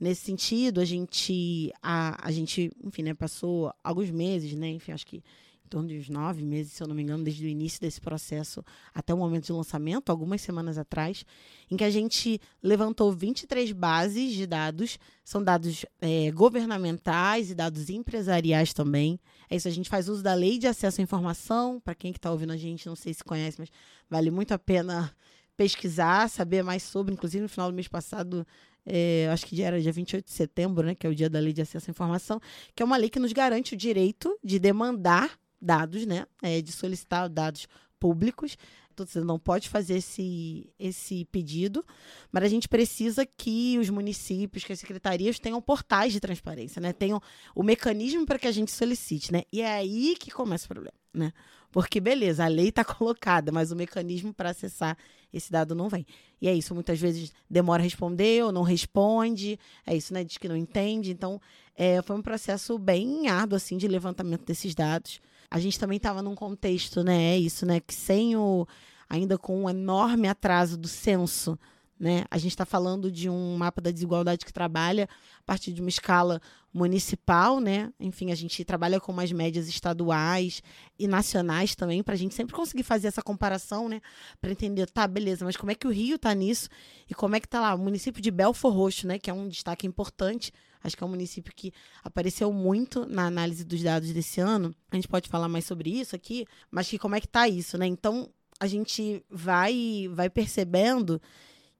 nesse 0.00 0.22
sentido, 0.22 0.80
a 0.80 0.84
gente, 0.84 1.70
a, 1.82 2.26
a 2.26 2.32
gente, 2.32 2.72
enfim, 2.82 3.02
né, 3.02 3.12
passou 3.12 3.70
alguns 3.84 4.10
meses, 4.10 4.54
né? 4.54 4.70
Enfim, 4.70 4.92
acho 4.92 5.06
que 5.06 5.22
em 5.66 5.68
torno 5.68 5.88
de 5.88 5.98
uns 5.98 6.08
nove 6.08 6.42
meses, 6.42 6.72
se 6.72 6.82
eu 6.82 6.86
não 6.86 6.94
me 6.94 7.02
engano, 7.02 7.24
desde 7.24 7.44
o 7.44 7.48
início 7.48 7.80
desse 7.80 8.00
processo 8.00 8.64
até 8.94 9.12
o 9.12 9.18
momento 9.18 9.46
de 9.46 9.52
lançamento, 9.52 10.10
algumas 10.10 10.40
semanas 10.40 10.78
atrás, 10.78 11.26
em 11.70 11.76
que 11.76 11.84
a 11.84 11.90
gente 11.90 12.40
levantou 12.62 13.12
23 13.12 13.72
bases 13.72 14.32
de 14.32 14.46
dados, 14.46 14.98
são 15.22 15.42
dados 15.42 15.84
é, 16.00 16.30
governamentais 16.32 17.50
e 17.50 17.54
dados 17.54 17.90
empresariais 17.90 18.72
também. 18.72 19.18
É 19.50 19.56
isso, 19.56 19.68
a 19.68 19.70
gente 19.70 19.90
faz 19.90 20.08
uso 20.08 20.22
da 20.22 20.34
lei 20.34 20.58
de 20.58 20.66
acesso 20.66 21.00
à 21.00 21.04
informação, 21.04 21.80
para 21.80 21.94
quem 21.94 22.12
que 22.12 22.18
está 22.18 22.30
ouvindo 22.30 22.52
a 22.52 22.56
gente, 22.56 22.86
não 22.86 22.96
sei 22.96 23.12
se 23.12 23.24
conhece, 23.24 23.58
mas 23.58 23.70
vale 24.08 24.30
muito 24.30 24.52
a 24.52 24.58
pena 24.58 25.14
pesquisar, 25.56 26.28
saber 26.28 26.62
mais 26.62 26.82
sobre. 26.82 27.12
Inclusive, 27.12 27.42
no 27.42 27.48
final 27.48 27.70
do 27.70 27.74
mês 27.74 27.88
passado, 27.88 28.46
é, 28.86 29.28
acho 29.32 29.46
que 29.46 29.62
era 29.62 29.80
dia 29.80 29.92
28 29.92 30.24
de 30.24 30.32
setembro, 30.32 30.86
né, 30.86 30.94
que 30.94 31.06
é 31.06 31.10
o 31.10 31.14
dia 31.14 31.30
da 31.30 31.38
Lei 31.38 31.52
de 31.52 31.62
Acesso 31.62 31.90
à 31.90 31.92
Informação, 31.92 32.40
que 32.74 32.82
é 32.82 32.86
uma 32.86 32.96
lei 32.96 33.08
que 33.08 33.18
nos 33.18 33.32
garante 33.32 33.74
o 33.74 33.76
direito 33.76 34.38
de 34.42 34.58
demandar 34.58 35.38
dados, 35.60 36.04
né, 36.06 36.26
é, 36.42 36.60
de 36.60 36.70
solicitar 36.70 37.28
dados 37.28 37.66
públicos. 37.98 38.58
Então, 38.94 39.04
você 39.04 39.20
não 39.20 39.38
pode 39.38 39.68
fazer 39.68 39.96
esse, 39.96 40.72
esse 40.78 41.24
pedido, 41.26 41.84
mas 42.30 42.44
a 42.44 42.48
gente 42.48 42.68
precisa 42.68 43.26
que 43.26 43.76
os 43.78 43.90
municípios, 43.90 44.62
que 44.64 44.72
as 44.72 44.78
secretarias 44.78 45.40
tenham 45.40 45.60
portais 45.60 46.12
de 46.12 46.20
transparência, 46.20 46.80
né? 46.80 46.92
Tenham 46.92 47.20
o 47.54 47.62
mecanismo 47.62 48.24
para 48.24 48.38
que 48.38 48.46
a 48.46 48.52
gente 48.52 48.70
solicite, 48.70 49.32
né? 49.32 49.42
E 49.52 49.60
é 49.60 49.74
aí 49.74 50.14
que 50.18 50.30
começa 50.30 50.66
o 50.66 50.68
problema, 50.68 50.96
né? 51.12 51.32
Porque, 51.72 51.98
beleza, 51.98 52.44
a 52.44 52.48
lei 52.48 52.68
está 52.68 52.84
colocada, 52.86 53.50
mas 53.50 53.72
o 53.72 53.76
mecanismo 53.76 54.32
para 54.32 54.50
acessar 54.50 54.96
esse 55.32 55.50
dado 55.50 55.74
não 55.74 55.88
vem. 55.88 56.06
E 56.40 56.46
é 56.46 56.54
isso, 56.54 56.72
muitas 56.72 57.00
vezes 57.00 57.32
demora 57.50 57.82
a 57.82 57.84
responder 57.84 58.44
ou 58.44 58.52
não 58.52 58.62
responde, 58.62 59.58
é 59.84 59.96
isso, 59.96 60.14
né? 60.14 60.22
Diz 60.22 60.38
que 60.38 60.46
não 60.46 60.56
entende. 60.56 61.10
Então, 61.10 61.40
é, 61.74 62.00
foi 62.00 62.14
um 62.14 62.22
processo 62.22 62.78
bem 62.78 63.26
árduo, 63.26 63.56
assim, 63.56 63.76
de 63.76 63.88
levantamento 63.88 64.44
desses 64.44 64.72
dados. 64.72 65.20
A 65.54 65.60
gente 65.60 65.78
também 65.78 65.98
estava 65.98 66.20
num 66.20 66.34
contexto, 66.34 67.04
né? 67.04 67.34
É 67.34 67.38
isso, 67.38 67.64
né? 67.64 67.78
Que 67.78 67.94
sem 67.94 68.36
o. 68.36 68.66
ainda 69.08 69.38
com 69.38 69.62
um 69.62 69.70
enorme 69.70 70.26
atraso 70.26 70.76
do 70.76 70.88
censo 70.88 71.56
né? 71.98 72.24
A 72.30 72.38
gente 72.38 72.52
está 72.52 72.64
falando 72.64 73.10
de 73.10 73.30
um 73.30 73.56
mapa 73.56 73.80
da 73.80 73.90
desigualdade 73.90 74.44
que 74.44 74.52
trabalha 74.52 75.08
a 75.38 75.42
partir 75.44 75.72
de 75.72 75.80
uma 75.80 75.88
escala 75.88 76.40
municipal, 76.72 77.60
né? 77.60 77.92
Enfim, 78.00 78.32
a 78.32 78.34
gente 78.34 78.64
trabalha 78.64 79.00
com 79.00 79.12
umas 79.12 79.30
médias 79.30 79.68
estaduais 79.68 80.60
e 80.98 81.06
nacionais 81.06 81.74
também, 81.74 82.02
para 82.02 82.14
a 82.14 82.16
gente 82.16 82.34
sempre 82.34 82.54
conseguir 82.54 82.82
fazer 82.82 83.08
essa 83.08 83.22
comparação, 83.22 83.88
né? 83.88 84.00
Para 84.40 84.50
entender, 84.50 84.90
tá, 84.90 85.06
beleza, 85.06 85.44
mas 85.44 85.56
como 85.56 85.70
é 85.70 85.74
que 85.74 85.86
o 85.86 85.90
Rio 85.90 86.16
está 86.16 86.34
nisso 86.34 86.68
e 87.08 87.14
como 87.14 87.36
é 87.36 87.40
que 87.40 87.46
está 87.46 87.60
lá 87.60 87.74
o 87.74 87.78
município 87.78 88.20
de 88.20 88.30
Belfor 88.30 88.72
Roxo, 88.72 89.06
né? 89.06 89.18
Que 89.18 89.30
é 89.30 89.32
um 89.32 89.48
destaque 89.48 89.86
importante. 89.86 90.52
Acho 90.84 90.96
que 90.96 91.02
é 91.02 91.06
um 91.06 91.10
município 91.10 91.52
que 91.56 91.72
apareceu 92.02 92.52
muito 92.52 93.06
na 93.06 93.26
análise 93.26 93.64
dos 93.64 93.82
dados 93.82 94.12
desse 94.12 94.38
ano. 94.38 94.74
A 94.90 94.96
gente 94.96 95.08
pode 95.08 95.30
falar 95.30 95.48
mais 95.48 95.64
sobre 95.64 95.88
isso 95.88 96.14
aqui, 96.14 96.46
mas 96.70 96.88
que 96.88 96.98
como 96.98 97.14
é 97.14 97.20
que 97.20 97.26
está 97.26 97.48
isso, 97.48 97.78
né? 97.78 97.86
Então, 97.86 98.28
a 98.60 98.66
gente 98.66 99.24
vai 99.30 100.08
vai 100.12 100.28
percebendo 100.28 101.20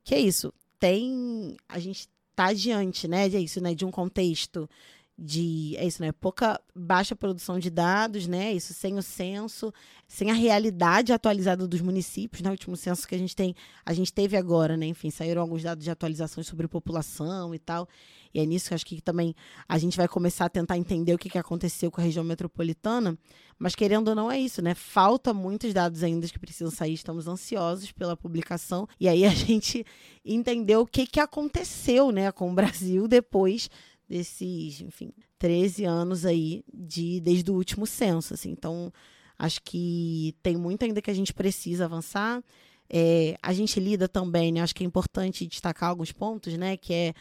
que 0.02 0.14
é 0.14 0.18
isso, 0.18 0.52
tem. 0.80 1.56
A 1.68 1.78
gente 1.78 2.08
tá 2.34 2.52
diante, 2.54 3.06
né? 3.06 3.26
É 3.26 3.38
isso, 3.38 3.60
né? 3.60 3.74
De 3.74 3.84
um 3.84 3.90
contexto 3.90 4.68
de 5.16 5.76
é 5.76 5.86
isso, 5.86 6.02
né? 6.02 6.10
Pouca 6.10 6.60
baixa 6.74 7.14
produção 7.14 7.58
de 7.58 7.70
dados, 7.70 8.26
né? 8.26 8.52
Isso 8.52 8.74
sem 8.74 8.98
o 8.98 9.02
censo, 9.02 9.72
sem 10.08 10.30
a 10.30 10.34
realidade 10.34 11.12
atualizada 11.12 11.68
dos 11.68 11.80
municípios, 11.80 12.42
né? 12.42 12.48
O 12.50 12.52
último 12.52 12.76
censo 12.76 13.06
que 13.06 13.14
a 13.14 13.18
gente 13.18 13.34
tem, 13.34 13.54
a 13.86 13.94
gente 13.94 14.12
teve 14.12 14.36
agora, 14.36 14.76
né? 14.76 14.86
Enfim, 14.86 15.10
saíram 15.10 15.40
alguns 15.40 15.62
dados 15.62 15.84
de 15.84 15.90
atualizações 15.90 16.46
sobre 16.48 16.66
população 16.66 17.54
e 17.54 17.58
tal. 17.60 17.88
E 18.34 18.40
é 18.40 18.44
nisso 18.44 18.68
que 18.68 18.74
acho 18.74 18.84
que 18.84 19.00
também 19.00 19.32
a 19.68 19.78
gente 19.78 19.96
vai 19.96 20.08
começar 20.08 20.46
a 20.46 20.48
tentar 20.48 20.76
entender 20.76 21.14
o 21.14 21.18
que, 21.18 21.30
que 21.30 21.38
aconteceu 21.38 21.92
com 21.92 22.00
a 22.00 22.04
região 22.04 22.24
metropolitana. 22.24 23.16
Mas 23.56 23.76
querendo 23.76 24.08
ou 24.08 24.14
não, 24.16 24.28
é 24.28 24.40
isso, 24.40 24.60
né? 24.60 24.74
Falta 24.74 25.32
muitos 25.32 25.72
dados 25.72 26.02
ainda 26.02 26.26
que 26.26 26.40
precisam 26.40 26.72
sair. 26.72 26.94
Estamos 26.94 27.28
ansiosos 27.28 27.92
pela 27.92 28.16
publicação. 28.16 28.88
E 28.98 29.08
aí 29.08 29.24
a 29.24 29.30
gente 29.32 29.86
entendeu 30.24 30.80
o 30.80 30.86
que, 30.86 31.06
que 31.06 31.20
aconteceu, 31.20 32.10
né, 32.10 32.32
com 32.32 32.50
o 32.50 32.54
Brasil 32.54 33.06
depois 33.06 33.70
desses, 34.08 34.80
enfim, 34.80 35.12
13 35.38 35.84
anos 35.84 36.24
aí 36.24 36.64
de 36.72 37.20
desde 37.20 37.50
o 37.50 37.54
último 37.54 37.86
censo, 37.86 38.34
assim. 38.34 38.50
Então, 38.50 38.92
acho 39.38 39.60
que 39.62 40.34
tem 40.42 40.56
muito 40.56 40.84
ainda 40.84 41.02
que 41.02 41.10
a 41.10 41.14
gente 41.14 41.32
precisa 41.32 41.84
avançar. 41.84 42.42
É, 42.88 43.36
a 43.42 43.52
gente 43.52 43.80
lida 43.80 44.08
também, 44.08 44.52
né? 44.52 44.60
Acho 44.60 44.74
que 44.74 44.84
é 44.84 44.86
importante 44.86 45.46
destacar 45.46 45.88
alguns 45.88 46.12
pontos, 46.12 46.56
né? 46.56 46.76
Que 46.76 46.92
é 46.92 47.14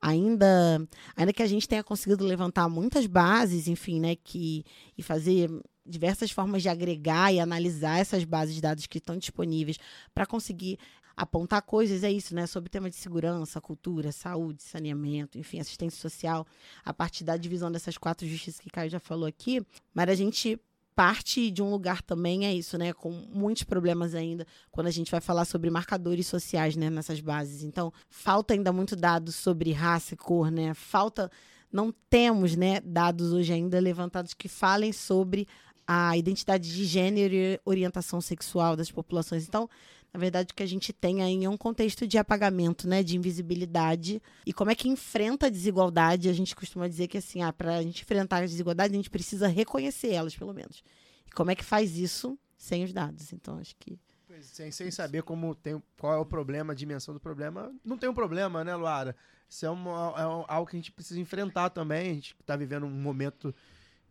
ainda, 0.00 0.86
ainda 1.16 1.32
que 1.32 1.42
a 1.42 1.46
gente 1.46 1.68
tenha 1.68 1.82
conseguido 1.82 2.24
levantar 2.24 2.68
muitas 2.68 3.06
bases, 3.06 3.66
enfim, 3.66 4.00
né? 4.00 4.16
Que, 4.16 4.64
e 4.96 5.02
fazer 5.02 5.50
diversas 5.84 6.30
formas 6.30 6.62
de 6.62 6.68
agregar 6.68 7.32
e 7.32 7.40
analisar 7.40 7.98
essas 7.98 8.24
bases 8.24 8.54
de 8.54 8.60
dados 8.60 8.86
que 8.86 8.98
estão 8.98 9.16
disponíveis 9.16 9.78
para 10.12 10.26
conseguir 10.26 10.78
apontar 11.16 11.62
coisas, 11.62 12.04
é 12.04 12.12
isso, 12.12 12.34
né? 12.34 12.46
Sobre 12.46 12.68
tema 12.68 12.90
de 12.90 12.96
segurança, 12.96 13.60
cultura, 13.60 14.12
saúde, 14.12 14.62
saneamento, 14.62 15.38
enfim, 15.38 15.58
assistência 15.58 15.98
social, 15.98 16.46
a 16.84 16.92
partir 16.92 17.24
da 17.24 17.36
divisão 17.36 17.72
dessas 17.72 17.96
quatro 17.96 18.26
justiças 18.26 18.60
que 18.60 18.68
Caio 18.68 18.90
já 18.90 19.00
falou 19.00 19.26
aqui, 19.26 19.64
mas 19.94 20.08
a 20.08 20.14
gente 20.14 20.60
parte 20.94 21.50
de 21.50 21.62
um 21.62 21.70
lugar 21.70 22.00
também 22.00 22.46
é 22.46 22.54
isso, 22.54 22.78
né? 22.78 22.92
Com 22.92 23.10
muitos 23.10 23.64
problemas 23.64 24.14
ainda 24.14 24.46
quando 24.70 24.86
a 24.86 24.90
gente 24.90 25.10
vai 25.10 25.20
falar 25.20 25.44
sobre 25.44 25.68
marcadores 25.68 26.26
sociais, 26.26 26.74
né? 26.74 26.88
Nessas 26.88 27.20
bases. 27.20 27.62
Então, 27.62 27.92
falta 28.08 28.54
ainda 28.54 28.72
muito 28.72 28.96
dados 28.96 29.36
sobre 29.36 29.72
raça 29.72 30.14
e 30.14 30.16
cor, 30.16 30.50
né? 30.50 30.72
Falta, 30.72 31.30
não 31.70 31.92
temos, 32.08 32.56
né? 32.56 32.80
Dados 32.80 33.32
hoje 33.32 33.52
ainda 33.52 33.78
levantados 33.78 34.32
que 34.32 34.48
falem 34.48 34.90
sobre 34.90 35.46
a 35.86 36.16
identidade 36.16 36.74
de 36.74 36.84
gênero 36.84 37.34
e 37.34 37.60
orientação 37.64 38.20
sexual 38.20 38.74
das 38.74 38.90
populações. 38.90 39.46
Então, 39.46 39.68
na 40.16 40.20
verdade, 40.20 40.50
o 40.50 40.54
que 40.54 40.62
a 40.62 40.66
gente 40.66 40.94
tem 40.94 41.22
aí 41.22 41.44
é 41.44 41.48
um 41.48 41.58
contexto 41.58 42.06
de 42.06 42.16
apagamento, 42.16 42.88
né, 42.88 43.02
de 43.02 43.18
invisibilidade. 43.18 44.22
E 44.46 44.52
como 44.52 44.70
é 44.70 44.74
que 44.74 44.88
enfrenta 44.88 45.46
a 45.46 45.50
desigualdade? 45.50 46.30
A 46.30 46.32
gente 46.32 46.56
costuma 46.56 46.88
dizer 46.88 47.06
que, 47.06 47.18
assim, 47.18 47.42
ah, 47.42 47.52
para 47.52 47.76
a 47.76 47.82
gente 47.82 48.00
enfrentar 48.00 48.38
a 48.38 48.46
desigualdade, 48.46 48.94
a 48.94 48.96
gente 48.96 49.10
precisa 49.10 49.46
reconhecer 49.46 50.12
elas, 50.12 50.34
pelo 50.34 50.54
menos. 50.54 50.82
E 51.26 51.30
como 51.32 51.50
é 51.50 51.54
que 51.54 51.62
faz 51.62 51.98
isso 51.98 52.38
sem 52.56 52.82
os 52.82 52.94
dados? 52.94 53.30
Então, 53.30 53.58
acho 53.58 53.76
que. 53.78 53.98
Sem, 54.40 54.70
sem 54.70 54.90
saber 54.90 55.22
como 55.22 55.54
tem, 55.54 55.82
qual 55.98 56.14
é 56.14 56.18
o 56.18 56.24
problema, 56.24 56.72
a 56.72 56.76
dimensão 56.76 57.12
do 57.12 57.20
problema, 57.20 57.70
não 57.84 57.98
tem 57.98 58.08
um 58.08 58.14
problema, 58.14 58.64
né, 58.64 58.74
Luara? 58.74 59.14
Isso 59.46 59.66
é, 59.66 59.70
uma, 59.70 60.14
é 60.16 60.22
algo 60.50 60.70
que 60.70 60.76
a 60.76 60.78
gente 60.78 60.92
precisa 60.92 61.20
enfrentar 61.20 61.68
também. 61.68 62.10
A 62.10 62.14
gente 62.14 62.34
está 62.40 62.56
vivendo 62.56 62.86
um 62.86 62.90
momento 62.90 63.54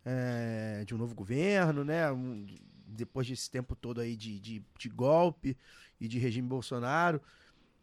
é, 0.05 0.83
de 0.85 0.93
um 0.93 0.99
novo 0.99 1.15
governo, 1.15 1.83
né? 1.83 2.11
Um, 2.11 2.45
depois 2.87 3.27
desse 3.27 3.49
tempo 3.49 3.75
todo 3.75 3.99
aí 3.99 4.15
de, 4.15 4.39
de, 4.39 4.63
de 4.77 4.89
golpe 4.89 5.57
e 6.05 6.07
de 6.07 6.19
regime 6.19 6.47
Bolsonaro, 6.47 7.21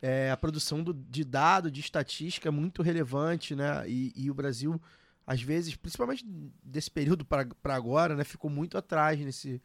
é, 0.02 0.30
a 0.30 0.36
produção 0.36 0.82
do, 0.82 0.92
de 0.92 1.24
dado, 1.24 1.70
de 1.70 1.80
estatística 1.80 2.48
é 2.48 2.52
muito 2.52 2.82
relevante, 2.82 3.54
né? 3.54 3.88
E, 3.88 4.12
e 4.16 4.30
o 4.30 4.34
Brasil, 4.34 4.80
às 5.24 5.40
vezes, 5.40 5.76
principalmente 5.76 6.24
desse 6.62 6.90
período 6.90 7.24
para 7.24 7.46
agora, 7.74 8.16
né, 8.16 8.24
ficou 8.24 8.50
muito 8.50 8.76
atrás 8.76 9.20
nesse, 9.20 9.62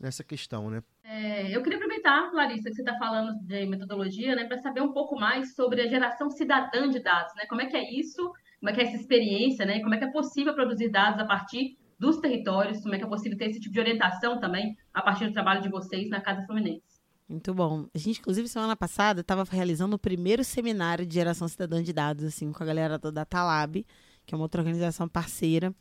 nessa 0.00 0.24
questão, 0.24 0.70
né? 0.70 0.82
É, 1.04 1.54
eu 1.54 1.62
queria 1.62 1.76
aproveitar, 1.76 2.32
Larissa, 2.32 2.70
que 2.70 2.74
você 2.74 2.82
está 2.82 2.96
falando 2.98 3.38
de 3.42 3.66
metodologia, 3.66 4.34
né, 4.34 4.44
para 4.44 4.58
saber 4.58 4.80
um 4.80 4.92
pouco 4.92 5.14
mais 5.14 5.54
sobre 5.54 5.82
a 5.82 5.86
geração 5.86 6.30
cidadã 6.30 6.88
de 6.88 7.00
dados, 7.00 7.34
né? 7.36 7.44
Como 7.46 7.60
é 7.60 7.66
que 7.66 7.76
é 7.76 7.92
isso? 7.92 8.32
Como 8.58 8.70
é 8.70 8.72
que 8.72 8.80
é 8.80 8.84
essa 8.84 8.96
experiência, 8.96 9.66
né? 9.66 9.80
Como 9.80 9.94
é 9.94 9.98
que 9.98 10.04
é 10.04 10.10
possível 10.10 10.54
produzir 10.54 10.88
dados 10.88 11.20
a 11.20 11.26
partir 11.26 11.76
dos 11.98 12.18
territórios? 12.18 12.82
Como 12.82 12.94
é 12.94 12.98
que 12.98 13.04
é 13.04 13.08
possível 13.08 13.36
ter 13.36 13.50
esse 13.50 13.60
tipo 13.60 13.74
de 13.74 13.80
orientação 13.80 14.40
também 14.40 14.76
a 14.92 15.02
partir 15.02 15.26
do 15.26 15.32
trabalho 15.32 15.60
de 15.60 15.68
vocês 15.68 16.08
na 16.08 16.20
Casa 16.20 16.44
Fluminense? 16.46 16.95
Muito 17.28 17.52
bom. 17.52 17.86
A 17.92 17.98
gente, 17.98 18.20
inclusive, 18.20 18.48
semana 18.48 18.76
passada, 18.76 19.20
estava 19.20 19.44
realizando 19.50 19.96
o 19.96 19.98
primeiro 19.98 20.44
seminário 20.44 21.04
de 21.04 21.14
geração 21.14 21.48
cidadã 21.48 21.82
de 21.82 21.92
dados, 21.92 22.24
assim, 22.24 22.52
com 22.52 22.62
a 22.62 22.66
galera 22.66 22.98
da 22.98 23.24
Talab, 23.24 23.84
que 24.24 24.34
é 24.34 24.36
uma 24.36 24.44
outra 24.44 24.60
organização 24.60 25.08
parceira. 25.08 25.74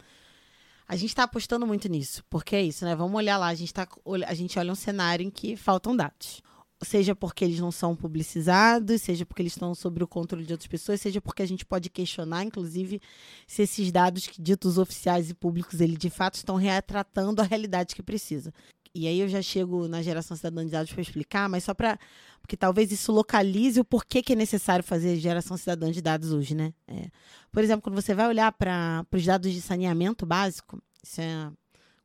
A 0.87 0.95
gente 0.95 1.09
está 1.09 1.23
apostando 1.23 1.65
muito 1.65 1.87
nisso, 1.87 2.23
porque 2.29 2.55
é 2.55 2.63
isso, 2.63 2.83
né? 2.83 2.95
Vamos 2.95 3.15
olhar 3.15 3.37
lá, 3.37 3.47
a 3.47 3.53
gente, 3.53 3.73
tá, 3.73 3.87
a 4.27 4.33
gente 4.33 4.57
olha 4.57 4.71
um 4.71 4.75
cenário 4.75 5.23
em 5.25 5.29
que 5.29 5.55
faltam 5.55 5.95
dados. 5.95 6.41
Seja 6.83 7.15
porque 7.15 7.45
eles 7.45 7.59
não 7.59 7.71
são 7.71 7.95
publicizados, 7.95 9.01
seja 9.01 9.25
porque 9.25 9.41
eles 9.41 9.53
estão 9.53 9.73
sob 9.73 10.03
o 10.03 10.07
controle 10.07 10.45
de 10.45 10.51
outras 10.51 10.67
pessoas, 10.67 10.99
seja 10.99 11.21
porque 11.21 11.41
a 11.41 11.47
gente 11.47 11.65
pode 11.65 11.89
questionar, 11.89 12.43
inclusive, 12.43 12.99
se 13.47 13.63
esses 13.63 13.91
dados 13.91 14.29
ditos 14.37 14.77
oficiais 14.77 15.29
e 15.29 15.33
públicos, 15.33 15.79
eles 15.79 15.97
de 15.97 16.09
fato 16.09 16.35
estão 16.35 16.55
retratando 16.55 17.41
a 17.41 17.45
realidade 17.45 17.95
que 17.95 18.03
precisa 18.03 18.51
e 18.95 19.07
aí 19.07 19.19
eu 19.19 19.27
já 19.27 19.41
chego 19.41 19.89
na 19.89 20.01
geração 20.01 20.37
cidadã 20.37 20.63
de 20.63 20.71
dados 20.71 20.91
para 20.91 21.01
explicar, 21.01 21.49
mas 21.49 21.65
só 21.65 21.73
para. 21.73 21.99
Porque 22.39 22.55
talvez 22.55 22.91
isso 22.93 23.11
localize 23.11 23.77
o 23.77 23.83
porquê 23.83 24.23
que 24.23 24.31
é 24.31 24.35
necessário 24.35 24.85
fazer 24.85 25.17
geração 25.17 25.57
cidadã 25.57 25.91
de 25.91 26.01
dados 26.01 26.31
hoje, 26.31 26.55
né? 26.55 26.73
É. 26.87 27.09
Por 27.51 27.61
exemplo, 27.61 27.81
quando 27.81 28.01
você 28.01 28.13
vai 28.13 28.27
olhar 28.27 28.51
para 28.53 29.05
os 29.11 29.25
dados 29.25 29.51
de 29.51 29.59
saneamento 29.59 30.25
básico, 30.25 30.81
isso 31.03 31.19
é 31.19 31.51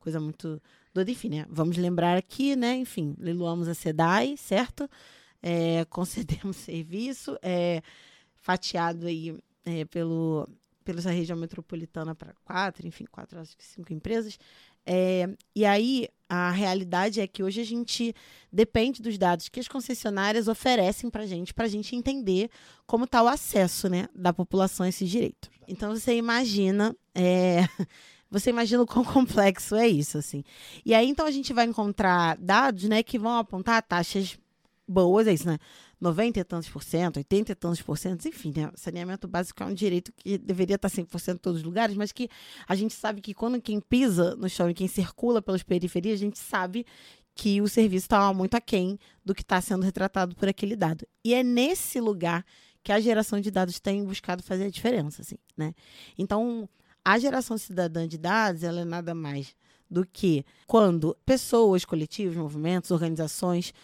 coisa 0.00 0.18
muito 0.18 0.60
doida, 0.92 1.10
enfim, 1.12 1.28
né? 1.28 1.46
Vamos 1.48 1.76
lembrar 1.76 2.16
aqui, 2.16 2.56
né? 2.56 2.74
Enfim, 2.74 3.14
leiloamos 3.18 3.68
a 3.68 3.74
SEDAI, 3.74 4.36
certo? 4.36 4.90
É, 5.40 5.84
concedemos 5.90 6.56
serviço, 6.56 7.38
é, 7.40 7.82
fatiado 8.34 9.06
aí 9.06 9.38
é, 9.64 9.84
pelo, 9.84 10.48
pela 10.84 11.00
região 11.02 11.38
metropolitana 11.38 12.16
para 12.16 12.34
quatro, 12.44 12.86
enfim, 12.86 13.04
quatro, 13.04 13.38
acho 13.38 13.56
que 13.56 13.64
cinco 13.64 13.92
empresas. 13.92 14.38
É, 14.84 15.28
e 15.54 15.64
aí, 15.64 16.08
a 16.30 16.52
realidade 16.52 17.20
é 17.20 17.26
que 17.26 17.42
hoje 17.42 17.60
a 17.60 17.64
gente 17.64 18.14
depende 18.52 19.02
dos 19.02 19.18
dados 19.18 19.48
que 19.48 19.58
as 19.58 19.66
concessionárias 19.66 20.46
oferecem 20.46 21.10
para 21.10 21.24
a 21.24 21.26
gente, 21.26 21.52
para 21.52 21.64
a 21.64 21.68
gente 21.68 21.96
entender 21.96 22.48
como 22.86 23.04
está 23.04 23.20
o 23.20 23.26
acesso 23.26 23.88
né, 23.88 24.06
da 24.14 24.32
população 24.32 24.86
a 24.86 24.88
esse 24.88 25.04
direito. 25.04 25.50
Então, 25.66 25.92
você 25.92 26.14
imagina. 26.14 26.96
É, 27.12 27.66
você 28.30 28.50
imagina 28.50 28.80
o 28.80 28.86
quão 28.86 29.04
complexo 29.04 29.74
é 29.74 29.88
isso, 29.88 30.18
assim. 30.18 30.44
E 30.86 30.94
aí, 30.94 31.08
então, 31.08 31.26
a 31.26 31.32
gente 31.32 31.52
vai 31.52 31.66
encontrar 31.66 32.36
dados 32.36 32.84
né, 32.84 33.02
que 33.02 33.18
vão 33.18 33.36
apontar 33.36 33.82
taxas 33.82 34.38
boas, 34.86 35.26
é 35.26 35.32
isso, 35.32 35.48
né? 35.48 35.58
90 36.00 36.40
e 36.40 36.44
tantos 36.44 36.68
por 36.68 36.82
cento, 36.82 37.18
80 37.18 37.52
e 37.52 37.54
tantos 37.54 37.82
por 37.82 37.98
cento, 37.98 38.26
enfim, 38.26 38.52
né? 38.56 38.70
Saneamento 38.74 39.28
básico 39.28 39.62
é 39.62 39.66
um 39.66 39.74
direito 39.74 40.12
que 40.16 40.38
deveria 40.38 40.76
estar 40.76 40.88
100% 40.88 41.34
em 41.34 41.36
todos 41.36 41.60
os 41.60 41.64
lugares, 41.64 41.96
mas 41.96 42.10
que 42.10 42.28
a 42.66 42.74
gente 42.74 42.94
sabe 42.94 43.20
que 43.20 43.34
quando 43.34 43.60
quem 43.60 43.80
pisa 43.80 44.34
no 44.36 44.48
chão 44.48 44.70
e 44.70 44.74
quem 44.74 44.88
circula 44.88 45.42
pelas 45.42 45.62
periferias, 45.62 46.14
a 46.14 46.24
gente 46.24 46.38
sabe 46.38 46.86
que 47.34 47.60
o 47.60 47.68
serviço 47.68 48.06
está 48.06 48.32
muito 48.32 48.54
aquém 48.54 48.98
do 49.24 49.34
que 49.34 49.42
está 49.42 49.60
sendo 49.60 49.82
retratado 49.82 50.34
por 50.34 50.48
aquele 50.48 50.74
dado. 50.74 51.06
E 51.24 51.34
é 51.34 51.42
nesse 51.42 52.00
lugar 52.00 52.44
que 52.82 52.92
a 52.92 53.00
geração 53.00 53.40
de 53.40 53.50
dados 53.50 53.78
tem 53.78 54.04
buscado 54.04 54.42
fazer 54.42 54.64
a 54.64 54.70
diferença, 54.70 55.20
assim, 55.22 55.36
né? 55.56 55.74
Então, 56.16 56.68
a 57.04 57.18
geração 57.18 57.58
cidadã 57.58 58.08
de 58.08 58.16
dados, 58.16 58.62
ela 58.62 58.80
é 58.80 58.84
nada 58.84 59.14
mais 59.14 59.54
do 59.90 60.06
que 60.06 60.44
quando 60.66 61.16
pessoas, 61.26 61.84
coletivos, 61.84 62.36
movimentos, 62.36 62.90
organizações 62.90 63.74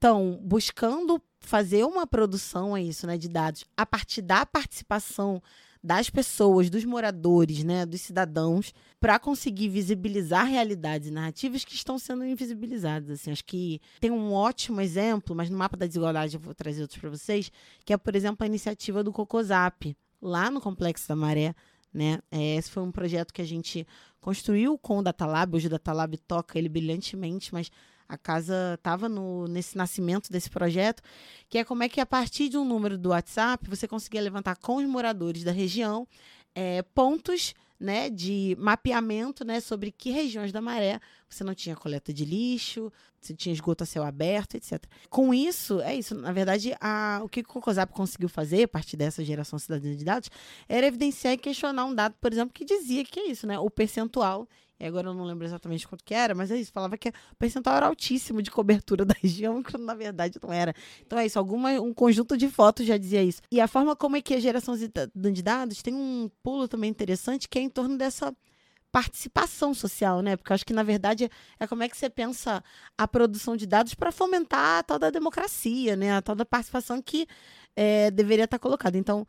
estão 0.00 0.40
buscando 0.42 1.22
fazer 1.40 1.84
uma 1.84 2.06
produção 2.06 2.74
é 2.74 2.82
isso, 2.82 3.06
né, 3.06 3.18
de 3.18 3.28
dados 3.28 3.66
a 3.76 3.84
partir 3.84 4.22
da 4.22 4.46
participação 4.46 5.42
das 5.82 6.10
pessoas, 6.10 6.68
dos 6.68 6.84
moradores, 6.84 7.64
né, 7.64 7.86
dos 7.86 8.02
cidadãos, 8.02 8.74
para 8.98 9.18
conseguir 9.18 9.68
visibilizar 9.68 10.46
realidades 10.46 11.08
e 11.08 11.10
narrativas 11.10 11.64
que 11.64 11.74
estão 11.74 11.98
sendo 11.98 12.24
invisibilizadas. 12.24 13.10
Assim, 13.10 13.30
acho 13.30 13.44
que 13.44 13.80
tem 13.98 14.10
um 14.10 14.32
ótimo 14.32 14.80
exemplo, 14.80 15.34
mas 15.34 15.48
no 15.48 15.56
mapa 15.56 15.78
da 15.78 15.86
desigualdade 15.86 16.34
eu 16.34 16.40
vou 16.40 16.54
trazer 16.54 16.82
outros 16.82 17.00
para 17.00 17.08
vocês, 17.08 17.50
que 17.84 17.94
é, 17.94 17.96
por 17.96 18.14
exemplo, 18.14 18.44
a 18.44 18.46
iniciativa 18.46 19.02
do 19.02 19.10
Cocosap, 19.10 19.96
lá 20.20 20.50
no 20.50 20.60
Complexo 20.60 21.08
da 21.08 21.16
Maré. 21.16 21.54
Né? 21.92 22.20
É, 22.30 22.56
esse 22.56 22.70
foi 22.70 22.82
um 22.82 22.92
projeto 22.92 23.32
que 23.32 23.42
a 23.42 23.46
gente 23.46 23.86
construiu 24.20 24.78
com 24.78 24.98
o 24.98 25.02
Datalab, 25.02 25.56
hoje 25.56 25.66
o 25.66 25.70
Datalab 25.70 26.14
toca 26.18 26.58
ele 26.58 26.68
brilhantemente, 26.68 27.54
mas 27.54 27.70
a 28.10 28.18
casa 28.18 28.74
estava 28.74 29.08
nesse 29.48 29.78
nascimento 29.78 30.32
desse 30.32 30.50
projeto, 30.50 31.00
que 31.48 31.58
é 31.58 31.64
como 31.64 31.84
é 31.84 31.88
que 31.88 32.00
a 32.00 32.06
partir 32.06 32.48
de 32.48 32.58
um 32.58 32.64
número 32.64 32.98
do 32.98 33.10
WhatsApp 33.10 33.68
você 33.68 33.86
conseguia 33.86 34.20
levantar 34.20 34.56
com 34.56 34.76
os 34.76 34.84
moradores 34.84 35.44
da 35.44 35.52
região 35.52 36.06
é, 36.52 36.82
pontos 36.82 37.54
né, 37.78 38.10
de 38.10 38.56
mapeamento 38.58 39.44
né, 39.44 39.60
sobre 39.60 39.90
que 39.90 40.10
regiões 40.10 40.52
da 40.52 40.60
maré 40.60 41.00
você 41.28 41.44
não 41.44 41.54
tinha 41.54 41.76
coleta 41.76 42.12
de 42.12 42.24
lixo, 42.24 42.92
você 43.20 43.32
tinha 43.32 43.52
esgoto 43.52 43.84
a 43.84 43.86
céu 43.86 44.02
aberto, 44.02 44.56
etc. 44.56 44.84
Com 45.08 45.32
isso, 45.32 45.80
é 45.80 45.94
isso. 45.94 46.14
Na 46.14 46.32
verdade, 46.32 46.74
a, 46.80 47.20
o 47.22 47.28
que 47.28 47.40
o 47.40 47.44
Cocosap 47.44 47.92
conseguiu 47.92 48.28
fazer, 48.28 48.64
a 48.64 48.68
partir 48.68 48.96
dessa 48.96 49.24
geração 49.24 49.58
cidadã 49.58 49.94
de 49.94 50.04
dados, 50.04 50.28
era 50.68 50.86
evidenciar 50.86 51.34
e 51.34 51.38
questionar 51.38 51.84
um 51.84 51.94
dado, 51.94 52.16
por 52.20 52.32
exemplo, 52.32 52.52
que 52.52 52.64
dizia 52.64 53.04
que 53.04 53.20
é 53.20 53.30
isso, 53.30 53.46
né? 53.46 53.58
O 53.58 53.70
percentual 53.70 54.48
e 54.80 54.86
agora 54.86 55.08
eu 55.08 55.14
não 55.14 55.24
lembro 55.24 55.44
exatamente 55.44 55.86
quanto 55.86 56.02
que 56.02 56.14
era, 56.14 56.34
mas 56.34 56.50
é 56.50 56.56
isso, 56.56 56.72
falava 56.72 56.96
que 56.96 57.10
o 57.10 57.36
percentual 57.38 57.76
era 57.76 57.86
altíssimo 57.86 58.40
de 58.40 58.50
cobertura 58.50 59.04
da 59.06 59.14
região, 59.22 59.62
quando 59.62 59.84
na 59.84 59.94
verdade 59.94 60.38
não 60.42 60.52
era. 60.52 60.74
Então 61.06 61.18
é 61.18 61.26
isso, 61.26 61.38
alguma, 61.38 61.72
um 61.80 61.92
conjunto 61.92 62.36
de 62.36 62.48
fotos 62.48 62.86
já 62.86 62.96
dizia 62.96 63.22
isso. 63.22 63.42
E 63.50 63.60
a 63.60 63.68
forma 63.68 63.94
como 63.94 64.16
é 64.16 64.22
que 64.22 64.34
a 64.34 64.40
geração 64.40 64.74
de 64.76 65.42
dados 65.42 65.82
tem 65.82 65.94
um 65.94 66.30
pulo 66.42 66.66
também 66.66 66.88
interessante, 66.88 67.48
que 67.48 67.58
é 67.58 67.62
em 67.62 67.68
torno 67.68 67.98
dessa 67.98 68.34
participação 68.90 69.72
social, 69.72 70.20
né? 70.20 70.36
Porque 70.36 70.52
eu 70.52 70.54
acho 70.54 70.66
que, 70.66 70.72
na 70.72 70.82
verdade, 70.82 71.30
é 71.58 71.66
como 71.66 71.82
é 71.82 71.88
que 71.88 71.96
você 71.96 72.10
pensa 72.10 72.62
a 72.98 73.06
produção 73.06 73.56
de 73.56 73.66
dados 73.66 73.94
para 73.94 74.10
fomentar 74.10 74.78
a 74.78 74.82
tal 74.82 74.98
da 74.98 75.10
democracia, 75.10 75.94
né? 75.94 76.12
A 76.12 76.22
tal 76.22 76.34
da 76.34 76.44
participação 76.44 77.00
que 77.00 77.26
é, 77.76 78.10
deveria 78.10 78.46
estar 78.46 78.58
colocada. 78.58 78.98
Então, 78.98 79.26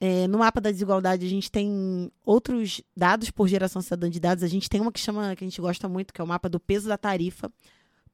é, 0.00 0.28
no 0.28 0.38
mapa 0.38 0.60
da 0.60 0.70
desigualdade, 0.70 1.26
a 1.26 1.28
gente 1.28 1.50
tem 1.50 2.10
outros 2.24 2.80
dados 2.96 3.30
por 3.30 3.48
geração 3.48 3.82
cidadã 3.82 4.08
de 4.08 4.20
dados. 4.20 4.44
A 4.44 4.48
gente 4.48 4.68
tem 4.68 4.80
uma 4.80 4.92
que 4.92 5.00
chama, 5.00 5.34
que 5.34 5.44
a 5.44 5.46
gente 5.46 5.60
gosta 5.60 5.88
muito, 5.88 6.14
que 6.14 6.20
é 6.20 6.24
o 6.24 6.26
mapa 6.26 6.48
do 6.48 6.60
peso 6.60 6.88
da 6.88 6.96
tarifa. 6.96 7.50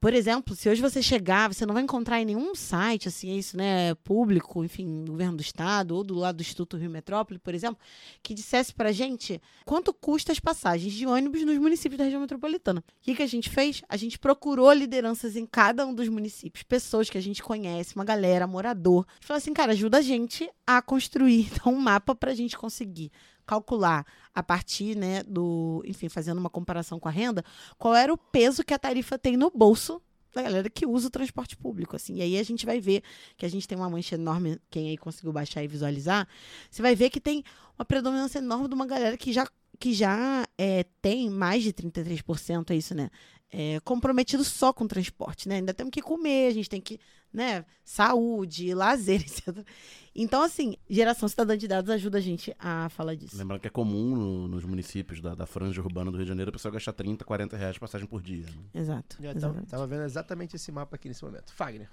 Por 0.05 0.13
exemplo, 0.13 0.55
se 0.55 0.69
hoje 0.69 0.83
você 0.83 1.01
chegar, 1.01 1.51
você 1.51 1.65
não 1.65 1.73
vai 1.73 1.81
encontrar 1.81 2.21
em 2.21 2.25
nenhum 2.25 2.53
site, 2.53 3.07
assim, 3.07 3.31
é 3.31 3.37
isso, 3.37 3.57
né, 3.57 3.95
público, 4.03 4.63
enfim, 4.63 5.03
governo 5.03 5.37
do 5.37 5.41
estado 5.41 5.95
ou 5.95 6.03
do 6.03 6.13
lado 6.13 6.35
do 6.35 6.41
Instituto 6.41 6.77
Rio 6.77 6.91
Metrópole, 6.91 7.39
por 7.39 7.55
exemplo, 7.55 7.79
que 8.21 8.35
dissesse 8.35 8.71
pra 8.71 8.91
gente 8.91 9.41
quanto 9.65 9.91
custa 9.91 10.31
as 10.31 10.39
passagens 10.39 10.93
de 10.93 11.07
ônibus 11.07 11.43
nos 11.43 11.57
municípios 11.57 11.97
da 11.97 12.03
região 12.03 12.21
metropolitana. 12.21 12.81
O 12.81 13.01
que, 13.01 13.15
que 13.15 13.23
a 13.23 13.27
gente 13.27 13.49
fez? 13.49 13.81
A 13.89 13.97
gente 13.97 14.19
procurou 14.19 14.71
lideranças 14.73 15.35
em 15.35 15.43
cada 15.43 15.87
um 15.87 15.93
dos 15.95 16.07
municípios, 16.07 16.61
pessoas 16.61 17.09
que 17.09 17.17
a 17.17 17.21
gente 17.21 17.41
conhece, 17.41 17.95
uma 17.95 18.05
galera, 18.05 18.45
morador. 18.45 19.07
A 19.09 19.13
gente 19.15 19.25
falou 19.25 19.39
assim, 19.39 19.53
cara, 19.53 19.71
ajuda 19.71 19.97
a 19.97 20.01
gente 20.03 20.47
a 20.67 20.83
construir 20.83 21.49
então, 21.51 21.73
um 21.73 21.79
mapa 21.79 22.13
pra 22.13 22.35
gente 22.35 22.55
conseguir 22.55 23.11
calcular 23.45 24.05
a 24.33 24.43
partir, 24.43 24.95
né, 24.95 25.23
do, 25.23 25.81
enfim, 25.85 26.09
fazendo 26.09 26.37
uma 26.37 26.49
comparação 26.49 26.99
com 26.99 27.07
a 27.07 27.11
renda, 27.11 27.43
qual 27.77 27.95
era 27.95 28.13
o 28.13 28.17
peso 28.17 28.63
que 28.63 28.73
a 28.73 28.79
tarifa 28.79 29.17
tem 29.17 29.37
no 29.37 29.49
bolso 29.49 30.01
da 30.33 30.41
galera 30.41 30.69
que 30.69 30.85
usa 30.85 31.07
o 31.07 31.09
transporte 31.09 31.55
público, 31.55 31.95
assim. 31.95 32.15
E 32.15 32.21
aí 32.21 32.37
a 32.37 32.43
gente 32.43 32.65
vai 32.65 32.79
ver 32.81 33.01
que 33.37 33.45
a 33.45 33.49
gente 33.49 33.67
tem 33.67 33.77
uma 33.77 33.89
mancha 33.89 34.15
enorme, 34.15 34.59
quem 34.69 34.89
aí 34.89 34.97
conseguiu 34.97 35.31
baixar 35.31 35.63
e 35.63 35.67
visualizar, 35.67 36.27
você 36.69 36.81
vai 36.81 36.93
ver 36.93 37.09
que 37.09 37.21
tem 37.21 37.43
uma 37.79 37.85
predominância 37.85 38.39
enorme 38.39 38.67
de 38.67 38.75
uma 38.75 38.85
galera 38.85 39.15
que 39.17 39.31
já 39.31 39.47
que 39.77 39.93
já 39.93 40.45
é, 40.57 40.85
tem 41.01 41.29
mais 41.29 41.61
de 41.63 41.73
33%, 41.73 42.71
é 42.71 42.75
isso, 42.75 42.95
né? 42.95 43.09
É, 43.51 43.79
comprometido 43.81 44.43
só 44.43 44.73
com 44.73 44.85
transporte, 44.87 45.47
né? 45.47 45.55
Ainda 45.55 45.73
temos 45.73 45.91
que 45.91 46.01
comer, 46.01 46.47
a 46.47 46.53
gente 46.53 46.69
tem 46.69 46.81
que, 46.81 46.99
né? 47.31 47.63
Saúde, 47.85 48.73
lazer, 48.75 49.21
etc. 49.21 49.65
Então, 50.13 50.41
assim, 50.41 50.75
geração 50.89 51.29
cidadã 51.29 51.57
de 51.57 51.67
dados 51.67 51.89
ajuda 51.89 52.17
a 52.17 52.21
gente 52.21 52.53
a 52.59 52.89
falar 52.89 53.15
disso. 53.15 53.37
Lembrando 53.37 53.61
que 53.61 53.67
é 53.67 53.69
comum 53.69 54.15
no- 54.15 54.47
nos 54.47 54.65
municípios 54.65 55.21
da, 55.21 55.35
da 55.35 55.45
franja 55.45 55.79
urbana 55.81 56.11
do 56.11 56.17
Rio 56.17 56.25
de 56.25 56.29
Janeiro 56.29 56.49
a 56.49 56.51
pessoa 56.51 56.71
gastar 56.73 56.93
30, 56.93 57.23
40 57.23 57.55
reais 57.55 57.75
de 57.75 57.79
passagem 57.79 58.07
por 58.07 58.21
dia. 58.21 58.45
né? 58.45 58.81
Exato. 58.81 59.17
Já 59.21 59.27
tava, 59.33 59.37
exatamente. 59.37 59.69
tava 59.69 59.87
vendo 59.87 60.03
exatamente 60.03 60.55
esse 60.55 60.71
mapa 60.71 60.95
aqui 60.95 61.07
nesse 61.07 61.23
momento. 61.23 61.53
Fagner. 61.53 61.89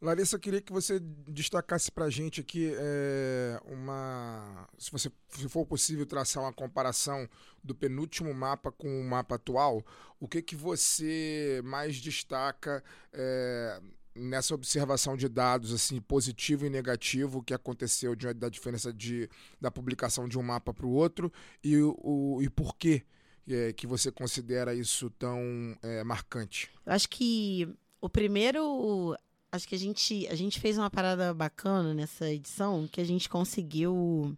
Larissa, 0.00 0.36
eu 0.36 0.40
queria 0.40 0.60
que 0.60 0.72
você 0.72 1.00
destacasse 1.28 1.90
pra 1.90 2.10
gente 2.10 2.40
aqui 2.40 2.72
é, 2.76 3.58
uma. 3.66 4.68
Se 4.78 4.90
você 4.92 5.10
se 5.30 5.48
for 5.48 5.64
possível 5.64 6.04
traçar 6.04 6.42
uma 6.42 6.52
comparação 6.52 7.28
do 7.64 7.74
penúltimo 7.74 8.32
mapa 8.34 8.70
com 8.70 9.00
o 9.00 9.04
mapa 9.04 9.36
atual, 9.36 9.82
o 10.20 10.28
que, 10.28 10.42
que 10.42 10.54
você 10.54 11.62
mais 11.64 11.96
destaca 11.96 12.84
é, 13.12 13.80
nessa 14.14 14.54
observação 14.54 15.16
de 15.16 15.28
dados 15.28 15.72
assim 15.72 16.00
positivo 16.00 16.66
e 16.66 16.70
negativo 16.70 17.42
que 17.42 17.54
aconteceu 17.54 18.14
de- 18.14 18.34
da 18.34 18.48
diferença 18.50 18.92
de, 18.92 19.28
da 19.60 19.70
publicação 19.70 20.28
de 20.28 20.38
um 20.38 20.42
mapa 20.42 20.72
para 20.74 20.86
o 20.86 20.90
outro 20.90 21.32
e, 21.64 21.76
o, 21.78 22.38
e 22.42 22.48
por 22.50 22.76
que 22.76 23.02
é, 23.48 23.72
que 23.72 23.86
você 23.86 24.10
considera 24.12 24.74
isso 24.74 25.08
tão 25.10 25.40
marcante? 26.04 26.70
Eu 26.84 26.92
acho 26.92 27.08
que 27.08 27.66
o 28.00 28.08
primeiro. 28.08 29.16
Acho 29.56 29.66
que 29.66 29.74
a 29.74 29.78
gente, 29.78 30.26
a 30.28 30.34
gente 30.34 30.60
fez 30.60 30.76
uma 30.76 30.90
parada 30.90 31.32
bacana 31.32 31.94
nessa 31.94 32.30
edição, 32.30 32.86
que 32.86 33.00
a 33.00 33.04
gente 33.04 33.28
conseguiu. 33.28 34.36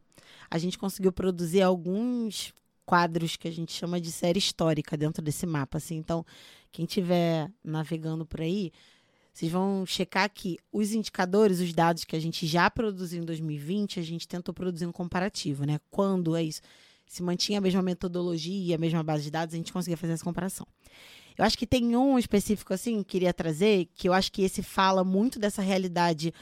A 0.51 0.59
gente 0.59 0.79
conseguiu 0.79 1.13
produzir 1.13 1.61
alguns 1.61 2.55
quadros 2.87 3.37
que 3.37 3.49
a 3.49 3.51
gente 3.51 3.73
chama 3.73 4.01
de 4.01 4.11
série 4.11 4.39
histórica 4.39 4.97
dentro 4.97 5.21
desse 5.21 5.45
mapa. 5.45 5.79
Assim. 5.79 5.97
Então, 5.97 6.25
quem 6.71 6.85
estiver 6.85 7.51
navegando 7.63 8.25
por 8.25 8.41
aí, 8.41 8.73
vocês 9.33 9.51
vão 9.51 9.85
checar 9.85 10.31
que 10.33 10.57
os 10.73 10.93
indicadores, 10.93 11.61
os 11.61 11.73
dados 11.73 12.05
que 12.05 12.17
a 12.17 12.21
gente 12.21 12.47
já 12.47 12.71
produziu 12.71 13.23
em 13.23 13.27
2020, 13.27 14.01
a 14.01 14.03
gente 14.03 14.27
tentou 14.27 14.55
produzir 14.55 14.87
um 14.87 14.93
comparativo, 14.93 15.65
né? 15.65 15.81
Quando 15.91 16.35
é 16.35 16.43
isso? 16.43 16.61
Se 17.07 17.23
mantinha 17.23 17.59
a 17.59 17.61
mesma 17.61 17.83
metodologia, 17.83 18.77
a 18.77 18.79
mesma 18.79 19.03
base 19.03 19.25
de 19.25 19.31
dados, 19.31 19.55
a 19.55 19.59
gente 19.59 19.73
conseguia 19.73 19.97
fazer 19.97 20.13
essa 20.13 20.25
comparação. 20.25 20.67
Eu 21.39 21.45
acho 21.45 21.57
que 21.57 21.67
tem 21.67 21.97
um 21.97 22.19
específico 22.19 22.75
assim 22.75 22.99
que 22.99 23.05
queria 23.05 23.33
trazer, 23.33 23.89
que 23.95 24.09
eu 24.09 24.13
acho 24.13 24.33
que 24.33 24.43
esse 24.43 24.61
fala 24.61 25.05
muito 25.05 25.39
dessa 25.39 25.63
realidade 25.63 26.35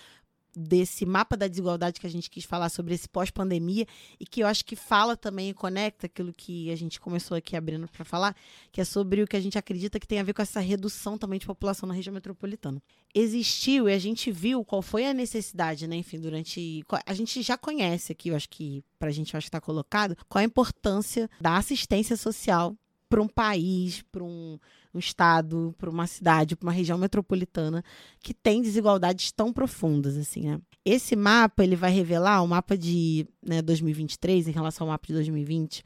desse 0.57 1.05
mapa 1.05 1.37
da 1.37 1.47
desigualdade 1.47 2.01
que 2.01 2.07
a 2.07 2.11
gente 2.11 2.31
quis 2.31 2.45
falar 2.45 2.71
sobre 2.71 2.95
esse 2.95 3.07
pós-pandemia 3.07 3.87
e 4.19 4.25
que 4.25 4.43
eu 4.43 4.47
acho 4.47 4.65
que 4.65 4.75
fala 4.75 5.15
também 5.15 5.51
e 5.51 5.55
conecta 5.55 6.07
aquilo 6.07 6.33
que 6.33 6.71
a 6.71 6.77
gente 6.77 6.99
começou 6.99 7.37
aqui 7.37 7.55
abrindo 7.55 7.87
para 7.87 8.07
falar, 8.07 8.35
que 8.73 8.81
é 8.81 8.85
sobre 8.85 9.23
o 9.23 9.27
que 9.27 9.37
a 9.37 9.41
gente 9.41 9.59
acredita 9.59 10.01
que 10.01 10.09
tem 10.09 10.19
a 10.19 10.23
ver 10.23 10.33
com 10.33 10.41
essa 10.41 10.61
redução 10.61 11.19
também 11.19 11.39
de 11.39 11.47
população 11.47 11.87
na 11.87 11.95
região 11.95 12.15
metropolitana. 12.15 12.83
Existiu 13.15 13.87
e 13.87 13.93
a 13.93 13.99
gente 13.99 14.33
viu 14.33 14.65
qual 14.65 14.81
foi 14.81 15.07
a 15.07 15.13
necessidade, 15.13 15.87
né, 15.87 15.97
enfim, 15.97 16.19
durante 16.19 16.83
a 17.05 17.13
gente 17.13 17.43
já 17.43 17.59
conhece 17.59 18.13
aqui, 18.13 18.31
eu 18.31 18.37
acho 18.37 18.49
que 18.49 18.83
pra 18.99 19.11
gente 19.11 19.35
eu 19.35 19.39
acho 19.39 19.49
que 19.49 19.51
tá 19.51 19.61
colocado, 19.61 20.17
qual 20.27 20.41
a 20.41 20.45
importância 20.45 21.29
da 21.39 21.59
assistência 21.59 22.17
social 22.17 22.75
para 23.09 23.23
um 23.23 23.29
país, 23.29 24.03
para 24.11 24.23
um, 24.23 24.59
um 24.93 24.99
estado, 24.99 25.75
para 25.79 25.91
uma 25.91 26.07
cidade, 26.07 26.57
para 26.57 26.67
uma 26.67 26.73
região 26.73 26.99
metropolitana 26.99 27.83
que 28.21 28.35
tem 28.35 28.63
desigualdades 28.63 29.33
tão 29.33 29.53
profundas 29.53 30.17
assim, 30.17 30.43
né? 30.43 30.61
Esse 30.85 31.17
mapa 31.17 31.65
ele 31.65 31.75
vai 31.75 31.91
revelar 31.91 32.43
o 32.43 32.49
mapa 32.49 32.77
de 32.77 33.27
né, 33.43 33.61
2023 33.61 34.49
em 34.49 34.53
relação 34.53 34.87
ao 34.87 34.93
mapa 34.93 35.07
de 35.07 35.15
2020 35.15 35.83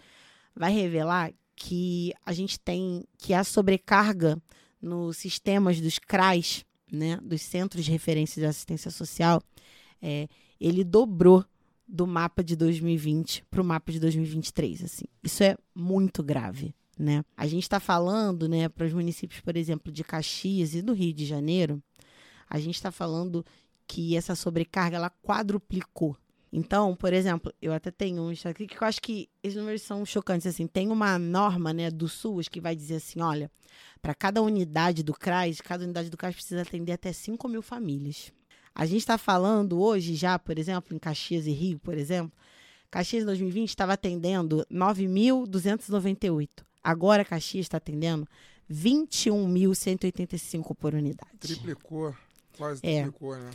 vai 0.55 0.73
revelar 0.73 1.33
que 1.57 2.13
a 2.25 2.33
gente 2.33 2.59
tem 2.59 3.05
que 3.19 3.33
a 3.33 3.45
sobrecarga 3.45 4.41
nos 4.81 5.19
sistemas 5.19 5.81
dos 5.81 5.99
CRAs, 5.99 6.65
né, 6.91 7.19
dos 7.23 7.43
Centros 7.43 7.85
de 7.85 7.91
Referência 7.91 8.41
de 8.41 8.47
Assistência 8.47 8.91
Social, 8.91 9.43
é, 10.01 10.27
ele 10.61 10.83
dobrou 10.83 11.45
do 11.87 12.07
mapa 12.07 12.43
de 12.43 12.57
2020 12.57 13.45
para 13.51 13.61
o 13.61 13.65
mapa 13.65 13.93
de 13.93 13.99
2023. 14.01 14.85
Assim. 14.85 15.05
Isso 15.23 15.43
é 15.43 15.57
muito 15.75 16.23
grave. 16.23 16.75
Né? 17.01 17.25
A 17.35 17.47
gente 17.47 17.63
está 17.63 17.81
falando 17.81 18.47
né, 18.47 18.69
para 18.69 18.87
os 18.87 18.93
municípios, 18.93 19.41
por 19.41 19.57
exemplo, 19.57 19.91
de 19.91 20.05
Caxias 20.05 20.75
e 20.75 20.83
do 20.83 20.93
Rio 20.93 21.15
de 21.15 21.25
Janeiro, 21.25 21.83
a 22.47 22.59
gente 22.59 22.75
está 22.75 22.93
falando 22.93 23.43
que 23.87 24.15
essa 24.15 24.35
sobrecarga 24.35 24.99
ela 24.99 25.09
quadruplicou. 25.09 26.15
Então, 26.53 26.95
por 26.95 27.15
exemplo, 27.15 27.51
eu 27.63 27.73
até 27.73 27.91
tenho 27.91 28.23
um 28.23 28.35
aqui 28.45 28.67
que 28.67 28.77
eu 28.77 28.87
acho 28.87 29.01
que 29.01 29.31
esses 29.43 29.57
números 29.57 29.81
são 29.81 30.05
chocantes. 30.05 30.47
Assim, 30.47 30.67
tem 30.67 30.91
uma 30.91 31.19
norma 31.19 31.73
né, 31.73 31.91
do 31.91 32.07
SUS 32.07 32.49
que 32.49 32.61
vai 32.61 32.77
dizer 32.77 32.97
assim: 32.97 33.23
olha, 33.23 33.51
para 34.03 34.15
cada 34.15 34.43
unidade 34.43 35.03
do 35.03 35.15
CRAS, 35.15 35.59
cada 35.63 35.85
unidade 35.85 36.11
do 36.11 36.19
CRAS 36.19 36.35
precisa 36.35 36.61
atender 36.61 36.93
até 36.93 37.15
5 37.15 37.49
mil 37.49 37.63
famílias. 37.63 38.31
A 38.75 38.85
gente 38.85 38.99
está 39.01 39.17
falando 39.17 39.81
hoje 39.81 40.15
já, 40.17 40.39
por 40.39 40.59
exemplo, 40.59 40.95
em 40.95 40.99
Caxias 40.99 41.47
e 41.47 41.53
Rio, 41.53 41.79
por 41.79 41.97
exemplo, 41.97 42.37
Caxias 42.91 43.23
em 43.23 43.27
2020 43.27 43.71
estava 43.71 43.95
atendendo 43.95 44.67
9.298. 44.71 46.69
Agora 46.83 47.25
Caxias 47.25 47.67
está 47.67 47.77
atendendo 47.77 48.27
21.185 48.71 50.75
por 50.77 50.95
unidade. 50.95 51.31
Triplicou, 51.39 52.15
quase 52.57 52.81
É. 52.85 53.03
triplicou, 53.03 53.37
né? 53.37 53.51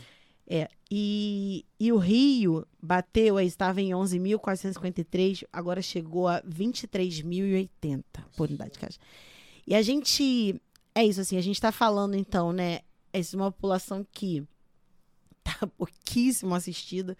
É, 0.48 0.68
e, 0.88 1.64
e 1.80 1.90
o 1.92 1.96
Rio 1.98 2.64
bateu, 2.80 3.40
estava 3.40 3.80
em 3.80 3.90
11.453, 3.90 5.44
agora 5.52 5.82
chegou 5.82 6.28
a 6.28 6.40
23.080 6.42 8.04
por 8.36 8.48
unidade 8.48 8.74
de 8.74 8.78
caixa. 8.78 9.00
E 9.66 9.74
a 9.74 9.82
gente, 9.82 10.60
é 10.94 11.04
isso 11.04 11.20
assim, 11.20 11.36
a 11.36 11.40
gente 11.40 11.56
está 11.56 11.72
falando 11.72 12.14
então, 12.14 12.52
né, 12.52 12.80
essa 13.12 13.34
é 13.34 13.40
uma 13.40 13.50
população 13.50 14.06
que 14.12 14.46
tá 15.42 15.66
pouquíssimo 15.76 16.54
assistida. 16.54 17.18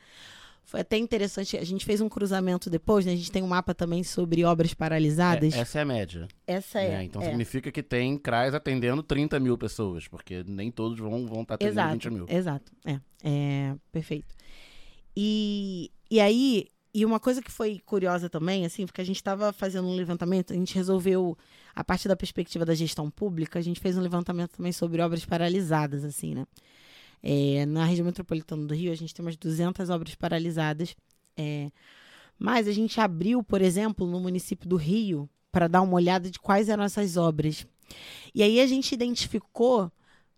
Foi 0.66 0.80
até 0.80 0.98
interessante, 0.98 1.56
a 1.56 1.64
gente 1.64 1.84
fez 1.84 2.00
um 2.00 2.08
cruzamento 2.08 2.68
depois, 2.68 3.06
né, 3.06 3.12
a 3.12 3.16
gente 3.16 3.30
tem 3.30 3.40
um 3.40 3.46
mapa 3.46 3.72
também 3.72 4.02
sobre 4.02 4.42
obras 4.44 4.74
paralisadas. 4.74 5.54
É, 5.54 5.60
essa 5.60 5.78
é 5.78 5.82
a 5.82 5.84
média. 5.84 6.26
Essa 6.44 6.80
é, 6.80 6.88
né? 6.88 7.04
Então 7.04 7.22
é. 7.22 7.26
significa 7.26 7.70
que 7.70 7.84
tem 7.84 8.18
CRAs 8.18 8.52
atendendo 8.52 9.00
30 9.00 9.38
mil 9.38 9.56
pessoas, 9.56 10.08
porque 10.08 10.42
nem 10.44 10.72
todos 10.72 10.98
vão 10.98 11.20
estar 11.20 11.34
vão 11.34 11.44
tá 11.44 11.54
atendendo 11.54 11.80
Exato, 11.80 11.92
20 11.92 12.10
mil. 12.10 12.26
exato. 12.28 12.72
É, 12.84 13.00
é 13.22 13.76
perfeito. 13.92 14.34
E, 15.16 15.92
e 16.10 16.18
aí, 16.18 16.66
e 16.92 17.06
uma 17.06 17.20
coisa 17.20 17.40
que 17.40 17.52
foi 17.52 17.80
curiosa 17.86 18.28
também, 18.28 18.66
assim, 18.66 18.86
porque 18.86 19.00
a 19.00 19.04
gente 19.04 19.16
estava 19.16 19.52
fazendo 19.52 19.86
um 19.86 19.94
levantamento, 19.94 20.52
a 20.52 20.56
gente 20.56 20.74
resolveu, 20.74 21.38
a 21.76 21.84
partir 21.84 22.08
da 22.08 22.16
perspectiva 22.16 22.64
da 22.64 22.74
gestão 22.74 23.08
pública, 23.08 23.60
a 23.60 23.62
gente 23.62 23.78
fez 23.78 23.96
um 23.96 24.00
levantamento 24.00 24.56
também 24.56 24.72
sobre 24.72 25.00
obras 25.00 25.24
paralisadas, 25.24 26.04
assim, 26.04 26.34
né? 26.34 26.44
É, 27.22 27.66
na 27.66 27.84
região 27.84 28.04
metropolitana 28.04 28.66
do 28.66 28.74
Rio, 28.74 28.92
a 28.92 28.96
gente 28.96 29.14
tem 29.14 29.24
umas 29.24 29.36
200 29.36 29.90
obras 29.90 30.14
paralisadas. 30.14 30.94
é, 31.36 31.70
mas 32.38 32.68
a 32.68 32.72
gente 32.72 33.00
abriu, 33.00 33.42
por 33.42 33.62
exemplo, 33.62 34.06
no 34.06 34.20
município 34.20 34.68
do 34.68 34.76
Rio, 34.76 35.28
para 35.50 35.68
dar 35.68 35.80
uma 35.80 35.94
olhada 35.94 36.30
de 36.30 36.38
quais 36.38 36.68
eram 36.68 36.84
essas 36.84 37.16
obras. 37.16 37.66
E 38.34 38.42
aí 38.42 38.60
a 38.60 38.66
gente 38.66 38.92
identificou 38.92 39.90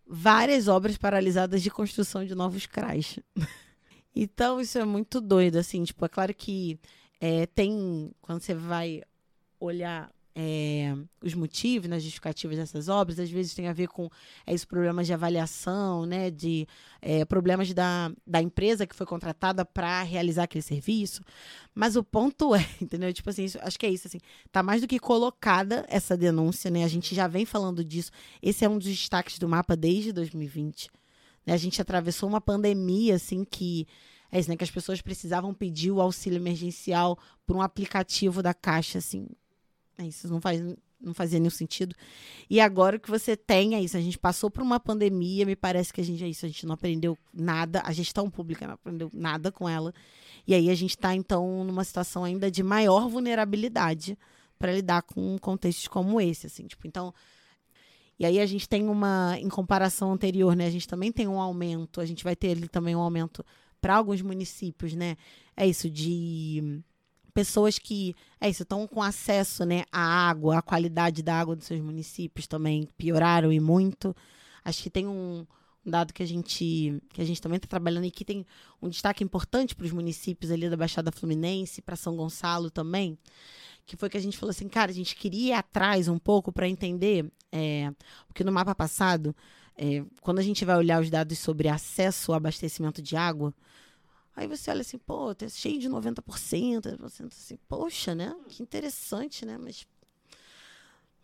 várias 0.07 0.68
obras 0.68 0.97
paralisadas 0.97 1.62
de 1.62 1.70
construção 1.70 2.24
de 2.24 2.35
novos 2.35 2.66
CRAs. 2.66 3.18
então, 4.14 4.61
isso 4.61 4.79
é 4.79 4.85
muito 4.85 5.20
doido, 5.20 5.57
assim, 5.57 5.83
tipo, 5.83 6.05
é 6.05 6.09
claro 6.09 6.33
que 6.33 6.79
é, 7.20 7.47
tem, 7.47 8.12
quando 8.20 8.41
você 8.43 8.55
vai 8.55 9.03
olhar 9.59 10.11
é, 10.41 10.95
os 11.20 11.34
motivos, 11.34 11.89
nas 11.89 12.01
justificativas 12.03 12.57
dessas 12.57 12.89
obras, 12.89 13.18
às 13.18 13.28
vezes 13.28 13.55
tem 13.55 13.66
a 13.66 13.72
ver 13.72 13.89
com 13.89 14.09
é, 14.47 14.55
isso, 14.55 14.68
problemas 14.68 15.07
de 15.09 15.12
avaliação, 15.12 16.07
né, 16.07 16.30
de 16.30 16.64
é, 17.03 17.24
problemas 17.24 17.74
da, 17.74 18.12
da 18.24 18.41
empresa 18.41 18.86
que 18.86 18.95
foi 18.95 19.05
contratada 19.05 19.64
para 19.64 20.01
realizar 20.05 20.45
aquele 20.45 20.62
serviço. 20.62 21.22
Mas 21.74 21.97
o 21.97 22.05
ponto 22.05 22.55
é, 22.55 22.64
entendeu? 22.80 23.12
Tipo 23.12 23.30
assim, 23.30 23.45
isso- 23.45 23.59
acho 23.62 23.76
que 23.78 23.86
é 23.86 23.91
isso, 23.91 24.07
assim, 24.07 24.18
tá 24.53 24.62
mais 24.62 24.80
do 24.80 24.86
que 24.86 25.01
colocada 25.01 25.84
essa 25.89 26.16
denúncia, 26.16 26.70
né? 26.70 26.84
A 26.84 26.89
gente 26.89 27.14
já 27.16 27.26
vem 27.26 27.45
falando 27.45 27.84
disso. 27.84 28.12
Esse 28.41 28.64
é 28.64 28.68
um 28.68 28.78
dos 28.78 28.86
destaques 28.86 29.39
do 29.41 29.49
mapa 29.49 29.74
desde 29.76 30.12
2020. 30.12 30.89
né? 31.45 31.53
A 31.55 31.57
gente 31.57 31.82
atravessou 31.82 32.28
uma 32.28 32.41
pandemia, 32.41 33.16
assim, 33.16 33.45
que 33.45 33.86
é 34.30 34.39
isso, 34.39 34.51
né? 34.51 34.57
Que 34.57 34.64
as 34.64 34.70
pessoas 34.70 35.01
precisavam 35.01 35.53
pedir 35.53 35.91
o 35.91 36.01
auxílio 36.01 36.36
emergencial 36.36 37.18
por 37.47 37.57
um 37.57 37.62
aplicativo 37.62 38.41
da 38.43 38.55
Caixa, 38.55 38.99
assim. 38.99 39.26
É 39.99 40.07
isso, 40.07 40.28
não 40.28 40.40
faz 40.40 40.62
não 41.01 41.14
fazia 41.14 41.38
nenhum 41.38 41.51
sentido. 41.51 41.94
E 42.51 42.61
agora 42.61 42.99
que 42.99 43.11
você 43.11 43.36
tem 43.36 43.74
é 43.74 43.80
isso. 43.80 43.96
A 43.96 44.01
gente 44.01 44.18
passou 44.18 44.51
por 44.51 44.62
uma 44.62 44.80
pandemia, 44.80 45.46
me 45.46 45.55
parece 45.55 45.92
que 45.92 46.01
a 46.01 46.05
gente 46.05 46.24
é 46.24 46.28
isso. 46.28 46.44
A 46.44 46.49
gente 46.49 46.66
não 46.66 46.74
aprendeu 46.74 47.16
nada, 47.32 47.82
a 47.84 47.92
gestão 47.92 48.28
pública 48.30 48.66
não 48.66 48.74
aprendeu 48.74 49.11
nada 49.12 49.53
com 49.53 49.68
ela. 49.68 49.92
E 50.46 50.55
aí 50.55 50.70
a 50.70 50.74
gente 50.74 50.90
está, 50.90 51.14
então, 51.14 51.64
numa 51.64 51.84
situação 51.84 52.24
ainda 52.24 52.51
de 52.51 52.62
maior 52.62 53.09
vulnerabilidade 53.09 54.18
para 54.59 54.72
lidar 54.72 55.03
com 55.03 55.38
contextos 55.38 55.86
como 55.86 56.20
esse, 56.20 56.46
assim. 56.46 56.66
Tipo, 56.66 56.86
então. 56.86 57.14
E 58.18 58.26
aí 58.26 58.40
a 58.40 58.46
gente 58.46 58.68
tem 58.68 58.88
uma, 58.88 59.36
em 59.38 59.49
comparação 59.49 60.12
anterior, 60.12 60.57
né? 60.57 60.66
A 60.66 60.70
gente 60.70 60.88
também 60.88 61.12
tem 61.12 61.28
um 61.28 61.40
aumento, 61.40 62.01
a 62.01 62.07
gente 62.07 62.24
vai 62.24 62.34
ter 62.34 62.51
ali 62.51 62.68
também 62.68 62.96
um 62.96 63.01
aumento 63.01 63.44
para 63.80 63.94
alguns 63.94 64.20
municípios, 64.20 64.94
né? 64.94 65.16
É 65.57 65.64
isso, 65.64 65.88
de 65.88 66.82
pessoas 67.39 67.78
que 67.78 68.16
é 68.41 68.51
isso 68.51 68.64
estão 68.64 68.84
com 68.89 69.01
acesso 69.01 69.64
né 69.64 69.84
à 69.93 70.01
água 70.01 70.59
a 70.59 70.62
qualidade 70.62 71.22
da 71.22 71.39
água 71.39 71.55
dos 71.55 71.66
seus 71.66 71.80
municípios 71.80 72.49
também 72.49 72.89
pioraram 72.99 73.53
e 73.53 73.61
muito. 73.61 74.14
Acho 74.64 74.82
que 74.82 74.91
tem 74.91 75.07
um, 75.07 75.47
um 75.86 75.91
dado 75.91 76.12
que 76.12 76.20
a 76.20 76.26
gente 76.26 77.01
que 77.11 77.22
a 77.22 77.24
gente 77.24 77.41
também 77.41 77.59
está 77.59 77.68
trabalhando 77.68 78.07
e 78.07 78.11
que 78.11 78.24
tem 78.24 78.45
um 78.82 78.89
destaque 78.89 79.22
importante 79.22 79.76
para 79.76 79.86
os 79.86 79.93
municípios 79.93 80.51
ali 80.51 80.68
da 80.68 80.76
Baixada 80.76 81.12
Fluminense 81.12 81.80
para 81.80 81.95
São 81.95 82.16
Gonçalo 82.16 82.72
também 82.72 83.16
que 83.86 83.97
foi 83.97 84.11
que 84.11 84.16
a 84.16 84.20
gente 84.20 84.36
falou 84.36 84.51
assim 84.51 84.68
cara 84.68 84.91
a 84.91 84.95
gente 84.95 85.14
queria 85.14 85.51
ir 85.51 85.53
atrás 85.53 86.09
um 86.09 86.18
pouco 86.18 86.51
para 86.51 86.66
entender 86.68 87.30
é, 87.53 87.93
porque 88.26 88.43
no 88.43 88.51
mapa 88.51 88.74
passado 88.74 89.32
é, 89.76 90.05
quando 90.20 90.41
a 90.41 90.43
gente 90.43 90.64
vai 90.64 90.76
olhar 90.76 91.01
os 91.01 91.09
dados 91.09 91.39
sobre 91.39 91.68
acesso 91.68 92.32
ao 92.32 92.36
abastecimento 92.36 93.01
de 93.01 93.14
água 93.14 93.55
Aí 94.39 94.47
você 94.47 94.70
olha 94.70 94.82
assim, 94.82 94.99
pô, 94.99 95.34
tá 95.34 95.49
cheio 95.49 95.80
de 95.80 95.89
90%. 95.89 96.97
Você 97.01 97.24
assim, 97.24 97.59
poxa, 97.68 98.14
né? 98.14 98.36
Que 98.49 98.62
interessante, 98.62 99.45
né? 99.45 99.59
Mas. 99.59 99.84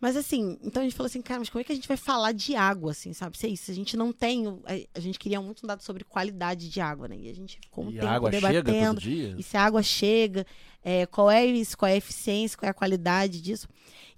Mas 0.01 0.17
assim, 0.17 0.59
então 0.61 0.81
a 0.81 0.83
gente 0.85 0.93
falou 0.95 1.07
assim, 1.07 1.21
cara, 1.21 1.39
mas 1.39 1.49
como 1.49 1.61
é 1.61 1.63
que 1.63 1.71
a 1.71 1.75
gente 1.75 1.87
vai 1.87 1.95
falar 1.95 2.33
de 2.33 2.53
água, 2.53 2.91
assim, 2.91 3.13
sabe? 3.13 3.37
Se 3.37 3.47
é 3.47 3.49
isso, 3.49 3.71
a 3.71 3.73
gente 3.73 3.95
não 3.95 4.11
tem. 4.11 4.45
o- 4.47 4.61
A, 4.93 4.99
gente 4.99 5.17
queria 5.17 5.39
muito 5.39 5.63
um 5.63 5.67
dado 5.67 5.81
sobre 5.81 6.03
qualidade 6.03 6.69
de 6.69 6.81
água, 6.81 7.07
né? 7.07 7.15
E 7.17 7.29
a 7.29 7.33
gente 7.33 7.57
ficou 7.61 7.85
um 7.85 7.89
E 7.89 7.93
tempo 7.93 8.05
a 8.05 8.11
água 8.11 8.29
chega 8.31 8.61
debatendo. 8.61 8.95
todo 8.95 9.03
dia? 9.03 9.33
E 9.37 9.41
se 9.41 9.55
a 9.55 9.63
água 9.63 9.81
chega, 9.81 10.45
é, 10.83 11.05
qual 11.05 11.31
é 11.31 11.45
isso, 11.45 11.77
qual 11.77 11.87
é 11.89 11.93
a 11.93 11.97
eficiência, 11.97 12.57
qual 12.57 12.67
é 12.67 12.71
a 12.71 12.73
qualidade 12.73 13.41
disso. 13.41 13.69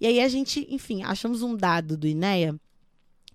E 0.02 0.08
aí 0.08 0.20
a 0.20 0.28
gente, 0.28 0.66
enfim, 0.74 1.04
achamos 1.04 1.44
um 1.44 1.56
dado 1.56 1.96
do 1.96 2.08
INEA, 2.08 2.60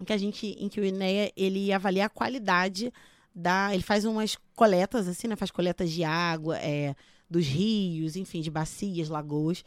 em 0.01 0.05
que 0.05 0.13
a 0.13 0.19
gente, 0.19 0.47
em 0.59 0.69
que 0.69 0.81
o 0.81 0.85
INEA 0.85 1.33
ele 1.37 1.73
avalia 1.73 2.07
a 2.07 2.11
qualidade 2.11 2.93
da. 3.35 3.73
Ele 3.73 3.83
faz 3.83 4.05
umas 4.05 4.37
coletas, 4.55 5.09
assim, 5.09 5.29
né? 5.29 5.37
Faz 5.37 5.51
coletas 5.51 5.91
de 5.91 6.05
água, 6.05 6.59
é, 6.59 6.95
dos 7.29 7.47
rios, 7.47 8.17
enfim, 8.17 8.41
de 8.41 8.51
bacias, 8.51 9.09
lagoas. 9.09 9.65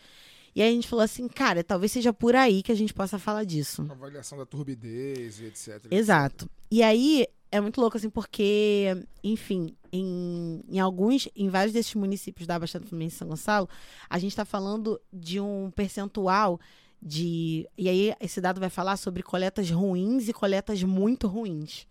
E 0.55 0.61
aí 0.61 0.69
a 0.69 0.71
gente 0.71 0.87
falou 0.87 1.03
assim, 1.03 1.27
cara, 1.27 1.63
talvez 1.63 1.91
seja 1.91 2.13
por 2.13 2.33
aí 2.33 2.63
que 2.63 2.71
a 2.71 2.75
gente 2.75 2.93
possa 2.93 3.19
falar 3.19 3.43
disso. 3.43 3.85
Avaliação 3.89 4.37
da 4.37 4.45
turbidez 4.45 5.39
e 5.41 5.45
etc. 5.45 5.85
Exato. 5.91 6.49
E 6.71 6.81
aí 6.81 7.27
é 7.51 7.59
muito 7.59 7.79
louco, 7.79 7.97
assim, 7.97 8.09
porque, 8.09 9.05
enfim, 9.23 9.75
em, 9.91 10.61
em 10.67 10.79
alguns, 10.79 11.27
em 11.35 11.49
vários 11.49 11.73
desses 11.73 11.93
municípios 11.95 12.47
da 12.47 12.57
Baixada 12.57 12.85
Fluminense 12.85 13.15
e 13.15 13.19
São 13.19 13.27
Gonçalo, 13.27 13.69
a 14.09 14.17
gente 14.17 14.31
está 14.31 14.45
falando 14.45 14.99
de 15.11 15.39
um 15.39 15.69
percentual 15.71 16.59
de. 17.01 17.67
E 17.77 17.87
aí 17.89 18.13
esse 18.19 18.39
dado 18.41 18.59
vai 18.59 18.69
falar 18.69 18.97
sobre 18.97 19.21
coletas 19.21 19.69
ruins 19.69 20.27
e 20.27 20.33
coletas 20.33 20.81
muito 20.83 21.27
ruins. 21.27 21.85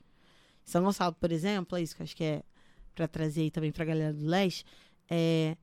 São 0.64 0.82
Gonçalo, 0.82 1.14
por 1.14 1.30
exemplo, 1.30 1.76
é 1.78 1.82
isso 1.82 1.94
que 1.94 2.02
eu 2.02 2.04
acho 2.04 2.16
que 2.16 2.24
é 2.24 2.42
para 2.94 3.08
trazer 3.08 3.42
aí 3.42 3.50
também 3.50 3.72
para 3.72 3.82
a 3.82 3.86
galera 3.86 4.12
do 4.12 4.24
leste. 4.24 4.64
É, 5.10 5.56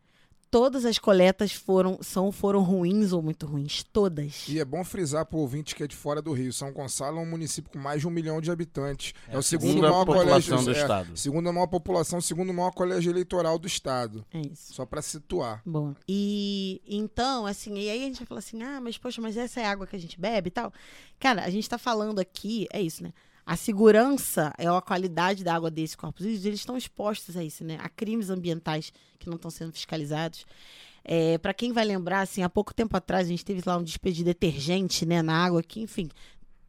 todas 0.51 0.83
as 0.83 0.99
coletas 0.99 1.53
foram, 1.53 1.97
são, 2.01 2.29
foram 2.29 2.61
ruins 2.61 3.13
ou 3.13 3.21
muito 3.21 3.45
ruins. 3.45 3.83
Todas. 3.83 4.47
E 4.49 4.59
é 4.59 4.65
bom 4.65 4.83
frisar 4.83 5.25
para 5.25 5.37
o 5.37 5.39
ouvinte 5.39 5.73
que 5.73 5.81
é 5.81 5.87
de 5.87 5.95
fora 5.95 6.21
do 6.21 6.33
Rio. 6.33 6.51
São 6.51 6.71
Gonçalo 6.73 7.17
é 7.17 7.21
um 7.21 7.25
município 7.25 7.71
com 7.71 7.79
mais 7.79 8.01
de 8.01 8.07
um 8.07 8.11
milhão 8.11 8.41
de 8.41 8.51
habitantes. 8.51 9.13
É, 9.29 9.35
É 9.35 9.37
o 9.37 9.41
segundo 9.41 9.81
maior 9.81 10.05
população 10.05 10.57
colégio 10.57 10.65
do 10.65 10.71
é, 10.71 10.81
estado. 10.81 11.17
Segunda 11.17 11.53
maior 11.53 11.67
população, 11.67 12.19
segundo 12.19 12.53
maior 12.53 12.71
colégio 12.71 13.11
eleitoral 13.11 13.57
do 13.57 13.65
estado. 13.65 14.25
É 14.33 14.41
isso. 14.41 14.73
Só 14.73 14.85
para 14.85 15.01
situar. 15.01 15.61
Bom, 15.65 15.95
e 16.07 16.81
então, 16.85 17.45
assim, 17.45 17.75
e 17.75 17.89
aí 17.89 18.03
a 18.03 18.07
gente 18.07 18.17
vai 18.17 18.27
falar 18.27 18.39
assim, 18.39 18.61
ah, 18.61 18.81
mas 18.81 18.97
poxa, 18.97 19.21
mas 19.21 19.37
essa 19.37 19.61
é 19.61 19.65
a 19.65 19.71
água 19.71 19.87
que 19.87 19.95
a 19.95 19.99
gente 19.99 20.19
bebe 20.19 20.49
e 20.49 20.51
tal. 20.51 20.73
Cara, 21.17 21.43
a 21.45 21.49
gente 21.49 21.67
tá 21.69 21.77
falando 21.77 22.19
aqui, 22.19 22.67
é 22.71 22.81
isso, 22.81 23.01
né? 23.01 23.13
A 23.51 23.57
segurança 23.57 24.53
é 24.57 24.65
a 24.67 24.81
qualidade 24.81 25.43
da 25.43 25.53
água 25.53 25.69
desses 25.69 25.93
corpos 25.93 26.21
hídricos, 26.21 26.45
eles 26.45 26.59
estão 26.61 26.77
expostos 26.77 27.35
a 27.35 27.43
isso, 27.43 27.65
né? 27.65 27.77
A 27.81 27.89
crimes 27.89 28.29
ambientais 28.29 28.93
que 29.19 29.27
não 29.27 29.35
estão 29.35 29.51
sendo 29.51 29.73
fiscalizados. 29.73 30.45
É, 31.03 31.37
para 31.37 31.53
quem 31.53 31.73
vai 31.73 31.83
lembrar, 31.83 32.21
assim, 32.21 32.43
há 32.43 32.47
pouco 32.47 32.73
tempo 32.73 32.95
atrás 32.95 33.27
a 33.27 33.29
gente 33.29 33.43
teve 33.43 33.61
lá 33.65 33.75
um 33.75 33.83
despejo 33.83 34.15
de 34.15 34.23
detergente, 34.23 35.05
né, 35.05 35.21
na 35.21 35.35
água, 35.35 35.61
que, 35.61 35.81
enfim, 35.81 36.07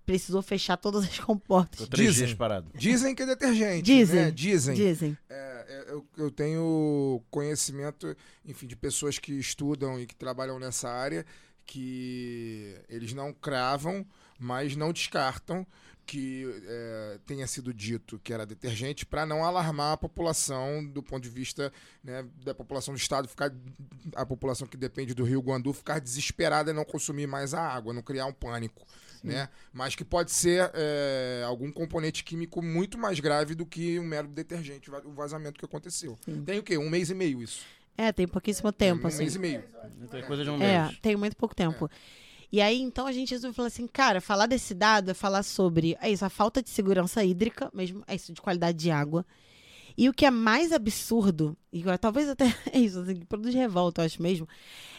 precisou 0.04 0.42
fechar 0.42 0.76
todas 0.76 1.04
as 1.04 1.20
comportas. 1.20 1.88
Dizem. 1.88 2.26
dias 2.26 2.34
parado. 2.34 2.68
Dizem 2.74 3.14
que 3.14 3.22
é 3.22 3.26
detergente. 3.26 3.82
Dizem. 3.82 4.20
Né? 4.20 4.30
Dizem. 4.32 4.74
Dizem. 4.74 5.18
É, 5.30 5.34
é, 5.68 5.92
eu, 5.92 6.04
eu 6.16 6.32
tenho 6.32 7.22
conhecimento, 7.30 8.16
enfim, 8.44 8.66
de 8.66 8.74
pessoas 8.74 9.20
que 9.20 9.32
estudam 9.34 10.00
e 10.00 10.06
que 10.06 10.16
trabalham 10.16 10.58
nessa 10.58 10.90
área 10.90 11.24
que 11.64 12.76
eles 12.88 13.12
não 13.12 13.32
cravam, 13.32 14.04
mas 14.36 14.74
não 14.74 14.92
descartam 14.92 15.64
que 16.06 16.44
é, 16.66 17.18
tenha 17.26 17.46
sido 17.46 17.72
dito 17.72 18.18
que 18.22 18.32
era 18.32 18.44
detergente 18.44 19.06
para 19.06 19.24
não 19.24 19.44
alarmar 19.44 19.92
a 19.92 19.96
população 19.96 20.84
do 20.84 21.02
ponto 21.02 21.22
de 21.22 21.28
vista 21.28 21.72
né, 22.02 22.24
da 22.44 22.54
população 22.54 22.92
do 22.94 22.98
estado 22.98 23.28
ficar 23.28 23.52
a 24.14 24.26
população 24.26 24.66
que 24.66 24.76
depende 24.76 25.14
do 25.14 25.24
Rio 25.24 25.40
Guandu 25.40 25.72
ficar 25.72 26.00
desesperada 26.00 26.70
e 26.70 26.74
não 26.74 26.84
consumir 26.84 27.26
mais 27.26 27.54
a 27.54 27.62
água, 27.62 27.92
não 27.92 28.02
criar 28.02 28.26
um 28.26 28.32
pânico, 28.32 28.84
né? 29.22 29.48
Mas 29.72 29.94
que 29.94 30.04
pode 30.04 30.32
ser 30.32 30.70
é, 30.74 31.44
algum 31.46 31.70
componente 31.70 32.24
químico 32.24 32.60
muito 32.60 32.98
mais 32.98 33.20
grave 33.20 33.54
do 33.54 33.64
que 33.64 33.98
um 33.98 34.04
mero 34.04 34.26
detergente, 34.28 34.90
o 34.90 35.12
vazamento 35.12 35.58
que 35.58 35.64
aconteceu. 35.64 36.18
Sim. 36.24 36.42
Tem 36.44 36.58
o 36.58 36.62
quê? 36.62 36.76
Um 36.76 36.90
mês 36.90 37.08
e 37.10 37.14
meio 37.14 37.40
isso. 37.40 37.64
É, 37.96 38.10
tem 38.10 38.26
pouquíssimo 38.26 38.72
tempo, 38.72 39.04
um 39.04 39.06
assim. 39.06 39.18
mês 39.18 39.34
e 39.34 39.38
meio. 39.38 39.62
Tem 40.10 40.22
coisa 40.24 40.42
de 40.42 40.50
um 40.50 40.60
É, 40.62 40.86
mês. 40.86 40.98
tem 41.00 41.14
muito 41.14 41.36
pouco 41.36 41.54
tempo. 41.54 41.88
E 42.52 42.60
aí, 42.60 42.82
então, 42.82 43.06
a 43.06 43.12
gente 43.12 43.30
resolveu 43.30 43.54
falar 43.54 43.68
assim, 43.68 43.86
cara, 43.86 44.20
falar 44.20 44.44
desse 44.44 44.74
dado 44.74 45.10
é 45.10 45.14
falar 45.14 45.42
sobre, 45.42 45.96
é 46.02 46.10
isso, 46.10 46.22
a 46.22 46.28
falta 46.28 46.62
de 46.62 46.68
segurança 46.68 47.24
hídrica, 47.24 47.70
mesmo, 47.72 48.04
é 48.06 48.14
isso, 48.14 48.30
de 48.30 48.42
qualidade 48.42 48.76
de 48.76 48.90
água. 48.90 49.24
E 49.96 50.06
o 50.06 50.12
que 50.12 50.26
é 50.26 50.30
mais 50.30 50.70
absurdo, 50.70 51.56
e 51.72 51.82
talvez 51.98 52.28
até 52.28 52.44
é 52.70 52.78
isso, 52.78 52.98
assim, 52.98 53.16
que 53.16 53.24
produz 53.24 53.54
revolta, 53.54 54.02
eu 54.02 54.06
acho 54.06 54.20
mesmo, 54.20 54.46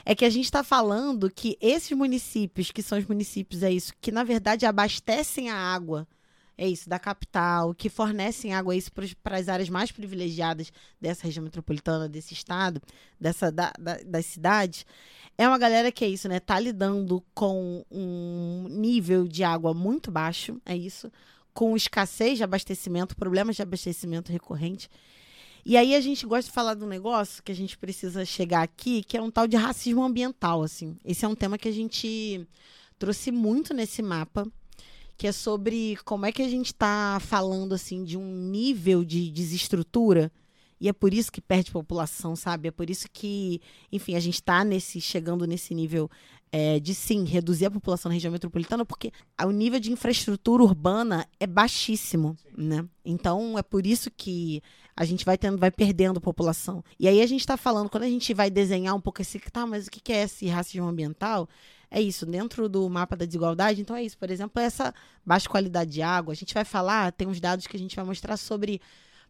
é 0.04 0.16
que 0.16 0.26
a 0.26 0.30
gente 0.32 0.45
está 0.45 0.64
falando 0.64 1.30
que 1.30 1.56
esses 1.62 1.91
municípios, 1.95 2.72
que 2.72 2.82
são 2.82 2.97
os 2.97 3.06
municípios, 3.06 3.62
é 3.62 3.72
isso, 3.72 3.93
que 4.01 4.12
na 4.12 4.24
verdade 4.24 4.66
abastecem 4.66 5.51
a 5.51 5.56
água, 5.56 6.08
é 6.58 6.68
isso, 6.68 6.88
da 6.88 6.99
capital, 6.99 7.74
que 7.74 7.89
fornecem 7.89 8.54
água 8.54 8.74
é 8.74 8.78
isso 8.78 8.91
para 9.24 9.38
as 9.38 9.49
áreas 9.49 9.70
mais 9.70 9.91
privilegiadas 9.91 10.72
dessa 11.01 11.26
região 11.26 11.43
metropolitana, 11.43 12.08
desse 12.08 12.34
estado, 12.34 12.82
dessa, 13.20 13.51
da- 13.51 13.74
da- 13.80 13.99
das 14.06 14.26
cidades, 14.28 14.86
é 15.38 15.47
uma 15.47 15.58
galera 15.58 15.91
que 15.91 16.06
é 16.06 16.08
isso, 16.08 16.28
né? 16.30 16.39
Tá 16.39 16.60
lidando 16.60 17.24
com 17.34 17.84
um 17.91 18.68
nível 18.70 19.28
de 19.28 19.43
água 19.43 19.74
muito 19.74 20.12
baixo, 20.12 20.62
é 20.66 20.76
isso, 20.78 21.12
com 21.54 21.76
escassez 21.76 22.38
de 22.38 22.43
abastecimento, 22.43 23.16
problemas 23.16 23.56
de 23.56 23.62
abastecimento 23.62 24.32
recorrente. 24.32 24.89
E 25.66 25.78
aí 25.78 25.95
a 25.95 26.01
gente 26.01 26.26
gosta 26.26 26.49
de 26.49 26.54
falar 26.54 26.74
de 26.76 26.84
um 26.84 26.88
negócio 26.88 27.41
que 27.41 27.51
a 27.51 27.56
gente 27.56 27.78
precisa 27.78 28.26
chegar 28.26 28.62
aqui, 28.62 29.01
que 29.04 29.16
é 29.18 29.22
um 29.22 29.32
tal 29.32 29.47
de 29.47 29.56
racismo 29.56 30.04
ambiental, 30.04 30.62
assim. 30.62 30.97
Esse 31.06 31.26
é 31.26 31.28
um 31.28 31.36
tema 31.36 31.58
que 31.58 31.68
a 31.70 31.72
gente 31.72 32.45
trouxe 32.99 33.32
muito 33.32 33.74
nesse 33.74 34.01
mapa, 34.01 34.45
que 35.18 35.28
é 35.28 35.32
sobre 35.32 35.97
como 36.05 36.26
é 36.26 36.32
que 36.32 36.41
a 36.41 36.49
gente 36.49 36.68
está 36.68 37.20
falando, 37.22 37.74
assim, 37.74 38.03
de 38.03 38.18
um 38.18 38.36
nível 38.36 39.03
de 39.03 39.30
desestrutura 39.32 40.32
e 40.84 40.89
é 40.89 40.91
por 40.91 41.14
isso 41.14 41.32
que 41.32 41.39
perde 41.39 41.72
população, 41.72 42.36
sabe? 42.36 42.68
É 42.68 42.72
por 42.72 42.89
isso 42.89 43.07
que, 43.09 43.61
enfim, 43.89 44.16
a 44.16 44.20
gente 44.20 44.34
está 44.34 44.66
nesse, 44.66 44.99
chegando 44.99 45.47
nesse 45.47 45.74
nível 45.74 46.11
é, 46.51 46.78
de 46.78 46.93
sim 46.93 47.24
reduzir 47.24 47.68
a 47.68 47.72
população 47.72 48.09
na 48.09 48.14
região 48.16 48.34
metropolitana, 48.34 48.86
porque 48.86 49.09
o 49.41 49.51
nível 49.51 49.80
de 49.80 49.93
infraestrutura 49.93 50.61
urbana 50.61 51.26
é 51.39 51.47
baixíssimo, 51.47 52.38
né? 52.57 52.86
Então 53.05 53.57
é 53.57 53.64
por 53.64 53.88
isso 53.88 54.11
que 54.11 54.61
a 54.93 55.05
gente 55.05 55.24
vai 55.24 55.38
tendo, 55.38 55.57
vai 55.57 55.72
perdendo 55.72 56.20
população. 56.20 56.84
E 56.99 57.07
aí 57.07 57.22
a 57.22 57.28
gente 57.28 57.39
está 57.39 57.55
falando, 57.55 57.89
quando 57.89 58.03
a 58.03 58.09
gente 58.09 58.34
vai 58.34 58.51
desenhar 58.51 58.93
um 58.93 58.99
pouco 58.99 59.22
esse, 59.22 59.39
tá, 59.39 59.66
mas 59.66 59.88
o 59.88 59.89
que 59.89 60.11
é 60.11 60.24
esse 60.24 60.47
racismo 60.47 60.86
ambiental? 60.86 61.47
É 61.96 62.02
isso, 62.02 62.26
dentro 62.26 62.68
do 62.68 62.89
mapa 62.89 63.16
da 63.16 63.24
desigualdade, 63.24 63.80
então 63.80 63.96
é 63.96 64.04
isso, 64.04 64.18
por 64.18 64.32
exemplo, 64.32 64.60
essa 64.60 64.91
baixa 65.24 65.48
qualidade 65.48 65.91
de 65.91 66.02
água. 66.02 66.32
A 66.32 66.36
gente 66.36 66.52
vai 66.52 66.66
falar, 66.66 67.12
tem 67.12 67.28
uns 67.28 67.39
dados 67.39 67.68
que 67.68 67.78
a 67.78 67.80
gente 67.80 67.96
vai 67.96 68.04
mostrar 68.04 68.36
sobre 68.36 68.82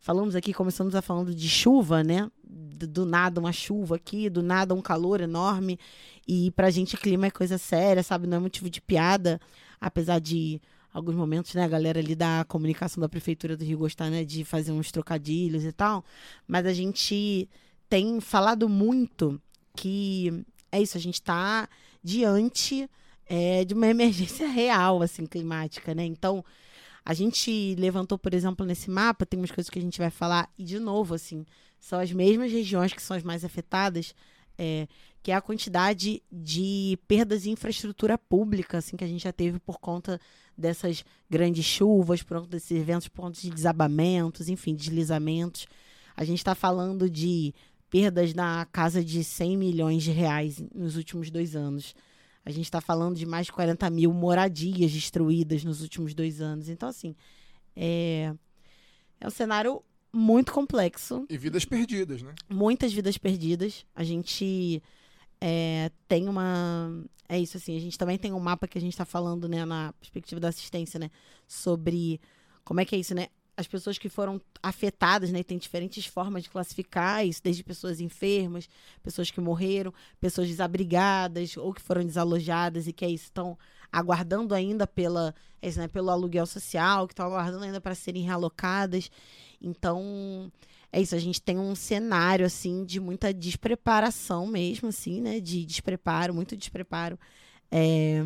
Falamos 0.04 0.36
aqui, 0.36 0.54
começamos 0.54 0.96
a 0.96 1.02
falando 1.02 1.34
de 1.34 1.48
chuva, 1.48 2.04
né? 2.04 2.30
Do, 2.44 2.86
do 2.86 3.06
nada 3.06 3.40
uma 3.40 3.54
chuva 3.54 3.96
aqui, 3.96 4.30
do 4.30 4.44
nada 4.44 4.74
um 4.76 4.82
calor 4.82 5.22
enorme. 5.22 5.80
E 6.28 6.52
pra 6.52 6.70
gente 6.70 6.98
clima 6.98 7.28
é 7.28 7.32
coisa 7.32 7.58
séria, 7.58 8.04
sabe? 8.04 8.28
Não 8.28 8.36
é 8.36 8.40
motivo 8.42 8.70
de 8.70 8.82
piada, 8.82 9.40
apesar 9.80 10.20
de 10.20 10.62
alguns 10.94 11.16
momentos, 11.16 11.54
né, 11.54 11.64
a 11.64 11.70
galera 11.70 12.00
ali 12.02 12.16
da 12.16 12.44
comunicação 12.50 13.00
da 13.00 13.08
prefeitura 13.08 13.56
do 13.56 13.64
Rio 13.64 13.78
gostar, 13.78 14.10
né, 14.10 14.26
de 14.26 14.44
fazer 14.44 14.74
uns 14.74 14.92
trocadilhos 14.92 15.64
e 15.64 15.72
tal. 15.72 16.04
Mas 16.46 16.66
a 16.66 16.74
gente 16.74 17.50
tem 17.88 18.20
falado 18.20 18.68
muito 18.68 19.42
que 19.74 20.44
é 20.70 20.82
isso, 20.82 20.98
a 20.98 21.02
gente 21.02 21.16
está 21.16 21.70
diante 22.04 22.90
é, 23.26 23.64
de 23.64 23.74
uma 23.74 23.88
emergência 23.88 24.48
real, 24.48 25.02
assim, 25.02 25.26
climática, 25.26 25.96
né? 25.96 26.06
Então, 26.06 26.44
a 27.06 27.14
gente 27.14 27.76
levantou, 27.76 28.18
por 28.18 28.34
exemplo, 28.34 28.66
nesse 28.66 28.90
mapa, 28.90 29.26
tem 29.26 29.40
umas 29.40 29.52
coisas 29.52 29.70
que 29.70 29.80
a 29.80 29.82
gente 29.82 30.00
vai 30.00 30.10
falar, 30.10 30.50
e 30.58 30.64
de 30.64 30.80
novo, 30.80 31.14
assim, 31.14 31.46
são 31.80 32.00
as 32.00 32.12
mesmas 32.12 32.52
regiões 32.52 32.94
que 32.94 33.02
são 33.02 33.16
as 33.16 33.24
mais 33.24 33.44
afetadas, 33.44 34.16
é, 34.58 34.88
que 35.22 35.32
é 35.32 35.36
a 35.36 35.42
quantidade 35.42 36.22
de 36.32 36.98
perdas 37.08 37.44
de 37.44 37.50
infraestrutura 37.50 38.18
pública, 38.18 38.78
assim, 38.78 38.96
que 38.96 39.04
a 39.04 39.08
gente 39.08 39.24
já 39.24 39.34
teve 39.34 39.60
por 39.60 39.80
conta 39.80 40.20
dessas 40.58 41.04
grandes 41.30 41.66
chuvas, 41.66 42.24
por 42.24 42.38
conta 42.38 42.50
desses 42.50 42.72
eventos, 42.72 43.08
conta 43.08 43.40
de 43.40 43.50
desabamentos, 43.50 44.48
enfim, 44.48 44.76
deslizamentos. 44.76 45.66
A 46.16 46.24
gente 46.24 46.38
está 46.38 46.54
falando 46.54 47.10
de 47.10 47.54
perdas 47.94 48.34
na 48.34 48.66
casa 48.72 49.06
de 49.06 49.24
100 49.24 49.56
milhões 49.56 50.02
de 50.02 50.10
reais 50.10 50.60
nos 50.74 50.98
últimos 50.98 51.30
dois 51.30 51.56
anos. 51.56 51.94
A 52.44 52.50
gente 52.50 52.66
está 52.66 52.82
falando 52.82 53.16
de 53.16 53.24
mais 53.24 53.46
de 53.46 53.52
40 53.52 53.88
mil 53.92 54.12
moradias 54.12 54.92
destruídas 54.92 55.64
nos 55.64 55.80
últimos 55.84 56.16
dois 56.16 56.42
anos. 56.42 56.70
Então, 56.70 56.90
assim, 56.90 57.16
é, 57.76 58.34
é 59.22 59.28
um 59.28 59.30
cenário 59.30 59.84
muito 60.12 60.52
complexo. 60.52 61.24
E 61.30 61.38
vidas 61.38 61.66
perdidas, 61.66 62.24
né? 62.24 62.34
Muitas 62.50 62.92
vidas 62.92 63.16
perdidas. 63.16 63.86
A 63.94 64.04
gente 64.04 64.82
é, 65.40 65.92
tem 66.08 66.28
uma. 66.28 67.06
É 67.30 67.40
isso, 67.40 67.58
assim. 67.58 67.78
A 67.78 67.80
gente 67.80 67.96
também 67.96 68.18
tem 68.18 68.34
um 68.34 68.40
mapa 68.40 68.68
que 68.68 68.80
a 68.80 68.82
gente 68.82 68.94
está 68.94 69.06
falando, 69.06 69.48
né, 69.48 69.66
na 69.66 69.94
perspectiva 69.94 70.42
da 70.42 70.48
assistência, 70.48 71.00
né? 71.00 71.12
Sobre 71.48 72.20
como 72.66 72.80
é 72.80 72.86
que 72.86 72.96
é 72.96 72.98
isso, 72.98 73.14
né? 73.14 73.28
As 73.56 73.68
pessoas 73.68 73.98
que 73.98 74.10
foram 74.10 74.42
afetadas, 74.62 75.32
né? 75.32 75.44
Tem 75.44 75.58
diferentes 75.58 76.06
formas 76.06 76.44
de 76.44 76.50
classificar 76.50 77.26
isso, 77.26 77.42
desde 77.44 77.64
pessoas 77.64 78.00
enfermas, 78.00 78.68
pessoas 79.02 79.30
que 79.30 79.40
morreram, 79.40 79.94
pessoas 80.20 80.48
desabrigadas 80.48 81.56
ou 81.58 81.74
que 81.74 81.82
foram 81.82 82.04
desalojadas 82.04 82.88
e 82.88 82.94
que 82.94 83.06
é 83.06 83.10
isso, 83.10 83.26
estão 83.26 83.58
aguardando 83.92 84.56
ainda 84.56 84.88
pela, 84.88 85.36
é 85.62 85.72
né? 85.72 85.88
pelo 85.88 86.10
aluguel 86.10 86.48
social, 86.48 87.08
que 87.08 87.14
estão 87.14 87.28
aguardando 87.28 87.64
ainda 87.64 87.80
para 87.80 87.94
serem 87.94 88.24
realocadas. 88.24 89.12
Então, 89.62 90.52
é 90.92 91.00
isso, 91.00 91.16
a 91.16 91.20
gente 91.20 91.42
tem 91.42 91.60
um 91.60 91.76
cenário, 91.76 92.46
assim, 92.46 92.84
de 92.84 93.00
muita 93.00 93.32
despreparação 93.32 94.48
mesmo, 94.48 94.90
assim, 94.90 95.22
né? 95.22 95.40
De 95.40 95.64
despreparo, 95.64 96.34
muito 96.34 96.58
despreparo. 96.58 97.20
É, 97.72 98.24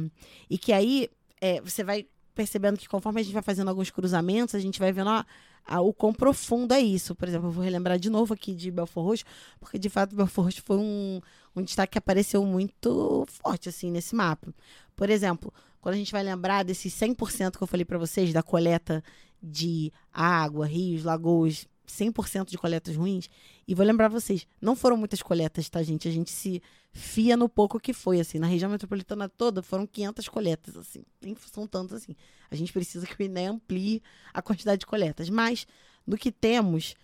e 0.50 0.58
que 0.58 0.72
aí 0.72 1.10
é, 1.42 1.62
você 1.62 1.84
vai 1.84 2.08
percebendo 2.38 2.78
que 2.78 2.88
conforme 2.88 3.20
a 3.20 3.24
gente 3.24 3.34
vai 3.34 3.42
fazendo 3.42 3.70
alguns 3.70 3.90
cruzamentos, 3.90 4.54
a 4.54 4.60
gente 4.60 4.80
vai 4.80 4.94
vendo 4.94 5.10
a, 5.10 5.26
a, 5.66 5.82
o 5.82 5.92
quão 5.92 6.14
profundo 6.14 6.72
é 6.72 6.80
isso. 6.80 7.16
Por 7.16 7.28
exemplo, 7.28 7.48
eu 7.48 7.52
vou 7.52 7.64
relembrar 7.64 7.98
de 7.98 8.12
novo 8.12 8.36
aqui 8.36 8.54
de 8.54 8.70
Belfor 8.70 9.04
Roxo, 9.04 9.26
porque 9.60 9.80
de 9.80 9.90
fato 9.90 10.16
Belfor 10.16 10.46
Roxo 10.46 10.62
foi 10.64 10.78
um, 10.78 11.20
um 11.56 11.64
destaque 11.64 11.94
que 11.94 11.98
apareceu 11.98 12.46
muito 12.46 13.26
forte 13.28 13.70
assim 13.70 13.90
nesse 13.90 14.14
mapa. 14.14 14.54
Por 14.96 15.10
exemplo, 15.10 15.52
quando 15.82 15.96
a 15.96 15.98
gente 15.98 16.12
vai 16.12 16.22
lembrar 16.22 16.64
desses 16.64 16.94
100% 16.94 17.58
que 17.58 17.64
eu 17.64 17.68
falei 17.68 17.84
para 17.84 17.98
vocês 17.98 18.32
da 18.32 18.44
coleta 18.44 19.04
de 19.42 19.92
água, 20.14 20.68
rios, 20.68 21.04
lagoas, 21.04 21.68
100% 21.88 22.50
de 22.50 22.58
coletas 22.58 22.96
ruins. 22.96 23.30
E 23.68 23.74
vou 23.74 23.86
lembrar 23.86 24.10
vocês, 24.10 24.46
não 24.62 24.76
foram 24.76 24.98
muitas 24.98 25.22
coletas, 25.22 25.70
tá, 25.70 25.82
gente? 25.82 26.08
A 26.08 26.12
gente 26.12 26.32
se 26.32 26.62
fia 26.92 27.38
no 27.38 27.48
pouco 27.48 27.80
que 27.80 27.94
foi, 27.94 28.20
assim. 28.20 28.40
Na 28.40 28.48
região 28.48 28.70
metropolitana 28.70 29.30
toda 29.30 29.62
foram 29.62 29.88
500 29.88 30.28
coletas, 30.30 30.76
assim. 30.76 31.04
Nem 31.22 31.36
são 31.36 31.66
tantas 31.66 32.04
assim. 32.04 32.16
A 32.52 32.56
gente 32.56 32.74
precisa 32.74 33.06
que 33.06 33.22
o 33.22 33.24
INE 33.24 33.46
amplie 33.46 34.02
a 34.34 34.42
quantidade 34.42 34.80
de 34.80 34.86
coletas. 34.86 35.30
Mas, 35.30 35.66
no 36.06 36.18
que 36.18 36.32
temos, 36.32 36.96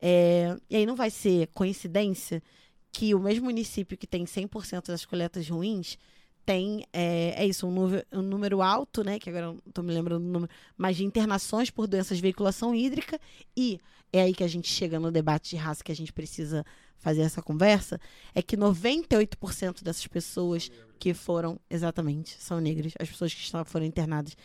é... 0.00 0.56
e 0.68 0.76
aí 0.76 0.86
não 0.86 0.96
vai 0.96 1.10
ser 1.10 1.48
coincidência 1.48 2.42
que 2.90 3.14
o 3.14 3.20
mesmo 3.20 3.46
município 3.46 3.96
que 3.96 4.06
tem 4.06 4.24
100% 4.24 4.88
das 4.88 5.04
coletas 5.04 5.48
ruins 5.48 5.98
tem, 6.44 6.84
é, 6.92 7.34
é 7.36 7.46
isso, 7.46 7.66
um 7.66 7.70
número, 7.70 8.06
um 8.12 8.22
número, 8.22 8.62
alto, 8.62 9.04
né? 9.04 9.18
Que 9.18 9.30
agora 9.30 9.46
não 9.46 9.58
estou 9.66 9.84
me 9.84 9.92
lembrando 9.92 10.24
do 10.24 10.28
número, 10.30 10.52
mas 10.76 10.96
de 10.96 11.04
internações 11.04 11.70
por 11.70 11.86
doenças 11.86 12.18
de 12.18 12.22
veiculação 12.22 12.74
hídrica. 12.74 13.18
E 13.56 13.80
é 14.12 14.22
aí 14.22 14.34
que 14.34 14.44
a 14.44 14.48
gente 14.48 14.68
chega 14.68 14.98
no 14.98 15.10
debate 15.10 15.50
de 15.50 15.56
raça 15.56 15.82
que 15.82 15.92
a 15.92 15.96
gente 15.96 16.12
precisa 16.12 16.64
fazer 16.98 17.22
essa 17.22 17.42
conversa. 17.42 18.00
É 18.34 18.42
que 18.42 18.56
98% 18.56 19.82
dessas 19.82 20.06
pessoas 20.06 20.70
que 20.98 21.14
foram, 21.14 21.58
exatamente, 21.70 22.36
são 22.38 22.60
negras, 22.60 22.92
as 22.98 23.08
pessoas 23.08 23.34
que 23.34 23.40
estão, 23.40 23.64
foram 23.64 23.86
internadas. 23.86 24.36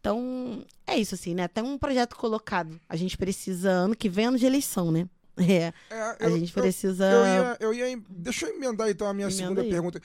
Então, 0.00 0.64
é 0.86 0.96
isso, 0.96 1.14
assim, 1.14 1.34
né? 1.34 1.46
Tem 1.46 1.62
um 1.62 1.76
projeto 1.76 2.16
colocado. 2.16 2.80
A 2.88 2.96
gente 2.96 3.18
precisa, 3.18 3.70
ano 3.70 3.94
que 3.94 4.08
vem, 4.08 4.26
ano 4.26 4.38
de 4.38 4.46
eleição, 4.46 4.90
né? 4.90 5.08
É, 5.40 5.72
É, 5.90 6.26
a 6.26 6.30
gente 6.30 6.52
precisa. 6.52 7.10
Eu, 7.10 7.24
ia, 7.24 7.56
eu 7.60 7.88
ia. 7.90 8.02
Deixa 8.10 8.46
eu 8.46 8.54
emendar 8.54 8.90
então 8.90 9.06
a 9.06 9.14
minha 9.14 9.26
Emenda 9.26 9.42
segunda 9.42 9.62
aí. 9.62 9.70
pergunta. 9.70 10.02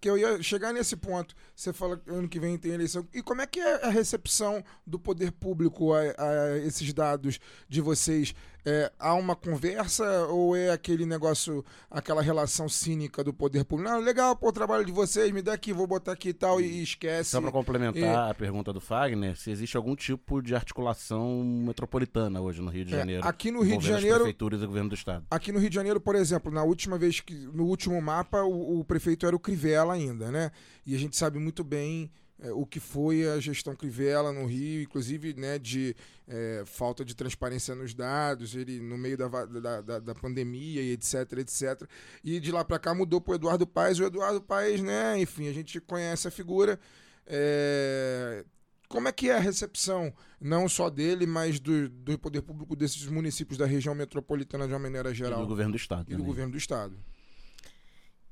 que 0.00 0.10
eu 0.10 0.18
ia 0.18 0.42
chegar 0.42 0.70
nesse 0.70 0.96
ponto. 0.96 1.34
Você 1.54 1.72
fala 1.72 1.96
que 1.96 2.10
ano 2.10 2.28
que 2.28 2.40
vem 2.40 2.58
tem 2.58 2.72
eleição. 2.72 3.06
E 3.14 3.22
como 3.22 3.40
é 3.40 3.46
que 3.46 3.60
é 3.60 3.84
a 3.86 3.88
recepção 3.88 4.62
do 4.86 4.98
poder 4.98 5.30
público 5.32 5.92
a, 5.92 6.00
a 6.00 6.58
esses 6.58 6.92
dados 6.92 7.38
de 7.68 7.80
vocês? 7.80 8.34
É, 8.66 8.90
há 8.98 9.12
uma 9.14 9.36
conversa 9.36 10.24
ou 10.28 10.56
é 10.56 10.70
aquele 10.70 11.04
negócio, 11.04 11.62
aquela 11.90 12.22
relação 12.22 12.66
cínica 12.66 13.22
do 13.22 13.30
poder 13.32 13.62
público? 13.62 13.90
Não, 13.90 14.00
legal, 14.00 14.34
pô, 14.34 14.48
o 14.48 14.52
trabalho 14.52 14.86
de 14.86 14.90
vocês, 14.90 15.30
me 15.32 15.42
dá 15.42 15.52
aqui, 15.52 15.70
vou 15.70 15.86
botar 15.86 16.12
aqui 16.12 16.30
e 16.30 16.32
tal, 16.32 16.58
e, 16.62 16.64
e 16.64 16.82
esquece. 16.82 17.28
Só 17.30 17.42
para 17.42 17.52
complementar 17.52 18.30
a 18.30 18.34
pergunta 18.34 18.72
do 18.72 18.80
Fagner, 18.80 19.36
se 19.36 19.50
existe 19.50 19.76
algum 19.76 19.94
tipo 19.94 20.40
de 20.40 20.54
articulação 20.54 21.44
metropolitana 21.44 22.40
hoje 22.40 22.62
no 22.62 22.70
Rio 22.70 22.86
de 22.86 22.94
É, 22.94 22.98
Janeiro. 22.98 23.26
aqui 23.28 23.50
no 23.50 23.58
Rio 23.60 23.72
de 23.72 23.72
envolvendo 23.74 23.94
as 23.94 24.00
Janeiro- 24.00 24.18
prefeituras 24.20 24.60
e 24.62 24.64
o 24.64 24.66
governo 24.68 24.88
do 24.88 24.94
estado. 24.94 25.26
Aqui 25.30 25.52
no 25.52 25.58
Rio 25.58 25.68
de 25.68 25.74
Janeiro, 25.74 26.00
por 26.00 26.16
exemplo, 26.16 26.50
na 26.50 26.62
última 26.62 26.96
vez 26.96 27.20
que. 27.20 27.34
No 27.34 27.66
último 27.66 28.00
mapa, 28.00 28.42
o, 28.44 28.80
o 28.80 28.84
prefeito 28.84 29.26
era 29.26 29.36
o 29.36 29.38
Crivella 29.38 29.92
ainda, 29.92 30.30
né? 30.30 30.50
E 30.86 30.94
a 30.94 30.98
gente 30.98 31.16
sabe 31.16 31.38
muito 31.38 31.62
bem 31.64 32.10
é, 32.38 32.52
o 32.52 32.66
que 32.66 32.80
foi 32.80 33.28
a 33.28 33.38
gestão 33.38 33.74
Crivella 33.76 34.32
no 34.32 34.44
Rio, 34.46 34.82
inclusive 34.82 35.34
né, 35.34 35.58
de 35.58 35.94
é, 36.26 36.62
falta 36.66 37.04
de 37.04 37.14
transparência 37.14 37.74
nos 37.74 37.94
dados, 37.94 38.54
ele 38.54 38.80
no 38.80 38.98
meio 38.98 39.16
da, 39.16 39.28
da, 39.28 39.80
da, 39.80 39.98
da 40.00 40.14
pandemia 40.14 40.82
e 40.82 40.92
etc, 40.92 41.14
etc. 41.38 41.88
E 42.22 42.40
de 42.40 42.50
lá 42.50 42.64
para 42.64 42.78
cá 42.78 42.94
mudou 42.94 43.20
para 43.20 43.32
o 43.32 43.34
Eduardo 43.36 43.66
Paes. 43.66 43.98
O 43.98 44.04
Eduardo 44.04 44.40
Paes, 44.42 44.80
né, 44.80 45.18
enfim, 45.18 45.48
a 45.48 45.52
gente 45.52 45.80
conhece 45.80 46.26
a 46.26 46.30
figura. 46.30 46.78
É, 47.26 48.44
como 48.88 49.08
é 49.08 49.12
que 49.12 49.30
é 49.30 49.36
a 49.36 49.40
recepção, 49.40 50.12
não 50.40 50.68
só 50.68 50.90
dele, 50.90 51.26
mas 51.26 51.58
do, 51.58 51.88
do 51.88 52.18
poder 52.18 52.42
público 52.42 52.76
desses 52.76 53.06
municípios 53.06 53.56
da 53.58 53.66
região 53.66 53.94
metropolitana 53.94 54.66
de 54.66 54.72
uma 54.72 54.78
maneira 54.78 55.10
E 55.10 55.14
geral? 55.14 55.40
do 55.40 55.46
governo 55.48 55.72
do 55.72 55.76
estado. 55.76 56.02
E 56.02 56.04
do 56.04 56.10
também. 56.10 56.26
governo 56.26 56.52
do 56.52 56.58
estado. 56.58 56.96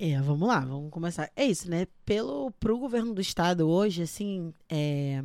É, 0.04 0.20
vamos 0.20 0.48
lá, 0.48 0.58
vamos 0.58 0.90
começar. 0.90 1.30
É 1.36 1.46
isso, 1.46 1.70
né? 1.70 1.86
Pelo 2.04 2.50
pro 2.58 2.76
governo 2.76 3.14
do 3.14 3.20
estado 3.20 3.68
hoje, 3.68 4.02
assim, 4.02 4.52
é, 4.68 5.22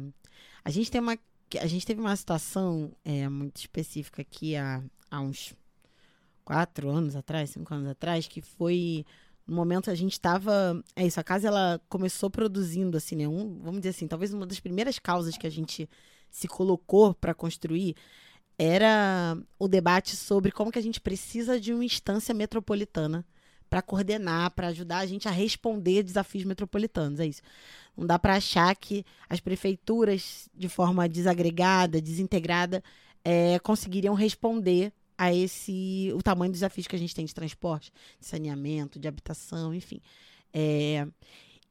a 0.64 0.70
gente 0.70 0.92
tem 0.92 1.02
uma 1.02 1.18
a 1.60 1.66
gente 1.66 1.84
teve 1.84 2.00
uma 2.00 2.16
situação 2.16 2.92
é, 3.04 3.28
muito 3.28 3.58
específica 3.58 4.22
aqui 4.22 4.56
há, 4.56 4.84
há 5.10 5.20
uns 5.20 5.56
quatro 6.46 6.92
anos 6.92 7.16
atrás, 7.16 7.50
cinco 7.50 7.74
anos 7.74 7.90
atrás, 7.90 8.28
que 8.28 8.40
foi 8.40 9.04
no 9.48 9.56
momento 9.56 9.90
a 9.90 9.96
gente 9.96 10.12
estava 10.12 10.80
é 10.96 11.08
isso, 11.08 11.20
a 11.20 11.24
casa 11.24 11.48
ela 11.48 11.82
começou 11.90 12.30
produzindo 12.30 12.98
assim, 12.98 13.16
né? 13.16 13.28
Um, 13.28 13.58
vamos 13.58 13.82
dizer 13.82 13.90
assim, 13.90 14.08
talvez 14.08 14.32
uma 14.32 14.46
das 14.46 14.60
primeiras 14.60 15.00
causas 15.00 15.36
que 15.40 15.48
a 15.48 15.52
gente 15.52 15.90
se 16.30 16.48
colocou 16.48 17.16
para 17.16 17.34
construir 17.34 17.96
era 18.60 19.36
o 19.58 19.68
debate 19.68 20.16
sobre 20.16 20.52
como 20.52 20.72
que 20.72 20.78
a 20.78 20.84
gente 20.84 21.02
precisa 21.02 21.60
de 21.60 21.74
uma 21.74 21.84
instância 21.84 22.32
metropolitana 22.32 23.26
para 23.70 23.82
coordenar, 23.82 24.52
para 24.52 24.68
ajudar 24.68 25.00
a 25.00 25.06
gente 25.06 25.28
a 25.28 25.32
responder 25.32 26.04
desafios 26.04 26.44
metropolitanos. 26.44 27.20
É 27.20 27.26
isso. 27.26 27.42
Não 27.96 28.06
dá 28.06 28.18
para 28.20 28.36
achar 28.36 28.76
que 28.76 29.04
as 29.30 29.40
prefeituras, 29.40 30.50
de 30.54 30.70
forma 30.70 31.08
desagregada, 31.10 32.02
desintegrada, 32.02 32.84
eh, 33.24 33.60
conseguiriam 33.60 34.14
responder 34.14 34.94
a 35.18 35.34
esse 35.34 36.12
o 36.16 36.22
tamanho 36.22 36.52
dos 36.52 36.60
desafios 36.60 36.86
que 36.88 36.96
a 36.96 37.00
gente 37.00 37.16
tem 37.16 37.26
de 37.26 37.34
transporte, 37.34 37.92
de 38.20 38.26
saneamento, 38.26 39.00
de 39.00 39.08
habitação, 39.08 39.74
enfim. 39.74 40.00
É, 40.54 41.08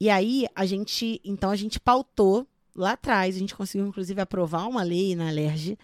e 0.01 0.11
aí 0.11 0.47
a 0.55 0.67
gente, 0.67 1.21
então 1.25 1.51
a 1.51 1.57
gente 1.57 1.79
pautou 1.79 2.47
lá 2.75 2.93
atrás, 2.93 3.37
a 3.37 3.39
gente 3.39 3.55
conseguiu 3.55 3.87
inclusive 3.87 4.21
aprovar 4.21 4.69
uma 4.69 4.83
lei 4.83 5.15
na 5.15 5.29
Alerj 5.29 5.79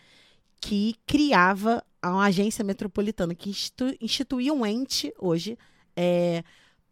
que 0.61 0.97
criava 1.07 1.83
uma 2.05 2.25
agência 2.25 2.65
metropolitana 2.65 3.35
que 3.35 3.49
institu- 3.49 3.97
instituía 4.01 4.53
um 4.53 4.67
ente 4.67 5.13
hoje 5.19 5.57
é, 5.97 6.43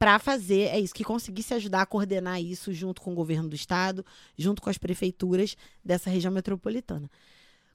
para 0.00 0.18
fazer, 0.18 0.68
é 0.68 0.80
isso, 0.80 0.94
que 0.94 1.04
conseguisse 1.04 1.52
ajudar 1.52 1.82
a 1.82 1.86
coordenar 1.86 2.40
isso 2.40 2.72
junto 2.72 3.02
com 3.02 3.12
o 3.12 3.14
governo 3.14 3.50
do 3.50 3.54
estado, 3.54 4.04
junto 4.36 4.62
com 4.62 4.70
as 4.70 4.78
prefeituras 4.78 5.56
dessa 5.84 6.08
região 6.08 6.32
metropolitana. 6.32 7.10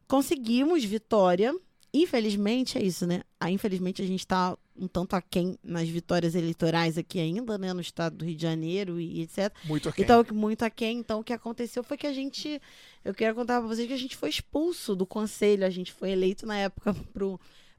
Conseguimos 0.07 0.84
vitória. 0.84 1.55
Infelizmente, 1.93 2.78
é 2.78 2.84
isso, 2.84 3.05
né? 3.05 3.21
Ah, 3.39 3.51
infelizmente, 3.51 4.01
a 4.01 4.05
gente 4.07 4.21
está 4.21 4.57
um 4.76 4.88
tanto 4.88 5.15
aquém 5.15 5.57
nas 5.63 5.88
vitórias 5.88 6.36
eleitorais 6.36 6.97
aqui 6.97 7.19
ainda, 7.19 7.57
né? 7.57 7.71
No 7.73 7.80
estado 7.80 8.17
do 8.17 8.26
Rio 8.26 8.36
de 8.36 8.41
Janeiro 8.41 8.99
e 8.99 9.21
etc. 9.21 9.53
Muito 9.63 9.88
aquém. 9.88 10.03
Então, 10.03 10.26
muito 10.34 10.63
aquém. 10.63 10.97
Então, 10.97 11.19
o 11.19 11.23
que 11.23 11.32
aconteceu 11.32 11.84
foi 11.84 11.95
que 11.95 12.07
a 12.07 12.13
gente. 12.13 12.59
Eu 13.03 13.13
quero 13.13 13.36
contar 13.36 13.59
pra 13.59 13.67
vocês 13.67 13.88
que 13.88 13.93
a 13.93 13.97
gente 13.97 14.17
foi 14.17 14.30
expulso 14.30 14.95
do 14.95 15.05
conselho. 15.05 15.65
A 15.65 15.69
gente 15.69 15.93
foi 15.93 16.09
eleito 16.09 16.45
na 16.45 16.57
época 16.57 16.93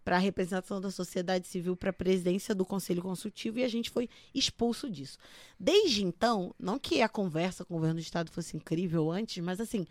para 0.07 0.15
a 0.15 0.21
representação 0.21 0.81
da 0.81 0.89
sociedade 0.89 1.49
civil 1.49 1.75
para 1.75 1.91
a 1.91 1.93
presidência 1.93 2.55
do 2.55 2.65
conselho 2.65 3.03
consultivo 3.03 3.59
e 3.59 3.65
a 3.65 3.69
gente 3.69 3.91
foi 3.91 4.09
expulso 4.33 4.89
disso. 4.89 5.19
Desde 5.59 6.05
então, 6.05 6.55
não 6.61 6.79
que 6.79 7.03
a 7.03 7.09
conversa 7.09 7.65
com 7.65 7.75
o 7.75 7.77
governo 7.79 7.97
do 7.97 8.03
estado 8.03 8.31
fosse 8.31 8.57
incrível 8.57 9.11
antes, 9.11 9.43
mas 9.43 9.61
assim, 9.61 9.85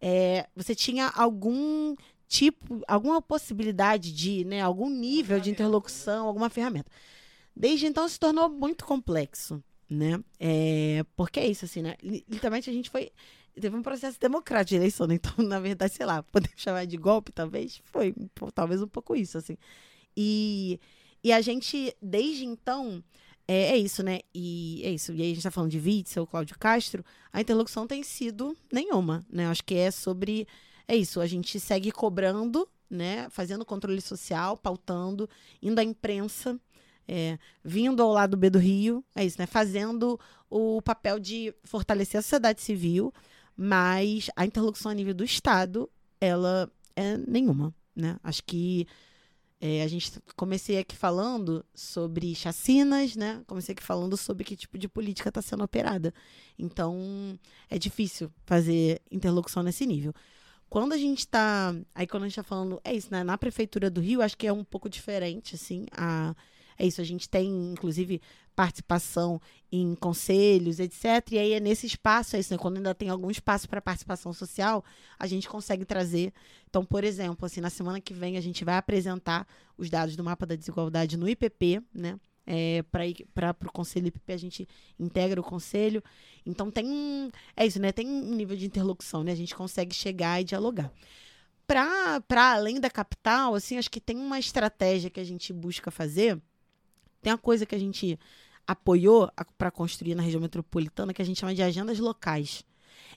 é, 0.00 0.48
você 0.56 0.74
tinha 0.74 1.06
algum 1.14 1.94
tipo, 2.26 2.82
alguma 2.88 3.22
possibilidade 3.22 4.12
de, 4.12 4.44
né, 4.44 4.60
algum 4.60 4.90
nível 4.90 5.38
de 5.38 5.50
interlocução, 5.50 6.26
alguma 6.26 6.50
ferramenta. 6.50 6.90
Desde 7.54 7.86
então 7.86 8.08
se 8.08 8.18
tornou 8.18 8.48
muito 8.48 8.84
complexo, 8.84 9.62
né? 9.88 10.18
É, 10.40 11.04
porque 11.14 11.38
é 11.38 11.46
isso, 11.46 11.66
assim, 11.66 11.82
né? 11.82 11.94
Li- 12.02 12.24
Literalmente 12.28 12.68
a 12.68 12.72
gente 12.72 12.90
foi. 12.90 13.12
Teve 13.60 13.76
um 13.76 13.82
processo 13.82 14.18
democrático 14.18 14.70
de 14.70 14.76
eleição, 14.76 15.06
né? 15.06 15.14
Então, 15.22 15.44
na 15.44 15.60
verdade, 15.60 15.94
sei 15.94 16.06
lá, 16.06 16.22
podemos 16.22 16.60
chamar 16.60 16.86
de 16.86 16.96
golpe, 16.96 17.32
talvez? 17.32 17.80
Foi, 17.84 18.14
talvez 18.54 18.82
um 18.82 18.88
pouco 18.88 19.14
isso, 19.14 19.36
assim. 19.38 19.56
E, 20.16 20.80
e 21.22 21.32
a 21.32 21.40
gente, 21.40 21.94
desde 22.00 22.44
então, 22.44 23.02
é, 23.46 23.72
é 23.72 23.76
isso, 23.76 24.02
né? 24.02 24.20
E 24.34 24.80
é 24.84 24.90
isso. 24.90 25.12
E 25.12 25.22
aí 25.22 25.32
a 25.32 25.34
gente 25.34 25.42
tá 25.42 25.50
falando 25.50 25.70
de 25.70 25.78
Witzel, 25.78 26.26
Cláudio 26.26 26.58
Castro, 26.58 27.04
a 27.32 27.40
interlocução 27.40 27.86
tem 27.86 28.02
sido 28.02 28.56
nenhuma, 28.72 29.24
né? 29.30 29.46
Acho 29.46 29.64
que 29.64 29.74
é 29.74 29.90
sobre. 29.90 30.46
É 30.88 30.96
isso, 30.96 31.20
a 31.20 31.26
gente 31.26 31.60
segue 31.60 31.92
cobrando, 31.92 32.68
né? 32.88 33.28
Fazendo 33.30 33.64
controle 33.64 34.00
social, 34.00 34.56
pautando, 34.56 35.28
indo 35.62 35.78
à 35.78 35.84
imprensa, 35.84 36.58
é, 37.06 37.38
vindo 37.64 38.02
ao 38.02 38.10
lado 38.10 38.36
B 38.36 38.50
do 38.50 38.58
Rio, 38.58 39.04
é 39.14 39.24
isso, 39.24 39.38
né? 39.38 39.46
Fazendo 39.46 40.18
o 40.50 40.82
papel 40.82 41.18
de 41.18 41.54
fortalecer 41.64 42.18
a 42.18 42.22
sociedade 42.22 42.60
civil, 42.60 43.12
mas 43.56 44.30
a 44.36 44.44
interlocução 44.46 44.90
a 44.90 44.94
nível 44.94 45.14
do 45.14 45.24
Estado, 45.24 45.88
ela 46.20 46.70
é 46.96 47.16
nenhuma, 47.16 47.74
né? 47.94 48.18
Acho 48.22 48.42
que 48.44 48.86
é, 49.64 49.82
a 49.84 49.86
gente 49.86 50.10
comecei 50.34 50.76
aqui 50.76 50.96
falando 50.96 51.64
sobre 51.72 52.34
chacinas, 52.34 53.14
né? 53.14 53.42
Comecei 53.46 53.72
aqui 53.72 53.82
falando 53.82 54.16
sobre 54.16 54.42
que 54.42 54.56
tipo 54.56 54.76
de 54.76 54.88
política 54.88 55.28
está 55.28 55.40
sendo 55.40 55.62
operada. 55.62 56.12
Então, 56.58 57.38
é 57.70 57.78
difícil 57.78 58.28
fazer 58.44 59.00
interlocução 59.08 59.62
nesse 59.62 59.86
nível. 59.86 60.12
Quando 60.68 60.94
a 60.94 60.96
gente 60.96 61.20
está. 61.20 61.72
Aí, 61.94 62.08
quando 62.08 62.24
a 62.24 62.26
gente 62.26 62.32
está 62.32 62.42
falando. 62.42 62.80
É 62.82 62.92
isso, 62.92 63.08
né? 63.12 63.22
Na 63.22 63.38
Prefeitura 63.38 63.88
do 63.88 64.00
Rio, 64.00 64.20
acho 64.20 64.36
que 64.36 64.48
é 64.48 64.52
um 64.52 64.64
pouco 64.64 64.88
diferente, 64.88 65.54
assim. 65.54 65.86
A, 65.92 66.34
é 66.78 66.86
isso, 66.86 67.00
a 67.00 67.04
gente 67.04 67.28
tem, 67.28 67.72
inclusive, 67.72 68.20
participação 68.54 69.40
em 69.70 69.94
conselhos, 69.94 70.78
etc. 70.78 71.04
E 71.32 71.38
aí 71.38 71.52
é 71.52 71.60
nesse 71.60 71.86
espaço, 71.86 72.36
é 72.36 72.40
isso, 72.40 72.52
né? 72.52 72.58
Quando 72.58 72.76
ainda 72.76 72.94
tem 72.94 73.08
algum 73.08 73.30
espaço 73.30 73.68
para 73.68 73.80
participação 73.80 74.32
social, 74.32 74.84
a 75.18 75.26
gente 75.26 75.48
consegue 75.48 75.84
trazer. 75.84 76.32
Então, 76.68 76.84
por 76.84 77.04
exemplo, 77.04 77.46
assim, 77.46 77.60
na 77.60 77.70
semana 77.70 78.00
que 78.00 78.12
vem 78.12 78.36
a 78.36 78.40
gente 78.40 78.64
vai 78.64 78.76
apresentar 78.76 79.46
os 79.76 79.88
dados 79.88 80.16
do 80.16 80.24
mapa 80.24 80.44
da 80.46 80.54
desigualdade 80.54 81.16
no 81.16 81.28
IPP, 81.28 81.82
né? 81.94 82.18
É, 82.44 82.82
para 83.32 83.56
o 83.68 83.72
conselho 83.72 84.08
IPP 84.08 84.32
a 84.32 84.36
gente 84.36 84.68
integra 84.98 85.40
o 85.40 85.44
conselho. 85.44 86.02
Então 86.44 86.70
tem. 86.70 87.30
É 87.56 87.64
isso, 87.64 87.80
né? 87.80 87.92
Tem 87.92 88.06
um 88.06 88.34
nível 88.34 88.56
de 88.56 88.66
interlocução, 88.66 89.22
né? 89.22 89.32
A 89.32 89.36
gente 89.36 89.54
consegue 89.54 89.94
chegar 89.94 90.40
e 90.40 90.44
dialogar. 90.44 90.92
Para 91.66 92.52
além 92.52 92.80
da 92.80 92.90
capital, 92.90 93.54
assim, 93.54 93.78
acho 93.78 93.90
que 93.90 94.00
tem 94.00 94.16
uma 94.16 94.38
estratégia 94.38 95.08
que 95.08 95.20
a 95.20 95.24
gente 95.24 95.52
busca 95.52 95.90
fazer. 95.90 96.38
Tem 97.22 97.32
uma 97.32 97.38
coisa 97.38 97.64
que 97.64 97.74
a 97.74 97.78
gente 97.78 98.18
apoiou 98.66 99.30
para 99.56 99.70
construir 99.70 100.14
na 100.14 100.22
região 100.22 100.40
metropolitana 100.40 101.14
que 101.14 101.22
a 101.22 101.24
gente 101.24 101.40
chama 101.40 101.54
de 101.54 101.62
agendas 101.62 101.98
locais. 101.98 102.64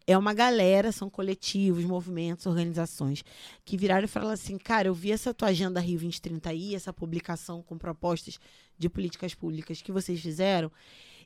É 0.08 0.16
uma 0.18 0.34
galera, 0.34 0.91
são 0.91 1.10
coletivos, 1.10 1.84
movimentos, 1.84 2.45
organizações 2.45 3.24
que 3.64 3.76
viraram 3.76 4.06
e 4.06 4.08
falaram 4.08 4.34
assim: 4.34 4.58
cara, 4.58 4.88
eu 4.88 4.93
vi 4.93 5.12
essa 5.12 5.34
tua 5.34 5.47
agenda 5.47 5.80
Rio 5.80 5.99
2030 5.99 6.49
aí, 6.49 6.76
essa 6.76 6.93
publicação 6.93 7.64
com 7.64 7.78
propostas 7.78 8.39
de 8.78 8.88
políticas 8.88 9.34
públicas 9.34 9.82
que 9.82 9.91
vocês 9.91 10.22
fizeram, 10.22 10.72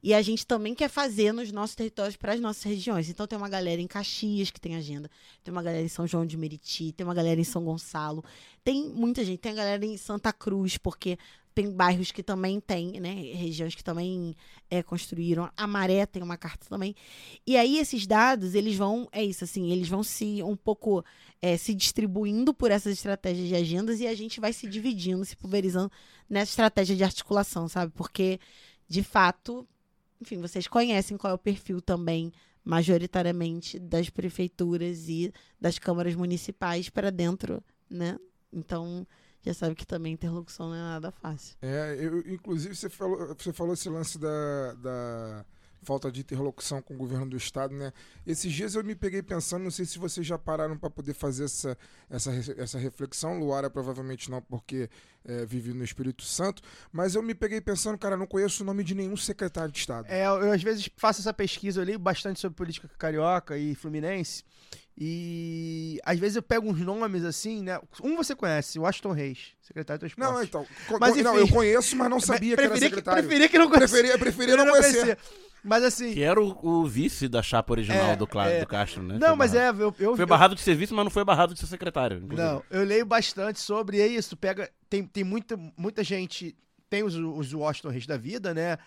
e 0.02 0.14
a 0.14 0.22
gente 0.22 0.46
também 0.46 0.74
quer 0.74 0.90
fazer 0.90 1.32
nos 1.32 1.52
nossos 1.52 1.76
territórios 1.76 2.16
para 2.16 2.34
as 2.34 2.40
nossas 2.40 2.64
regiões. 2.64 3.10
Então 3.10 3.28
tem 3.28 3.38
uma 3.38 3.50
galera 3.50 3.82
em 3.82 3.88
Caxias 3.88 4.50
que 4.50 4.60
tem 4.60 4.76
agenda, 4.76 5.10
tem 5.44 5.52
uma 5.52 5.64
galera 5.64 5.84
em 5.84 5.90
São 5.90 6.08
João 6.08 6.26
de 6.26 6.38
Meriti, 6.38 6.92
tem 6.92 7.06
uma 7.06 7.14
galera 7.14 7.40
em 7.40 7.44
São 7.44 7.64
Gonçalo, 7.64 8.24
tem 8.64 8.90
muita 8.90 9.24
gente, 9.24 9.40
tem 9.40 9.52
a 9.52 9.56
galera 9.56 9.86
em 9.86 9.98
Santa 9.98 10.32
Cruz, 10.32 10.78
porque 10.78 11.18
tem 11.54 11.70
bairros 11.72 12.12
que 12.12 12.24
também 12.24 12.60
tem, 12.62 13.02
né? 13.02 13.14
Regiões 13.34 13.76
que 13.76 13.84
também 13.84 14.34
é, 14.70 14.82
construíram. 14.82 15.52
A 15.58 15.68
Maré 15.68 16.06
tem 16.06 16.24
uma 16.24 16.38
carta 16.38 16.66
também. 16.70 16.96
E 17.46 17.58
aí 17.58 17.80
esses 17.80 18.08
dados, 18.08 18.56
eles 18.56 18.78
vão, 18.78 19.10
é 19.12 19.24
isso, 19.24 19.44
assim, 19.44 19.70
eles 19.70 19.90
vão 19.90 20.02
se 20.02 20.42
um 20.42 20.56
pouco 20.56 21.04
é, 21.42 21.58
se 21.58 21.74
distribuindo 21.74 22.54
por 22.54 22.72
essas 22.72 22.94
estratégias 22.94 23.50
de 23.50 23.56
agendas 23.56 24.00
e 24.00 24.08
a 24.08 24.16
gente 24.16 24.40
vai 24.40 24.54
se 24.54 24.68
dividindo, 24.70 25.26
se 25.26 25.36
pulverizando 25.36 25.92
nessa 26.30 26.52
estratégia 26.52 26.96
de 26.96 27.04
articulação, 27.04 27.68
sabe? 27.68 27.92
Porque, 27.94 28.40
de 28.88 29.04
fato, 29.04 29.68
enfim, 30.22 30.40
vocês 30.40 30.68
conhecem 30.68 31.18
qual 31.18 31.32
é 31.32 31.34
o 31.34 31.40
perfil 31.40 31.82
também, 31.82 32.32
majoritariamente, 32.64 33.80
das 33.80 34.10
prefeituras 34.10 35.08
e 35.08 35.34
das 35.60 35.80
câmaras 35.80 36.16
municipais 36.16 36.90
para 36.90 37.12
dentro, 37.12 37.64
né? 37.90 38.18
Então, 38.52 39.08
já 39.42 39.54
sabe 39.54 39.76
que 39.76 39.86
também 39.86 40.14
interlocução 40.14 40.70
não 40.70 40.76
é 40.76 40.80
nada 40.80 41.12
fácil. 41.12 41.56
É, 41.62 41.96
eu, 42.00 42.20
inclusive 42.28 42.76
você 42.76 42.90
falou, 42.90 43.36
você 43.38 43.54
falou 43.54 43.74
esse 43.74 43.90
lance 43.90 44.18
da, 44.18 44.74
da 44.76 45.46
falta 45.82 46.12
de 46.12 46.22
interlocução 46.22 46.82
com 46.82 46.94
o 46.94 46.98
governo 46.98 47.28
do 47.28 47.38
estado, 47.38 47.74
né? 47.74 47.92
Esses 48.26 48.52
dias 48.52 48.76
eu 48.76 48.84
me 48.84 48.96
peguei 48.96 49.22
pensando, 49.22 49.64
não 49.64 49.72
sei 49.72 49.86
se 49.86 49.98
vocês 49.98 50.26
já 50.26 50.38
pararam 50.38 50.78
para 50.78 50.90
poder 50.90 51.14
fazer 51.14 51.46
essa, 51.46 51.78
essa, 52.10 52.32
essa 52.58 52.78
reflexão, 52.78 53.40
Luara 53.40 53.70
provavelmente 53.70 54.30
não, 54.30 54.42
porque 54.42 54.90
é, 55.26 55.46
vive 55.46 55.74
no 55.74 55.84
Espírito 55.84 56.24
Santo, 56.24 56.62
mas 56.92 57.16
eu 57.16 57.22
me 57.22 57.34
peguei 57.34 57.62
pensando, 57.62 57.98
cara, 57.98 58.18
não 58.18 58.28
conheço 58.28 58.64
o 58.64 58.66
nome 58.66 58.84
de 58.84 58.94
nenhum 58.96 59.18
secretário 59.18 59.72
de 59.72 59.80
estado. 59.80 60.08
É, 60.10 60.26
eu, 60.26 60.52
às 60.52 60.62
vezes 60.62 60.90
faço 60.98 61.22
essa 61.22 61.34
pesquisa, 61.34 61.84
leio 61.84 62.00
bastante 62.00 62.40
sobre 62.40 62.56
política 62.56 62.90
carioca 62.98 63.58
e 63.58 63.76
fluminense. 63.76 64.44
E 65.02 65.98
às 66.04 66.20
vezes 66.20 66.36
eu 66.36 66.44
pego 66.44 66.70
uns 66.70 66.80
nomes 66.82 67.24
assim, 67.24 67.64
né? 67.64 67.80
Um 68.04 68.18
você 68.18 68.36
conhece, 68.36 68.78
o 68.78 68.82
Washington 68.82 69.14
Reis, 69.14 69.54
secretário 69.62 69.98
de 70.06 70.14
transporte. 70.14 70.34
Não, 70.36 70.44
então, 70.44 70.66
Mas, 71.00 71.16
não, 71.24 71.36
enfim. 71.36 71.48
eu 71.50 71.56
conheço, 71.56 71.96
mas 71.96 72.10
não 72.10 72.20
sabia 72.20 72.58
que 72.58 72.64
era 72.64 72.78
secretário. 72.78 73.24
preferia 73.24 73.48
que 73.48 73.58
não 73.58 73.70
conhecesse. 73.70 73.94
Preferia, 73.94 74.18
preferia 74.20 74.58
não 74.58 74.68
conhecer. 74.68 75.18
Mas 75.64 75.84
assim. 75.84 76.14
Que 76.14 76.22
era 76.22 76.40
o, 76.42 76.58
o 76.66 76.86
vice 76.86 77.28
da 77.28 77.42
chapa 77.42 77.74
original 77.74 78.12
É, 78.12 78.16
do, 78.16 78.28
Cla- 78.28 78.50
é. 78.50 78.60
do 78.62 78.68
Castro, 78.68 79.02
né? 79.04 79.18
Não, 79.20 79.30
Foi 79.30 79.36
mas 79.38 79.52
barrado. 79.54 79.78
é, 79.80 79.84
eu, 79.84 79.96
eu, 80.00 80.16
Foi 80.16 80.24
eu- 80.24 80.28
barrado 80.28 80.56
de 80.56 80.62
ser 80.62 80.76
vice, 80.76 80.94
mas 80.94 81.04
não 81.06 81.12
foi 81.12 81.24
barrado 81.26 81.54
de 81.54 81.60
ser 81.60 81.68
secretário. 81.68 82.18
inclusive. 82.18 82.42
Não, 82.42 82.64
eu 82.70 82.84
leio 82.84 83.06
bastante 83.06 83.60
sobre 83.60 84.00
é 84.02 84.08
isso. 84.08 84.36
Pega, 84.38 84.70
tem, 84.90 85.04
tem 85.06 85.24
muita, 85.24 85.58
muita 85.78 86.04
gente. 86.04 86.56
Tem 86.90 87.04
os, 87.04 87.16
os 87.16 87.54
Washington 87.54 87.90
Reis 87.90 88.06
da 88.08 88.18
vida, 88.18 88.54
né? 88.54 88.78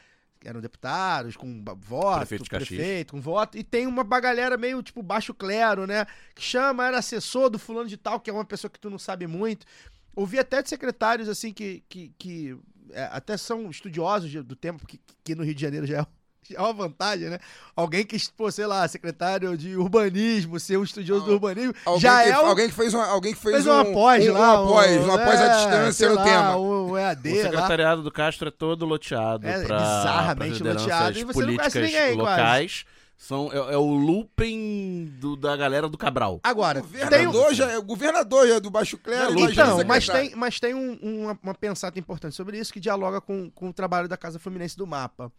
Eram 0.45 0.61
deputados, 0.61 1.37
com 1.37 1.65
voto, 1.79 2.19
Prefeito 2.27 2.45
prefeito, 2.49 3.13
com 3.13 3.21
voto. 3.21 3.57
E 3.57 3.63
tem 3.63 3.87
uma 3.87 4.03
galera 4.03 4.57
meio, 4.57 4.83
tipo, 4.83 5.03
baixo 5.03 5.33
clero, 5.33 5.87
né? 5.87 6.07
Que 6.35 6.43
chama, 6.43 6.87
era 6.87 6.99
assessor 6.99 7.49
do 7.49 7.59
fulano 7.59 7.89
de 7.89 7.97
tal, 7.97 8.21
que 8.21 8.29
é 8.29 8.33
uma 8.33 8.45
pessoa 8.45 8.71
que 8.71 8.81
tu 8.81 8.91
não 8.91 8.99
sabe 8.99 9.27
muito. 9.27 9.67
Ouvi 10.15 10.39
até 10.39 10.63
de 10.63 10.69
secretários, 10.69 11.29
assim, 11.29 11.53
que, 11.53 11.83
que, 11.89 12.13
que 12.19 12.57
é, 12.91 13.05
até 13.05 13.37
são 13.37 13.71
estudiosos 13.71 14.33
do 14.45 14.57
tempo, 14.57 14.87
que, 14.87 15.01
que 15.25 15.35
no 15.35 15.45
Rio 15.45 15.55
de 15.55 15.63
Janeiro 15.63 15.87
já 15.87 16.01
é, 16.01 16.07
é 16.55 16.61
uma 16.61 16.73
vantagem, 16.73 17.29
né? 17.31 17.39
Alguém 17.77 18.05
que, 18.05 18.17
pô, 18.37 18.51
sei 18.51 18.67
lá, 18.67 18.87
secretário 18.89 19.57
de 19.57 19.77
urbanismo, 19.77 20.59
ser 20.61 20.77
um 20.79 20.83
estudioso 20.83 21.25
do 21.25 21.33
urbanismo, 21.33 21.75
já 21.99 22.23
que, 22.25 22.31
é 22.31 22.39
um, 22.41 22.47
alguém 22.47 22.69
que 22.69 22.75
fez 22.75 22.93
uma, 22.95 23.07
alguém 23.07 23.33
que 23.35 23.41
fez, 23.41 23.55
fez 23.57 23.67
uma 23.67 23.83
um, 23.83 23.93
pós 23.93 24.29
um, 24.29 24.33
lá. 24.33 24.61
uma 24.63 24.73
pós, 24.73 24.97
uma 25.05 25.19
pós 25.19 25.41
à 25.41 25.45
é, 25.45 25.55
distância 25.57 26.09
no 26.09 26.15
lá, 26.17 26.25
tema. 26.25 26.57
Um 26.57 26.97
EAD 26.99 27.29
O 27.33 27.37
lá. 27.37 27.43
secretariado 27.43 28.03
do 28.03 28.11
Castro 28.11 28.49
é 28.49 28.51
todo 28.51 28.85
loteado 28.85 29.47
É, 29.47 29.65
pra, 29.65 29.79
bizarramente 29.79 30.37
pra 30.37 30.73
lideranças 30.73 30.83
loteado, 30.83 31.19
e 31.19 31.25
você 31.25 31.27
não 31.27 31.33
conhece 31.33 31.43
políticas 31.73 31.75
ninguém, 31.75 32.17
quase. 32.17 32.17
locais. 32.41 32.85
São, 33.17 33.53
é, 33.53 33.75
é 33.75 33.77
o 33.77 33.87
looping 33.87 35.05
do- 35.21 35.37
da 35.37 35.57
galera 35.57 35.89
do 35.89 35.97
Cabral. 35.97 36.41
Agora, 36.43 36.81
O 36.81 36.83
tem 37.09 37.27
um... 37.29 37.31
governador, 37.31 37.55
já, 37.55 37.71
é- 37.71 37.79
o 37.79 37.83
governador 37.83 38.49
já 38.49 38.55
é 38.57 38.61
do 38.61 38.69
Baixo 38.69 38.99
Clero. 38.99 39.31
Imagina 39.39 39.53
Então, 39.53 39.79
o 39.81 39.87
mas 39.87 40.09
tem, 40.09 40.35
mas 40.35 40.59
tem 40.59 40.75
um- 40.75 40.99
uma, 41.01 41.39
uma 41.41 41.55
pensata 41.55 41.97
importante 42.01 42.35
sobre 42.35 42.59
isso 42.59 42.73
que 42.73 42.81
dialoga 42.81 43.21
com, 43.21 43.49
com 43.51 43.69
o 43.69 43.73
trabalho 43.73 44.09
da 44.09 44.17
Casa 44.17 44.41
Fluminense 44.41 44.77
do 44.77 44.89
Mapa. 44.89 45.31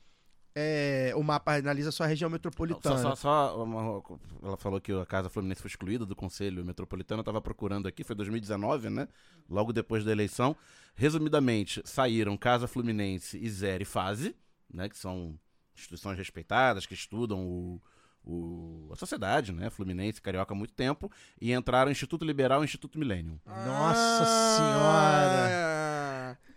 É, 0.55 1.11
o 1.15 1.23
mapa 1.23 1.55
analisa 1.55 1.91
só 1.91 2.03
a 2.03 2.07
região 2.07 2.29
metropolitana. 2.29 2.97
Só, 2.97 3.15
só, 3.15 3.49
só 3.51 3.63
uma- 3.63 4.03
ela 4.43 4.55
falou 4.57 4.79
que 4.79 4.91
a 4.91 5.05
Casa 5.05 5.27
Fluminense 5.29 5.61
foi 5.61 5.69
excluída 5.69 6.05
do 6.05 6.15
Conselho 6.15 6.63
Metropolitano. 6.63 7.21
Eu 7.21 7.23
tava 7.23 7.41
procurando 7.41 7.87
aqui, 7.87 8.03
foi 8.03 8.15
2019, 8.15 8.89
né? 8.89 9.07
Logo 9.49 9.73
depois 9.73 10.03
da 10.05 10.11
eleição. 10.11 10.55
Resumidamente, 10.95 11.81
saíram 11.85 12.37
Casa 12.37 12.67
Fluminense 12.67 13.37
e 13.37 13.49
Zero 13.49 13.81
e 13.81 13.85
Fase, 13.85 14.35
né? 14.71 14.87
Que 14.87 14.97
são 14.97 15.37
instituições 15.75 16.17
respeitadas, 16.19 16.85
que 16.85 16.93
estudam 16.93 17.39
o, 17.43 17.81
o- 18.23 18.89
a 18.93 18.95
sociedade, 18.95 19.51
né? 19.51 19.71
Fluminense, 19.71 20.21
carioca 20.21 20.53
há 20.53 20.55
muito 20.55 20.73
tempo. 20.75 21.11
E 21.41 21.51
entraram 21.51 21.91
Instituto 21.91 22.23
Liberal 22.23 22.61
e 22.61 22.65
Instituto 22.65 22.99
Millennium. 22.99 23.39
Nossa 23.47 24.23
senhora! 24.55 25.82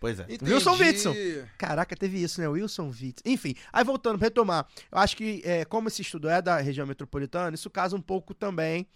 Pois 0.06 0.20
é. 0.20 0.34
entendi. 0.34 0.52
Wilson 0.52 0.76
Witson. 0.76 1.14
Caraca, 1.58 1.96
teve 1.96 2.22
isso, 2.22 2.40
né? 2.40 2.48
Wilson 2.48 2.88
Witts. 2.88 3.22
Enfim, 3.24 3.54
aí 3.72 3.82
voltando 3.82 4.18
pra 4.18 4.26
retomar. 4.26 4.66
Eu 4.90 4.98
acho 4.98 5.16
que, 5.16 5.42
é, 5.44 5.64
como 5.64 5.88
esse 5.88 6.02
estudo 6.02 6.28
é 6.28 6.40
da 6.40 6.58
região 6.58 6.86
metropolitana, 6.86 7.54
isso 7.54 7.68
casa 7.68 7.96
um 7.96 8.00
pouco 8.00 8.32
também 8.32 8.86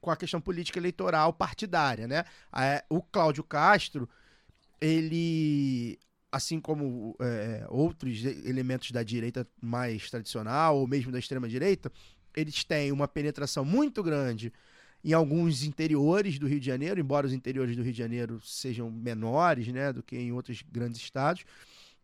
com 0.00 0.10
a 0.10 0.16
questão 0.16 0.40
política 0.40 0.78
eleitoral 0.78 1.32
partidária, 1.32 2.06
né? 2.06 2.24
É, 2.56 2.84
o 2.88 3.02
Cláudio 3.02 3.42
Castro, 3.44 4.08
ele, 4.80 5.98
assim 6.30 6.60
como 6.60 7.16
é, 7.20 7.66
outros 7.68 8.24
elementos 8.24 8.90
da 8.90 9.02
direita 9.02 9.46
mais 9.60 10.10
tradicional, 10.10 10.78
ou 10.78 10.86
mesmo 10.86 11.12
da 11.12 11.18
extrema-direita, 11.18 11.90
eles 12.36 12.64
têm 12.64 12.90
uma 12.92 13.08
penetração 13.08 13.64
muito 13.64 14.02
grande 14.02 14.52
em 15.04 15.12
alguns 15.12 15.62
interiores 15.62 16.38
do 16.38 16.46
Rio 16.46 16.58
de 16.58 16.66
Janeiro, 16.66 16.98
embora 16.98 17.26
os 17.26 17.32
interiores 17.32 17.76
do 17.76 17.82
Rio 17.82 17.92
de 17.92 17.98
Janeiro 17.98 18.40
sejam 18.40 18.90
menores, 18.90 19.68
né, 19.68 19.92
do 19.92 20.02
que 20.02 20.16
em 20.16 20.32
outros 20.32 20.62
grandes 20.62 21.00
estados, 21.00 21.44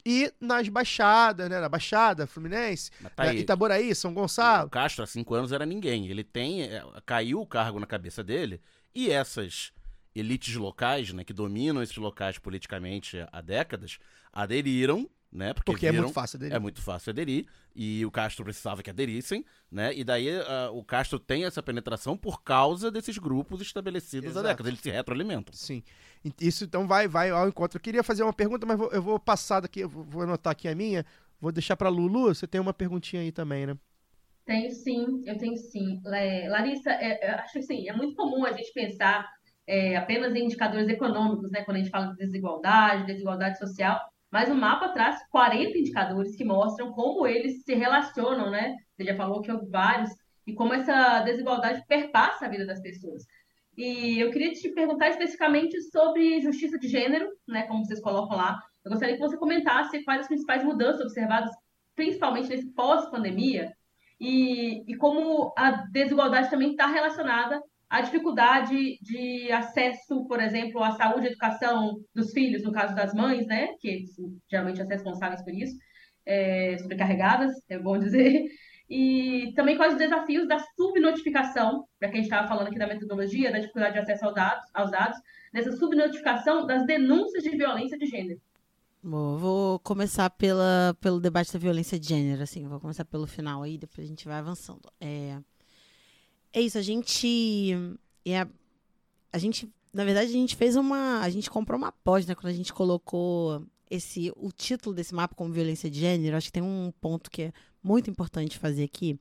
e 0.04 0.32
nas 0.40 0.68
baixadas, 0.68 1.48
né, 1.48 1.60
na 1.60 1.68
Baixada 1.68 2.26
Fluminense, 2.26 2.90
tá 3.16 3.24
aí. 3.24 3.40
Itaboraí, 3.40 3.94
São 3.94 4.10
O 4.10 4.14
Gonçalo. 4.14 4.68
Castro, 4.70 5.04
há 5.04 5.06
cinco 5.06 5.34
anos, 5.34 5.52
era 5.52 5.66
ninguém. 5.66 6.08
Ele 6.08 6.24
tem. 6.24 6.62
é, 6.62 6.82
caiu 7.04 7.40
o 7.40 7.46
cargo 7.46 7.78
na 7.78 7.86
cabeça 7.86 8.22
dele 8.24 8.60
e 8.94 9.10
essas 9.10 9.72
elites 10.14 10.54
locais, 10.56 11.12
né, 11.12 11.24
que 11.24 11.32
dominam 11.32 11.82
esses 11.82 11.96
locais 11.96 12.38
politicamente 12.38 13.18
há 13.30 13.40
décadas, 13.40 13.98
aderiram, 14.32 15.08
né? 15.32 15.52
Porque, 15.54 15.70
Porque 15.72 15.86
é 15.86 15.90
viram- 15.90 16.04
muito 16.04 16.14
fácil 16.14 16.38
dele. 16.38 16.54
É 16.54 16.58
muito 16.58 16.80
fácil 16.82 17.10
aderir. 17.10 17.46
E 17.74 18.04
o 18.04 18.10
Castro 18.10 18.44
precisava 18.44 18.82
que 18.82 18.90
aderissem, 18.90 19.44
né? 19.70 19.94
E 19.94 20.02
daí 20.02 20.28
ah, 20.40 20.70
o 20.72 20.82
Castro 20.84 21.18
tem 21.18 21.44
essa 21.44 21.62
penetração 21.62 22.16
por 22.16 22.42
causa 22.42 22.90
desses 22.90 23.16
grupos 23.16 23.60
estabelecidos 23.60 24.30
Exato. 24.30 24.46
há 24.46 24.50
décadas. 24.50 24.68
Eles 24.72 24.80
se 24.80 24.90
retroalimentam. 24.90 25.54
Sim. 25.54 25.82
Isso 26.40 26.64
então 26.64 26.86
vai, 26.86 27.06
vai 27.06 27.30
ao 27.30 27.48
encontro. 27.48 27.76
Eu 27.78 27.80
queria 27.82 28.02
fazer 28.02 28.22
uma 28.22 28.32
pergunta, 28.32 28.66
mas 28.66 28.76
vou- 28.76 28.90
eu 28.90 29.00
vou 29.02 29.18
passar 29.20 29.60
daqui, 29.60 29.80
eu 29.80 29.88
vou 29.88 30.22
anotar 30.22 30.50
aqui 30.50 30.66
a 30.68 30.74
minha. 30.74 31.06
Vou 31.40 31.52
deixar 31.52 31.76
pra 31.76 31.88
Lulu. 31.88 32.34
Você 32.34 32.46
tem 32.46 32.60
uma 32.60 32.74
perguntinha 32.74 33.22
aí 33.22 33.30
também, 33.32 33.66
né? 33.66 33.76
Tenho 34.44 34.70
sim, 34.72 35.22
eu 35.26 35.38
tenho 35.38 35.56
sim. 35.56 36.00
É, 36.06 36.48
Larissa, 36.48 36.90
é, 36.90 37.24
é, 37.24 37.30
acho 37.34 37.52
que 37.52 37.62
sim, 37.62 37.88
é 37.88 37.92
muito 37.92 38.16
comum 38.16 38.44
a 38.44 38.52
gente 38.52 38.72
pensar 38.72 39.30
é, 39.66 39.96
apenas 39.96 40.34
em 40.34 40.44
indicadores 40.44 40.88
econômicos, 40.88 41.50
né, 41.52 41.62
quando 41.62 41.76
a 41.76 41.80
gente 41.80 41.90
fala 41.90 42.08
de 42.08 42.16
desigualdade, 42.16 43.06
desigualdade 43.06 43.58
social, 43.58 44.00
mas 44.30 44.50
o 44.50 44.54
mapa 44.54 44.90
traz 44.90 45.20
40 45.30 45.78
indicadores 45.78 46.36
que 46.36 46.44
mostram 46.44 46.92
como 46.92 47.26
eles 47.26 47.62
se 47.64 47.74
relacionam, 47.74 48.50
né? 48.50 48.76
Você 48.96 49.04
já 49.04 49.16
falou 49.16 49.42
que 49.42 49.50
houve 49.50 49.68
vários, 49.68 50.10
e 50.46 50.54
como 50.54 50.74
essa 50.74 51.20
desigualdade 51.20 51.84
perpassa 51.86 52.46
a 52.46 52.48
vida 52.48 52.66
das 52.66 52.80
pessoas. 52.80 53.24
E 53.76 54.20
eu 54.20 54.30
queria 54.30 54.52
te 54.52 54.68
perguntar 54.70 55.10
especificamente 55.10 55.80
sobre 55.90 56.40
justiça 56.40 56.78
de 56.78 56.88
gênero, 56.88 57.28
né, 57.46 57.62
como 57.64 57.84
vocês 57.84 58.00
colocam 58.00 58.36
lá. 58.36 58.60
Eu 58.84 58.90
gostaria 58.90 59.14
que 59.14 59.20
você 59.20 59.36
comentasse 59.36 60.02
quais 60.04 60.22
as 60.22 60.26
principais 60.26 60.64
mudanças 60.64 61.02
observadas, 61.02 61.50
principalmente 61.94 62.48
nesse 62.48 62.72
pós-pandemia, 62.72 63.72
e, 64.20 64.82
e 64.90 64.96
como 64.96 65.52
a 65.56 65.70
desigualdade 65.90 66.50
também 66.50 66.72
está 66.72 66.86
relacionada 66.86 67.60
à 67.90 68.00
dificuldade 68.00 68.98
de 69.02 69.50
acesso, 69.50 70.24
por 70.28 70.40
exemplo, 70.40 70.82
à 70.82 70.92
saúde 70.92 71.26
e 71.26 71.30
educação 71.30 71.96
dos 72.14 72.32
filhos, 72.32 72.62
no 72.62 72.72
caso 72.72 72.94
das 72.94 73.12
mães, 73.12 73.46
né, 73.48 73.74
que 73.80 74.04
geralmente 74.48 74.80
as 74.80 74.88
responsáveis 74.88 75.42
por 75.42 75.52
isso, 75.52 75.76
é, 76.24 76.78
sobrecarregadas, 76.78 77.52
é 77.68 77.76
bom 77.76 77.98
dizer, 77.98 78.44
e 78.88 79.52
também 79.56 79.76
quais 79.76 79.94
os 79.94 79.98
desafios 79.98 80.46
da 80.46 80.60
subnotificação, 80.76 81.84
já 82.00 82.08
que 82.08 82.14
a 82.14 82.16
gente 82.16 82.30
estava 82.30 82.46
falando 82.46 82.68
aqui 82.68 82.78
da 82.78 82.86
metodologia, 82.86 83.50
da 83.50 83.58
dificuldade 83.58 83.94
de 83.94 83.98
acesso 84.00 84.24
aos 84.24 84.34
dados, 84.34 84.64
aos 84.72 84.90
dados, 84.92 85.18
dessa 85.52 85.72
subnotificação 85.72 86.66
das 86.66 86.86
denúncias 86.86 87.42
de 87.42 87.50
violência 87.50 87.98
de 87.98 88.06
gênero. 88.06 88.40
Bom, 89.02 89.36
vou 89.36 89.78
começar 89.80 90.28
pela, 90.30 90.94
pelo 91.00 91.18
debate 91.18 91.52
da 91.52 91.58
violência 91.58 91.98
de 91.98 92.06
gênero, 92.06 92.42
assim, 92.42 92.68
vou 92.68 92.78
começar 92.78 93.04
pelo 93.04 93.26
final 93.26 93.62
aí, 93.62 93.78
depois 93.78 94.06
a 94.06 94.08
gente 94.08 94.28
vai 94.28 94.38
avançando. 94.38 94.92
É, 95.00 95.38
é 96.52 96.60
isso, 96.60 96.78
a 96.78 96.82
gente. 96.82 97.76
É, 98.26 98.46
a 99.32 99.38
gente, 99.38 99.68
na 99.92 100.04
verdade, 100.04 100.28
a 100.28 100.32
gente 100.32 100.56
fez 100.56 100.76
uma. 100.76 101.20
A 101.20 101.30
gente 101.30 101.50
comprou 101.50 101.78
uma 101.78 101.92
pós, 101.92 102.26
né, 102.26 102.34
quando 102.34 102.52
a 102.52 102.56
gente 102.56 102.72
colocou 102.72 103.64
esse, 103.90 104.32
o 104.36 104.52
título 104.52 104.94
desse 104.94 105.14
mapa 105.14 105.34
como 105.34 105.52
violência 105.52 105.90
de 105.90 106.00
gênero. 106.00 106.36
Acho 106.36 106.46
que 106.46 106.52
tem 106.52 106.62
um 106.62 106.92
ponto 107.00 107.30
que 107.30 107.42
é 107.42 107.52
muito 107.82 108.10
importante 108.10 108.58
fazer 108.58 108.84
aqui. 108.84 109.18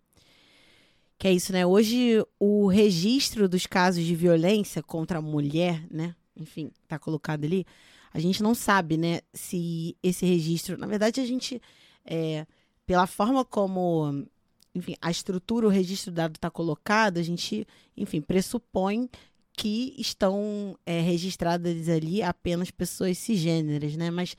Que 1.17 1.27
é 1.27 1.33
isso, 1.33 1.51
né? 1.51 1.65
Hoje, 1.65 2.23
o 2.39 2.67
registro 2.67 3.49
dos 3.49 3.65
casos 3.67 4.03
de 4.03 4.15
violência 4.15 4.81
contra 4.81 5.19
a 5.19 5.21
mulher, 5.21 5.85
né? 5.91 6.15
Enfim, 6.35 6.71
tá 6.87 6.97
colocado 6.97 7.43
ali 7.43 7.65
a 8.13 8.19
gente 8.19 8.41
não 8.41 8.55
sabe, 8.55 8.97
né, 8.97 9.21
se 9.33 9.95
esse 10.01 10.25
registro. 10.25 10.77
Na 10.77 10.87
verdade, 10.87 11.19
a 11.19 11.25
gente, 11.25 11.61
é, 12.05 12.45
pela 12.85 13.07
forma 13.07 13.45
como, 13.45 14.25
enfim, 14.73 14.95
a 15.01 15.09
estrutura, 15.09 15.67
o 15.67 15.69
registro 15.69 16.11
dado 16.11 16.35
está 16.35 16.49
colocado, 16.49 17.17
a 17.17 17.23
gente, 17.23 17.65
enfim, 17.97 18.21
pressupõe 18.21 19.09
que 19.53 19.93
estão 19.97 20.77
é, 20.85 21.01
registradas 21.01 21.89
ali 21.89 22.21
apenas 22.21 22.71
pessoas 22.71 23.17
cisgêneras, 23.17 23.95
né? 23.97 24.09
Mas 24.09 24.37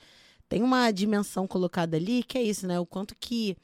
tem 0.49 0.63
uma 0.63 0.89
dimensão 0.91 1.47
colocada 1.47 1.97
ali 1.97 2.23
que 2.23 2.37
é 2.37 2.43
isso, 2.43 2.65
né? 2.65 2.79
O 2.79 2.85
quanto 2.85 3.15
que 3.19 3.55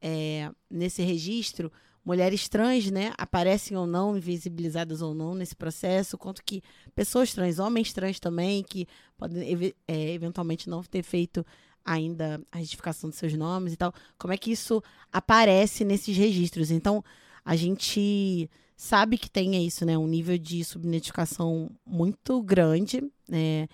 é, 0.00 0.50
nesse 0.70 1.02
registro 1.02 1.72
mulheres 2.06 2.48
trans, 2.48 2.88
né, 2.88 3.12
aparecem 3.18 3.76
ou 3.76 3.84
não, 3.84 4.16
invisibilizadas 4.16 5.02
ou 5.02 5.12
não 5.12 5.34
nesse 5.34 5.56
processo, 5.56 6.16
quanto 6.16 6.40
que 6.44 6.62
pessoas 6.94 7.32
trans, 7.32 7.58
homens 7.58 7.92
trans 7.92 8.20
também, 8.20 8.62
que 8.62 8.86
podem 9.18 9.74
é, 9.88 10.12
eventualmente 10.12 10.70
não 10.70 10.84
ter 10.84 11.02
feito 11.02 11.44
ainda 11.86 12.40
a 12.50 12.58
retificação 12.58 13.08
de 13.08 13.16
seus 13.16 13.32
nomes 13.34 13.72
e 13.72 13.76
tal, 13.76 13.94
como 14.18 14.34
é 14.34 14.36
que 14.36 14.50
isso 14.50 14.82
aparece 15.12 15.84
nesses 15.84 16.16
registros? 16.16 16.70
Então, 16.70 17.02
a 17.44 17.54
gente 17.54 18.50
sabe 18.76 19.16
que 19.16 19.30
tem 19.30 19.64
isso, 19.64 19.86
né, 19.86 19.96
um 19.96 20.08
nível 20.08 20.36
de 20.36 20.62
subnotificação 20.64 21.70
muito 21.86 22.42
grande, 22.42 23.02
né, 23.28 23.68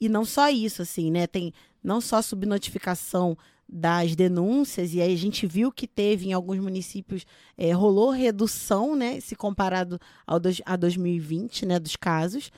e 0.00 0.08
não 0.08 0.24
só 0.24 0.48
isso, 0.48 0.80
assim, 0.80 1.10
né, 1.10 1.26
tem 1.26 1.52
não 1.82 2.00
só 2.00 2.22
subnotificação 2.22 3.36
das 3.68 4.14
denúncias, 4.14 4.94
e 4.94 5.00
aí 5.00 5.12
a 5.12 5.18
gente 5.18 5.46
viu 5.46 5.72
que 5.72 5.88
teve 5.88 6.28
em 6.28 6.32
alguns 6.32 6.58
municípios, 6.58 7.26
eh, 7.58 7.72
rolou 7.72 8.10
redução, 8.10 8.94
né, 8.94 9.18
se 9.20 9.34
comparado 9.34 9.98
ao 10.24 10.38
dois, 10.38 10.62
a 10.64 10.76
2020, 10.76 11.66
né, 11.66 11.78
dos 11.78 11.96
casos, 11.96 12.50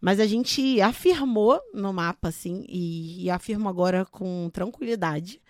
mas 0.00 0.18
a 0.20 0.26
gente 0.26 0.80
afirmou 0.80 1.60
no 1.74 1.92
mapa, 1.92 2.28
assim, 2.28 2.64
e, 2.68 3.24
e 3.24 3.30
afirmo 3.30 3.68
agora 3.68 4.04
com 4.06 4.48
tranquilidade, 4.52 5.40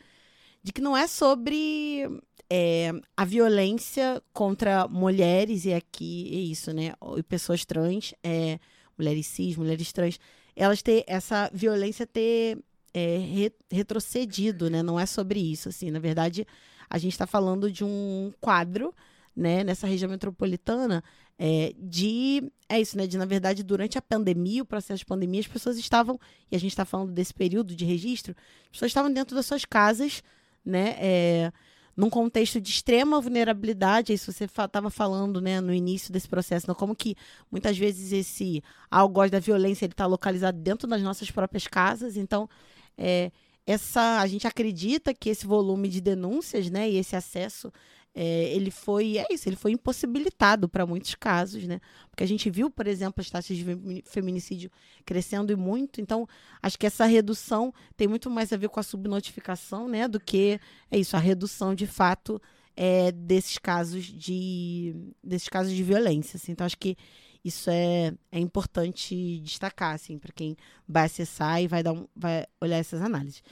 de 0.63 0.73
que 0.73 0.81
não 0.81 0.97
é 0.97 1.07
sobre 1.07 2.07
é, 2.51 2.93
a 3.17 3.25
violência 3.25 4.23
contra 4.33 4.87
mulheres, 4.89 5.65
e 5.65 5.73
aqui 5.73 6.29
é 6.33 6.39
isso, 6.39 6.73
né? 6.73 6.93
E 7.17 7.23
pessoas 7.23 7.65
trans, 7.65 8.13
é, 8.23 8.59
mulheres 8.99 9.27
cis, 9.27 9.57
mulheres 9.57 9.93
trans, 9.93 10.19
elas 10.55 10.83
ter 10.83 11.05
essa 11.07 11.49
violência 11.55 12.07
ter 12.07 12.59
é, 12.93 13.19
re- 13.19 13.55
retrocedido, 13.71 14.69
né? 14.69 14.83
Não 14.83 14.99
é 14.99 15.07
sobre 15.07 15.41
isso, 15.41 15.69
assim. 15.69 15.91
Na 15.91 16.01
verdade, 16.01 16.47
a 16.91 16.99
gente 16.99 17.13
está 17.13 17.27
falando 17.27 17.71
de 17.71 17.85
um 17.85 18.33
quadro, 18.41 18.93
né? 19.35 19.65
Nessa 19.65 19.87
região 19.87 20.11
metropolitana, 20.11 21.03
é, 21.43 21.73
de 21.79 22.53
é 22.69 22.79
isso, 22.79 22.99
né? 22.99 23.07
De 23.07 23.17
na 23.17 23.25
verdade 23.25 23.63
durante 23.63 23.97
a 23.97 24.03
pandemia, 24.03 24.63
o 24.63 24.67
processo 24.67 24.99
de 24.99 25.07
pandemia, 25.07 25.41
as 25.41 25.47
pessoas 25.47 25.79
estavam 25.79 26.21
e 26.53 26.55
a 26.55 26.61
gente 26.61 26.73
está 26.73 26.85
falando 26.85 27.13
desse 27.13 27.33
período 27.33 27.75
de 27.75 27.83
registro, 27.83 28.37
as 28.65 28.73
pessoas 28.73 28.91
estavam 28.91 29.11
dentro 29.11 29.35
das 29.35 29.47
suas 29.47 29.65
casas, 29.65 30.23
né? 30.63 30.97
É, 30.99 31.53
num 31.97 32.11
contexto 32.11 32.61
de 32.61 32.69
extrema 32.69 33.23
vulnerabilidade, 33.23 34.13
isso 34.13 34.31
você 34.31 34.45
estava 34.45 34.91
falando, 34.91 35.41
né, 35.41 35.61
no 35.61 35.73
início 35.73 36.13
desse 36.13 36.29
processo, 36.29 36.69
né, 36.69 36.75
como 36.75 36.95
que 36.95 37.17
muitas 37.51 37.77
vezes 37.77 38.13
esse 38.13 38.63
algoz 38.91 39.31
da 39.31 39.39
violência 39.39 39.87
ele 39.87 39.93
está 39.93 40.07
localizado 40.07 40.59
dentro 40.59 40.87
das 40.87 41.03
nossas 41.03 41.31
próprias 41.31 41.67
casas, 41.67 42.17
então 42.17 42.49
é, 42.97 43.33
essa 43.67 44.21
a 44.21 44.27
gente 44.27 44.47
acredita 44.47 45.13
que 45.13 45.31
esse 45.31 45.47
volume 45.47 45.89
de 45.89 46.01
denúncias, 46.01 46.71
né, 46.71 46.89
e 46.89 46.97
esse 46.97 47.17
acesso 47.17 47.73
é, 48.15 48.53
ele 48.53 48.71
foi, 48.71 49.19
é 49.19 49.27
isso, 49.31 49.49
ele 49.49 49.57
foi 49.57 49.71
impossibilitado 49.73 50.69
para 50.69 50.85
muitos 50.85 51.15
casos, 51.15 51.65
né? 51.65 51.81
Porque 52.11 52.25
a 52.25 52.27
gente 52.27 52.51
viu, 52.51 52.69
por 52.69 52.87
exemplo, 52.87 53.21
as 53.21 53.31
taxas 53.31 53.57
de 53.57 53.65
femi- 53.65 54.03
feminicídio 54.05 54.71
crescendo 55.05 55.53
e 55.53 55.57
muito. 55.57 56.01
Então, 56.01 56.27
acho 56.61 56.79
que 56.79 56.87
essa 56.87 57.07
redução 57.07 57.73
tem 57.97 58.09
muito 58.09 58.29
mais 58.29 58.53
a 58.53 58.57
ver 58.57 58.69
com 58.69 58.81
a 58.81 58.83
subnotificação, 58.83 59.89
né? 59.89 60.09
Do 60.09 60.19
que, 60.19 60.59
é 60.91 60.99
isso, 60.99 61.17
a 61.17 61.21
redução 61.21 61.75
de 61.75 61.87
fato 61.87 62.43
é, 62.77 63.13
desses 63.13 63.59
casos 63.59 64.05
de 64.05 64.95
desses 65.23 65.49
casos 65.49 65.73
de 65.73 65.83
violência. 65.83 66.37
Assim. 66.37 66.53
Então, 66.53 66.67
acho 66.67 66.79
que 66.79 66.97
isso 67.45 67.71
é, 67.71 68.13
é 68.33 68.41
importante 68.41 69.39
destacar, 69.41 69.95
assim, 69.95 70.19
para 70.19 70.33
quem 70.33 70.57
vai 70.87 71.07
acessar 71.07 71.63
e 71.63 71.69
vai, 71.69 71.83
dar 71.83 71.93
um, 71.93 72.09
vai 72.15 72.45
olhar 72.61 72.77
essas 72.79 73.01
análises. 73.01 73.43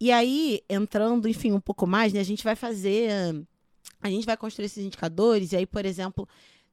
E 0.00 0.12
aí, 0.12 0.60
entrando, 0.68 1.28
enfim, 1.28 1.50
um 1.52 1.60
pouco 1.60 1.84
mais, 1.84 2.12
né? 2.12 2.20
A 2.20 2.24
gente 2.24 2.44
vai 2.44 2.54
fazer 2.54 3.44
a 4.00 4.08
gente 4.08 4.26
vai 4.26 4.36
construir 4.36 4.66
esses 4.66 4.84
indicadores, 4.84 5.52
e 5.52 5.56
aí, 5.56 5.66
por 5.66 5.84
exemplo, 5.84 6.28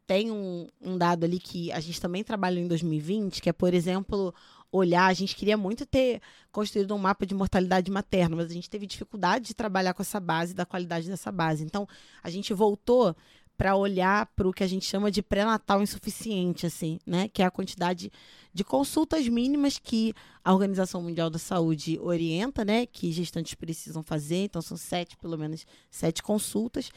tem 0.06 0.32
um, 0.32 0.68
um 0.80 0.98
dado 0.98 1.24
ali 1.24 1.40
que 1.40 1.72
a 1.72 1.80
gente 1.80 2.00
também 2.00 2.24
trabalhou 2.24 2.64
em 2.64 2.68
2020, 2.68 3.42
que 3.42 3.50
é, 3.50 3.54
por 3.54 3.74
exemplo, 3.74 4.34
olhar. 4.72 5.08
A 5.08 5.14
gente 5.14 5.36
queria 5.36 5.58
muito 5.58 5.86
ter 5.86 6.22
construído 6.52 6.94
um 6.94 6.98
mapa 6.98 7.26
de 7.26 7.34
mortalidade 7.34 7.90
materna, 7.90 8.36
mas 8.36 8.52
a 8.52 8.54
gente 8.54 8.70
teve 8.70 8.86
dificuldade 8.86 9.48
de 9.48 9.54
trabalhar 9.54 9.94
com 9.94 10.02
essa 10.02 10.20
base, 10.20 10.54
da 10.54 10.66
qualidade 10.66 11.08
dessa 11.08 11.32
base. 11.32 11.64
Então, 11.64 11.88
a 12.22 12.30
gente 12.30 12.54
voltou 12.54 13.16
para 13.58 13.76
olhar 13.76 14.26
para 14.36 14.47
o 14.47 14.53
que 14.53 14.64
a 14.64 14.68
gente 14.68 14.86
chama 14.86 15.10
de 15.10 15.22
pré-natal 15.22 15.82
insuficiente, 15.82 16.66
assim, 16.66 16.99
né? 17.06 17.28
Que 17.28 17.41
é 17.41 17.45
a 17.45 17.51
quantidade 17.51 18.12
de 18.53 18.64
consultas 18.64 19.28
mínimas 19.28 19.78
que 19.78 20.14
a 20.43 20.53
Organização 20.53 21.01
Mundial 21.01 21.30
da 21.30 21.39
Saúde 21.39 21.99
orienta, 22.01 22.64
né? 22.64 22.86
Que 22.86 23.12
gestantes 23.12 23.56
precisam 23.56 24.03
fazer. 24.03 24.45
Então, 24.45 24.62
são 24.62 24.78
sete, 24.78 25.18
pelo 25.18 25.38
menos, 25.38 25.66
sete 25.89 26.22
consultas. 26.22 26.89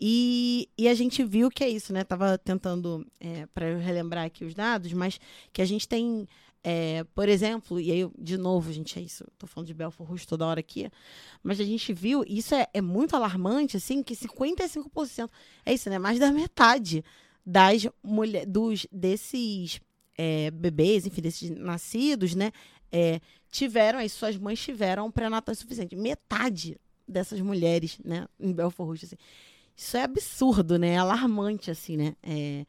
E, 0.00 0.68
e 0.76 0.88
a 0.88 0.94
gente 0.94 1.22
viu 1.24 1.50
que 1.50 1.62
é 1.62 1.68
isso, 1.68 1.92
né? 1.92 2.04
Tava 2.04 2.36
tentando, 2.36 3.06
é, 3.20 3.46
para 3.46 3.76
relembrar 3.78 4.26
aqui 4.26 4.44
os 4.44 4.54
dados, 4.54 4.92
mas 4.92 5.18
que 5.52 5.62
a 5.62 5.64
gente 5.64 5.88
tem, 5.88 6.26
é, 6.66 7.04
por 7.14 7.28
exemplo, 7.28 7.78
e 7.78 7.92
aí, 7.92 8.10
de 8.18 8.38
novo, 8.38 8.72
gente, 8.72 8.98
é 8.98 9.02
isso, 9.02 9.22
tô 9.36 9.46
falando 9.46 9.66
de 9.66 9.74
Belfort 9.74 10.08
Roxo 10.08 10.26
toda 10.26 10.46
hora 10.46 10.60
aqui, 10.60 10.90
mas 11.42 11.60
a 11.60 11.64
gente 11.64 11.92
viu, 11.92 12.24
isso 12.26 12.54
é, 12.54 12.66
é 12.72 12.80
muito 12.80 13.14
alarmante, 13.14 13.76
assim, 13.76 14.02
que 14.02 14.16
55%, 14.16 15.28
é 15.66 15.74
isso, 15.74 15.90
né? 15.90 15.98
Mais 15.98 16.18
da 16.18 16.32
metade 16.32 17.04
das 17.44 17.86
mulheres, 18.02 18.48
dos, 18.48 18.86
desses 18.90 19.78
é, 20.16 20.50
bebês, 20.50 21.04
enfim, 21.06 21.20
desses 21.20 21.50
nascidos, 21.50 22.34
né? 22.34 22.50
É, 22.90 23.20
tiveram, 23.50 23.98
as 23.98 24.12
suas 24.12 24.38
mães 24.38 24.58
tiveram 24.58 25.06
um 25.06 25.10
pré-natal 25.10 25.52
insuficiente. 25.52 25.94
Metade 25.94 26.80
dessas 27.06 27.40
mulheres, 27.42 27.98
né, 28.02 28.26
em 28.40 28.52
Belfort 28.52 28.88
Roxo, 28.88 29.04
assim. 29.04 29.16
Isso 29.76 29.96
é 29.96 30.02
absurdo, 30.02 30.78
né? 30.78 30.90
É 30.90 30.96
alarmante, 30.98 31.70
assim, 31.70 31.96
né? 31.96 32.16
É, 32.22 32.64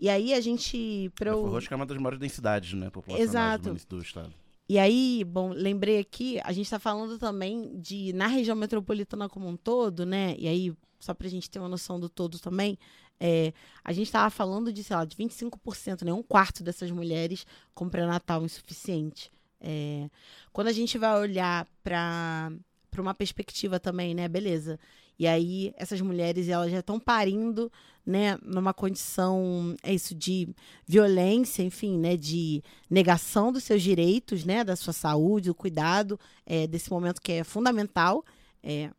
E 0.00 0.08
aí 0.08 0.32
a 0.32 0.40
gente. 0.40 1.12
Pra 1.14 1.30
eu... 1.30 1.58
Que 1.60 1.72
é 1.72 1.76
uma 1.76 1.84
das 1.84 1.98
maiores 1.98 2.18
densidades, 2.18 2.72
né, 2.72 2.88
populacionais 2.88 3.30
Exato. 3.30 3.86
do 3.88 4.02
estado. 4.02 4.32
E 4.66 4.78
aí, 4.78 5.24
bom, 5.24 5.50
lembrei 5.50 5.98
aqui, 5.98 6.40
a 6.44 6.52
gente 6.52 6.66
está 6.66 6.78
falando 6.78 7.18
também 7.18 7.78
de, 7.80 8.12
na 8.12 8.28
região 8.28 8.56
metropolitana 8.56 9.28
como 9.28 9.48
um 9.48 9.56
todo, 9.56 10.06
né? 10.06 10.36
E 10.38 10.46
aí, 10.46 10.72
só 11.00 11.12
para 11.12 11.26
a 11.26 11.30
gente 11.30 11.50
ter 11.50 11.58
uma 11.58 11.68
noção 11.68 11.98
do 11.98 12.08
todo 12.08 12.38
também, 12.38 12.78
é, 13.18 13.52
a 13.84 13.92
gente 13.92 14.06
estava 14.06 14.30
falando 14.30 14.72
de, 14.72 14.84
sei 14.84 14.96
lá, 14.96 15.04
de 15.04 15.16
25%, 15.16 16.04
né? 16.04 16.12
Um 16.12 16.22
quarto 16.22 16.62
dessas 16.62 16.90
mulheres 16.90 17.44
com 17.74 17.88
pré-natal 17.88 18.44
insuficiente. 18.44 19.30
É, 19.60 20.08
quando 20.52 20.68
a 20.68 20.72
gente 20.72 20.96
vai 20.96 21.18
olhar 21.18 21.66
para 21.82 22.50
para 22.90 23.00
uma 23.00 23.14
perspectiva 23.14 23.78
também, 23.78 24.14
né? 24.14 24.28
Beleza. 24.28 24.78
E 25.18 25.26
aí 25.26 25.72
essas 25.76 26.00
mulheres 26.00 26.48
elas 26.48 26.72
já 26.72 26.80
estão 26.80 26.98
parindo, 26.98 27.70
né, 28.04 28.38
numa 28.42 28.72
condição 28.74 29.74
é 29.82 29.92
isso 29.94 30.14
de 30.14 30.48
violência, 30.86 31.62
enfim, 31.62 31.98
né, 31.98 32.16
de 32.16 32.62
negação 32.88 33.52
dos 33.52 33.64
seus 33.64 33.82
direitos, 33.82 34.44
né, 34.44 34.64
da 34.64 34.76
sua 34.76 34.92
saúde, 34.92 35.48
do 35.48 35.54
cuidado 35.54 36.18
é, 36.44 36.66
desse 36.66 36.90
momento 36.90 37.20
que 37.20 37.32
é 37.32 37.44
fundamental. 37.44 38.24
É, 38.62 38.90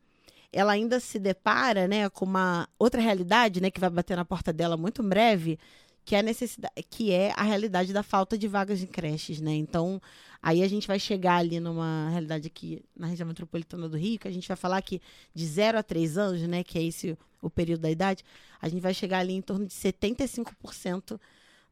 ela 0.54 0.74
ainda 0.74 1.00
se 1.00 1.18
depara, 1.18 1.88
né, 1.88 2.10
com 2.10 2.26
uma 2.26 2.68
outra 2.78 3.02
realidade, 3.02 3.62
né, 3.62 3.72
que 3.72 3.80
vai 3.80 3.90
bater 3.90 4.18
na 4.18 4.26
porta 4.26 4.52
dela 4.52 4.76
muito 4.76 5.02
em 5.02 5.08
breve, 5.08 5.58
que 6.04 6.16
é 6.16 6.20
a 6.20 6.24
necessidade, 6.24 6.74
que 6.90 7.12
é 7.12 7.32
a 7.36 7.44
realidade 7.44 7.94
da 7.94 8.04
falta 8.04 8.38
de 8.38 8.48
vagas 8.48 8.82
em 8.82 8.88
creches, 8.88 9.40
né? 9.40 9.54
Então, 9.54 10.02
aí 10.42 10.64
a 10.64 10.68
gente 10.68 10.88
vai 10.88 11.00
chegar 11.00 11.38
ali 11.38 11.60
numa 11.60 12.10
realidade 12.10 12.48
aqui 12.48 12.84
na 12.96 13.08
região 13.08 13.28
metropolitana 13.28 13.88
do 13.88 13.98
Rio, 13.98 14.20
que 14.20 14.28
a 14.28 14.32
gente 14.32 14.48
vai 14.48 14.58
falar 14.58 14.82
que 14.82 15.02
de 15.34 15.46
0 15.46 15.78
a 15.78 15.84
3 15.84 16.18
anos, 16.18 16.42
né, 16.42 16.64
que 16.64 16.78
é 16.78 16.84
esse 16.84 17.18
o 17.42 17.50
período 17.50 17.82
da 17.82 17.90
idade, 17.90 18.24
a 18.62 18.70
gente 18.70 18.82
vai 18.82 18.94
chegar 18.94 19.20
ali 19.20 19.34
em 19.34 19.42
torno 19.42 19.66
de 19.66 19.74
75% 19.74 21.20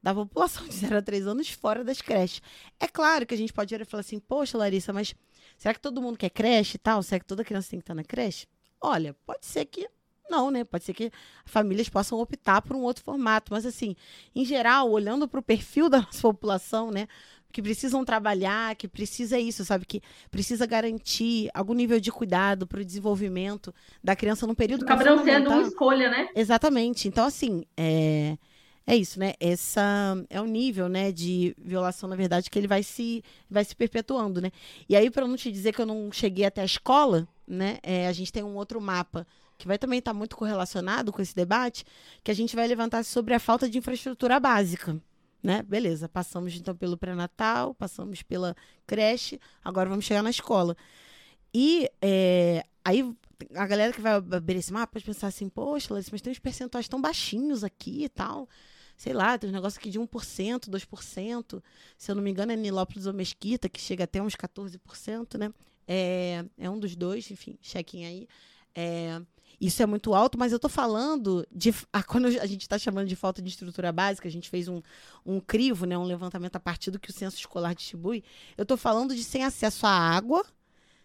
da 0.01 0.13
população 0.13 0.65
de 0.67 0.73
0 0.73 0.97
a 0.97 1.01
3 1.01 1.27
anos 1.27 1.49
fora 1.49 1.83
das 1.83 2.01
creches. 2.01 2.41
É 2.79 2.87
claro 2.87 3.25
que 3.25 3.33
a 3.33 3.37
gente 3.37 3.53
pode 3.53 3.73
olhar 3.73 3.83
e 3.83 3.89
falar 3.89 4.01
assim, 4.01 4.19
poxa, 4.19 4.57
Larissa, 4.57 4.93
mas 4.93 5.13
será 5.57 5.73
que 5.73 5.81
todo 5.81 6.01
mundo 6.01 6.17
quer 6.17 6.29
creche 6.29 6.75
e 6.75 6.79
tal? 6.79 7.03
Será 7.03 7.19
que 7.19 7.25
toda 7.25 7.43
criança 7.43 7.69
tem 7.69 7.79
que 7.79 7.83
estar 7.83 7.95
na 7.95 8.03
creche? 8.03 8.47
Olha, 8.81 9.13
pode 9.25 9.45
ser 9.45 9.65
que 9.65 9.89
não, 10.29 10.51
né? 10.51 10.63
Pode 10.63 10.83
ser 10.83 10.93
que 10.93 11.11
famílias 11.45 11.89
possam 11.89 12.19
optar 12.19 12.61
por 12.61 12.75
um 12.75 12.81
outro 12.81 13.03
formato, 13.03 13.51
mas 13.51 13.65
assim, 13.65 13.95
em 14.35 14.45
geral, 14.45 14.89
olhando 14.89 15.27
para 15.27 15.39
o 15.39 15.43
perfil 15.43 15.89
da 15.89 16.01
nossa 16.03 16.21
população, 16.21 16.91
né? 16.91 17.07
Que 17.51 17.61
precisam 17.61 18.05
trabalhar, 18.05 18.75
que 18.75 18.87
precisa 18.87 19.39
isso, 19.39 19.65
sabe? 19.65 19.85
Que 19.85 20.01
precisa 20.29 20.67
garantir 20.67 21.49
algum 21.53 21.73
nível 21.73 21.99
de 21.99 22.11
cuidado 22.11 22.67
para 22.67 22.79
o 22.79 22.85
desenvolvimento 22.85 23.73
da 24.03 24.15
criança 24.15 24.45
no 24.45 24.55
período 24.55 24.85
que 24.85 24.91
Acaba 24.91 25.15
não 25.15 25.23
sendo 25.23 25.49
uma 25.49 25.61
escolha, 25.63 26.09
né? 26.11 26.29
Exatamente. 26.35 27.07
Então, 27.07 27.25
assim, 27.25 27.63
é, 27.75 28.37
é 28.89 28.95
isso, 28.95 29.19
né? 29.19 29.33
Essa 29.39 30.15
é 30.31 30.41
o 30.41 30.45
nível, 30.45 30.89
né, 30.89 31.11
de 31.11 31.55
violação, 31.59 32.09
na 32.09 32.15
verdade, 32.15 32.49
que 32.49 32.57
ele 32.57 32.67
vai 32.67 32.81
se, 32.81 33.23
vai 33.47 33.63
se 33.63 33.75
perpetuando, 33.75 34.41
né? 34.41 34.51
E 34.87 34.95
aí, 34.95 35.11
para 35.11 35.27
não 35.27 35.35
te 35.35 35.51
dizer 35.51 35.73
que 35.73 35.81
eu 35.81 35.85
não 35.85 36.11
cheguei 36.11 36.43
até 36.43 36.61
a 36.61 36.65
escola, 36.65 37.27
né, 37.47 37.77
é, 37.83 38.07
a 38.07 38.11
gente 38.11 38.33
tem 38.33 38.41
um 38.41 38.55
outro 38.55 38.81
mapa 38.81 39.27
que 39.59 39.67
vai 39.67 39.77
também 39.77 39.99
estar 39.99 40.13
muito 40.13 40.37
correlacionado 40.37 41.11
com 41.11 41.21
esse 41.21 41.35
debate, 41.35 41.83
que 42.23 42.31
a 42.31 42.33
gente 42.33 42.55
vai 42.55 42.65
levantar 42.65 43.03
sobre 43.03 43.33
a 43.33 43.39
falta 43.39 43.69
de 43.69 43.77
infraestrutura 43.77 44.39
básica. 44.39 44.99
Né? 45.43 45.61
Beleza, 45.61 46.07
passamos 46.07 46.55
então 46.55 46.75
pelo 46.75 46.97
pré-natal, 46.97 47.75
passamos 47.75 48.23
pela 48.23 48.55
creche, 48.87 49.39
agora 49.63 49.89
vamos 49.89 50.05
chegar 50.05 50.23
na 50.23 50.29
escola. 50.29 50.75
E 51.53 51.89
é, 52.01 52.65
aí 52.83 53.13
a 53.53 53.67
galera 53.67 53.91
que 53.91 54.01
vai 54.01 54.13
abrir 54.13 54.57
esse 54.57 54.71
mapa 54.71 54.93
pode 54.93 55.05
pensar 55.05 55.27
assim, 55.27 55.49
poxa, 55.49 55.93
Larissa, 55.93 56.09
mas 56.11 56.21
tem 56.21 56.31
uns 56.31 56.39
percentuais 56.39 56.87
tão 56.87 57.01
baixinhos 57.01 57.63
aqui 57.63 58.05
e 58.05 58.09
tal. 58.09 58.47
Sei 58.95 59.13
lá, 59.13 59.37
tem 59.37 59.49
um 59.49 59.53
negócio 59.53 59.77
aqui 59.79 59.89
de 59.89 59.99
1%, 59.99 60.69
2%. 60.69 61.63
Se 61.97 62.11
eu 62.11 62.15
não 62.15 62.23
me 62.23 62.31
engano, 62.31 62.53
é 62.53 62.55
Nilópolis 62.55 63.05
ou 63.05 63.13
Mesquita, 63.13 63.69
que 63.69 63.79
chega 63.79 64.05
até 64.05 64.21
uns 64.21 64.35
14%, 64.35 65.37
né? 65.37 65.53
É, 65.87 66.45
é 66.57 66.69
um 66.69 66.77
dos 66.77 66.95
dois, 66.95 67.29
enfim, 67.31 67.57
chequem 67.61 68.05
aí. 68.05 68.27
É, 68.75 69.21
isso 69.59 69.83
é 69.83 69.85
muito 69.85 70.13
alto, 70.13 70.37
mas 70.37 70.51
eu 70.51 70.55
estou 70.55 70.69
falando 70.69 71.45
de. 71.51 71.73
ah, 71.91 72.01
quando 72.03 72.27
a 72.27 72.45
gente 72.45 72.61
está 72.61 72.77
chamando 72.77 73.07
de 73.07 73.15
falta 73.15 73.41
de 73.41 73.49
estrutura 73.49 73.91
básica, 73.91 74.27
a 74.27 74.31
gente 74.31 74.49
fez 74.49 74.67
um, 74.67 74.81
um 75.25 75.39
crivo, 75.39 75.85
né, 75.85 75.97
um 75.97 76.05
levantamento 76.05 76.55
a 76.55 76.59
partir 76.59 76.91
do 76.91 76.99
que 76.99 77.09
o 77.09 77.13
censo 77.13 77.35
escolar 77.35 77.75
distribui. 77.75 78.23
Eu 78.57 78.63
estou 78.63 78.77
falando 78.77 79.13
de 79.13 79.23
sem 79.23 79.43
acesso 79.43 79.85
à 79.85 79.91
água, 79.91 80.45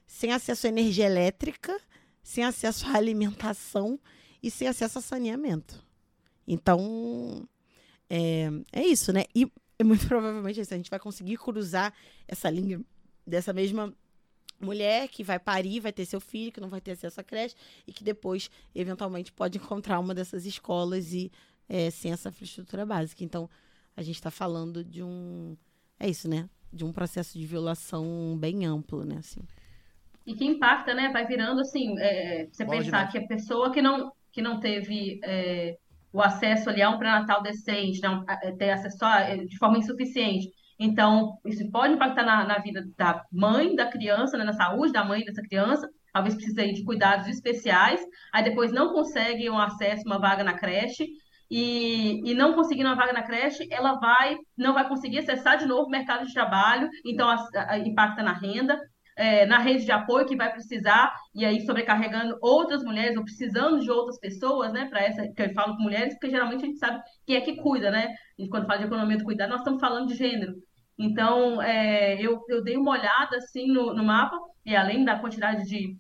sem 0.07 0.33
acesso 0.33 0.67
à 0.67 0.69
energia 0.69 1.07
elétrica, 1.07 1.77
sem 2.23 2.45
acesso 2.45 2.87
à 2.87 2.97
alimentação 2.97 3.99
e 4.41 4.51
sem 4.51 4.69
acesso 4.69 4.99
a 4.99 5.03
saneamento. 5.03 5.85
Então, 6.47 7.49
é, 8.09 8.51
é 8.73 8.87
isso, 8.87 9.13
né? 9.13 9.25
E 9.35 9.51
é 9.79 9.83
muito 9.83 10.07
provavelmente 10.07 10.61
isso, 10.61 10.73
a 10.73 10.77
gente 10.77 10.91
vai 10.91 11.01
conseguir 11.01 11.39
cruzar 11.39 11.93
essa 12.29 12.49
linha 12.49 12.81
dessa 13.27 13.53
mesma 13.53 13.93
mulher 14.61 15.09
que 15.09 15.23
vai 15.25 15.39
parir, 15.39 15.81
vai 15.81 15.93
ter 15.93 16.05
seu 16.07 16.21
filho, 16.21 16.53
que 16.53 16.61
não 16.61 16.69
vai 16.69 16.81
ter 16.81 16.93
acesso 16.93 17.21
à 17.21 17.25
creche 17.25 17.55
e 17.87 17.93
que 17.93 18.05
depois, 18.05 18.51
eventualmente, 18.75 19.33
pode 19.33 19.59
encontrar 19.59 19.99
uma 20.01 20.15
dessas 20.15 20.47
escolas 20.47 21.13
e 21.13 21.31
é, 21.69 21.91
sem 21.91 22.13
essa 22.13 22.29
infraestrutura 22.29 22.85
básica. 22.87 23.25
Então, 23.25 23.49
a 23.97 24.03
gente 24.03 24.17
está 24.17 24.31
falando 24.31 24.85
de 24.85 25.03
um. 25.03 25.57
É 25.99 26.09
isso, 26.09 26.29
né? 26.29 26.49
De 26.73 26.85
um 26.85 26.93
processo 26.93 27.39
de 27.39 27.47
violação 27.47 28.37
bem 28.39 28.65
amplo, 28.67 29.05
né? 29.05 29.17
Assim. 29.19 29.41
E 30.27 30.35
que 30.35 30.45
impacta, 30.45 30.95
né? 30.95 31.11
Vai 31.11 31.27
virando 31.27 31.61
assim, 31.61 31.99
é, 31.99 32.47
você 32.51 32.65
pensar 32.65 33.09
que 33.11 33.19
a 33.19 33.27
pessoa 33.27 33.73
que 33.73 33.83
não, 33.83 34.11
que 34.33 34.41
não 34.41 34.59
teve 34.59 35.21
é, 35.23 35.77
o 36.13 36.21
acesso 36.21 36.71
ali 36.71 36.81
a 36.83 36.91
um 36.91 36.99
pré-natal 36.99 37.43
decente, 37.43 38.01
não, 38.01 38.25
a- 38.27 38.37
ter 38.57 38.71
acesso 38.71 39.05
a- 39.05 39.21
é, 39.21 39.37
de 39.45 39.57
forma 39.59 39.79
insuficiente. 39.79 40.51
Então, 40.79 41.39
isso 41.45 41.71
pode 41.71 41.95
impactar 41.95 42.25
na, 42.25 42.45
na 42.45 42.59
vida 42.59 42.85
da 42.97 43.23
mãe 43.33 43.75
da 43.75 43.87
criança, 43.87 44.37
né, 44.37 44.45
na 44.45 44.53
saúde 44.53 44.93
da 44.93 45.05
mãe 45.05 45.25
dessa 45.25 45.43
criança, 45.43 45.89
talvez 46.13 46.35
precise 46.35 46.73
de 46.73 46.85
cuidados 46.85 47.27
especiais, 47.29 48.01
aí 48.33 48.45
depois 48.45 48.73
não 48.73 48.93
consegue 48.93 49.49
um 49.51 49.59
acesso, 49.59 50.03
uma 50.07 50.19
vaga 50.19 50.45
na 50.45 50.55
creche, 50.55 51.07
e, 51.51 52.21
e 52.31 52.35
não 52.35 52.55
conseguindo 52.55 52.89
uma 52.89 52.97
vaga 52.97 53.13
na 53.13 53.23
creche, 53.23 53.67
ela 53.71 53.95
vai, 53.99 54.37
não 54.57 54.73
vai 54.75 54.89
conseguir 54.89 55.19
acessar 55.19 55.59
de 55.59 55.67
novo 55.67 55.87
o 55.87 55.91
mercado 55.91 56.27
de 56.27 56.33
trabalho, 56.33 56.89
então 57.05 57.29
a- 57.29 57.47
a- 57.69 57.79
impacta 57.79 58.23
na 58.23 58.33
renda, 58.33 58.79
é, 59.17 59.47
na 59.47 59.59
rede 59.59 59.85
de 59.85 59.93
apoio 59.93 60.27
que 60.27 60.35
vai 60.37 60.51
precisar, 60.53 61.15
e 61.35 61.45
aí 61.45 61.65
sobrecarregando 61.65 62.37
outras 62.41 62.83
mulheres, 62.83 63.17
ou 63.17 63.25
precisando 63.25 63.79
de 63.81 63.91
outras 63.91 64.19
pessoas, 64.19 64.73
né, 64.73 64.87
para 64.87 65.03
essa, 65.03 65.29
que 65.29 65.43
eu 65.43 65.53
falo 65.53 65.77
com 65.77 65.83
mulheres, 65.85 66.15
porque 66.15 66.31
geralmente 66.31 66.65
a 66.65 66.67
gente 66.67 66.79
sabe 66.79 67.01
quem 67.27 67.37
é 67.37 67.41
que 67.41 67.57
cuida, 67.57 67.91
né? 67.91 68.13
E 68.39 68.49
quando 68.49 68.67
fala 68.67 68.81
de 68.81 68.87
economia 68.87 69.19
do 69.19 69.25
cuidado, 69.25 69.51
nós 69.51 69.61
estamos 69.61 69.81
falando 69.81 70.09
de 70.09 70.15
gênero. 70.15 70.55
Então, 70.99 71.61
é, 71.61 72.21
eu, 72.21 72.43
eu 72.49 72.63
dei 72.63 72.77
uma 72.77 72.93
olhada 72.93 73.37
assim 73.37 73.67
no, 73.67 73.95
no 73.95 74.05
mapa, 74.05 74.39
e 74.65 74.75
além 74.75 75.05
da 75.05 75.19
quantidade 75.19 75.65
de 75.65 75.97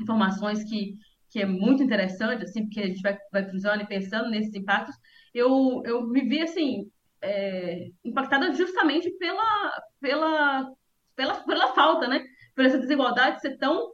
informações 0.00 0.64
que, 0.64 0.94
que 1.30 1.40
é 1.40 1.46
muito 1.46 1.82
interessante, 1.82 2.44
assim, 2.44 2.64
porque 2.64 2.80
a 2.80 2.86
gente 2.86 3.02
vai, 3.02 3.16
vai 3.32 3.48
cruzando 3.48 3.82
e 3.82 3.86
pensando 3.86 4.30
nesses 4.30 4.54
impactos, 4.54 4.94
eu, 5.34 5.82
eu 5.84 6.06
me 6.06 6.22
vi 6.22 6.40
assim, 6.42 6.90
é, 7.22 7.88
impactada 8.04 8.52
justamente 8.54 9.10
pela, 9.18 9.82
pela, 10.00 10.70
pela, 11.16 11.34
pela 11.44 11.74
falta, 11.74 12.08
né? 12.08 12.24
Por 12.54 12.64
essa 12.64 12.78
desigualdade 12.78 13.40
ser 13.40 13.56
tão, 13.58 13.92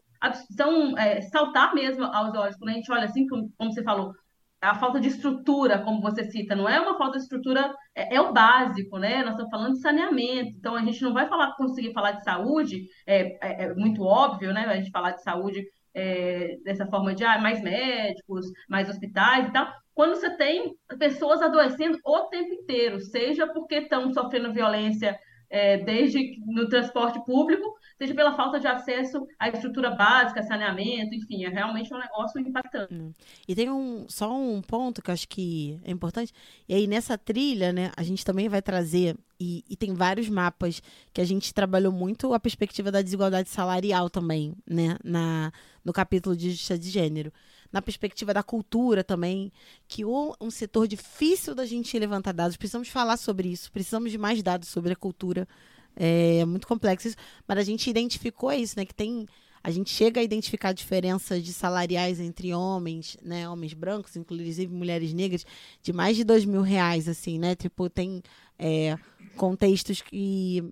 tão 0.57 0.97
é, 0.99 1.21
saltar 1.23 1.75
mesmo 1.75 2.05
aos 2.05 2.35
olhos. 2.35 2.57
Quando 2.57 2.71
a 2.71 2.75
gente 2.75 2.91
olha 2.93 3.05
assim, 3.05 3.27
como, 3.27 3.51
como 3.59 3.73
você 3.73 3.83
falou, 3.83 4.13
a 4.61 4.75
falta 4.75 5.01
de 5.01 5.09
estrutura, 5.09 5.83
como 5.83 6.01
você 6.01 6.25
cita, 6.31 6.55
não 6.55 6.69
é 6.69 6.81
uma 6.81 6.97
falta 6.97 7.19
de 7.19 7.25
estrutura, 7.25 7.75
é, 7.95 8.17
é 8.17 8.21
o 8.21 8.33
básico, 8.33 8.99
né? 8.99 9.23
Nós 9.23 9.33
estamos 9.33 9.51
falando 9.51 9.75
de 9.75 9.81
saneamento, 9.81 10.57
então 10.57 10.75
a 10.77 10.83
gente 10.85 11.03
não 11.03 11.13
vai 11.13 11.29
falar, 11.29 11.55
conseguir 11.57 11.93
falar 11.93 12.13
de 12.13 12.25
saúde, 12.25 12.87
é, 13.07 13.37
é- 13.47 13.65
é 13.67 13.75
muito 13.75 14.03
óbvio, 14.03 14.53
né? 14.53 14.65
A 14.67 14.77
gente 14.77 14.91
falar 14.91 15.13
de 15.13 15.23
saúde 15.23 15.65
é, 15.95 16.57
dessa 16.65 16.87
forma 16.87 17.15
de 17.15 17.25
ah, 17.25 17.39
mais 17.41 17.63
médicos, 17.63 18.47
mais 18.69 18.89
hospitais 18.89 19.49
e 19.49 19.53
tal, 19.53 19.73
quando 19.95 20.17
você 20.17 20.37
tem 20.37 20.75
pessoas 20.99 21.41
adoecendo 21.41 21.99
o 22.05 22.23
tempo 22.29 22.53
inteiro, 22.53 23.01
seja 23.01 23.47
porque 23.53 23.77
estão 23.77 24.13
sofrendo 24.13 24.53
violência 24.53 25.17
é, 25.49 25.79
desde 25.79 26.37
no 26.47 26.69
transporte 26.69 27.25
público, 27.25 27.65
seja 27.97 28.15
pela 28.15 28.35
falta 28.35 28.59
de 28.59 28.67
acesso 28.67 29.27
à 29.39 29.49
estrutura 29.49 29.91
básica, 29.91 30.43
saneamento, 30.43 31.15
enfim, 31.15 31.45
é 31.45 31.49
realmente 31.49 31.93
um 31.95 31.99
negócio 31.99 32.41
impactante. 32.41 33.15
E 33.47 33.55
tem 33.55 33.71
um, 33.71 34.07
só 34.09 34.35
um 34.37 34.61
ponto 34.61 35.01
que 35.01 35.11
eu 35.11 35.15
acho 35.15 35.29
que 35.29 35.81
é 35.85 35.91
importante. 35.91 36.33
E 36.69 36.75
aí, 36.75 36.87
nessa 36.87 37.17
trilha, 37.17 37.73
né, 37.73 37.93
a 37.97 38.03
gente 38.03 38.25
também 38.25 38.49
vai 38.49 38.61
trazer, 38.61 39.17
e, 39.39 39.65
e 39.69 39.77
tem 39.77 39.95
vários 39.95 40.29
mapas 40.29 40.83
que 41.13 41.21
a 41.21 41.25
gente 41.25 41.55
trabalhou 41.55 41.93
muito 41.93 42.35
a 42.35 42.41
perspectiva 42.41 42.91
da 42.91 43.03
desigualdade 43.03 43.49
salarial 43.49 44.11
também, 44.11 44.55
né, 44.69 44.97
na, 45.05 45.53
no 45.85 45.93
capítulo 45.93 46.37
de 46.37 46.51
justiça 46.51 46.79
de 46.79 46.91
gênero. 46.91 47.33
Na 47.71 47.83
perspectiva 47.83 48.33
da 48.33 48.43
cultura 48.43 49.03
também, 49.03 49.53
que 49.89 50.05
o, 50.05 50.35
um 50.41 50.51
setor 50.51 50.87
difícil 50.87 51.57
da 51.57 51.67
gente 51.67 51.99
levantar 51.99 52.33
dados. 52.33 52.57
Precisamos 52.57 52.89
falar 52.89 53.17
sobre 53.17 53.49
isso, 53.49 53.71
precisamos 53.73 54.13
de 54.13 54.19
mais 54.19 54.41
dados 54.43 54.69
sobre 54.69 54.93
a 54.93 54.97
cultura. 54.97 55.49
É 55.97 56.45
muito 56.45 56.67
complexo 56.67 57.09
isso, 57.09 57.17
mas 57.47 57.59
a 57.59 57.63
gente 57.63 57.89
identificou 57.89 58.53
isso, 58.53 58.75
né, 58.77 58.85
que 58.85 58.95
tem 58.95 59.27
a 59.65 59.71
gente 59.71 59.89
chega 59.89 60.21
a 60.21 60.23
identificar 60.23 60.73
diferenças 60.73 61.43
de 61.43 61.51
salariais 61.51 62.21
entre 62.21 62.53
homens, 62.53 63.17
né? 63.23 63.49
Homens 63.49 63.73
brancos, 63.73 64.15
inclusive 64.15 64.71
mulheres 64.71 65.15
negras, 65.15 65.47
de 65.83 65.91
mais 65.91 66.19
de 66.19 66.23
dois 66.23 66.45
mil 66.45 66.61
reais, 66.61 67.09
assim, 67.09 67.39
né? 67.39 67.55
Tipo, 67.55 67.89
tem 67.89 68.23
é, 68.59 68.99
contextos 69.39 70.03
que. 70.03 70.63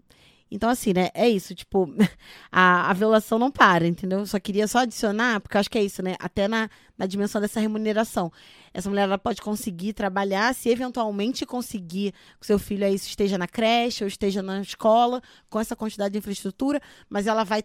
Então, 0.55 0.69
assim, 0.69 0.93
né? 0.93 1.09
É 1.15 1.29
isso, 1.29 1.55
tipo, 1.55 1.89
a, 2.53 2.91
a 2.91 2.93
violação 2.93 3.39
não 3.39 3.51
para, 3.51 3.87
entendeu? 3.87 4.27
Só 4.27 4.39
queria 4.39 4.69
só 4.69 4.81
adicionar, 4.81 5.41
porque 5.41 5.57
eu 5.57 5.61
acho 5.61 5.71
que 5.71 5.79
é 5.79 5.83
isso, 5.83 6.03
né? 6.03 6.15
Até 6.19 6.47
na, 6.47 6.69
na 6.97 7.07
dimensão 7.07 7.41
dessa 7.41 7.59
remuneração. 7.59 8.31
Essa 8.75 8.89
mulher 8.91 9.03
ela 9.03 9.19
pode 9.19 9.41
conseguir 9.41 9.95
trabalhar 9.95 10.55
se 10.55 10.69
eventualmente 10.69 11.47
conseguir 11.47 12.13
que 12.39 12.47
seu 12.47 12.59
filho 12.59 12.85
aí 12.85 12.95
esteja 12.95 13.39
na 13.39 13.49
creche 13.49 14.05
ou 14.05 14.09
esteja 14.09 14.43
na 14.43 14.61
escola 14.61 15.23
com 15.49 15.59
essa 15.59 15.75
quantidade 15.75 16.13
de 16.13 16.19
infraestrutura, 16.19 16.81
mas 17.09 17.27
ela 17.27 17.45
vai 17.45 17.63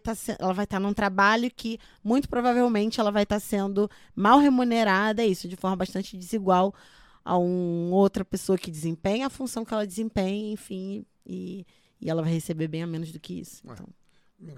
vai 0.55 0.63
estar 0.63 0.79
num 0.79 0.93
trabalho 0.93 1.51
que 1.53 1.79
muito 2.03 2.29
provavelmente 2.29 2.99
ela 2.99 3.11
vai 3.11 3.23
estar 3.23 3.39
sendo 3.39 3.89
mal 4.15 4.39
remunerada, 4.39 5.21
é 5.21 5.27
isso, 5.27 5.47
de 5.47 5.55
forma 5.55 5.75
bastante 5.75 6.17
desigual 6.17 6.73
a 7.23 7.37
um 7.37 7.91
outra 7.91 8.23
pessoa 8.23 8.57
que 8.57 8.71
desempenha 8.71 9.27
a 9.27 9.29
função 9.29 9.65
que 9.65 9.73
ela 9.73 9.85
desempenha, 9.85 10.53
enfim, 10.53 11.05
e, 11.25 11.65
e 12.01 12.09
ela 12.09 12.21
vai 12.21 12.31
receber 12.31 12.67
bem 12.67 12.83
a 12.83 12.87
menos 12.87 13.11
do 13.11 13.19
que 13.19 13.39
isso. 13.39 13.61
Ué, 13.67 13.73
Então, 13.73 13.87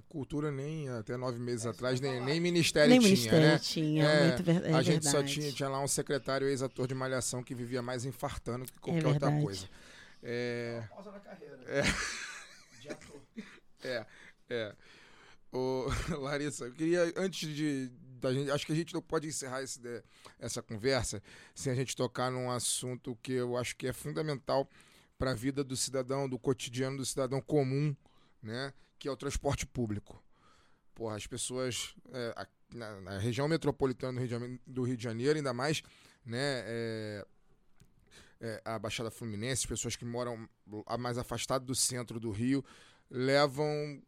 Cultura 0.09 0.51
nem 0.51 0.89
até 0.89 1.15
nove 1.15 1.39
meses 1.39 1.65
atrás, 1.65 2.01
nem, 2.01 2.19
nem 2.19 2.39
ministério 2.41 2.89
nem 2.89 2.99
tinha, 2.99 3.09
ministério 3.09 3.47
né? 3.47 3.59
tinha, 3.59 4.03
É, 4.05 4.27
muito 4.27 4.43
ver, 4.43 4.65
é 4.65 4.73
a 4.73 4.81
gente 4.81 5.05
só 5.05 5.13
verdade. 5.19 5.33
tinha, 5.33 5.51
tinha 5.53 5.69
lá 5.69 5.81
um 5.81 5.87
secretário 5.87 6.47
ex-ator 6.49 6.85
de 6.85 6.93
Malhação 6.93 7.41
que 7.41 7.55
vivia 7.55 7.81
mais 7.81 8.03
infartando 8.03 8.65
do 8.65 8.73
que 8.73 8.79
qualquer 8.79 9.05
outra 9.07 9.27
verdade. 9.29 9.41
coisa. 9.45 9.69
É, 10.21 10.83
Pausa 10.89 11.11
na 11.11 11.19
carreira. 11.21 11.57
É. 11.65 11.81
De 12.81 12.89
ator. 12.89 13.21
é, 13.83 14.05
é. 14.49 14.75
Ô, 15.51 15.85
Larissa, 16.19 16.65
eu 16.65 16.73
queria, 16.73 17.13
antes 17.15 17.47
de. 17.55 17.89
Da 18.19 18.33
gente, 18.33 18.51
acho 18.51 18.65
que 18.65 18.73
a 18.73 18.75
gente 18.75 18.93
não 18.93 19.01
pode 19.01 19.29
encerrar 19.29 19.63
esse, 19.63 19.79
de- 19.79 20.03
essa 20.37 20.61
conversa 20.61 21.23
sem 21.55 21.71
a 21.71 21.75
gente 21.75 21.95
tocar 21.95 22.29
num 22.29 22.51
assunto 22.51 23.17
que 23.23 23.31
eu 23.31 23.55
acho 23.55 23.77
que 23.77 23.87
é 23.87 23.93
fundamental 23.93 24.69
para 25.19 25.31
a 25.31 25.35
vida 25.35 25.63
do 25.63 25.75
cidadão, 25.75 26.27
do 26.27 26.39
cotidiano 26.39 26.97
do 26.97 27.05
cidadão 27.05 27.39
comum, 27.41 27.95
né? 28.41 28.73
Que 28.97 29.07
é 29.07 29.11
o 29.11 29.17
transporte 29.17 29.65
público. 29.67 30.23
Porra, 30.95 31.15
as 31.17 31.27
pessoas 31.27 31.93
é, 32.11 32.33
a- 32.35 32.47
na, 32.73 33.01
na 33.01 33.17
região 33.19 33.47
metropolitana 33.47 34.13
do 34.13 34.19
Rio, 34.19 34.27
de, 34.27 34.33
Jane- 34.33 34.61
do 34.65 34.83
Rio 34.83 34.97
de 34.97 35.03
Janeiro, 35.03 35.37
ainda 35.37 35.53
mais, 35.53 35.81
né? 36.25 36.63
é, 36.65 37.25
é, 38.41 38.61
a 38.63 38.79
Baixada 38.79 39.11
Fluminense, 39.11 39.63
as 39.63 39.65
pessoas 39.65 39.95
que 39.95 40.05
moram 40.05 40.47
mais 40.97 41.17
afastado 41.17 41.65
do 41.65 41.75
centro 41.75 42.19
do 42.19 42.31
Rio, 42.31 42.63
levam 43.09 44.01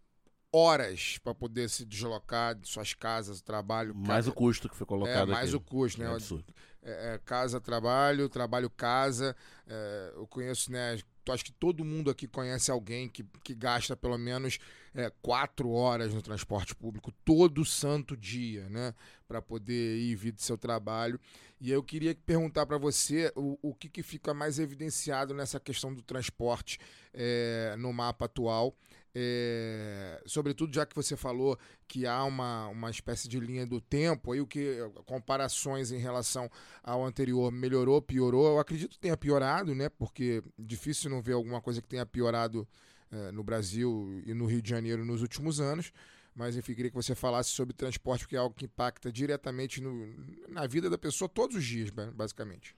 horas 0.51 1.17
para 1.23 1.33
poder 1.33 1.69
se 1.69 1.85
deslocar 1.85 2.55
de 2.55 2.67
suas 2.67 2.93
casas, 2.93 3.41
trabalho. 3.41 3.95
Mais 3.95 4.27
o 4.27 4.31
custo 4.33 4.67
que 4.69 4.75
foi 4.75 4.85
é, 4.85 4.87
colocado 4.87 5.31
mais 5.31 5.49
aqui. 5.49 5.55
o 5.55 5.61
custo, 5.61 6.01
É 6.01 6.05
né? 6.05 6.13
absurdo. 6.13 6.53
É, 6.83 7.13
é, 7.13 7.19
casa, 7.19 7.61
trabalho, 7.61 8.27
trabalho, 8.27 8.69
casa. 8.69 9.35
É, 9.67 10.13
eu 10.15 10.27
conheço, 10.27 10.71
né? 10.71 10.97
Acho 11.29 11.45
que 11.45 11.51
todo 11.51 11.85
mundo 11.85 12.09
aqui 12.09 12.27
conhece 12.27 12.71
alguém 12.71 13.07
que, 13.07 13.23
que 13.43 13.53
gasta 13.53 13.95
pelo 13.95 14.17
menos 14.17 14.57
é, 14.95 15.11
quatro 15.21 15.69
horas 15.69 16.11
no 16.13 16.21
transporte 16.21 16.75
público 16.75 17.11
todo 17.23 17.63
santo 17.63 18.17
dia, 18.17 18.67
né? 18.69 18.93
Para 19.27 19.39
poder 19.41 19.97
ir 19.99 20.11
e 20.11 20.15
vir 20.15 20.31
do 20.31 20.41
seu 20.41 20.57
trabalho. 20.57 21.19
E 21.59 21.69
eu 21.71 21.83
queria 21.83 22.15
perguntar 22.15 22.65
para 22.65 22.79
você 22.79 23.31
o, 23.35 23.57
o 23.61 23.75
que, 23.75 23.87
que 23.87 24.01
fica 24.01 24.33
mais 24.33 24.57
evidenciado 24.57 25.31
nessa 25.35 25.59
questão 25.59 25.93
do 25.93 26.01
transporte 26.01 26.79
é, 27.13 27.75
no 27.77 27.93
mapa 27.93 28.25
atual. 28.25 28.75
É, 29.13 30.21
sobretudo 30.25 30.73
já 30.73 30.85
que 30.85 30.95
você 30.95 31.15
falou 31.17 31.57
que 31.88 32.05
há 32.05 32.23
uma, 32.23 32.67
uma 32.67 32.89
espécie 32.89 33.27
de 33.27 33.39
linha 33.39 33.65
do 33.65 33.81
tempo, 33.81 34.31
aí 34.31 34.39
o 34.41 34.47
que 34.47 34.77
comparações 35.05 35.91
em 35.91 35.97
relação 35.97 36.49
ao 36.81 37.05
anterior 37.05 37.51
melhorou, 37.51 38.01
piorou, 38.01 38.47
eu 38.47 38.59
acredito 38.59 38.91
que 38.91 38.99
tenha 38.99 39.17
piorado, 39.17 39.75
né? 39.75 39.89
Porque 39.89 40.41
difícil 40.57 41.09
não 41.09 41.21
ver 41.21 41.33
alguma 41.33 41.61
coisa 41.61 41.81
que 41.81 41.88
tenha 41.88 42.05
piorado 42.05 42.67
é, 43.11 43.31
no 43.31 43.43
Brasil 43.43 44.21
e 44.25 44.33
no 44.33 44.45
Rio 44.45 44.61
de 44.61 44.69
Janeiro 44.69 45.03
nos 45.03 45.21
últimos 45.21 45.59
anos. 45.59 45.91
Mas 46.33 46.55
enfim, 46.55 46.73
queria 46.73 46.89
que 46.89 46.95
você 46.95 47.13
falasse 47.13 47.49
sobre 47.49 47.73
transporte, 47.73 48.23
porque 48.23 48.38
é 48.38 48.39
algo 48.39 48.55
que 48.55 48.63
impacta 48.63 49.11
diretamente 49.11 49.81
no, 49.81 50.15
na 50.47 50.65
vida 50.65 50.89
da 50.89 50.97
pessoa 50.97 51.27
todos 51.27 51.57
os 51.57 51.65
dias, 51.65 51.89
ba- 51.89 52.09
basicamente. 52.11 52.73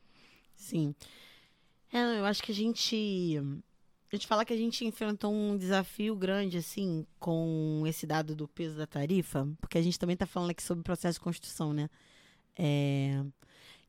Sim. 0.56 0.96
É, 1.92 2.20
eu 2.20 2.26
acho 2.26 2.42
que 2.42 2.52
a 2.52 2.56
gente. 2.56 3.40
A 4.14 4.16
gente 4.16 4.28
fala 4.28 4.46
que 4.46 4.54
a 4.54 4.58
gente 4.58 4.86
enfrentou 4.86 5.34
um 5.34 5.58
desafio 5.58 6.16
grande, 6.16 6.60
assim, 6.60 7.04
com 7.20 7.82
esse 7.88 8.06
dado 8.06 8.36
do 8.36 8.48
peso 8.48 8.78
da 8.78 8.86
tarifa, 8.86 9.50
porque 9.60 9.76
a 9.76 9.82
gente 9.82 9.98
também 9.98 10.14
está 10.14 10.28
falando 10.28 10.52
aqui 10.52 10.62
sobre 10.62 10.82
o 10.82 10.84
processo 10.84 11.18
de 11.18 11.24
construção, 11.24 11.74
né? 11.74 11.90
É, 12.56 13.24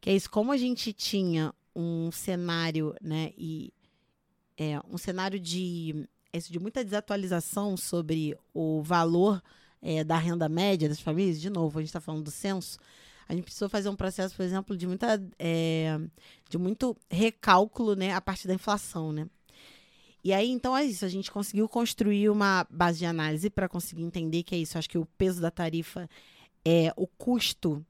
que 0.01 0.09
é 0.09 0.17
isso, 0.17 0.31
como 0.31 0.51
a 0.51 0.57
gente 0.57 0.95
tinha 0.95 1.55
um 1.77 2.11
cenário, 2.11 2.95
né, 3.03 3.35
e 3.37 3.71
é, 4.57 4.81
um 4.89 4.97
cenário 4.97 5.39
de, 5.39 6.09
é 6.33 6.39
isso, 6.39 6.51
de 6.51 6.59
muita 6.59 6.83
desatualização 6.83 7.77
sobre 7.77 8.35
o 8.55 8.83
valor 8.83 9.43
é, 9.83 10.03
da 10.03 10.17
renda 10.17 10.49
média 10.49 10.89
das 10.89 11.01
famílias, 11.01 11.39
de 11.39 11.51
novo, 11.51 11.79
a 11.79 11.83
gente 11.83 11.91
está 11.91 12.01
falando 12.01 12.25
do 12.25 12.31
censo, 12.31 12.79
a 13.29 13.35
gente 13.35 13.45
precisou 13.45 13.69
fazer 13.69 13.91
um 13.91 13.97
processo, 13.97 14.35
por 14.35 14.43
exemplo, 14.43 14.75
de 14.75 14.87
muita 14.87 15.23
é, 15.39 16.01
de 16.49 16.57
muito 16.57 16.97
recálculo, 17.11 17.95
né, 17.95 18.15
a 18.15 18.23
partir 18.23 18.49
da 18.49 18.55
inflação, 18.55 19.13
né? 19.13 19.29
E 20.25 20.33
aí, 20.33 20.51
então, 20.51 20.75
é 20.75 20.83
isso. 20.83 21.05
A 21.05 21.09
gente 21.09 21.31
conseguiu 21.31 21.69
construir 21.69 22.31
uma 22.31 22.67
base 22.71 22.99
de 22.99 23.05
análise 23.07 23.51
para 23.51 23.69
conseguir 23.69 24.03
entender 24.03 24.43
que 24.43 24.55
é 24.55 24.59
isso. 24.59 24.79
Acho 24.79 24.89
que 24.89 24.97
o 24.97 25.05
peso 25.19 25.39
da 25.39 25.51
tarifa 25.51 26.09
é 26.65 26.91
o 26.97 27.07
custo. 27.07 27.85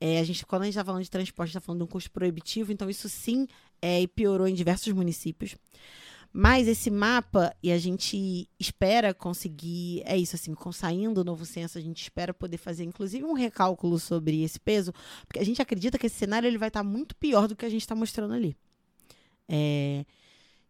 É, 0.00 0.18
a 0.18 0.24
gente, 0.24 0.44
quando 0.44 0.62
a 0.62 0.64
gente 0.64 0.74
está 0.74 0.84
falando 0.84 1.04
de 1.04 1.10
transporte, 1.10 1.50
está 1.50 1.60
falando 1.60 1.80
de 1.80 1.84
um 1.84 1.86
custo 1.86 2.10
proibitivo, 2.10 2.72
então 2.72 2.90
isso 2.90 3.08
sim 3.08 3.46
é, 3.80 4.04
piorou 4.08 4.48
em 4.48 4.54
diversos 4.54 4.92
municípios. 4.92 5.54
Mas 6.32 6.66
esse 6.66 6.90
mapa, 6.90 7.54
e 7.62 7.70
a 7.70 7.78
gente 7.78 8.48
espera 8.58 9.12
conseguir, 9.12 10.02
é 10.06 10.16
isso, 10.16 10.36
assim, 10.36 10.54
com 10.54 10.72
saindo 10.72 11.20
o 11.20 11.24
novo 11.24 11.44
censo, 11.44 11.76
a 11.76 11.80
gente 11.80 12.02
espera 12.02 12.32
poder 12.32 12.56
fazer, 12.56 12.84
inclusive, 12.84 13.24
um 13.24 13.32
recálculo 13.32 13.98
sobre 13.98 14.42
esse 14.42 14.58
peso, 14.58 14.92
porque 15.26 15.40
a 15.40 15.44
gente 15.44 15.60
acredita 15.60 15.98
que 15.98 16.06
esse 16.06 16.16
cenário 16.16 16.46
ele 16.46 16.58
vai 16.58 16.68
estar 16.68 16.82
muito 16.82 17.14
pior 17.16 17.46
do 17.46 17.54
que 17.54 17.66
a 17.66 17.68
gente 17.68 17.82
está 17.82 17.94
mostrando 17.94 18.32
ali. 18.32 18.56
É, 19.48 20.04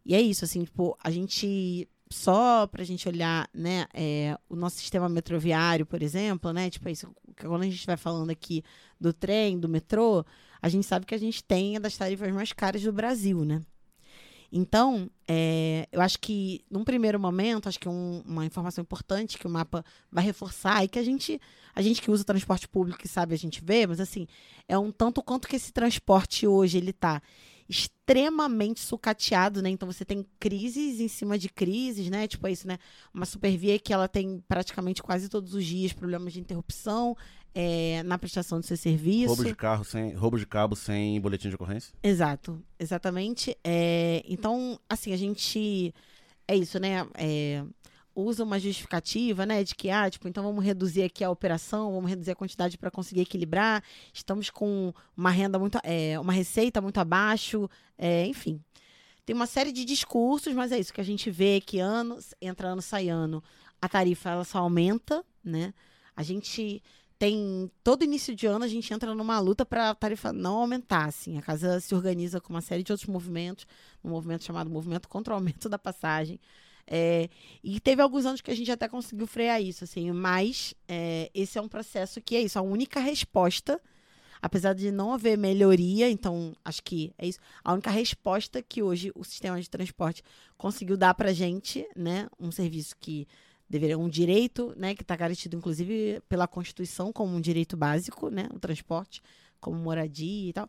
e 0.05 0.15
é 0.15 0.21
isso, 0.21 0.45
assim, 0.45 0.63
tipo, 0.63 0.97
a 1.03 1.09
gente. 1.11 1.87
Só 2.13 2.67
pra 2.67 2.83
gente 2.83 3.07
olhar, 3.07 3.49
né, 3.53 3.85
é, 3.93 4.37
o 4.49 4.55
nosso 4.57 4.75
sistema 4.75 5.07
metroviário, 5.07 5.85
por 5.85 6.03
exemplo, 6.03 6.51
né, 6.51 6.69
tipo, 6.69 6.89
é 6.89 6.91
isso, 6.91 7.09
quando 7.39 7.61
a 7.61 7.69
gente 7.69 7.85
vai 7.85 7.95
falando 7.95 8.29
aqui 8.29 8.61
do 8.99 9.13
trem, 9.13 9.57
do 9.57 9.69
metrô, 9.69 10.25
a 10.61 10.67
gente 10.67 10.85
sabe 10.85 11.05
que 11.05 11.15
a 11.15 11.17
gente 11.17 11.41
tem 11.41 11.77
a 11.77 11.79
das 11.79 11.95
tarifas 11.95 12.29
mais 12.33 12.51
caras 12.51 12.81
do 12.81 12.91
Brasil, 12.91 13.45
né? 13.45 13.61
Então, 14.51 15.09
é, 15.25 15.87
eu 15.91 16.01
acho 16.01 16.19
que, 16.19 16.65
num 16.69 16.83
primeiro 16.83 17.17
momento, 17.17 17.69
acho 17.69 17.79
que 17.79 17.87
um- 17.87 18.21
uma 18.25 18.45
informação 18.45 18.81
importante 18.81 19.37
que 19.37 19.47
o 19.47 19.49
mapa 19.49 19.83
vai 20.11 20.23
reforçar 20.25 20.83
e 20.83 20.89
que 20.89 20.99
a 20.99 21.03
gente, 21.03 21.39
a 21.73 21.81
gente 21.81 22.01
que 22.01 22.11
usa 22.11 22.23
o 22.23 22.25
transporte 22.25 22.67
público 22.67 22.99
que 22.99 23.07
sabe, 23.07 23.33
a 23.33 23.37
gente 23.37 23.63
vê, 23.63 23.87
mas 23.87 24.01
assim, 24.01 24.27
é 24.67 24.77
um 24.77 24.91
tanto 24.91 25.23
quanto 25.23 25.47
que 25.47 25.55
esse 25.55 25.71
transporte 25.71 26.45
hoje 26.45 26.77
ele 26.77 26.91
tá 26.91 27.21
extremamente 27.71 28.81
sucateado, 28.81 29.61
né? 29.61 29.69
Então 29.69 29.89
você 29.89 30.03
tem 30.03 30.25
crises 30.39 30.99
em 30.99 31.07
cima 31.07 31.37
de 31.37 31.47
crises, 31.47 32.09
né? 32.09 32.27
Tipo 32.27 32.45
é 32.47 32.51
isso, 32.51 32.67
né? 32.67 32.77
Uma 33.13 33.25
supervia 33.25 33.79
que 33.79 33.93
ela 33.93 34.07
tem 34.07 34.43
praticamente 34.47 35.01
quase 35.01 35.29
todos 35.29 35.53
os 35.53 35.65
dias 35.65 35.93
problemas 35.93 36.33
de 36.33 36.41
interrupção 36.41 37.15
é, 37.55 38.03
na 38.03 38.17
prestação 38.17 38.59
do 38.59 38.65
seu 38.65 38.75
serviço. 38.77 39.27
Roubo 39.27 39.45
de 39.45 39.55
carro 39.55 39.85
sem. 39.85 40.13
Roubo 40.13 40.37
de 40.37 40.45
cabo 40.45 40.75
sem 40.75 41.19
boletim 41.21 41.49
de 41.49 41.55
ocorrência? 41.55 41.93
Exato, 42.03 42.61
exatamente. 42.77 43.57
É, 43.63 44.23
então, 44.27 44.79
assim, 44.89 45.13
a 45.13 45.17
gente. 45.17 45.93
É 46.47 46.55
isso, 46.55 46.77
né? 46.79 47.07
É, 47.13 47.63
usa 48.15 48.43
uma 48.43 48.59
justificativa, 48.59 49.45
né? 49.45 49.63
De 49.63 49.75
que, 49.75 49.89
ah, 49.89 50.09
tipo, 50.09 50.27
então 50.27 50.43
vamos 50.43 50.63
reduzir 50.63 51.03
aqui 51.03 51.23
a 51.23 51.29
operação, 51.29 51.91
vamos 51.93 52.09
reduzir 52.09 52.31
a 52.31 52.35
quantidade 52.35 52.77
para 52.77 52.91
conseguir 52.91 53.21
equilibrar. 53.21 53.83
Estamos 54.13 54.49
com 54.49 54.93
uma 55.15 55.29
renda 55.31 55.57
muito. 55.57 55.79
É, 55.83 56.19
uma 56.19 56.33
receita 56.33 56.81
muito 56.81 56.99
abaixo, 56.99 57.69
é, 57.97 58.25
enfim. 58.25 58.61
Tem 59.25 59.35
uma 59.35 59.47
série 59.47 59.71
de 59.71 59.85
discursos, 59.85 60.53
mas 60.53 60.71
é 60.71 60.79
isso 60.79 60.93
que 60.93 61.01
a 61.01 61.05
gente 61.05 61.29
vê 61.29 61.61
que 61.61 61.79
ano, 61.79 62.17
entra 62.41 62.69
ano, 62.69 62.81
sai 62.81 63.07
ano, 63.07 63.43
a 63.81 63.87
tarifa 63.87 64.29
ela 64.29 64.43
só 64.43 64.59
aumenta, 64.59 65.23
né? 65.43 65.73
A 66.15 66.23
gente 66.23 66.81
tem 67.21 67.71
todo 67.83 68.03
início 68.03 68.35
de 68.35 68.47
ano 68.47 68.65
a 68.65 68.67
gente 68.67 68.91
entra 68.91 69.13
numa 69.13 69.39
luta 69.39 69.63
para 69.63 69.91
a 69.91 69.95
tarifa 69.95 70.33
não 70.33 70.55
aumentar, 70.55 71.05
assim. 71.05 71.37
A 71.37 71.41
casa 71.43 71.79
se 71.79 71.93
organiza 71.93 72.41
com 72.41 72.51
uma 72.51 72.61
série 72.61 72.81
de 72.81 72.91
outros 72.91 73.07
movimentos, 73.07 73.67
um 74.03 74.09
movimento 74.09 74.43
chamado 74.43 74.71
Movimento 74.71 75.07
contra 75.07 75.31
o 75.33 75.37
Aumento 75.37 75.69
da 75.69 75.77
Passagem. 75.77 76.39
É, 76.93 77.29
e 77.63 77.79
teve 77.79 78.01
alguns 78.01 78.25
anos 78.25 78.41
que 78.41 78.51
a 78.51 78.55
gente 78.55 78.69
até 78.69 78.85
conseguiu 78.85 79.25
frear 79.25 79.61
isso, 79.61 79.85
assim, 79.85 80.11
mas 80.11 80.73
é, 80.89 81.31
esse 81.33 81.57
é 81.57 81.61
um 81.61 81.69
processo 81.69 82.19
que 82.19 82.35
é 82.35 82.41
isso, 82.41 82.59
a 82.59 82.61
única 82.61 82.99
resposta, 82.99 83.81
apesar 84.41 84.73
de 84.73 84.91
não 84.91 85.13
haver 85.13 85.37
melhoria, 85.37 86.09
então 86.09 86.53
acho 86.65 86.83
que 86.83 87.13
é 87.17 87.25
isso, 87.25 87.39
a 87.63 87.71
única 87.71 87.89
resposta 87.89 88.61
que 88.61 88.83
hoje 88.83 89.09
o 89.15 89.23
sistema 89.23 89.61
de 89.61 89.69
transporte 89.69 90.21
conseguiu 90.57 90.97
dar 90.97 91.13
pra 91.13 91.31
gente, 91.31 91.87
né, 91.95 92.27
um 92.37 92.51
serviço 92.51 92.93
que 92.99 93.25
deveria 93.69 93.97
um 93.97 94.09
direito, 94.09 94.73
né, 94.75 94.93
que 94.93 95.01
está 95.01 95.15
garantido 95.15 95.55
inclusive 95.55 96.21
pela 96.27 96.45
Constituição 96.45 97.13
como 97.13 97.33
um 97.33 97.39
direito 97.39 97.77
básico, 97.77 98.29
né, 98.29 98.49
o 98.53 98.59
transporte, 98.59 99.21
como 99.61 99.77
moradia 99.77 100.49
e 100.49 100.51
tal. 100.51 100.67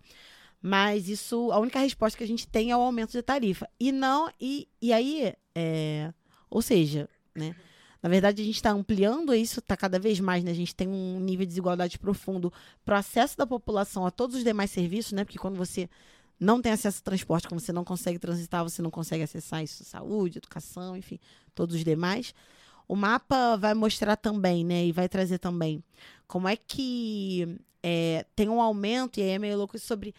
Mas 0.65 1.09
isso, 1.09 1.51
a 1.51 1.59
única 1.59 1.81
resposta 1.81 2.17
que 2.17 2.23
a 2.23 2.29
gente 2.29 2.47
tem 2.47 2.71
é 2.71 2.77
o 2.77 2.81
aumento 2.81 3.11
de 3.11 3.23
tarifa. 3.23 3.69
E 3.81 3.91
não, 3.91 4.31
e, 4.41 4.69
e 4.81 4.93
aí, 4.93 5.35
é, 5.55 6.13
ou 6.51 6.63
seja, 6.63 7.09
né, 7.35 7.55
na 8.03 8.09
verdade 8.09 8.43
a 8.43 8.45
gente 8.45 8.57
está 8.57 8.71
ampliando 8.71 9.35
isso, 9.35 9.61
está 9.61 9.77
cada 9.77 9.99
vez 9.99 10.19
mais, 10.21 10.43
né, 10.43 10.51
a 10.51 10.55
gente 10.55 10.75
tem 10.75 10.89
um 10.89 11.21
nível 11.21 11.45
de 11.45 11.51
desigualdade 11.51 11.99
profundo 11.99 12.53
para 12.85 12.99
acesso 12.99 13.37
da 13.37 13.47
população 13.47 14.07
a 14.07 14.11
todos 14.11 14.37
os 14.37 14.45
demais 14.45 14.71
serviços, 14.71 15.13
né, 15.13 15.25
porque 15.25 15.39
quando 15.39 15.57
você 15.57 15.89
não 16.39 16.61
tem 16.61 16.73
acesso 16.73 16.99
ao 16.99 17.05
transporte, 17.05 17.47
quando 17.49 17.61
você 17.61 17.73
não 17.73 17.85
consegue 17.85 18.19
transitar, 18.19 18.65
você 18.65 18.83
não 18.83 18.91
consegue 18.91 19.23
acessar 19.23 19.63
isso, 19.63 19.85
saúde, 19.85 20.39
educação, 20.39 20.97
enfim, 20.97 21.21
todos 21.55 21.77
os 21.77 21.85
demais. 21.85 22.35
O 22.89 22.97
mapa 22.97 23.57
vai 23.57 23.75
mostrar 23.75 24.17
também, 24.17 24.65
né, 24.65 24.85
e 24.85 24.93
vai 24.93 25.09
trazer 25.09 25.39
também 25.39 25.83
como 26.27 26.49
é 26.49 26.57
que 26.57 27.59
é, 27.83 28.27
tem 28.35 28.49
um 28.49 28.61
aumento, 28.61 29.21
e 29.21 29.23
aí 29.23 29.31
é 29.31 29.39
meio 29.39 29.57
louco 29.57 29.79
sobre 29.79 30.15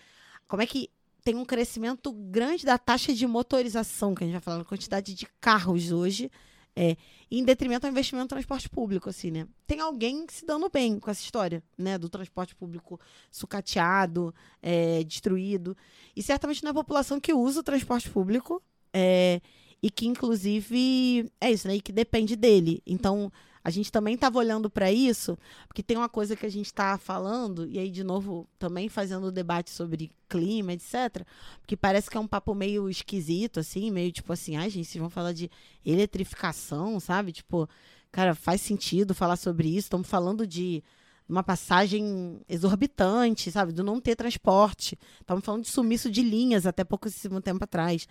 como 0.48 0.62
é 0.62 0.66
que 0.66 0.90
tem 1.24 1.36
um 1.36 1.46
crescimento 1.46 2.12
grande 2.12 2.66
da 2.66 2.78
taxa 2.78 3.14
de 3.14 3.26
motorização, 3.26 4.14
que 4.14 4.24
a 4.24 4.28
gente 4.28 4.34
vai 4.34 4.42
falar, 4.42 4.62
a 4.62 4.66
quantidade 4.66 5.14
de 5.14 5.26
carros 5.40 5.92
hoje, 5.92 6.30
é, 6.76 6.98
em 7.30 7.44
detrimento 7.44 7.86
ao 7.86 7.92
investimento 7.92 8.24
no 8.24 8.30
transporte 8.30 8.70
público, 8.70 9.10
assim, 9.10 9.32
né? 9.32 9.48
Tem 9.66 9.80
alguém 9.80 10.26
se 10.30 10.46
dando 10.46 10.70
bem 10.70 11.00
com 11.00 11.10
essa 11.10 11.22
história, 11.22 11.64
né? 11.78 11.98
Do 11.98 12.10
transporte 12.10 12.56
público 12.56 13.00
sucateado, 13.32 14.34
é, 14.62 15.04
destruído. 15.04 15.78
E 16.16 16.22
certamente 16.22 16.64
não 16.64 16.70
é 16.70 16.72
a 16.72 16.76
população 16.76 17.20
que 17.20 17.34
usa 17.34 17.60
o 17.60 17.64
transporte 17.64 18.10
público, 18.10 18.62
é, 18.92 19.40
e 19.82 19.90
que, 19.90 20.08
inclusive, 20.08 21.30
é 21.40 21.52
isso, 21.52 21.68
né? 21.68 21.76
E 21.76 21.82
que 21.82 21.92
depende 21.92 22.36
dele. 22.36 22.82
Então, 22.88 23.32
a 23.64 23.70
gente 23.70 23.92
também 23.92 24.16
estava 24.16 24.38
olhando 24.38 24.70
para 24.70 24.92
isso, 24.92 25.38
porque 25.68 25.82
tem 25.82 25.96
uma 25.96 26.10
coisa 26.10 26.36
que 26.36 26.46
a 26.46 26.50
gente 26.50 26.66
está 26.66 26.98
falando, 26.98 27.66
e 27.66 27.80
aí, 27.80 27.90
de 27.90 28.04
novo, 28.04 28.48
também 28.60 28.90
fazendo 28.90 29.28
o 29.28 29.32
debate 29.32 29.72
sobre 29.72 30.12
clima, 30.28 30.74
etc. 30.74 31.26
Porque 31.62 31.78
parece 31.78 32.10
que 32.10 32.18
é 32.18 32.20
um 32.20 32.28
papo 32.28 32.54
meio 32.54 32.90
esquisito, 32.90 33.60
assim, 33.60 33.90
meio 33.90 34.12
tipo 34.12 34.34
assim, 34.34 34.58
ai, 34.58 34.70
gente, 34.70 34.88
vocês 34.88 35.00
vão 35.00 35.10
falar 35.10 35.32
de 35.32 35.50
eletrificação, 35.86 37.00
sabe? 37.00 37.32
Tipo, 37.32 37.70
cara, 38.12 38.36
faz 38.36 38.60
sentido 38.60 39.14
falar 39.14 39.38
sobre 39.38 39.70
isso. 39.70 39.86
Estamos 39.86 40.10
falando 40.10 40.46
de 40.46 40.84
uma 41.28 41.44
passagem 41.44 42.42
exorbitante, 42.50 43.50
sabe? 43.50 43.72
Do 43.72 43.84
não 43.84 44.02
ter 44.02 44.16
transporte. 44.16 45.00
Estamos 45.22 45.46
falando 45.46 45.64
de 45.64 45.70
sumiço 45.70 46.12
de 46.12 46.22
linhas 46.22 46.66
até 46.66 46.84
pouquíssimo 46.84 47.40
tempo 47.40 47.64
atrás. 47.64 48.08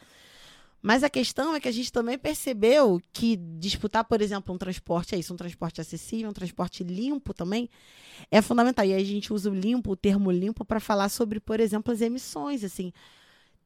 Mas 0.83 1.05
a 1.05 1.09
questão 1.09 1.55
é 1.55 1.61
que 1.61 1.69
a 1.69 1.73
gente 1.73 1.93
também 1.93 2.19
percebeu 2.19 3.01
que 3.13 3.37
disputar, 3.37 4.05
por 4.05 4.21
exemplo, 4.21 4.53
um 4.53 4.59
transporte, 4.59 5.15
é 5.15 5.19
isso, 5.19 5.33
um 5.33 5.37
transporte 5.37 5.81
acessível, 5.81 6.29
um 6.29 6.33
transporte 6.33 6.83
limpo 6.83 7.33
também, 7.33 7.71
é 8.29 8.43
fundamental. 8.43 8.85
E 8.85 8.93
a 8.93 9.05
gente 9.05 9.33
usa 9.33 9.49
o 9.49 9.55
limpo, 9.55 9.93
o 9.93 9.97
termo 9.97 10.29
limpo, 10.33 10.65
para 10.65 10.81
falar 10.81 11.09
sobre, 11.09 11.39
por 11.39 11.61
exemplo, 11.61 11.93
as 11.93 12.01
emissões. 12.01 12.65
Assim, 12.65 12.93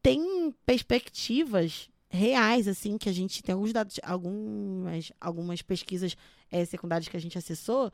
tem 0.02 0.54
perspectivas 0.66 1.88
reais, 2.10 2.68
assim, 2.68 2.98
que 2.98 3.08
a 3.08 3.12
gente 3.12 3.42
tem 3.42 3.54
alguns 3.54 3.72
dados, 3.72 3.98
algumas, 4.02 5.10
algumas 5.18 5.62
pesquisas 5.62 6.14
eh, 6.50 6.66
secundárias 6.66 7.08
que 7.08 7.16
a 7.16 7.20
gente 7.20 7.38
acessou, 7.38 7.90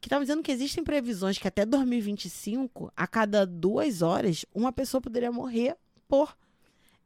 que 0.00 0.08
estavam 0.08 0.24
dizendo 0.24 0.42
que 0.42 0.50
existem 0.50 0.82
previsões 0.82 1.38
que 1.38 1.46
até 1.46 1.64
2025, 1.64 2.92
a 2.96 3.06
cada 3.06 3.46
duas 3.46 4.02
horas, 4.02 4.44
uma 4.52 4.72
pessoa 4.72 5.00
poderia 5.00 5.30
morrer 5.30 5.76
por 6.08 6.36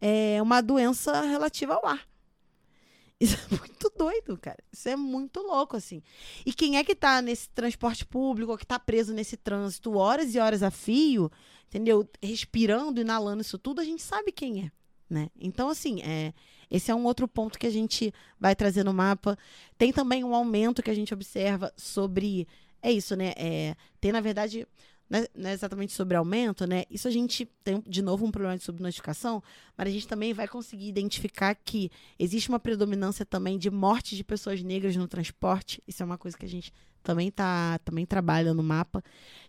é, 0.00 0.40
uma 0.42 0.60
doença 0.60 1.20
relativa 1.22 1.74
ao 1.74 1.86
ar. 1.86 2.06
Isso 3.20 3.36
é 3.36 3.56
muito 3.56 3.92
doido, 3.96 4.38
cara. 4.38 4.58
Isso 4.72 4.88
é 4.88 4.94
muito 4.96 5.40
louco, 5.40 5.76
assim. 5.76 6.02
E 6.46 6.52
quem 6.52 6.76
é 6.76 6.84
que 6.84 6.94
tá 6.94 7.20
nesse 7.20 7.48
transporte 7.50 8.06
público, 8.06 8.52
ou 8.52 8.58
que 8.58 8.66
tá 8.66 8.78
preso 8.78 9.12
nesse 9.12 9.36
trânsito 9.36 9.96
horas 9.96 10.34
e 10.34 10.38
horas 10.38 10.62
a 10.62 10.70
fio, 10.70 11.30
entendeu? 11.66 12.08
Respirando, 12.22 13.00
inalando 13.00 13.42
isso 13.42 13.58
tudo, 13.58 13.80
a 13.80 13.84
gente 13.84 14.02
sabe 14.02 14.30
quem 14.30 14.66
é, 14.66 14.72
né? 15.10 15.30
Então, 15.40 15.68
assim, 15.68 16.00
é, 16.02 16.32
esse 16.70 16.90
é 16.90 16.94
um 16.94 17.04
outro 17.04 17.26
ponto 17.26 17.58
que 17.58 17.66
a 17.66 17.70
gente 17.70 18.12
vai 18.38 18.54
trazer 18.54 18.84
no 18.84 18.92
mapa. 18.92 19.36
Tem 19.76 19.92
também 19.92 20.22
um 20.22 20.34
aumento 20.34 20.82
que 20.82 20.90
a 20.90 20.94
gente 20.94 21.14
observa 21.14 21.72
sobre. 21.76 22.46
É 22.80 22.92
isso, 22.92 23.16
né? 23.16 23.32
É, 23.36 23.74
tem, 24.00 24.12
na 24.12 24.20
verdade, 24.20 24.66
não 25.09 25.18
é, 25.20 25.28
não 25.35 25.51
é 25.51 25.52
exatamente 25.52 25.93
sobre 25.93 26.16
aumento, 26.16 26.66
né? 26.66 26.85
Isso 26.90 27.09
a 27.09 27.10
gente 27.10 27.47
tem, 27.64 27.82
de 27.86 28.02
novo, 28.02 28.26
um 28.26 28.30
problema 28.30 28.56
de 28.56 28.64
subnotificação, 28.64 29.43
mas 29.76 29.89
a 29.89 29.90
gente 29.90 30.06
também 30.06 30.32
vai 30.32 30.47
conseguir 30.47 30.89
identificar 30.89 31.55
que 31.55 31.90
existe 32.18 32.48
uma 32.48 32.60
predominância 32.60 33.24
também 33.24 33.59
de 33.59 33.70
morte 33.70 34.16
de 34.16 34.22
pessoas 34.22 34.62
negras 34.62 34.94
no 34.97 35.09
transporte. 35.09 35.82
Isso 35.86 36.02
é 36.02 36.06
uma 36.06 36.18
coisa 36.18 36.36
que 36.36 36.44
a 36.44 36.48
gente 36.48 36.72
também 37.02 37.30
tá 37.30 37.78
também 37.85 38.05
trabalha 38.05 38.52
no 38.52 38.62
mapa. 38.62 39.02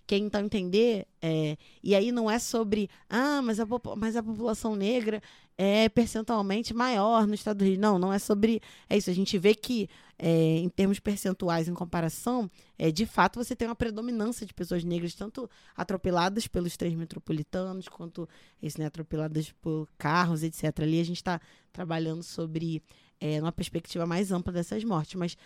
Quer 0.07 0.17
então 0.17 0.41
entender, 0.41 1.05
é, 1.21 1.57
e 1.83 1.93
aí 1.93 2.11
não 2.11 2.31
é 2.31 2.39
sobre, 2.39 2.89
ah, 3.09 3.41
mas 3.41 3.59
a, 3.59 3.67
mas 3.97 4.15
a 4.15 4.23
população 4.23 4.75
negra 4.75 5.21
é 5.61 5.89
percentualmente 5.89 6.73
maior 6.73 7.27
no 7.27 7.33
estado 7.33 7.57
do 7.57 7.65
Rio. 7.65 7.77
Não, 7.77 7.99
não 7.99 8.13
é 8.13 8.17
sobre. 8.17 8.61
É 8.89 8.95
isso. 8.95 9.09
A 9.09 9.13
gente 9.13 9.37
vê 9.37 9.53
que, 9.53 9.89
é, 10.17 10.55
em 10.55 10.69
termos 10.69 11.01
percentuais, 11.01 11.67
em 11.67 11.73
comparação, 11.73 12.49
é, 12.77 12.89
de 12.89 13.05
fato 13.05 13.43
você 13.43 13.53
tem 13.53 13.67
uma 13.67 13.75
predominância 13.75 14.47
de 14.47 14.53
pessoas 14.53 14.85
negras, 14.85 15.13
tanto 15.13 15.49
atropeladas 15.75 16.47
pelos 16.47 16.77
trens 16.77 16.95
metropolitanos, 16.95 17.89
quanto 17.89 18.27
isso, 18.63 18.79
né, 18.79 18.85
atropeladas 18.85 19.51
por 19.61 19.89
carros, 19.97 20.43
etc. 20.43 20.79
Ali 20.79 21.01
a 21.01 21.03
gente 21.03 21.17
está 21.17 21.41
trabalhando 21.73 22.23
sobre 22.23 22.81
é, 23.19 23.41
uma 23.41 23.51
perspectiva 23.51 24.05
mais 24.05 24.31
ampla 24.31 24.53
dessas 24.53 24.81
mortes. 24.85 25.15
Mas 25.15 25.37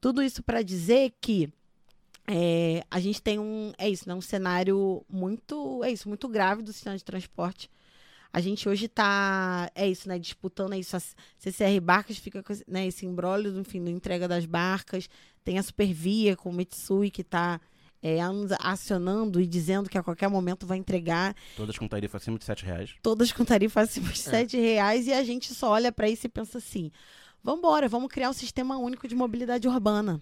tudo 0.00 0.22
isso 0.22 0.40
para 0.40 0.62
dizer 0.62 1.12
que 1.20 1.52
é, 2.28 2.84
a 2.88 3.00
gente 3.00 3.20
tem 3.20 3.40
um, 3.40 3.72
é 3.76 3.90
isso, 3.90 4.08
né, 4.08 4.14
um 4.14 4.20
cenário 4.20 5.04
muito, 5.10 5.82
é 5.82 5.90
isso, 5.90 6.08
muito 6.08 6.28
grave 6.28 6.62
do 6.62 6.72
sistema 6.72 6.96
de 6.96 7.02
transporte. 7.02 7.68
A 8.36 8.40
gente 8.42 8.68
hoje 8.68 8.84
está, 8.84 9.70
é 9.74 9.88
isso, 9.88 10.06
né, 10.06 10.18
disputando 10.18 10.74
é 10.74 10.78
isso, 10.78 10.94
a 10.94 11.00
CCR 11.38 11.80
Barcas 11.80 12.18
fica 12.18 12.42
com 12.42 12.52
esse, 12.52 12.62
né, 12.68 12.86
esse 12.86 13.06
embrólio, 13.06 13.58
enfim, 13.58 13.82
da 13.82 13.90
entrega 13.90 14.28
das 14.28 14.44
barcas. 14.44 15.08
Tem 15.42 15.58
a 15.58 15.62
Supervia 15.62 16.36
com 16.36 16.50
o 16.50 16.52
Mitsui 16.52 17.10
que 17.10 17.22
está 17.22 17.58
acionando 18.60 19.40
e 19.40 19.46
dizendo 19.46 19.88
que 19.88 19.96
a 19.96 20.02
qualquer 20.02 20.28
momento 20.28 20.66
vai 20.66 20.76
entregar 20.76 21.34
Todas 21.56 21.78
com 21.78 21.88
tarifa 21.88 22.18
acima 22.18 22.38
de 22.38 22.44
7 22.44 22.66
reais. 22.66 22.94
todas 23.02 23.32
com 23.32 23.42
tarifa 23.42 23.80
acima 23.80 24.12
de 24.12 24.18
7 24.18 24.58
reais 24.58 25.06
e 25.06 25.14
a 25.14 25.24
gente 25.24 25.54
só 25.54 25.70
olha 25.70 25.90
para 25.90 26.06
isso 26.06 26.26
e 26.26 26.28
pensa 26.28 26.58
assim: 26.58 26.92
vamos 27.42 27.60
embora, 27.60 27.88
vamos 27.88 28.12
criar 28.12 28.28
um 28.28 28.34
sistema 28.34 28.76
único 28.76 29.08
de 29.08 29.14
mobilidade 29.14 29.66
urbana. 29.66 30.20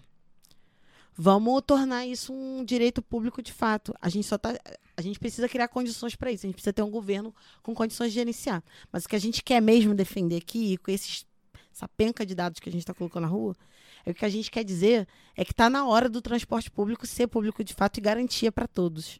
Vamos 1.17 1.61
tornar 1.65 2.05
isso 2.05 2.33
um 2.33 2.63
direito 2.63 3.01
público 3.01 3.41
de 3.41 3.53
fato. 3.53 3.93
A 4.01 4.09
gente 4.09 4.27
só 4.27 4.37
tá, 4.37 4.53
a 4.97 5.01
gente 5.01 5.17
precisa 5.17 5.47
criar 5.47 5.67
condições 5.69 6.15
para 6.15 6.31
isso. 6.31 6.45
A 6.45 6.47
gente 6.47 6.55
precisa 6.55 6.73
ter 6.73 6.81
um 6.81 6.91
governo 6.91 7.33
com 7.63 7.73
condições 7.73 8.09
de 8.09 8.15
gerenciar. 8.15 8.63
Mas 8.91 9.05
o 9.05 9.09
que 9.09 9.15
a 9.15 9.19
gente 9.19 9.41
quer 9.41 9.61
mesmo 9.61 9.95
defender 9.95 10.37
aqui, 10.37 10.77
com 10.77 10.91
esses, 10.91 11.25
essa 11.73 11.87
penca 11.87 12.25
de 12.25 12.35
dados 12.35 12.59
que 12.59 12.67
a 12.67 12.71
gente 12.71 12.81
está 12.81 12.93
colocando 12.93 13.23
na 13.23 13.29
rua, 13.29 13.55
é 14.05 14.11
o 14.11 14.13
que 14.13 14.25
a 14.25 14.29
gente 14.29 14.51
quer 14.51 14.63
dizer 14.63 15.07
é 15.35 15.43
que 15.43 15.51
está 15.51 15.69
na 15.69 15.87
hora 15.87 16.07
do 16.07 16.21
transporte 16.21 16.69
público 16.69 17.07
ser 17.07 17.27
público 17.27 17.63
de 17.63 17.73
fato 17.73 17.97
e 17.97 18.01
garantia 18.01 18.51
para 18.51 18.67
todos. 18.67 19.19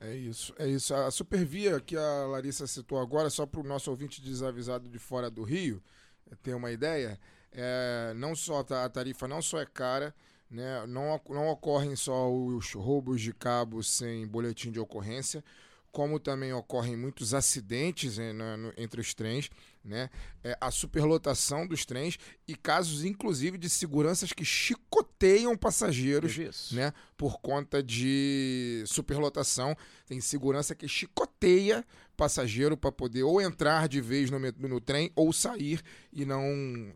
É 0.00 0.14
isso, 0.14 0.52
é 0.58 0.68
isso. 0.68 0.94
A 0.94 1.10
Supervia 1.10 1.80
que 1.80 1.96
a 1.96 2.26
Larissa 2.26 2.66
citou 2.66 2.98
agora, 2.98 3.30
só 3.30 3.46
para 3.46 3.60
o 3.60 3.64
nosso 3.64 3.90
ouvinte 3.90 4.20
desavisado 4.20 4.88
de 4.88 4.98
fora 4.98 5.30
do 5.30 5.42
Rio 5.42 5.82
eh, 6.30 6.34
ter 6.42 6.54
uma 6.54 6.70
ideia, 6.70 7.18
é, 7.50 8.12
não 8.14 8.34
só 8.36 8.60
a 8.60 8.88
tarifa 8.90 9.26
não 9.26 9.40
só 9.40 9.58
é 9.58 9.64
cara, 9.64 10.14
né, 10.50 10.84
não, 10.86 11.20
não 11.28 11.48
ocorrem 11.48 11.96
só 11.96 12.32
os 12.32 12.72
roubos 12.72 13.20
de 13.20 13.32
cabos 13.32 13.90
sem 13.90 14.26
boletim 14.26 14.70
de 14.70 14.78
ocorrência, 14.80 15.42
como 15.90 16.20
também 16.20 16.52
ocorrem 16.52 16.94
muitos 16.94 17.32
acidentes 17.32 18.18
na- 18.18 18.56
no- 18.56 18.72
entre 18.76 19.00
os 19.00 19.14
trens, 19.14 19.48
né, 19.82 20.10
é, 20.44 20.54
a 20.60 20.70
superlotação 20.70 21.66
dos 21.66 21.86
trens 21.86 22.18
e 22.46 22.54
casos, 22.54 23.02
inclusive, 23.04 23.56
de 23.56 23.70
seguranças 23.70 24.30
que 24.32 24.44
chicoteiam 24.44 25.56
passageiros 25.56 26.36
isso. 26.36 26.74
né? 26.76 26.92
Por 27.16 27.40
conta 27.40 27.82
de 27.82 28.82
superlotação. 28.86 29.74
Tem 30.06 30.20
segurança 30.20 30.74
que 30.74 30.86
chicoteia 30.86 31.84
passageiro 32.16 32.76
para 32.76 32.92
poder 32.92 33.22
ou 33.22 33.40
entrar 33.40 33.88
de 33.88 34.00
vez 34.00 34.30
no, 34.30 34.38
no 34.38 34.80
trem 34.80 35.10
ou 35.14 35.32
sair 35.32 35.80
e 36.12 36.24
não. 36.26 36.42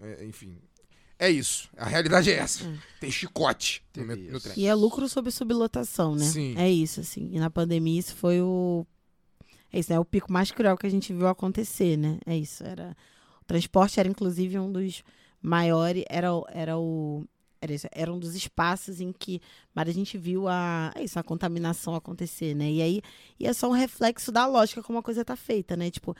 é, 0.03 0.25
enfim. 0.25 0.59
É 1.21 1.31
isso. 1.31 1.69
A 1.77 1.85
realidade 1.85 2.31
é 2.31 2.35
essa. 2.37 2.65
Tem 2.99 3.11
chicote 3.11 3.83
no, 3.95 4.07
no 4.07 4.41
trem. 4.41 4.55
E 4.57 4.67
é 4.67 4.75
lucro 4.75 5.07
sobre 5.07 5.31
sublotação, 5.31 6.17
né? 6.17 6.25
Sim. 6.25 6.55
É 6.57 6.69
isso, 6.71 7.01
assim. 7.01 7.29
E 7.33 7.39
na 7.39 7.51
pandemia 7.51 8.01
isso 8.01 8.17
foi 8.17 8.41
o. 8.41 8.87
É 9.71 9.79
isso, 9.79 9.93
né? 9.93 9.99
O 10.01 10.05
pico 10.05 10.33
mais 10.33 10.51
cruel 10.51 10.79
que 10.79 10.87
a 10.87 10.91
gente 10.91 11.13
viu 11.13 11.29
acontecer, 11.29 11.97
né? 11.99 12.19
É 12.25 12.35
isso. 12.37 12.65
Era... 12.65 12.97
O 13.41 13.45
transporte 13.45 14.01
era, 14.01 14.09
inclusive, 14.09 14.59
um 14.59 14.73
dos 14.73 15.03
maiores. 15.43 16.05
Era, 16.09 16.35
o- 16.35 16.47
era 16.49 16.79
o. 16.79 17.25
Era, 17.61 17.75
isso, 17.75 17.87
era 17.93 18.11
um 18.11 18.19
dos 18.19 18.35
espaços 18.35 19.03
em 19.03 19.13
que 19.13 19.39
mas 19.75 19.87
a 19.87 19.93
gente 19.93 20.17
viu 20.17 20.49
a, 20.49 20.91
é 20.95 21.05
isso, 21.05 21.19
a 21.19 21.23
contaminação 21.23 21.95
acontecer, 21.95 22.55
né? 22.55 22.71
E 22.73 22.81
aí 22.81 23.03
e 23.39 23.47
é 23.47 23.53
só 23.53 23.69
um 23.69 23.73
reflexo 23.73 24.33
da 24.33 24.47
lógica 24.47 24.83
como 24.83 24.99
a 24.99 25.03
coisa 25.03 25.23
tá 25.23 25.37
feita, 25.37 25.77
né? 25.77 25.91
Tipo, 25.91 26.17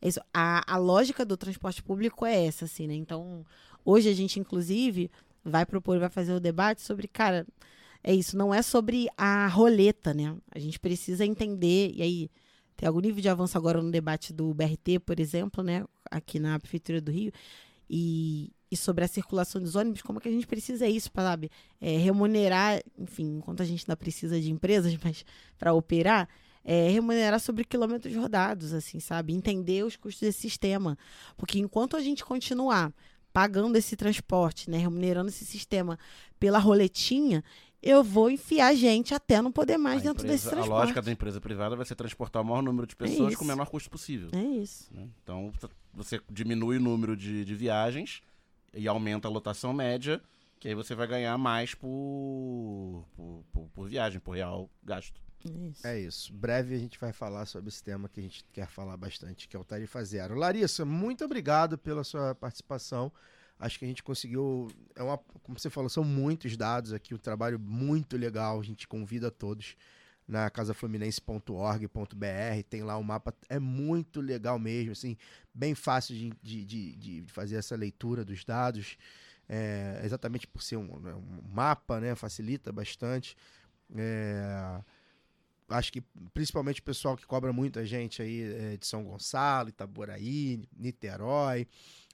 é 0.00 0.06
isso, 0.06 0.20
a, 0.32 0.62
a 0.72 0.76
lógica 0.76 1.24
do 1.24 1.36
transporte 1.36 1.82
público 1.82 2.24
é 2.24 2.46
essa, 2.46 2.66
assim, 2.66 2.86
né? 2.86 2.94
Então, 2.94 3.44
hoje 3.84 4.08
a 4.08 4.14
gente, 4.14 4.40
inclusive, 4.40 5.10
vai 5.44 5.66
propor, 5.66 5.98
vai 5.98 6.08
fazer 6.08 6.32
o 6.32 6.40
debate 6.40 6.82
sobre, 6.82 7.06
cara, 7.06 7.46
é 8.02 8.14
isso, 8.14 8.36
não 8.36 8.52
é 8.52 8.62
sobre 8.62 9.08
a 9.16 9.46
roleta, 9.48 10.12
né? 10.12 10.36
A 10.50 10.58
gente 10.58 10.78
precisa 10.78 11.24
entender, 11.24 11.92
e 11.94 12.02
aí 12.02 12.30
tem 12.76 12.86
algum 12.86 13.00
nível 13.00 13.22
de 13.22 13.28
avanço 13.28 13.56
agora 13.56 13.80
no 13.82 13.90
debate 13.90 14.32
do 14.32 14.52
BRT, 14.52 15.00
por 15.04 15.20
exemplo, 15.20 15.62
né? 15.62 15.84
Aqui 16.10 16.38
na 16.38 16.58
Prefeitura 16.58 17.00
do 17.00 17.10
Rio, 17.10 17.32
e, 17.88 18.52
e 18.70 18.76
sobre 18.76 19.04
a 19.04 19.08
circulação 19.08 19.60
dos 19.60 19.74
ônibus, 19.74 20.02
como 20.02 20.20
que 20.20 20.28
a 20.28 20.32
gente 20.32 20.46
precisa 20.46 20.86
isso, 20.86 21.10
sabe? 21.14 21.50
É, 21.80 21.96
remunerar, 21.96 22.82
enfim, 22.98 23.36
enquanto 23.38 23.62
a 23.62 23.66
gente 23.66 23.84
ainda 23.84 23.96
precisa 23.96 24.40
de 24.40 24.50
empresas, 24.50 24.96
mas 25.02 25.24
para 25.58 25.72
operar, 25.72 26.28
é, 26.64 26.88
remunerar 26.88 27.38
sobre 27.40 27.64
quilômetros 27.64 28.14
rodados, 28.16 28.72
assim, 28.72 28.98
sabe? 28.98 29.32
Entender 29.32 29.84
os 29.84 29.96
custos 29.96 30.20
desse 30.20 30.40
sistema. 30.40 30.98
Porque 31.36 31.58
enquanto 31.58 31.96
a 31.96 32.00
gente 32.00 32.24
continuar 32.24 32.92
pagando 33.34 33.76
esse 33.76 33.96
transporte, 33.96 34.70
né, 34.70 34.78
remunerando 34.78 35.28
esse 35.28 35.44
sistema 35.44 35.98
pela 36.38 36.58
roletinha, 36.58 37.42
eu 37.82 38.02
vou 38.02 38.30
enfiar 38.30 38.74
gente 38.74 39.12
até 39.12 39.42
não 39.42 39.50
poder 39.52 39.76
mais 39.76 40.00
A 40.00 40.04
dentro 40.04 40.24
empresa- 40.24 40.32
desse 40.34 40.46
A 40.48 40.50
transporte. 40.52 40.80
lógica 40.80 41.02
da 41.02 41.10
empresa 41.12 41.40
privada 41.40 41.74
vai 41.76 41.84
ser 41.84 41.96
transportar 41.96 42.40
o 42.40 42.44
maior 42.44 42.62
número 42.62 42.86
de 42.86 42.94
pessoas 42.96 43.30
isso. 43.30 43.38
com 43.38 43.44
o 43.44 43.48
menor 43.48 43.66
custo 43.66 43.90
possível. 43.90 44.28
É 44.32 44.40
isso. 44.42 44.86
né? 44.94 45.06
Então, 45.22 45.52
você 45.92 46.20
diminui 46.30 46.76
o 46.78 46.80
número 46.80 47.16
de, 47.16 47.44
de 47.44 47.54
viagens 47.54 48.22
e 48.72 48.86
aumenta 48.88 49.26
a 49.28 49.30
lotação 49.30 49.72
média, 49.72 50.22
que 50.60 50.68
aí 50.68 50.74
você 50.74 50.94
vai 50.94 51.06
ganhar 51.06 51.36
mais 51.36 51.74
por, 51.74 53.04
por, 53.16 53.44
por- 53.52 53.68
por 53.74 53.88
viagem, 53.88 54.20
por 54.20 54.36
real 54.36 54.70
gasto. 54.82 55.20
Isso. 55.44 55.86
É 55.86 56.00
isso. 56.00 56.32
Breve 56.32 56.74
a 56.74 56.78
gente 56.78 56.98
vai 56.98 57.12
falar 57.12 57.46
sobre 57.46 57.68
esse 57.68 57.82
tema 57.82 58.08
que 58.08 58.18
a 58.18 58.22
gente 58.22 58.44
quer 58.52 58.68
falar 58.68 58.96
bastante, 58.96 59.46
que 59.46 59.56
é 59.56 59.60
o 59.60 59.64
Tarifa 59.64 60.02
Zero. 60.04 60.34
Larissa, 60.34 60.84
muito 60.84 61.24
obrigado 61.24 61.76
pela 61.76 62.02
sua 62.02 62.34
participação. 62.34 63.12
Acho 63.58 63.78
que 63.78 63.84
a 63.84 63.88
gente 63.88 64.02
conseguiu. 64.02 64.68
É 64.96 65.02
uma, 65.02 65.18
como 65.42 65.58
você 65.58 65.70
falou, 65.70 65.88
são 65.88 66.02
muitos 66.02 66.56
dados 66.56 66.92
aqui, 66.92 67.14
um 67.14 67.18
trabalho 67.18 67.58
muito 67.58 68.16
legal. 68.16 68.58
A 68.58 68.64
gente 68.64 68.88
convida 68.88 69.30
todos 69.30 69.76
na 70.26 70.50
casafluminense.org.br. 70.50 72.62
Tem 72.68 72.82
lá 72.82 72.96
o 72.96 73.04
mapa, 73.04 73.34
é 73.48 73.58
muito 73.58 74.20
legal 74.20 74.58
mesmo, 74.58 74.92
assim, 74.92 75.16
bem 75.52 75.74
fácil 75.74 76.14
de, 76.14 76.32
de, 76.42 76.64
de, 76.64 76.96
de 76.96 77.24
fazer 77.28 77.56
essa 77.56 77.76
leitura 77.76 78.24
dos 78.24 78.44
dados. 78.44 78.96
É, 79.46 80.00
exatamente 80.02 80.46
por 80.46 80.62
ser 80.62 80.76
um, 80.76 80.98
né, 80.98 81.14
um 81.14 81.42
mapa, 81.52 82.00
né? 82.00 82.14
Facilita 82.14 82.72
bastante. 82.72 83.36
É, 83.94 84.80
acho 85.68 85.92
que 85.92 86.02
principalmente 86.32 86.80
o 86.80 86.84
pessoal 86.84 87.16
que 87.16 87.26
cobra 87.26 87.52
muito 87.52 87.78
a 87.78 87.84
gente 87.84 88.20
aí 88.20 88.42
é, 88.42 88.76
de 88.76 88.86
São 88.86 89.04
Gonçalo, 89.04 89.68
Itaboraí, 89.68 90.62
Niterói, 90.76 91.66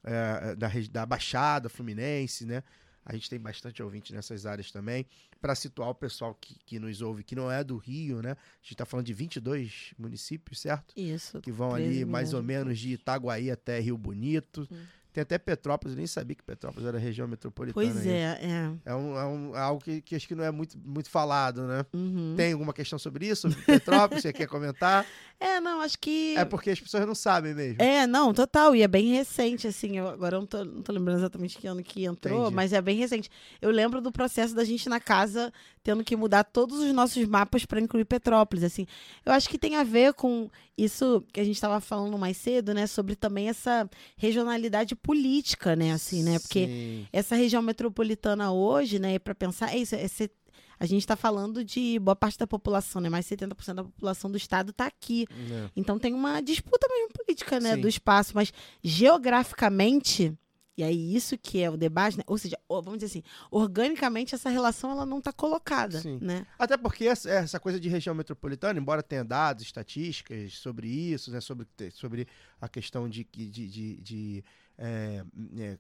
é, 0.05 0.55
da, 0.57 0.71
da 0.91 1.07
Baixada 1.07 1.69
Fluminense, 1.69 2.45
né? 2.47 2.63
A 3.05 3.15
gente 3.15 3.31
tem 3.31 3.41
bastante 3.41 3.83
ouvinte 3.83 4.13
nessas 4.13 4.47
áreas 4.47 4.71
também. 4.71 5.07
Para 5.41 5.55
situar 5.55 5.89
o 5.89 5.95
pessoal 5.95 6.35
que, 6.35 6.55
que 6.67 6.79
nos 6.79 7.01
ouve, 7.01 7.25
que 7.25 7.35
não 7.35 7.51
é 7.51 7.65
do 7.65 7.77
Rio, 7.77 8.21
né? 8.23 8.33
A 8.33 8.63
gente 8.63 8.75
está 8.75 8.85
falando 8.85 9.07
de 9.07 9.15
22 9.15 9.95
municípios, 9.99 10.61
certo? 10.61 10.93
Isso. 10.97 11.41
Que 11.41 11.51
vão 11.51 11.73
13 11.73 11.89
ali 11.89 12.05
mais 12.05 12.35
ou 12.35 12.43
menos 12.43 12.79
de 12.79 12.93
Itaguaí 12.93 13.51
até 13.51 13.81
Rio 13.81 13.97
Bonito. 13.97 14.69
Hum. 14.71 14.85
Tem 15.13 15.23
até 15.23 15.39
Petrópolis, 15.39 15.95
eu 15.95 15.99
nem 15.99 16.07
sabia 16.07 16.37
que 16.37 16.43
Petrópolis 16.45 16.87
era 16.87 16.99
região 16.99 17.27
metropolitana. 17.27 17.75
Pois 17.93 17.97
ainda. 18.07 18.11
é, 18.13 18.39
é. 18.43 18.73
É, 18.85 18.95
um, 18.95 19.19
é 19.19 19.25
um- 19.27 19.57
é 19.57 19.61
algo 19.61 19.83
que, 19.83 20.01
que 20.03 20.15
acho 20.15 20.29
que 20.29 20.35
não 20.35 20.45
é 20.45 20.51
muito, 20.51 20.79
muito 20.79 21.11
falado, 21.11 21.63
né? 21.67 21.85
Uhum. 21.93 22.35
Tem 22.37 22.53
alguma 22.53 22.73
questão 22.73 22.99
sobre 22.99 23.27
isso? 23.27 23.51
Sobre 23.51 23.65
Petrópolis? 23.65 24.23
você 24.23 24.33
quer 24.33 24.47
comentar? 24.47 25.05
É, 25.43 25.59
não, 25.59 25.81
acho 25.81 25.99
que. 25.99 26.37
É 26.37 26.45
porque 26.45 26.69
as 26.69 26.79
pessoas 26.79 27.07
não 27.07 27.15
sabem 27.15 27.55
mesmo. 27.55 27.81
É, 27.81 28.07
não, 28.07 28.35
total. 28.35 28.77
E 28.77 28.83
é 28.83 28.87
bem 28.87 29.07
recente, 29.15 29.67
assim. 29.67 29.97
Eu, 29.97 30.07
agora 30.09 30.37
eu 30.37 30.41
não 30.41 30.47
tô, 30.47 30.63
não 30.67 30.83
tô 30.83 30.93
lembrando 30.93 31.17
exatamente 31.17 31.57
que 31.57 31.67
ano 31.67 31.83
que 31.83 32.05
entrou, 32.05 32.41
Entendi. 32.43 32.55
mas 32.55 32.75
é 32.75 32.83
bem 32.83 32.99
recente. 32.99 33.31
Eu 33.59 33.71
lembro 33.71 34.03
do 34.03 34.13
processo 34.13 34.55
da 34.55 34.65
gente 34.65 34.87
na 34.87 35.01
casa 35.01 35.51
tendo 35.83 36.05
que 36.05 36.15
mudar 36.17 36.45
todos 36.45 36.79
os 36.81 36.93
nossos 36.93 37.25
mapas 37.27 37.65
para 37.65 37.81
incluir 37.81 38.05
Petrópolis, 38.05 38.63
assim. 38.65 38.87
Eu 39.25 39.33
acho 39.33 39.49
que 39.49 39.59
tem 39.59 39.77
a 39.77 39.83
ver 39.85 40.13
com 40.15 40.51
isso 40.77 41.25
que 41.33 41.41
a 41.41 41.45
gente 41.45 41.55
estava 41.57 41.81
falando 41.81 42.17
mais 42.19 42.37
cedo, 42.37 42.75
né? 42.75 42.87
Sobre 42.87 43.17
também 43.17 43.49
essa 43.49 43.89
regionalidade 44.17 44.95
política, 44.95 45.75
né? 45.75 45.93
Assim, 45.93 46.23
né? 46.23 46.39
Porque 46.39 46.67
Sim. 46.67 47.07
essa 47.13 47.35
região 47.35 47.63
metropolitana 47.63 48.53
hoje, 48.53 48.99
né, 48.99 49.19
para 49.19 49.35
pensar, 49.35 49.75
é 49.75 49.79
isso, 49.79 49.95
é 49.95 50.07
ser- 50.09 50.31
a 50.79 50.87
gente 50.87 51.03
está 51.03 51.15
falando 51.15 51.63
de 51.63 51.99
boa 51.99 52.17
parte 52.17 52.39
da 52.39 52.47
população, 52.47 53.03
né, 53.03 53.11
mais 53.11 53.27
70% 53.27 53.75
da 53.77 53.85
população 53.85 54.31
do 54.31 54.39
estado 54.39 54.71
está 54.71 54.87
aqui. 54.87 55.27
É. 55.31 55.69
Então 55.77 55.99
tem 55.99 56.15
uma 56.15 56.41
disputa 56.41 56.87
mesmo 56.89 57.11
política, 57.13 57.61
né, 57.61 57.75
Sim. 57.75 57.81
do 57.83 57.89
espaço, 57.89 58.33
mas 58.35 58.51
geograficamente, 59.31 60.33
e 60.77 60.83
aí 60.83 61.15
isso 61.15 61.37
que 61.37 61.61
é 61.63 61.69
o 61.69 61.77
debate, 61.77 62.17
né, 62.17 62.25
ou 62.27 62.39
seja, 62.39 62.59
vamos 62.69 62.95
dizer 62.99 63.07
assim, 63.07 63.23
organicamente 63.51 64.35
essa 64.35 64.49
relação 64.49 64.91
ela 64.91 65.05
não 65.05 65.19
está 65.19 65.33
colocada, 65.33 66.01
Sim. 66.01 66.19
né? 66.23 66.47
Até 66.59 66.77
porque 66.77 67.05
essa, 67.05 67.29
coisa 67.61 67.79
de 67.79 67.89
região 67.89 68.15
metropolitana, 68.15 68.79
embora 68.81 69.03
tenha 69.03 69.25
dados, 69.25 69.65
estatísticas 69.65 70.55
sobre 70.59 70.89
isso, 70.89 71.31
né, 71.31 71.41
sobre, 71.41 71.67
sobre 71.93 72.27
a 72.61 72.69
questão 72.69 73.09
de, 73.09 73.27
de, 73.31 73.51
de, 73.51 73.97
de, 74.01 74.45
é, 74.79 75.23
é, 75.59 75.79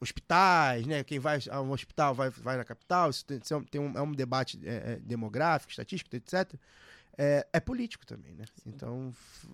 hospitais, 0.00 0.86
né, 0.86 1.04
quem 1.04 1.18
vai 1.18 1.38
a 1.50 1.60
um 1.60 1.70
hospital 1.72 2.14
vai, 2.14 2.30
vai 2.30 2.56
na 2.56 2.64
capital, 2.64 3.10
isso 3.10 3.24
tem, 3.24 3.38
é 3.50 3.54
um- 3.56 3.64
tem 3.64 3.80
um, 3.80 3.92
é 3.96 4.02
um 4.02 4.12
debate 4.12 4.58
é, 4.64 4.96
demográfico, 5.02 5.70
estatístico, 5.70 6.14
etc. 6.16 6.54
É, 7.22 7.46
é 7.52 7.60
político 7.60 8.06
também, 8.06 8.34
né? 8.34 8.46
Então 8.64 9.10
f- 9.12 9.46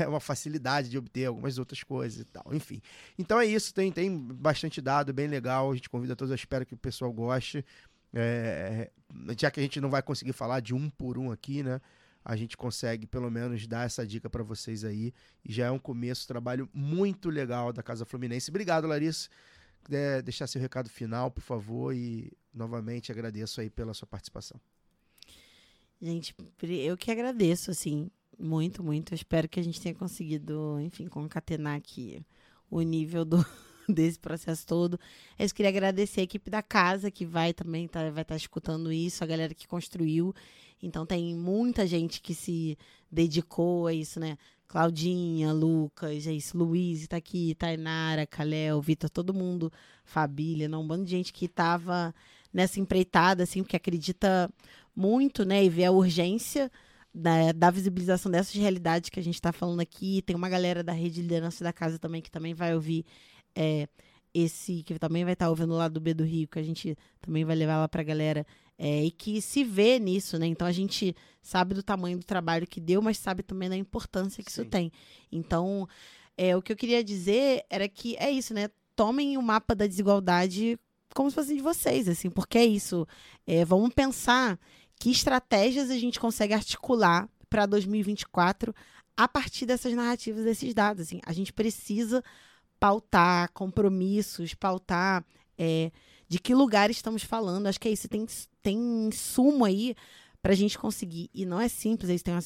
é 0.00 0.06
uma 0.06 0.20
facilidade 0.20 0.88
de 0.88 0.96
obter 0.96 1.26
algumas 1.26 1.58
outras 1.58 1.82
coisas 1.82 2.20
e 2.20 2.24
tal. 2.24 2.54
Enfim. 2.54 2.80
Então 3.18 3.40
é 3.40 3.44
isso, 3.44 3.74
tem, 3.74 3.90
tem 3.90 4.16
bastante 4.16 4.80
dado 4.80 5.12
bem 5.12 5.26
legal. 5.26 5.72
A 5.72 5.74
gente 5.74 5.90
convida 5.90 6.14
todos, 6.14 6.30
eu 6.30 6.36
espero 6.36 6.64
que 6.64 6.74
o 6.74 6.76
pessoal 6.76 7.12
goste. 7.12 7.64
É, 8.14 8.88
já 9.36 9.50
que 9.50 9.58
a 9.58 9.62
gente 9.64 9.80
não 9.80 9.90
vai 9.90 10.00
conseguir 10.00 10.32
falar 10.32 10.60
de 10.60 10.72
um 10.74 10.88
por 10.88 11.18
um 11.18 11.32
aqui, 11.32 11.64
né? 11.64 11.80
A 12.24 12.36
gente 12.36 12.56
consegue 12.56 13.04
pelo 13.04 13.28
menos 13.32 13.66
dar 13.66 13.84
essa 13.84 14.06
dica 14.06 14.30
para 14.30 14.44
vocês 14.44 14.84
aí. 14.84 15.12
E 15.44 15.52
já 15.52 15.66
é 15.66 15.70
um 15.72 15.80
começo, 15.80 16.28
trabalho 16.28 16.68
muito 16.72 17.30
legal 17.30 17.72
da 17.72 17.82
Casa 17.82 18.04
Fluminense. 18.04 18.48
Obrigado, 18.48 18.86
Larissa. 18.86 19.28
Quiser 19.84 20.22
deixar 20.22 20.46
seu 20.46 20.60
recado 20.60 20.88
final, 20.88 21.32
por 21.32 21.40
favor, 21.42 21.92
e 21.92 22.30
novamente 22.54 23.10
agradeço 23.10 23.60
aí 23.60 23.68
pela 23.68 23.92
sua 23.92 24.06
participação. 24.06 24.60
Gente, 26.02 26.34
eu 26.60 26.96
que 26.96 27.12
agradeço, 27.12 27.70
assim, 27.70 28.10
muito, 28.36 28.82
muito. 28.82 29.12
Eu 29.12 29.14
espero 29.14 29.48
que 29.48 29.60
a 29.60 29.62
gente 29.62 29.80
tenha 29.80 29.94
conseguido, 29.94 30.80
enfim, 30.80 31.06
concatenar 31.06 31.76
aqui 31.76 32.20
o 32.68 32.80
nível 32.82 33.24
do, 33.24 33.36
desse 33.88 34.18
processo 34.18 34.66
todo. 34.66 34.98
Eu 35.38 35.48
queria 35.50 35.68
agradecer 35.68 36.22
a 36.22 36.24
equipe 36.24 36.50
da 36.50 36.60
casa 36.60 37.08
que 37.08 37.24
vai 37.24 37.54
também 37.54 37.86
tá, 37.86 38.10
vai 38.10 38.22
estar 38.22 38.34
escutando 38.34 38.92
isso, 38.92 39.22
a 39.22 39.26
galera 39.28 39.54
que 39.54 39.68
construiu. 39.68 40.34
Então 40.82 41.06
tem 41.06 41.36
muita 41.36 41.86
gente 41.86 42.20
que 42.20 42.34
se 42.34 42.76
dedicou 43.08 43.86
a 43.86 43.94
isso, 43.94 44.18
né? 44.18 44.36
Claudinha, 44.66 45.52
Lucas, 45.52 46.26
é 46.26 46.32
isso, 46.32 46.58
Luiz 46.58 47.06
tá 47.06 47.18
aqui, 47.18 47.54
Tainara, 47.54 48.26
Kalel, 48.26 48.80
Vitor, 48.80 49.08
todo 49.08 49.32
mundo, 49.32 49.70
Fabília, 50.04 50.68
não, 50.68 50.82
um 50.82 50.86
bando 50.86 51.04
de 51.04 51.10
gente 51.10 51.32
que 51.32 51.46
tava 51.46 52.12
nessa 52.52 52.80
empreitada, 52.80 53.42
assim, 53.42 53.62
porque 53.62 53.76
acredita 53.76 54.50
muito, 54.94 55.44
né, 55.44 55.64
e 55.64 55.68
vê 55.68 55.84
a 55.84 55.92
urgência 55.92 56.70
da, 57.14 57.52
da 57.52 57.70
visibilização 57.70 58.30
dessas 58.30 58.54
realidades 58.54 59.10
que 59.10 59.20
a 59.20 59.22
gente 59.22 59.34
está 59.34 59.52
falando 59.52 59.80
aqui. 59.80 60.22
Tem 60.22 60.34
uma 60.34 60.48
galera 60.48 60.82
da 60.82 60.92
rede 60.92 61.16
de 61.16 61.22
liderança 61.22 61.62
da 61.62 61.72
casa 61.72 61.98
também 61.98 62.22
que 62.22 62.30
também 62.30 62.54
vai 62.54 62.74
ouvir 62.74 63.04
é, 63.54 63.86
esse, 64.34 64.82
que 64.82 64.98
também 64.98 65.24
vai 65.24 65.34
estar 65.34 65.50
ouvindo 65.50 65.74
lá 65.74 65.88
do 65.88 66.00
B 66.00 66.14
do 66.14 66.24
Rio, 66.24 66.48
que 66.48 66.58
a 66.58 66.62
gente 66.62 66.96
também 67.20 67.44
vai 67.44 67.54
levar 67.54 67.78
lá 67.78 67.88
pra 67.88 68.02
galera, 68.02 68.46
é, 68.78 69.04
e 69.04 69.10
que 69.10 69.40
se 69.42 69.62
vê 69.62 69.98
nisso, 69.98 70.38
né? 70.38 70.46
Então 70.46 70.66
a 70.66 70.72
gente 70.72 71.14
sabe 71.42 71.74
do 71.74 71.82
tamanho 71.82 72.18
do 72.18 72.24
trabalho 72.24 72.66
que 72.66 72.80
deu, 72.80 73.02
mas 73.02 73.18
sabe 73.18 73.42
também 73.42 73.68
da 73.68 73.76
importância 73.76 74.42
que 74.42 74.50
Sim. 74.50 74.62
isso 74.62 74.70
tem. 74.70 74.90
Então, 75.30 75.86
é, 76.36 76.56
o 76.56 76.62
que 76.62 76.72
eu 76.72 76.76
queria 76.76 77.04
dizer 77.04 77.64
era 77.68 77.86
que 77.88 78.16
é 78.16 78.30
isso, 78.30 78.54
né? 78.54 78.70
Tomem 78.96 79.36
o 79.36 79.42
mapa 79.42 79.74
da 79.74 79.86
desigualdade 79.86 80.78
como 81.14 81.30
se 81.30 81.34
fosse 81.34 81.54
de 81.54 81.60
vocês, 81.60 82.08
assim, 82.08 82.30
porque 82.30 82.56
é 82.56 82.64
isso. 82.64 83.06
É, 83.46 83.64
vamos 83.64 83.92
pensar 83.92 84.58
que 85.02 85.10
estratégias 85.10 85.90
a 85.90 85.98
gente 85.98 86.20
consegue 86.20 86.54
articular 86.54 87.28
para 87.50 87.66
2024 87.66 88.72
a 89.16 89.26
partir 89.26 89.66
dessas 89.66 89.92
narrativas, 89.94 90.44
desses 90.44 90.72
dados. 90.72 91.02
Assim. 91.02 91.20
A 91.26 91.32
gente 91.32 91.52
precisa 91.52 92.22
pautar 92.78 93.50
compromissos, 93.52 94.54
pautar 94.54 95.24
é, 95.58 95.90
de 96.28 96.38
que 96.38 96.54
lugar 96.54 96.88
estamos 96.88 97.24
falando. 97.24 97.66
Acho 97.66 97.80
que 97.80 97.88
é 97.88 97.90
isso. 97.90 98.08
Tem, 98.08 98.24
tem 98.62 99.10
sumo 99.12 99.64
aí 99.64 99.96
para 100.40 100.52
a 100.52 100.54
gente 100.54 100.78
conseguir. 100.78 101.28
E 101.34 101.44
não 101.44 101.60
é 101.60 101.66
simples, 101.66 102.08
eles 102.08 102.22
têm 102.22 102.32
uma, 102.32 102.42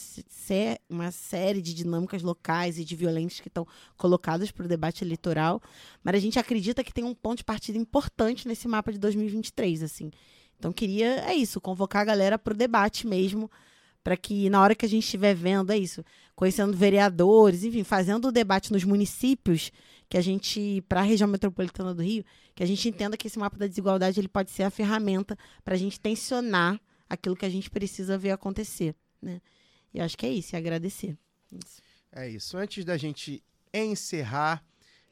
uma 0.88 1.10
série 1.10 1.60
de 1.60 1.74
dinâmicas 1.74 2.22
locais 2.22 2.78
e 2.78 2.86
de 2.86 2.96
violências 2.96 3.40
que 3.40 3.48
estão 3.48 3.66
colocadas 3.98 4.50
para 4.50 4.64
o 4.64 4.68
debate 4.68 5.04
eleitoral. 5.04 5.60
Mas 6.02 6.14
a 6.14 6.20
gente 6.20 6.38
acredita 6.38 6.82
que 6.82 6.94
tem 6.94 7.04
um 7.04 7.14
ponto 7.14 7.36
de 7.36 7.44
partida 7.44 7.76
importante 7.76 8.48
nesse 8.48 8.66
mapa 8.66 8.90
de 8.90 8.98
2023, 8.98 9.82
assim. 9.82 10.10
Então 10.58 10.72
queria, 10.72 11.28
é 11.28 11.34
isso, 11.34 11.60
convocar 11.60 12.02
a 12.02 12.04
galera 12.04 12.38
para 12.38 12.54
o 12.54 12.56
debate 12.56 13.06
mesmo, 13.06 13.50
para 14.02 14.16
que 14.16 14.48
na 14.48 14.62
hora 14.62 14.74
que 14.74 14.86
a 14.86 14.88
gente 14.88 15.04
estiver 15.04 15.34
vendo, 15.34 15.72
é 15.72 15.78
isso, 15.78 16.04
conhecendo 16.34 16.76
vereadores, 16.76 17.64
enfim, 17.64 17.82
fazendo 17.82 18.28
o 18.28 18.32
debate 18.32 18.72
nos 18.72 18.84
municípios, 18.84 19.70
que 20.08 20.16
a 20.16 20.20
gente, 20.20 20.82
para 20.88 21.00
a 21.00 21.02
região 21.02 21.28
metropolitana 21.28 21.94
do 21.94 22.02
Rio, 22.02 22.24
que 22.54 22.62
a 22.62 22.66
gente 22.66 22.88
entenda 22.88 23.16
que 23.16 23.26
esse 23.26 23.38
mapa 23.38 23.58
da 23.58 23.66
desigualdade 23.66 24.20
ele 24.20 24.28
pode 24.28 24.50
ser 24.50 24.62
a 24.62 24.70
ferramenta 24.70 25.36
para 25.64 25.74
a 25.74 25.78
gente 25.78 25.98
tensionar 26.00 26.80
aquilo 27.08 27.36
que 27.36 27.44
a 27.44 27.50
gente 27.50 27.68
precisa 27.68 28.16
ver 28.16 28.30
acontecer, 28.30 28.94
né? 29.20 29.40
E 29.92 30.00
acho 30.00 30.16
que 30.16 30.26
é 30.26 30.30
isso, 30.30 30.54
é 30.54 30.58
agradecer. 30.58 31.16
Isso. 31.52 31.82
É 32.12 32.28
isso. 32.28 32.56
Antes 32.56 32.84
da 32.84 32.96
gente 32.96 33.42
encerrar, 33.72 34.64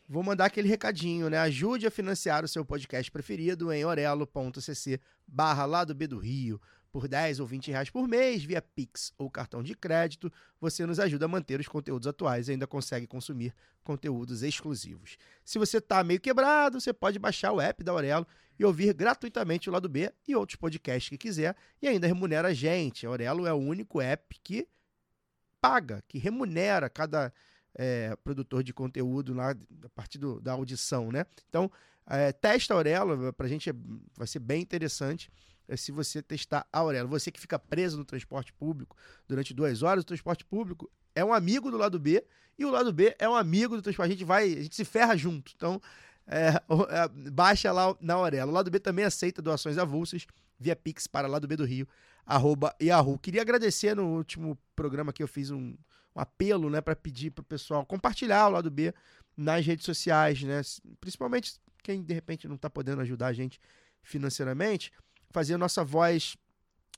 vou 0.08 0.22
mandar 0.22 0.46
aquele 0.46 0.68
recadinho, 0.68 1.30
né? 1.30 1.38
Ajude 1.38 1.86
a 1.86 1.90
financiar 1.90 2.44
o 2.44 2.48
seu 2.48 2.64
podcast 2.64 3.10
preferido 3.10 3.72
em 3.72 3.84
orelo.cc 3.84 5.00
barra 5.26 5.84
B 5.94 6.06
do 6.06 6.18
Rio. 6.18 6.60
Por 6.92 7.08
10 7.08 7.40
ou 7.40 7.46
20 7.46 7.72
reais 7.72 7.90
por 7.90 8.06
mês, 8.06 8.44
via 8.44 8.62
Pix 8.62 9.12
ou 9.18 9.28
cartão 9.28 9.64
de 9.64 9.74
crédito, 9.74 10.32
você 10.60 10.86
nos 10.86 11.00
ajuda 11.00 11.24
a 11.24 11.28
manter 11.28 11.58
os 11.58 11.66
conteúdos 11.66 12.06
atuais 12.06 12.46
e 12.46 12.52
ainda 12.52 12.68
consegue 12.68 13.04
consumir 13.04 13.52
conteúdos 13.82 14.44
exclusivos. 14.44 15.18
Se 15.44 15.58
você 15.58 15.80
tá 15.80 16.04
meio 16.04 16.20
quebrado, 16.20 16.80
você 16.80 16.92
pode 16.92 17.18
baixar 17.18 17.50
o 17.50 17.60
app 17.60 17.82
da 17.82 17.90
Aurelo 17.90 18.24
e 18.56 18.64
ouvir 18.64 18.94
gratuitamente 18.94 19.68
o 19.68 19.72
lado 19.72 19.88
B 19.88 20.12
e 20.28 20.36
outros 20.36 20.54
podcasts 20.54 21.08
que 21.08 21.18
quiser 21.18 21.56
e 21.82 21.88
ainda 21.88 22.06
remunera 22.06 22.46
a 22.46 22.54
gente. 22.54 23.06
A 23.06 23.08
Aurelo 23.08 23.44
é 23.44 23.52
o 23.52 23.56
único 23.56 24.00
app 24.00 24.38
que 24.40 24.68
paga, 25.60 26.00
que 26.06 26.18
remunera 26.18 26.88
cada 26.88 27.32
é, 27.74 28.14
produtor 28.22 28.62
de 28.62 28.72
conteúdo 28.72 29.34
lá 29.34 29.50
a 29.50 29.88
partir 29.90 30.18
do- 30.18 30.40
da 30.40 30.52
audição, 30.52 31.10
né? 31.10 31.26
Então, 31.48 31.70
é, 32.06 32.32
testa 32.32 32.74
a 32.74 32.76
Aurelo, 32.76 33.32
pra 33.32 33.48
gente 33.48 33.70
é- 33.70 33.74
vai 34.16 34.26
ser 34.26 34.38
bem 34.38 34.62
interessante 34.62 35.30
é, 35.66 35.76
se 35.76 35.90
você 35.90 36.22
testar 36.22 36.66
a 36.72 36.78
Aurelo. 36.78 37.08
Você 37.08 37.30
que 37.32 37.40
fica 37.40 37.58
preso 37.58 37.96
no 37.96 38.04
transporte 38.04 38.52
público 38.52 38.96
durante 39.26 39.54
duas 39.54 39.82
horas, 39.82 40.02
o 40.02 40.06
transporte 40.06 40.44
público 40.44 40.90
é 41.14 41.24
um 41.24 41.32
amigo 41.32 41.70
do 41.70 41.76
lado 41.78 41.98
B 41.98 42.24
e 42.58 42.64
o 42.64 42.70
lado 42.70 42.92
B 42.92 43.14
é 43.18 43.28
um 43.28 43.34
amigo 43.34 43.74
do 43.76 43.82
transporte. 43.82 44.08
A 44.10 44.12
gente 44.12 44.24
vai, 44.24 44.44
a 44.52 44.62
gente 44.62 44.76
se 44.76 44.84
ferra 44.84 45.16
junto. 45.16 45.52
Então, 45.56 45.80
é, 46.26 46.48
é, 47.26 47.30
baixa 47.30 47.72
lá 47.72 47.96
na 48.00 48.14
Aurelo. 48.14 48.50
O 48.50 48.54
lado 48.54 48.70
B 48.70 48.78
também 48.78 49.04
aceita 49.04 49.40
doações 49.42 49.78
avulsas 49.78 50.26
via 50.58 50.76
Pix 50.76 51.06
para 51.06 51.28
lá 51.28 51.38
do 51.38 51.48
B 51.48 51.56
do 51.56 51.64
Rio, 51.64 51.86
arroba 52.24 52.74
Yahoo. 52.80 53.18
Queria 53.18 53.42
agradecer 53.42 53.94
no 53.94 54.06
último 54.16 54.58
programa 54.74 55.12
que 55.12 55.22
eu 55.22 55.28
fiz 55.28 55.50
um, 55.50 55.76
um 56.14 56.20
apelo, 56.20 56.70
né, 56.70 56.80
para 56.80 56.96
pedir 56.96 57.30
pro 57.30 57.44
pessoal 57.44 57.84
compartilhar 57.84 58.48
o 58.48 58.50
lado 58.50 58.70
B 58.70 58.94
nas 59.36 59.64
redes 59.66 59.84
sociais, 59.84 60.42
né, 60.42 60.60
principalmente 61.00 61.60
quem 61.82 62.02
de 62.02 62.14
repente 62.14 62.48
não 62.48 62.56
tá 62.56 62.70
podendo 62.70 63.02
ajudar 63.02 63.28
a 63.28 63.32
gente 63.32 63.60
financeiramente, 64.02 64.92
fazer 65.30 65.54
a 65.54 65.58
nossa 65.58 65.84
voz 65.84 66.36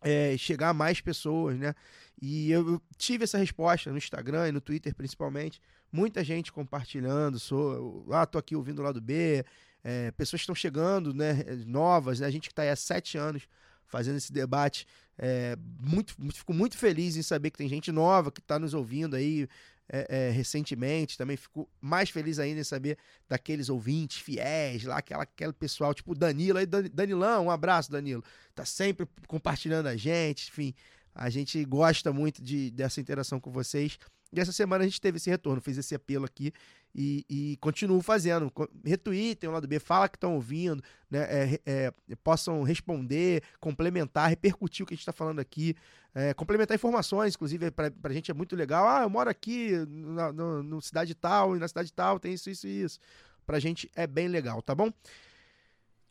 é, 0.03 0.37
chegar 0.37 0.71
a 0.71 0.75
mais 0.75 1.01
pessoas, 1.01 1.59
né? 1.59 1.75
E 2.21 2.51
eu, 2.51 2.81
tive 2.97 3.25
essa 3.25 3.39
resposta 3.39 3.91
no 3.91 3.99
Instagram 3.99 4.49
e 4.49 4.53
no 4.53 4.61
Twitter 4.61 4.95
principalmente, 4.95 5.61
muita 5.91 6.23
gente 6.23 6.53
compartilhando, 6.53 7.39
sou, 7.39 8.07
ah, 8.13 8.27
tô 8.27 8.39
aqui 8.39 8.55
ouvindo 8.55 8.81
o 8.81 8.83
lado 8.83 9.01
B, 9.01 9.45
é, 9.89 10.11
pessoas 10.11 10.41
que 10.41 10.45
estão 10.45 10.55
chegando, 10.55 11.15
né, 11.15 11.45
novas, 11.65 12.19
né? 12.19 12.27
a 12.27 12.31
gente 12.31 12.49
que 12.49 12.53
está 12.53 12.63
aí 12.63 12.71
há 12.71 12.77
sete 12.77 13.17
anos 13.17 13.47
fazendo 13.87 14.17
esse 14.17 14.33
debate, 14.33 14.85
é, 15.17 15.57
muito, 15.79 16.13
muito- 16.19 16.39
fico 16.39 16.53
muito 16.53 16.77
feliz 16.77 17.17
em 17.17 17.23
saber 17.23 17.51
que 17.53 17.59
tem 17.59 17.69
gente 17.69 17.93
nova 17.93 18.33
que 18.33 18.41
está 18.41 18.59
nos 18.59 18.75
ouvindo 18.75 19.15
aí, 19.15 19.47
é, 19.89 20.07
é, 20.27 20.31
recentemente. 20.31 21.17
Também 21.17 21.37
fico 21.37 21.69
mais 21.81 22.11
feliz 22.11 22.41
ainda 22.41 22.61
em 22.61 22.65
saber 22.65 22.99
daqueles 23.29 23.69
ouvintes 23.69 24.19
fiéis 24.19 24.83
lá, 24.83 24.97
aquela, 24.99 25.23
aquele 25.23 25.53
pessoal, 25.53 25.95
tipo 25.95 26.17
Danilo 26.17 26.59
aí, 26.59 26.67
Dan- 26.67 26.91
Danilão, 26.93 27.47
um 27.47 27.51
abraço, 27.51 27.93
Danilo. 27.93 28.25
Tá 28.57 28.65
sempre 28.65 29.07
compartilhando 29.29 29.87
a 29.87 29.97
gente, 29.97 30.49
enfim. 30.49 30.75
A 31.15 31.31
gente 31.31 31.65
gosta 31.65 32.13
muito 32.13 32.43
de, 32.43 32.73
dessa 32.73 33.01
interação 33.01 33.39
com 33.39 33.53
vocês. 33.53 33.97
E 34.33 34.41
essa 34.41 34.53
semana 34.53 34.85
a 34.85 34.87
gente 34.87 35.01
teve 35.01 35.17
esse 35.17 35.31
retorno, 35.31 35.61
fez 35.61 35.79
esse 35.79 35.95
apelo 35.95 36.25
aqui 36.25 36.53
e, 36.95 37.25
e 37.29 37.57
continuo 37.59 38.01
fazendo. 38.01 38.53
Retweetem 38.85 39.49
o 39.49 39.53
lado 39.53 39.69
B, 39.69 39.79
fala 39.79 40.09
que 40.09 40.17
estão 40.17 40.35
ouvindo, 40.35 40.83
né? 41.11 41.21
é, 41.23 41.61
é, 41.65 41.93
possam 42.25 42.63
responder, 42.63 43.43
complementar, 43.61 44.29
repercutir 44.29 44.83
o 44.83 44.87
que 44.87 44.95
a 44.95 44.97
gente 44.97 45.03
está 45.03 45.13
falando 45.13 45.39
aqui, 45.39 45.77
é, 46.15 46.35
complementar 46.35 46.75
informações, 46.75 47.35
inclusive 47.35 47.71
para 47.71 47.93
a 48.03 48.13
gente 48.13 48.31
é 48.31 48.35
muito 48.35 48.57
legal. 48.57 48.89
Ah, 48.89 49.03
eu 49.03 49.11
moro 49.11 49.31
aqui 49.31 49.73
na 49.89 50.33
no, 50.33 50.63
no 50.63 50.83
cidade 50.83 51.15
tal 51.15 51.57
e 51.57 51.59
na 51.59 51.69
cidade 51.69 51.93
tal 51.93 52.19
tem 52.19 52.33
isso, 52.33 52.51
isso 52.51 52.67
e 52.67 52.83
isso. 52.83 52.99
Pra 53.45 53.61
gente 53.61 53.91
é 53.95 54.07
bem 54.07 54.27
legal, 54.27 54.61
tá 54.61 54.75
bom? 54.75 54.91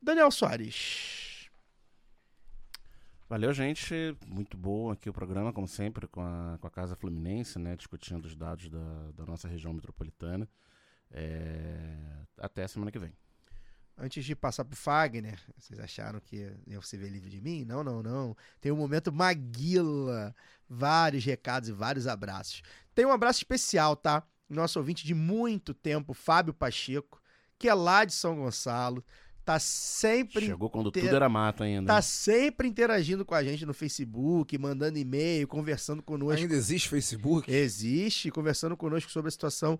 Daniel 0.01 0.31
Soares. 0.31 1.24
Valeu, 3.27 3.51
gente. 3.51 4.15
Muito 4.27 4.55
bom 4.55 4.91
aqui 4.91 5.09
o 5.09 5.13
programa, 5.13 5.51
como 5.51 5.67
sempre, 5.67 6.07
com 6.07 6.21
a, 6.21 6.57
com 6.61 6.67
a 6.67 6.69
Casa 6.69 6.95
Fluminense, 6.95 7.57
né? 7.57 7.75
Discutindo 7.75 8.25
os 8.25 8.35
dados 8.35 8.69
da, 8.69 9.11
da 9.15 9.25
nossa 9.25 9.47
região 9.47 9.73
metropolitana. 9.73 10.47
É, 11.09 11.97
Até 12.37 12.67
semana 12.67 12.91
que 12.91 12.99
vem. 12.99 13.11
Antes 13.97 14.23
de 14.25 14.35
passar 14.35 14.63
pro 14.63 14.75
Fagner, 14.75 15.39
vocês 15.57 15.79
acharam 15.79 16.19
que 16.19 16.53
iam 16.67 16.81
se 16.83 16.97
ver 16.97 17.09
livre 17.09 17.29
de 17.29 17.41
mim? 17.41 17.65
Não, 17.65 17.83
não, 17.83 18.03
não. 18.03 18.37
Tem 18.61 18.71
o 18.71 18.75
momento 18.75 19.11
Maguila. 19.11 20.35
Vários 20.69 21.25
recados 21.25 21.69
e 21.69 21.71
vários 21.71 22.05
abraços. 22.05 22.61
Tem 22.93 23.05
um 23.05 23.11
abraço 23.11 23.39
especial, 23.39 23.95
tá? 23.95 24.21
Nosso 24.47 24.77
ouvinte 24.77 25.03
de 25.03 25.15
muito 25.15 25.73
tempo, 25.73 26.13
Fábio 26.13 26.53
Pacheco, 26.53 27.19
que 27.57 27.67
é 27.67 27.73
lá 27.73 28.05
de 28.05 28.13
São 28.13 28.35
Gonçalo. 28.35 29.03
Tá 29.45 29.59
sempre 29.59 30.47
Chegou 30.47 30.71
quando 30.71 30.89
inteira- 30.89 31.07
tudo 31.07 31.15
era 31.17 31.29
mato 31.29 31.61
ainda. 31.63 31.85
Tá 31.93 32.01
sempre 32.01 32.67
interagindo 32.67 33.23
com 33.23 33.35
a 33.35 33.43
gente 33.43 33.63
no 33.63 33.75
Facebook, 33.75 34.57
mandando 34.57 34.97
e-mail, 34.97 35.47
conversando 35.47 36.01
conosco. 36.01 36.41
Ainda 36.41 36.55
existe 36.55 36.89
Facebook? 36.89 37.51
Existe, 37.51 38.31
conversando 38.31 38.75
conosco 38.75 39.11
sobre 39.11 39.27
a 39.27 39.31
situação 39.31 39.79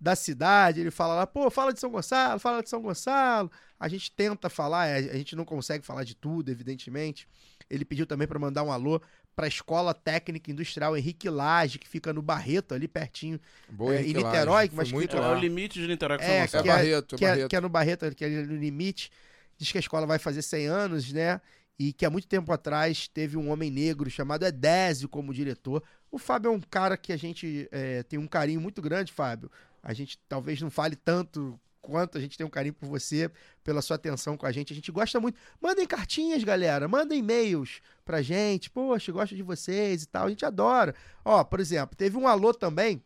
da 0.00 0.16
cidade. 0.16 0.80
Ele 0.80 0.90
fala 0.90 1.14
lá, 1.14 1.26
pô, 1.26 1.50
fala 1.50 1.74
de 1.74 1.78
São 1.78 1.90
Gonçalo, 1.90 2.40
fala 2.40 2.62
de 2.62 2.70
São 2.70 2.80
Gonçalo. 2.80 3.50
A 3.78 3.86
gente 3.86 4.10
tenta 4.10 4.48
falar, 4.48 4.86
é, 4.86 4.96
a 5.10 5.16
gente 5.16 5.36
não 5.36 5.44
consegue 5.44 5.84
falar 5.84 6.04
de 6.04 6.16
tudo, 6.16 6.50
evidentemente. 6.50 7.28
Ele 7.68 7.84
pediu 7.84 8.06
também 8.06 8.26
para 8.26 8.38
mandar 8.38 8.62
um 8.62 8.72
alô 8.72 9.00
para 9.34 9.46
a 9.46 9.48
Escola 9.48 9.94
Técnica 9.94 10.50
Industrial 10.50 10.96
Henrique 10.96 11.28
Lage, 11.30 11.78
que 11.78 11.88
fica 11.88 12.12
no 12.12 12.20
Barreto, 12.22 12.74
ali 12.74 12.86
pertinho, 12.86 13.40
Boa, 13.68 13.94
É, 13.94 14.02
em 14.02 14.12
Niterói, 14.12 14.64
Lage. 14.66 14.70
mas 14.74 14.88
Foi 14.90 14.98
muito 14.98 15.12
fica 15.16 15.22
É 15.24 15.28
o 15.28 15.38
limite 15.38 15.80
de 15.80 15.86
Niterói 15.88 16.18
com 16.18 16.24
É, 16.24 16.38
É 16.38 16.46
que 16.48 16.56
é- 16.56 16.62
Barreto, 16.62 17.14
é 17.14 17.18
que 17.18 17.24
é, 17.24 17.28
Barreto. 17.28 17.48
que 17.48 17.56
é 17.56 17.60
no 17.60 17.68
Barreto, 17.68 18.14
que 18.14 18.24
é 18.24 18.28
no 18.28 18.56
limite. 18.56 19.10
Diz 19.56 19.70
que 19.72 19.78
a 19.78 19.80
escola 19.80 20.06
vai 20.06 20.18
fazer 20.18 20.42
100 20.42 20.66
anos, 20.66 21.12
né? 21.12 21.40
E 21.78 21.92
que 21.92 22.04
há 22.04 22.10
muito 22.10 22.28
tempo 22.28 22.52
atrás 22.52 23.08
teve 23.08 23.36
um 23.36 23.50
homem 23.50 23.70
negro 23.70 24.08
chamado 24.10 24.44
Edésio 24.44 25.08
como 25.08 25.32
diretor. 25.32 25.82
O 26.10 26.18
Fábio 26.18 26.48
é 26.48 26.52
um 26.52 26.60
cara 26.60 26.96
que 26.96 27.12
a 27.12 27.16
gente 27.16 27.68
é, 27.72 28.02
tem 28.02 28.18
um 28.18 28.26
carinho 28.26 28.60
muito 28.60 28.82
grande, 28.82 29.10
Fábio. 29.12 29.50
A 29.82 29.92
gente 29.94 30.18
talvez 30.28 30.60
não 30.60 30.70
fale 30.70 30.94
tanto 30.94 31.58
quanto 31.82 32.16
a 32.16 32.20
gente 32.20 32.38
tem 32.38 32.46
um 32.46 32.50
carinho 32.50 32.72
por 32.72 32.88
você, 32.88 33.30
pela 33.62 33.82
sua 33.82 33.96
atenção 33.96 34.36
com 34.36 34.46
a 34.46 34.52
gente. 34.52 34.72
A 34.72 34.76
gente 34.76 34.90
gosta 34.90 35.20
muito. 35.20 35.38
Mandem 35.60 35.86
cartinhas, 35.86 36.42
galera. 36.42 36.88
Mandem 36.88 37.18
e-mails 37.18 37.82
pra 38.04 38.22
gente. 38.22 38.70
Poxa, 38.70 39.12
gosto 39.12 39.36
de 39.36 39.42
vocês 39.42 40.04
e 40.04 40.06
tal. 40.06 40.26
A 40.26 40.30
gente 40.30 40.46
adora. 40.46 40.94
Ó, 41.24 41.44
por 41.44 41.60
exemplo, 41.60 41.94
teve 41.94 42.16
um 42.16 42.26
alô 42.26 42.54
também 42.54 43.02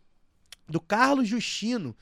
do 0.68 0.80
Carlos 0.80 1.26
Justino 1.26 1.96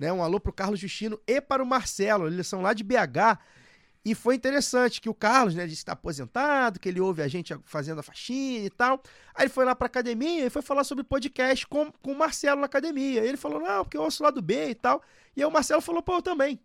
né? 0.00 0.10
Um 0.10 0.22
alô 0.22 0.40
pro 0.40 0.50
Carlos 0.50 0.80
Justino 0.80 1.20
e 1.26 1.42
para 1.42 1.62
o 1.62 1.66
Marcelo. 1.66 2.26
Eles 2.26 2.46
são 2.46 2.62
lá 2.62 2.72
de 2.72 2.82
BH. 2.82 3.38
E 4.04 4.14
foi 4.14 4.34
interessante 4.34 5.00
que 5.00 5.10
o 5.10 5.14
Carlos, 5.14 5.54
né, 5.54 5.64
disse 5.64 5.76
que 5.76 5.82
está 5.82 5.92
aposentado, 5.92 6.80
que 6.80 6.88
ele 6.88 7.00
ouve 7.00 7.20
a 7.22 7.28
gente 7.28 7.54
fazendo 7.64 7.98
a 7.98 8.02
faxina 8.02 8.64
e 8.66 8.70
tal. 8.70 9.02
Aí 9.34 9.44
ele 9.44 9.52
foi 9.52 9.64
lá 9.64 9.74
pra 9.74 9.86
academia 9.86 10.46
e 10.46 10.50
foi 10.50 10.62
falar 10.62 10.84
sobre 10.84 11.04
podcast 11.04 11.66
com, 11.66 11.92
com 12.00 12.12
o 12.12 12.18
Marcelo 12.18 12.60
na 12.60 12.66
academia. 12.66 13.22
Ele 13.22 13.36
falou, 13.36 13.60
não, 13.60 13.84
porque 13.84 13.96
eu 13.98 14.02
ouço 14.02 14.22
lá 14.22 14.30
do 14.30 14.40
B 14.40 14.70
e 14.70 14.74
tal. 14.74 15.02
E 15.36 15.42
aí 15.42 15.46
o 15.46 15.50
Marcelo 15.50 15.82
falou, 15.82 16.02
pô, 16.02 16.14
eu 16.14 16.22
também. 16.22 16.58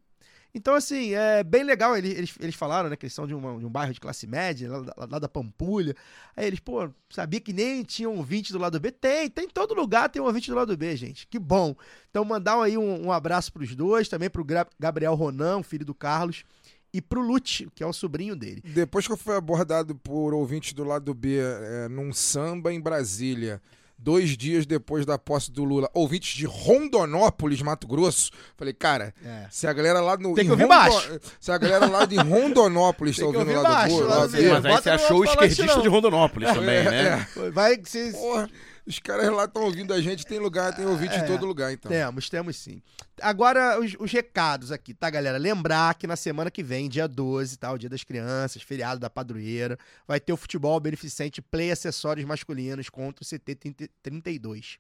Então, 0.58 0.74
assim, 0.74 1.14
é 1.14 1.44
bem 1.44 1.64
legal. 1.66 1.98
Ele- 1.98 2.12
Eles, 2.12 2.34
eles 2.40 2.56
falaram, 2.56 2.90
né, 2.90 2.96
que 2.96 3.06
eles 3.06 3.14
são 3.14 3.28
de, 3.28 3.36
uma- 3.36 3.60
de 3.60 3.66
um 3.66 3.70
bairro 3.70 3.94
de 3.94 4.00
classe 4.00 4.26
média, 4.26 4.72
lá, 4.72 4.78
lá- 4.78 5.08
lá 5.12 5.20
da 5.20 5.28
Pampulha. 5.28 5.94
Aí 6.38 6.46
eles, 6.48 6.62
pô, 6.62 6.90
sabia 7.10 7.42
que 7.42 7.52
nem 7.52 7.84
tinha 7.84 8.10
um 8.10 8.16
ouvinte 8.16 8.54
do 8.54 8.58
lado 8.60 8.80
B? 8.80 8.90
Tem, 8.90 9.30
tem 9.30 9.44
em 9.44 9.50
todo 9.50 9.74
lugar 9.74 10.08
tem 10.10 10.22
um 10.22 10.26
ouvinte 10.26 10.50
do 10.50 10.56
lado 10.56 10.78
B, 10.78 10.96
gente. 10.96 11.28
Que 11.28 11.38
bom. 11.38 11.76
Então, 12.10 12.24
mandar 12.24 12.62
aí 12.64 12.78
um, 12.78 13.08
um 13.08 13.12
abraço 13.12 13.52
pros 13.52 13.76
dois, 13.76 14.08
também 14.08 14.30
pro 14.30 14.46
Gra- 14.46 14.66
Gabriel 14.80 15.14
Ronan, 15.16 15.62
filho 15.62 15.84
do 15.84 15.94
Carlos, 15.94 16.46
e 16.98 17.02
pro 17.02 17.22
Lute, 17.22 17.68
que 17.76 17.84
é 17.84 17.88
o 17.88 17.94
sobrinho 17.94 18.36
dele. 18.36 18.62
Depois 18.64 19.06
que 19.06 19.14
eu 19.14 19.18
fui 19.18 19.36
abordado 19.36 19.96
por 19.96 20.34
ouvintes 20.34 20.74
do 20.74 20.84
lado 20.84 21.14
B 21.14 21.38
é, 21.40 21.88
num 21.90 22.14
samba 22.14 22.72
em 22.74 22.80
Brasília, 22.80 23.62
dois 23.98 24.38
dias 24.38 24.66
depois 24.66 25.06
da 25.06 25.18
posse 25.18 25.52
do 25.52 25.64
Lula, 25.64 25.90
ouvintes 25.94 26.36
de 26.36 26.46
Rondonópolis, 26.46 27.62
Mato 27.62 27.88
Grosso, 27.88 28.32
falei, 28.56 28.74
cara, 28.74 29.14
É. 29.24 29.48
se 29.50 29.66
a 29.68 29.74
galera 29.74 30.00
lá 30.02 30.18
no. 30.18 30.34
Tem 30.36 30.46
que 30.46 30.52
ouvir 30.52 30.64
Rondo- 30.64 30.70
baixo. 30.76 31.20
Se 31.40 31.52
a 31.52 31.58
galera 31.58 31.86
lá 31.88 32.06
de 32.06 32.16
Rondonópolis 32.18 33.18
tá 33.18 33.26
ouvindo 33.26 33.40
ouvir 33.42 33.56
lá 33.58 33.64
baixo, 33.64 33.96
do 33.98 34.08
lá 34.08 34.16
lado 34.20 34.32
do. 34.32 34.44
Mas 34.50 34.66
aí 34.66 34.72
você 34.82 34.90
no 34.90 34.96
achou 34.96 35.20
o 35.20 35.24
esquerdista 35.26 35.66
não. 35.68 35.82
de 35.82 35.88
Rondonópolis 35.88 36.54
também, 36.54 36.76
É, 36.78 36.84
né? 36.92 37.28
é. 37.38 37.50
Vai 37.52 37.78
que 37.78 37.90
vocês. 37.90 38.14
Porra, 38.16 38.50
os 38.86 39.00
caras 39.00 39.30
lá 39.32 39.46
estão 39.46 39.64
ouvindo 39.64 39.94
a 39.94 40.02
gente, 40.02 40.26
tem 40.26 40.40
lugar, 40.40 40.76
tem 40.76 40.86
ouvinte 40.86 41.16
É. 41.16 41.20
em 41.20 41.26
todo 41.26 41.46
lugar, 41.46 41.74
então. 41.74 41.92
Temos, 41.92 42.30
temos 42.30 42.56
sim. 42.58 42.82
Agora, 43.22 43.80
os, 43.80 43.96
os 44.00 44.12
recados 44.12 44.72
aqui, 44.72 44.94
tá, 44.94 45.10
galera? 45.10 45.38
Lembrar 45.38 45.96
que 45.96 46.06
na 46.06 46.16
semana 46.16 46.52
que 46.52 46.62
vem, 46.62 46.88
dia 46.90 47.08
12, 47.08 47.58
tá? 47.58 47.72
O 47.72 47.78
dia 47.78 47.90
das 47.90 48.04
crianças, 48.04 48.62
feriado 48.62 49.00
da 49.00 49.10
padroeira, 49.10 49.78
vai 50.08 50.20
ter 50.20 50.34
o 50.34 50.38
futebol 50.38 50.80
beneficente 50.80 51.42
Play 51.42 51.72
Acessórios 51.72 52.26
Masculinos 52.28 52.90
contra 52.90 53.24
o 53.24 53.28
CT 53.28 53.56
30 53.56 53.90
32. 54.04 54.78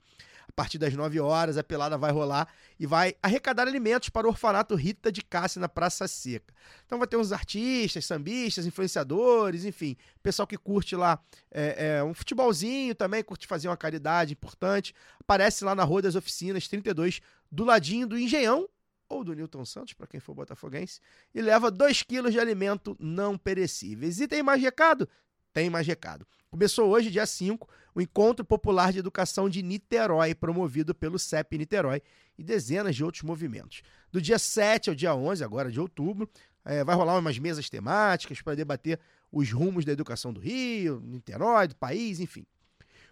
Partir 0.55 0.77
das 0.77 0.93
9 0.93 1.19
horas, 1.19 1.57
a 1.57 1.63
pelada 1.63 1.97
vai 1.97 2.11
rolar 2.11 2.47
e 2.79 2.87
vai 2.87 3.15
arrecadar 3.21 3.67
alimentos 3.67 4.07
para 4.07 4.25
o 4.25 4.29
orfanato 4.29 4.73
Rita 4.73 5.11
de 5.11 5.21
Cássia 5.21 5.59
na 5.59 5.67
Praça 5.67 6.07
Seca. 6.07 6.53
Então 6.85 6.97
vai 6.97 7.07
ter 7.07 7.17
uns 7.17 7.33
artistas, 7.33 8.05
sambistas, 8.05 8.65
influenciadores, 8.65 9.65
enfim, 9.65 9.97
pessoal 10.23 10.47
que 10.47 10.57
curte 10.57 10.95
lá 10.95 11.19
é, 11.51 11.97
é, 11.97 12.03
um 12.03 12.13
futebolzinho 12.13 12.95
também, 12.95 13.21
curte 13.21 13.47
fazer 13.47 13.67
uma 13.67 13.75
caridade 13.75 14.31
importante. 14.31 14.95
Aparece 15.19 15.65
lá 15.65 15.75
na 15.75 15.83
Rua 15.83 16.03
das 16.03 16.15
Oficinas 16.15 16.67
32, 16.69 17.19
do 17.51 17.65
ladinho 17.65 18.07
do 18.07 18.17
Engenhão, 18.17 18.69
ou 19.09 19.23
do 19.23 19.33
Newton 19.33 19.65
Santos, 19.65 19.93
para 19.93 20.07
quem 20.07 20.19
for 20.19 20.33
botafoguense, 20.33 20.99
e 21.33 21.41
leva 21.41 21.69
2 21.69 22.01
quilos 22.03 22.31
de 22.31 22.39
alimento 22.39 22.95
não 22.99 23.37
perecíveis. 23.37 24.19
E 24.19 24.27
tem 24.27 24.41
mais 24.41 24.61
recado? 24.61 25.07
Tem 25.55 25.69
mais 25.69 25.87
recado. 25.87 26.27
Começou 26.51 26.89
hoje, 26.89 27.09
dia 27.09 27.25
5, 27.25 27.65
o 27.95 28.01
Encontro 28.01 28.43
Popular 28.43 28.91
de 28.91 28.99
Educação 28.99 29.49
de 29.49 29.63
Niterói, 29.63 30.35
promovido 30.35 30.93
pelo 30.93 31.17
CEP 31.17 31.57
Niterói 31.57 32.01
e 32.37 32.43
dezenas 32.43 32.93
de 32.93 33.05
outros 33.05 33.23
movimentos. 33.23 33.81
Do 34.11 34.21
dia 34.21 34.37
7 34.37 34.89
ao 34.89 34.95
dia 34.95 35.15
11, 35.15 35.45
agora 35.45 35.71
de 35.71 35.79
outubro, 35.79 36.29
eh, 36.65 36.83
vai 36.83 36.93
rolar 36.93 37.17
umas 37.17 37.39
mesas 37.39 37.69
temáticas 37.69 38.41
para 38.41 38.53
debater 38.53 38.99
os 39.31 39.49
rumos 39.49 39.85
da 39.85 39.93
educação 39.93 40.33
do 40.33 40.41
Rio, 40.41 40.99
Niterói, 40.99 41.69
do 41.69 41.75
país, 41.77 42.19
enfim. 42.19 42.45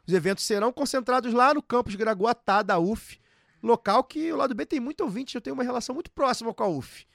Os 0.05 0.13
eventos 0.13 0.43
serão 0.43 0.73
concentrados 0.73 1.33
lá 1.33 1.53
no 1.53 1.63
campus 1.63 1.95
Gragoatá 1.95 2.61
da 2.61 2.77
UF, 2.77 3.21
local 3.63 4.03
que 4.03 4.33
o 4.33 4.35
lado 4.35 4.53
B 4.53 4.65
tem 4.65 4.81
muito 4.81 5.01
ouvinte, 5.01 5.33
eu 5.35 5.41
tenho 5.41 5.53
uma 5.53 5.63
relação 5.63 5.95
muito 5.95 6.11
próxima 6.11 6.53
com 6.53 6.63
a 6.63 6.67
UF. 6.67 7.05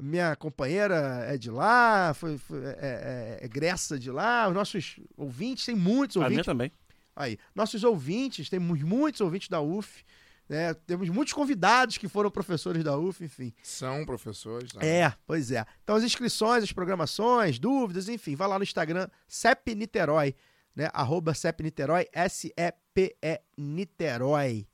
Minha 0.00 0.34
companheira 0.36 1.24
é 1.28 1.36
de 1.36 1.50
lá, 1.50 2.14
foi, 2.14 2.38
foi- 2.38 2.64
é, 2.64 2.68
é- 2.80 3.38
é 3.42 3.44
egressa 3.44 3.98
de 3.98 4.10
lá, 4.10 4.48
os 4.48 4.54
nossos 4.54 4.96
ouvintes, 5.16 5.66
tem 5.66 5.74
muitos 5.74 6.16
A 6.16 6.20
minha 6.20 6.28
ouvintes. 6.30 6.46
também. 6.46 6.72
Aí, 7.14 7.38
nossos 7.54 7.84
ouvintes, 7.84 8.48
temos 8.48 8.80
muitos 8.82 9.20
ouvintes 9.20 9.48
da 9.50 9.60
UF, 9.60 10.02
né? 10.48 10.72
Temos 10.72 11.10
muitos 11.10 11.34
convidados 11.34 11.98
que 11.98 12.08
foram 12.08 12.30
professores 12.30 12.82
da 12.82 12.96
UF, 12.96 13.22
enfim. 13.22 13.52
São 13.62 14.06
professores. 14.06 14.72
tá? 14.72 14.84
É, 14.84 15.12
pois 15.26 15.50
é. 15.52 15.64
Então 15.84 15.94
as 15.96 16.02
inscrições, 16.04 16.64
as 16.64 16.72
programações, 16.72 17.58
dúvidas, 17.58 18.08
enfim, 18.08 18.34
vai 18.34 18.48
lá 18.48 18.58
no 18.58 18.64
Instagram 18.64 19.08
CEP 19.28 19.74
Niterói, 19.74 20.34
né? 20.74 20.88
Arroba 20.94 21.34
CEP 21.34 21.62
Niterói, 21.62 22.06
S-E-P-E 22.12 23.40
Niterói. 23.58 24.66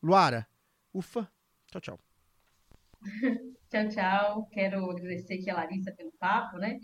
Luara, 0.00 0.46
ufa, 0.94 1.28
tchau, 1.72 1.80
tchau. 1.80 2.00
Tchau, 3.70 3.88
tchau. 3.88 4.48
Quero 4.50 4.90
agradecer 4.90 5.34
aqui 5.34 5.48
a 5.48 5.54
Larissa 5.54 5.92
pelo 5.92 6.10
papo, 6.18 6.58
né? 6.58 6.78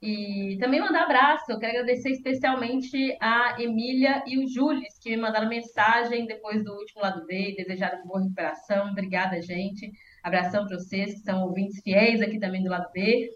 E 0.00 0.56
também 0.58 0.80
mandar 0.80 1.02
abraço. 1.02 1.52
Eu 1.52 1.58
quero 1.58 1.72
agradecer 1.72 2.10
especialmente 2.12 3.14
a 3.20 3.60
Emília 3.60 4.24
e 4.26 4.38
o 4.38 4.48
Jules, 4.48 4.98
que 4.98 5.10
me 5.10 5.18
mandaram 5.18 5.48
mensagem 5.50 6.26
depois 6.26 6.64
do 6.64 6.72
último 6.72 7.02
lado 7.02 7.26
B 7.26 7.50
e 7.50 7.56
desejaram 7.56 8.02
boa 8.06 8.22
recuperação. 8.22 8.90
Obrigada, 8.90 9.42
gente. 9.42 9.92
Abração 10.22 10.66
para 10.66 10.78
vocês, 10.78 11.12
que 11.12 11.20
são 11.20 11.42
ouvintes 11.42 11.82
fiéis 11.82 12.22
aqui 12.22 12.38
também 12.38 12.62
do 12.62 12.70
lado 12.70 12.90
B. 12.90 13.28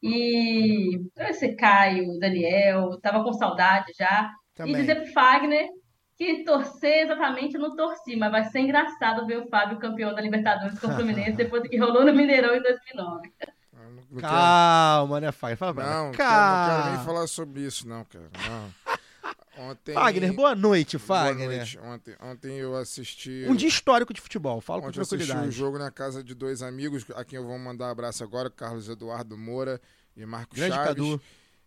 E 0.00 1.00
agradecer 1.16 1.56
Caio, 1.56 2.18
Daniel, 2.20 3.00
tava 3.00 3.24
com 3.24 3.32
saudade 3.32 3.92
já. 3.98 4.30
E 4.64 4.72
Também. 4.72 4.74
dizer 4.76 4.94
pro 5.02 5.12
Fagner 5.12 5.66
que 6.16 6.44
torcer 6.44 7.04
exatamente 7.04 7.54
eu 7.54 7.60
não 7.60 7.74
torci, 7.74 8.16
mas 8.16 8.30
vai 8.30 8.44
ser 8.44 8.60
engraçado 8.60 9.26
ver 9.26 9.38
o 9.38 9.48
Fábio 9.48 9.78
campeão 9.78 10.14
da 10.14 10.20
Libertadores 10.20 10.78
com 10.78 10.86
o 10.88 10.94
Fluminense 10.94 11.32
depois 11.36 11.62
do 11.62 11.68
que 11.68 11.76
rolou 11.78 12.04
no 12.04 12.12
Mineirão 12.14 12.54
em 12.54 12.62
2009. 12.62 13.32
Eu 13.72 13.90
não- 13.90 14.02
quero- 14.02 14.20
Calma, 14.20 15.20
né, 15.20 15.32
Fagner? 15.32 15.56
Fala. 15.58 15.72
Não, 15.74 16.04
não 16.06 16.12
quero, 16.12 16.28
não 16.30 16.66
quero 16.66 16.84
nem 16.84 16.94
Calma. 16.96 17.04
falar 17.04 17.26
sobre 17.26 17.60
isso, 17.62 17.88
não, 17.88 18.04
cara. 18.04 18.30
Não. 18.48 18.84
Ontem. 19.70 19.94
Fagner, 19.94 20.32
boa 20.32 20.54
noite, 20.54 20.98
Boa 20.98 21.06
Fagner. 21.26 21.48
noite. 21.48 21.78
Ontem, 21.78 22.16
ontem 22.20 22.56
eu 22.58 22.76
assisti. 22.76 23.44
Um 23.48 23.54
dia 23.54 23.68
histórico 23.68 24.12
de 24.12 24.20
futebol, 24.20 24.60
fala 24.60 24.80
com 24.82 24.88
Ontem 24.88 24.98
eu 24.98 25.02
assisti 25.02 25.14
o 25.22 25.26
tranquilidade. 25.26 25.56
jogo 25.56 25.78
na 25.78 25.90
casa 25.92 26.24
de 26.24 26.34
dois 26.34 26.60
amigos, 26.62 27.04
a 27.14 27.24
quem 27.24 27.36
eu 27.38 27.44
vou 27.46 27.56
mandar 27.58 27.86
um 27.86 27.90
abraço 27.90 28.24
agora, 28.24 28.50
Carlos 28.50 28.88
Eduardo 28.88 29.36
Moura 29.38 29.80
e 30.16 30.24
Marcos 30.26 30.58
Grande 30.58 30.74
Chaves. 30.74 30.88
Cadu. 30.88 31.20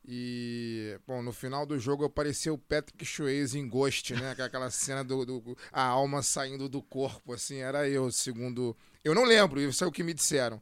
E, 0.10 0.98
bom, 1.06 1.22
no 1.22 1.34
final 1.34 1.66
do 1.66 1.78
jogo 1.78 2.04
eu 2.06 2.10
parecia 2.10 2.54
o 2.54 2.58
Patrick 2.58 3.06
Swayze 3.06 3.60
em 3.60 3.68
Ghost, 3.68 4.14
né? 4.14 4.34
É 4.38 4.42
Aquela 4.44 4.70
cena 4.72 5.04
do, 5.04 5.26
do- 5.26 5.58
a 5.72 5.82
alma 5.84 6.24
saindo 6.24 6.70
do 6.70 6.82
corpo, 6.82 7.34
assim, 7.34 7.58
era 7.58 7.88
eu, 7.90 8.10
segundo... 8.12 8.76
Eu 9.04 9.14
não 9.14 9.26
lembro, 9.26 9.60
isso 9.60 9.84
é 9.84 9.88
o 9.88 9.92
que 9.92 10.04
me 10.04 10.14
disseram. 10.14 10.62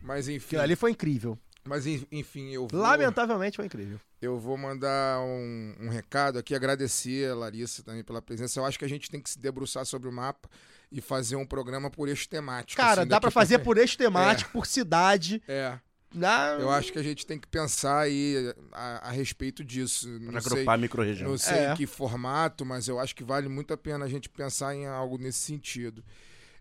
Mas 0.00 0.28
enfim, 0.28 0.46
Aquilo 0.56 0.62
ali 0.62 0.76
foi 0.76 0.90
incrível. 0.92 1.38
mas 1.64 1.86
en- 1.86 2.06
enfim, 2.10 2.50
eu 2.52 2.66
vou, 2.68 2.80
Lamentavelmente 2.80 3.56
foi 3.56 3.66
incrível. 3.66 4.00
eu 4.22 4.38
vou 4.38 4.56
mandar 4.56 5.20
um, 5.20 5.74
um 5.80 5.88
recado 5.90 6.38
aqui, 6.38 6.54
agradecer 6.54 7.30
a 7.30 7.34
Larissa 7.34 7.82
também 7.82 8.02
pela 8.02 8.22
presença. 8.22 8.58
Eu 8.60 8.64
acho 8.64 8.78
que 8.78 8.84
a 8.84 8.88
gente 8.88 9.10
tem 9.10 9.20
que 9.20 9.28
se 9.28 9.38
debruçar 9.38 9.84
sobre 9.84 10.08
o 10.08 10.12
mapa 10.12 10.48
e 10.90 11.00
fazer 11.02 11.36
um 11.36 11.44
programa 11.46 11.90
por 11.90 12.08
eixo 12.08 12.28
temático. 12.28 12.80
Cara, 12.80 13.02
assim, 13.02 13.08
dá 13.10 13.20
pra 13.20 13.30
fazer 13.30 13.58
por 13.58 13.76
eixo 13.76 13.98
temático, 13.98 14.52
por 14.52 14.66
cidade. 14.66 15.42
É, 15.48 15.78
Na... 16.14 16.56
eu 16.58 16.70
acho 16.70 16.92
que 16.92 16.98
a 16.98 17.02
gente 17.02 17.26
tem 17.26 17.38
que 17.38 17.46
pensar 17.48 18.00
aí 18.00 18.54
a, 18.72 19.08
a 19.08 19.10
respeito 19.10 19.62
disso. 19.64 20.08
Pra 20.08 20.32
Não 20.32 20.40
sei, 20.40 20.52
agrupar 20.52 20.74
a 20.74 20.78
micro-região. 20.78 21.30
não 21.30 21.38
sei 21.38 21.56
É. 21.58 21.72
em 21.72 21.76
que 21.76 21.86
formato, 21.86 22.64
mas 22.64 22.88
eu 22.88 22.98
acho 22.98 23.14
que 23.14 23.24
vale 23.24 23.48
muito 23.48 23.74
a 23.74 23.76
pena 23.76 24.04
a 24.04 24.08
gente 24.08 24.28
pensar 24.28 24.74
em 24.74 24.86
algo 24.86 25.18
nesse 25.18 25.38
sentido. 25.40 26.02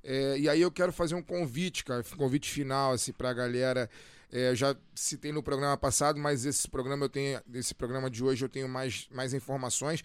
É, 0.04 0.38
e 0.38 0.50
aí 0.50 0.62
eu 0.62 0.72
quero 0.72 0.92
fazer 0.92 1.16
um 1.16 1.22
convite, 1.24 1.84
cara, 1.84 2.04
um 2.14 2.18
convite 2.18 2.50
final 2.50 2.92
assim 2.94 3.12
pra 3.14 3.34
galera. 3.34 3.90
É, 4.32 4.50
eu 4.50 4.56
já 4.56 4.76
citei 4.94 5.32
no 5.32 5.42
programa 5.42 5.78
passado, 5.78 6.20
mas 6.20 6.46
esse 6.46 6.68
programa 6.68 7.06
eu 7.06 7.10
tenho, 7.10 7.40
esse 7.54 7.74
programa 7.74 8.10
de 8.10 8.24
hoje 8.24 8.44
eu 8.44 8.50
tenho 8.50 8.68
mais, 8.68 9.08
mais 9.12 9.34
informações. 9.34 10.04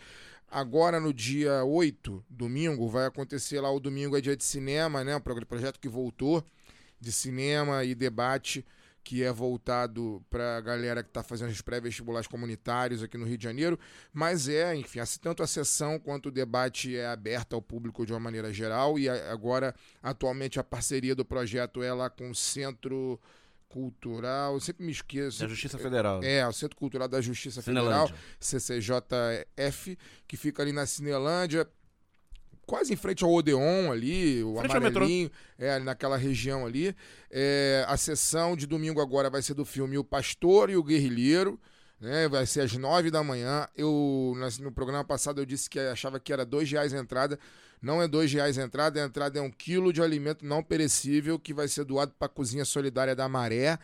Agora 0.51 0.99
no 1.01 1.13
dia 1.13 1.65
8, 1.65 2.25
domingo, 2.29 2.89
vai 2.89 3.07
acontecer 3.07 3.61
lá 3.61 3.71
o 3.71 3.79
domingo 3.81 4.17
é 4.17 4.21
dia 4.21 4.37
de 4.37 4.45
cinema, 4.45 5.05
né? 5.05 5.17
Um 5.17 5.21
projeto 5.21 5.79
que 5.79 5.89
voltou 5.89 6.45
de 7.01 7.13
cinema 7.13 7.85
e 7.85 7.95
debate 7.95 8.65
que 9.03 9.23
é 9.23 9.33
voltado 9.33 10.25
para 10.29 10.57
a 10.57 10.61
galera 10.61 11.03
que 11.03 11.09
está 11.09 11.23
fazendo 11.23 11.51
os 11.51 11.61
pré-vestibulares 11.61 12.27
comunitários 12.27 13.03
aqui 13.03 13.17
no 13.17 13.25
Rio 13.25 13.39
de 13.39 13.45
Janeiro, 13.45 13.79
mas 14.13 14.49
é, 14.49 14.75
enfim, 14.75 15.01
assim, 15.01 15.19
tanto 15.21 15.43
a 15.43 15.47
sessão 15.47 15.99
quanto 15.99 16.27
o 16.27 16.33
debate 16.33 16.97
é 16.97 17.07
aberto 17.07 17.55
ao 17.55 17.63
público 17.63 18.05
de 18.05 18.13
uma 18.13 18.21
maneira 18.21 18.53
geral 18.53 18.99
e 18.99 19.09
agora, 19.09 19.75
atualmente, 20.03 20.61
a 20.61 20.65
parceria 20.65 21.15
do 21.15 21.25
projeto 21.25 21.83
é 21.83 21.93
lá 21.93 22.11
com 22.11 22.31
o 22.31 22.35
Centro 22.35 23.19
Cultural, 23.69 24.55
eu 24.55 24.61
sempre 24.61 24.85
me 24.85 24.91
esqueço. 24.91 25.41
Da 25.41 25.49
Justiça 25.49 25.79
Federal. 25.79 26.21
É, 26.25 26.47
o 26.47 26.53
Centro 26.53 26.77
Cultural 26.77 27.07
da 27.07 27.21
Justiça 27.21 27.63
Federal, 27.63 28.09
Cinelândia. 28.09 28.17
CCJF, 28.41 29.97
que 30.27 30.37
fica 30.37 30.63
ali 30.63 30.73
na 30.73 30.87
Cinelândia, 30.87 31.67
quase 32.71 32.93
em 32.93 32.97
frente 32.97 33.25
ao 33.25 33.33
Odeon 33.33 33.91
ali, 33.91 34.45
o 34.45 34.55
Frente 34.55 34.77
amarelinho, 34.77 35.29
é, 35.59 35.81
naquela 35.81 36.17
região 36.17 36.65
ali. 36.65 36.95
É, 37.29 37.85
a 37.89 37.97
sessão 37.97 38.55
de 38.55 38.65
domingo 38.65 39.01
agora 39.01 39.29
vai 39.29 39.43
ser 39.43 39.55
do 39.55 39.65
filme 39.65 39.99
O 39.99 40.05
Pastor 40.05 40.71
e 40.71 40.77
o 40.77 40.83
Guerrilheiro, 40.85 41.59
né? 42.01 42.29
Vai 42.29 42.47
ser 42.47 42.61
às 42.61 42.73
nove 42.77 43.11
da 43.11 43.25
manhã. 43.25 43.67
Eu, 43.77 44.35
no 44.61 44.71
programa 44.71 45.03
passado 45.03 45.41
eu 45.41 45.45
disse 45.45 45.69
que 45.69 45.81
achava 45.81 46.21
que 46.21 46.33
era 46.33 46.47
dois 46.47 46.71
reais 46.71 46.95
a 46.95 46.99
entrada. 46.99 47.41
Não 47.83 48.01
é 48.01 48.07
dois 48.07 48.33
reais 48.33 48.57
a 48.57 48.63
entrada, 48.63 49.03
a 49.03 49.05
entrada 49.05 49.41
é 49.41 49.43
um 49.43 49.51
quilo 49.51 49.93
de 49.93 50.01
alimento 50.01 50.47
não 50.47 50.63
perecível 50.63 51.41
que 51.41 51.53
vai 51.53 51.67
ser 51.67 51.85
doado 51.85 52.13
para 52.17 52.27
a 52.27 52.29
Cozinha 52.29 52.65
Solidária 52.65 53.17
da 53.17 53.29
Maré. 53.29 53.81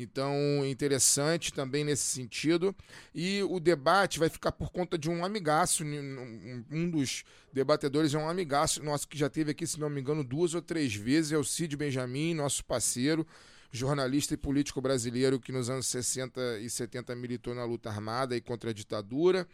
Então, 0.00 0.36
interessante 0.64 1.52
também 1.52 1.82
nesse 1.82 2.04
sentido. 2.04 2.74
E 3.12 3.42
o 3.42 3.58
debate 3.58 4.20
vai 4.20 4.28
ficar 4.28 4.52
por 4.52 4.70
conta 4.70 4.96
de 4.96 5.10
um 5.10 5.24
amigaço. 5.24 5.84
Um 5.84 6.64
um 6.70 6.88
dos 6.88 7.24
debatedores 7.52 8.14
é 8.14 8.18
um 8.18 8.28
amigaço 8.28 8.80
nosso 8.82 9.08
que 9.08 9.18
já 9.18 9.28
teve 9.28 9.50
aqui, 9.50 9.66
se 9.66 9.80
não 9.80 9.90
me 9.90 10.00
engano, 10.00 10.22
duas 10.22 10.54
ou 10.54 10.62
três 10.62 10.94
vezes. 10.94 11.32
É 11.32 11.36
o 11.36 11.42
Cid 11.42 11.76
Benjamin, 11.76 12.32
nosso 12.32 12.64
parceiro, 12.64 13.26
jornalista 13.72 14.34
e 14.34 14.36
político 14.36 14.80
brasileiro 14.80 15.40
que 15.40 15.50
nos 15.50 15.68
anos 15.68 15.88
60 15.88 16.60
e 16.60 16.70
70 16.70 17.16
militou 17.16 17.52
na 17.52 17.64
luta 17.64 17.90
armada 17.90 18.36
e 18.36 18.40
contra 18.40 18.70
a 18.70 18.72
ditadura. 18.72 19.48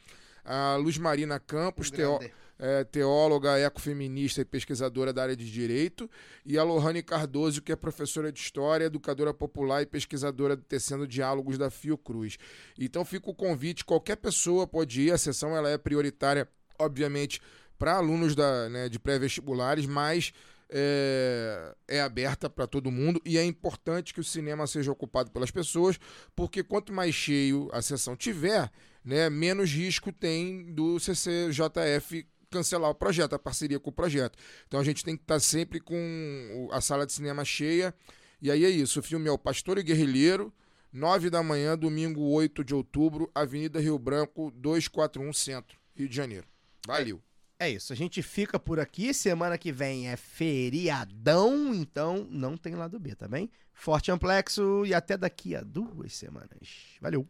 A 0.45 0.77
Luz 0.77 0.99
Marina 0.99 1.41
Campos, 1.41 1.91
teó 1.91 2.21
é, 2.59 2.85
teóloga, 2.85 3.59
ecofeminista 3.59 4.41
e 4.41 4.45
pesquisadora 4.45 5.13
da 5.13 5.23
área 5.23 5.37
de 5.37 5.51
direito, 5.51 6.11
e 6.45 6.59
a 6.59 6.63
Lohane 6.63 7.03
Cardoso, 7.03 7.63
que 7.63 7.73
é 7.73 7.77
professora 7.77 8.31
de 8.31 8.41
história, 8.41 8.87
educadora 8.87 9.35
popular 9.35 9.83
e 9.83 9.87
pesquisadora 9.87 10.57
do 10.57 10.63
Tecendo 10.63 11.07
Diálogos 11.07 11.59
da 11.59 11.71
Fiocruz. 11.71 12.37
Então 12.79 13.05
fica 13.05 13.31
o 13.31 13.35
convite, 13.35 13.85
qualquer 13.85 14.17
pessoa 14.17 14.67
pode 14.67 15.03
ir, 15.03 15.13
a 15.13 15.19
sessão 15.19 15.57
ela 15.57 15.69
é 15.69 15.79
prioritária, 15.79 16.49
obviamente, 16.79 17.41
para 17.79 17.97
alunos 17.97 18.35
da, 18.35 18.69
né, 18.69 18.89
de 18.89 18.99
pré-vestibulares, 18.99 19.87
mas 19.87 20.33
é, 20.71 21.75
é 21.87 22.01
aberta 22.01 22.49
para 22.49 22.67
todo 22.67 22.91
mundo 22.91 23.21
e 23.25 23.37
é 23.39 23.45
importante 23.45 24.15
que 24.15 24.21
o 24.21 24.25
cinema 24.25 24.67
seja 24.67 24.91
ocupado 24.91 25.31
pelas 25.31 25.51
pessoas, 25.51 25.99
porque 26.35 26.63
quanto 26.63 26.93
mais 26.93 27.15
cheio 27.15 27.69
a 27.73 27.83
sessão 27.83 28.17
tiver, 28.17 28.71
né, 29.05 29.29
menos 29.29 29.71
risco 29.71 30.13
tem 30.13 30.73
do 30.73 30.99
CCJF 30.99 32.27
cancelar 32.55 32.89
o 32.89 32.95
projeto, 32.95 33.35
a 33.35 33.39
parceria 33.39 33.81
com 33.81 33.91
o 33.91 33.93
projeto. 33.93 34.39
Então 34.69 34.79
a 34.79 34.85
gente 34.85 35.05
tem 35.05 35.17
que 35.17 35.25
estar 35.25 35.41
sempre 35.41 35.81
com 35.81 36.69
a 36.71 36.81
sala 36.81 37.05
de 37.05 37.13
cinema 37.13 37.45
cheia. 37.45 37.93
E 38.41 38.51
aí 38.51 38.65
é 38.65 38.71
isso, 38.71 39.01
o 39.01 39.03
filme 39.03 39.29
é 39.29 39.33
O 39.33 39.39
Pastor 39.39 39.79
e 39.79 39.83
Guerrilheiro, 39.83 40.53
9 40.93 41.31
da 41.31 41.43
manhã, 41.43 41.77
domingo 41.77 42.21
8 42.21 42.63
de 42.63 42.75
outubro, 42.75 43.31
Avenida 43.35 43.81
Rio 43.81 43.99
Branco, 43.99 44.53
241 44.55 45.33
Centro, 45.33 45.79
Rio 45.97 46.09
de 46.09 46.15
Janeiro. 46.15 46.47
Valeu. 46.87 47.21
É 47.59 47.71
isso, 47.71 47.93
a 47.93 47.97
gente 47.97 48.23
fica 48.23 48.59
por 48.59 48.79
aqui. 48.79 49.15
Semana 49.15 49.57
que 49.57 49.73
vem 49.73 50.09
é 50.09 50.17
feriadão, 50.17 51.75
então 51.75 52.27
não 52.31 52.57
tem 52.57 52.75
lado 52.75 52.99
B, 53.01 53.15
tá 53.15 53.27
bem? 53.27 53.51
Forte 53.73 54.13
amplexo 54.13 54.85
e 54.85 54.95
até 54.95 55.17
daqui 55.17 55.57
a 55.57 55.63
duas 55.63 56.15
semanas. 56.15 56.99
Valeu! 57.01 57.27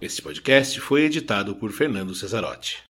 Esse 0.00 0.22
podcast 0.22 0.80
foi 0.80 1.02
editado 1.02 1.56
por 1.56 1.72
Fernando 1.72 2.14
Cesarotti. 2.14 2.87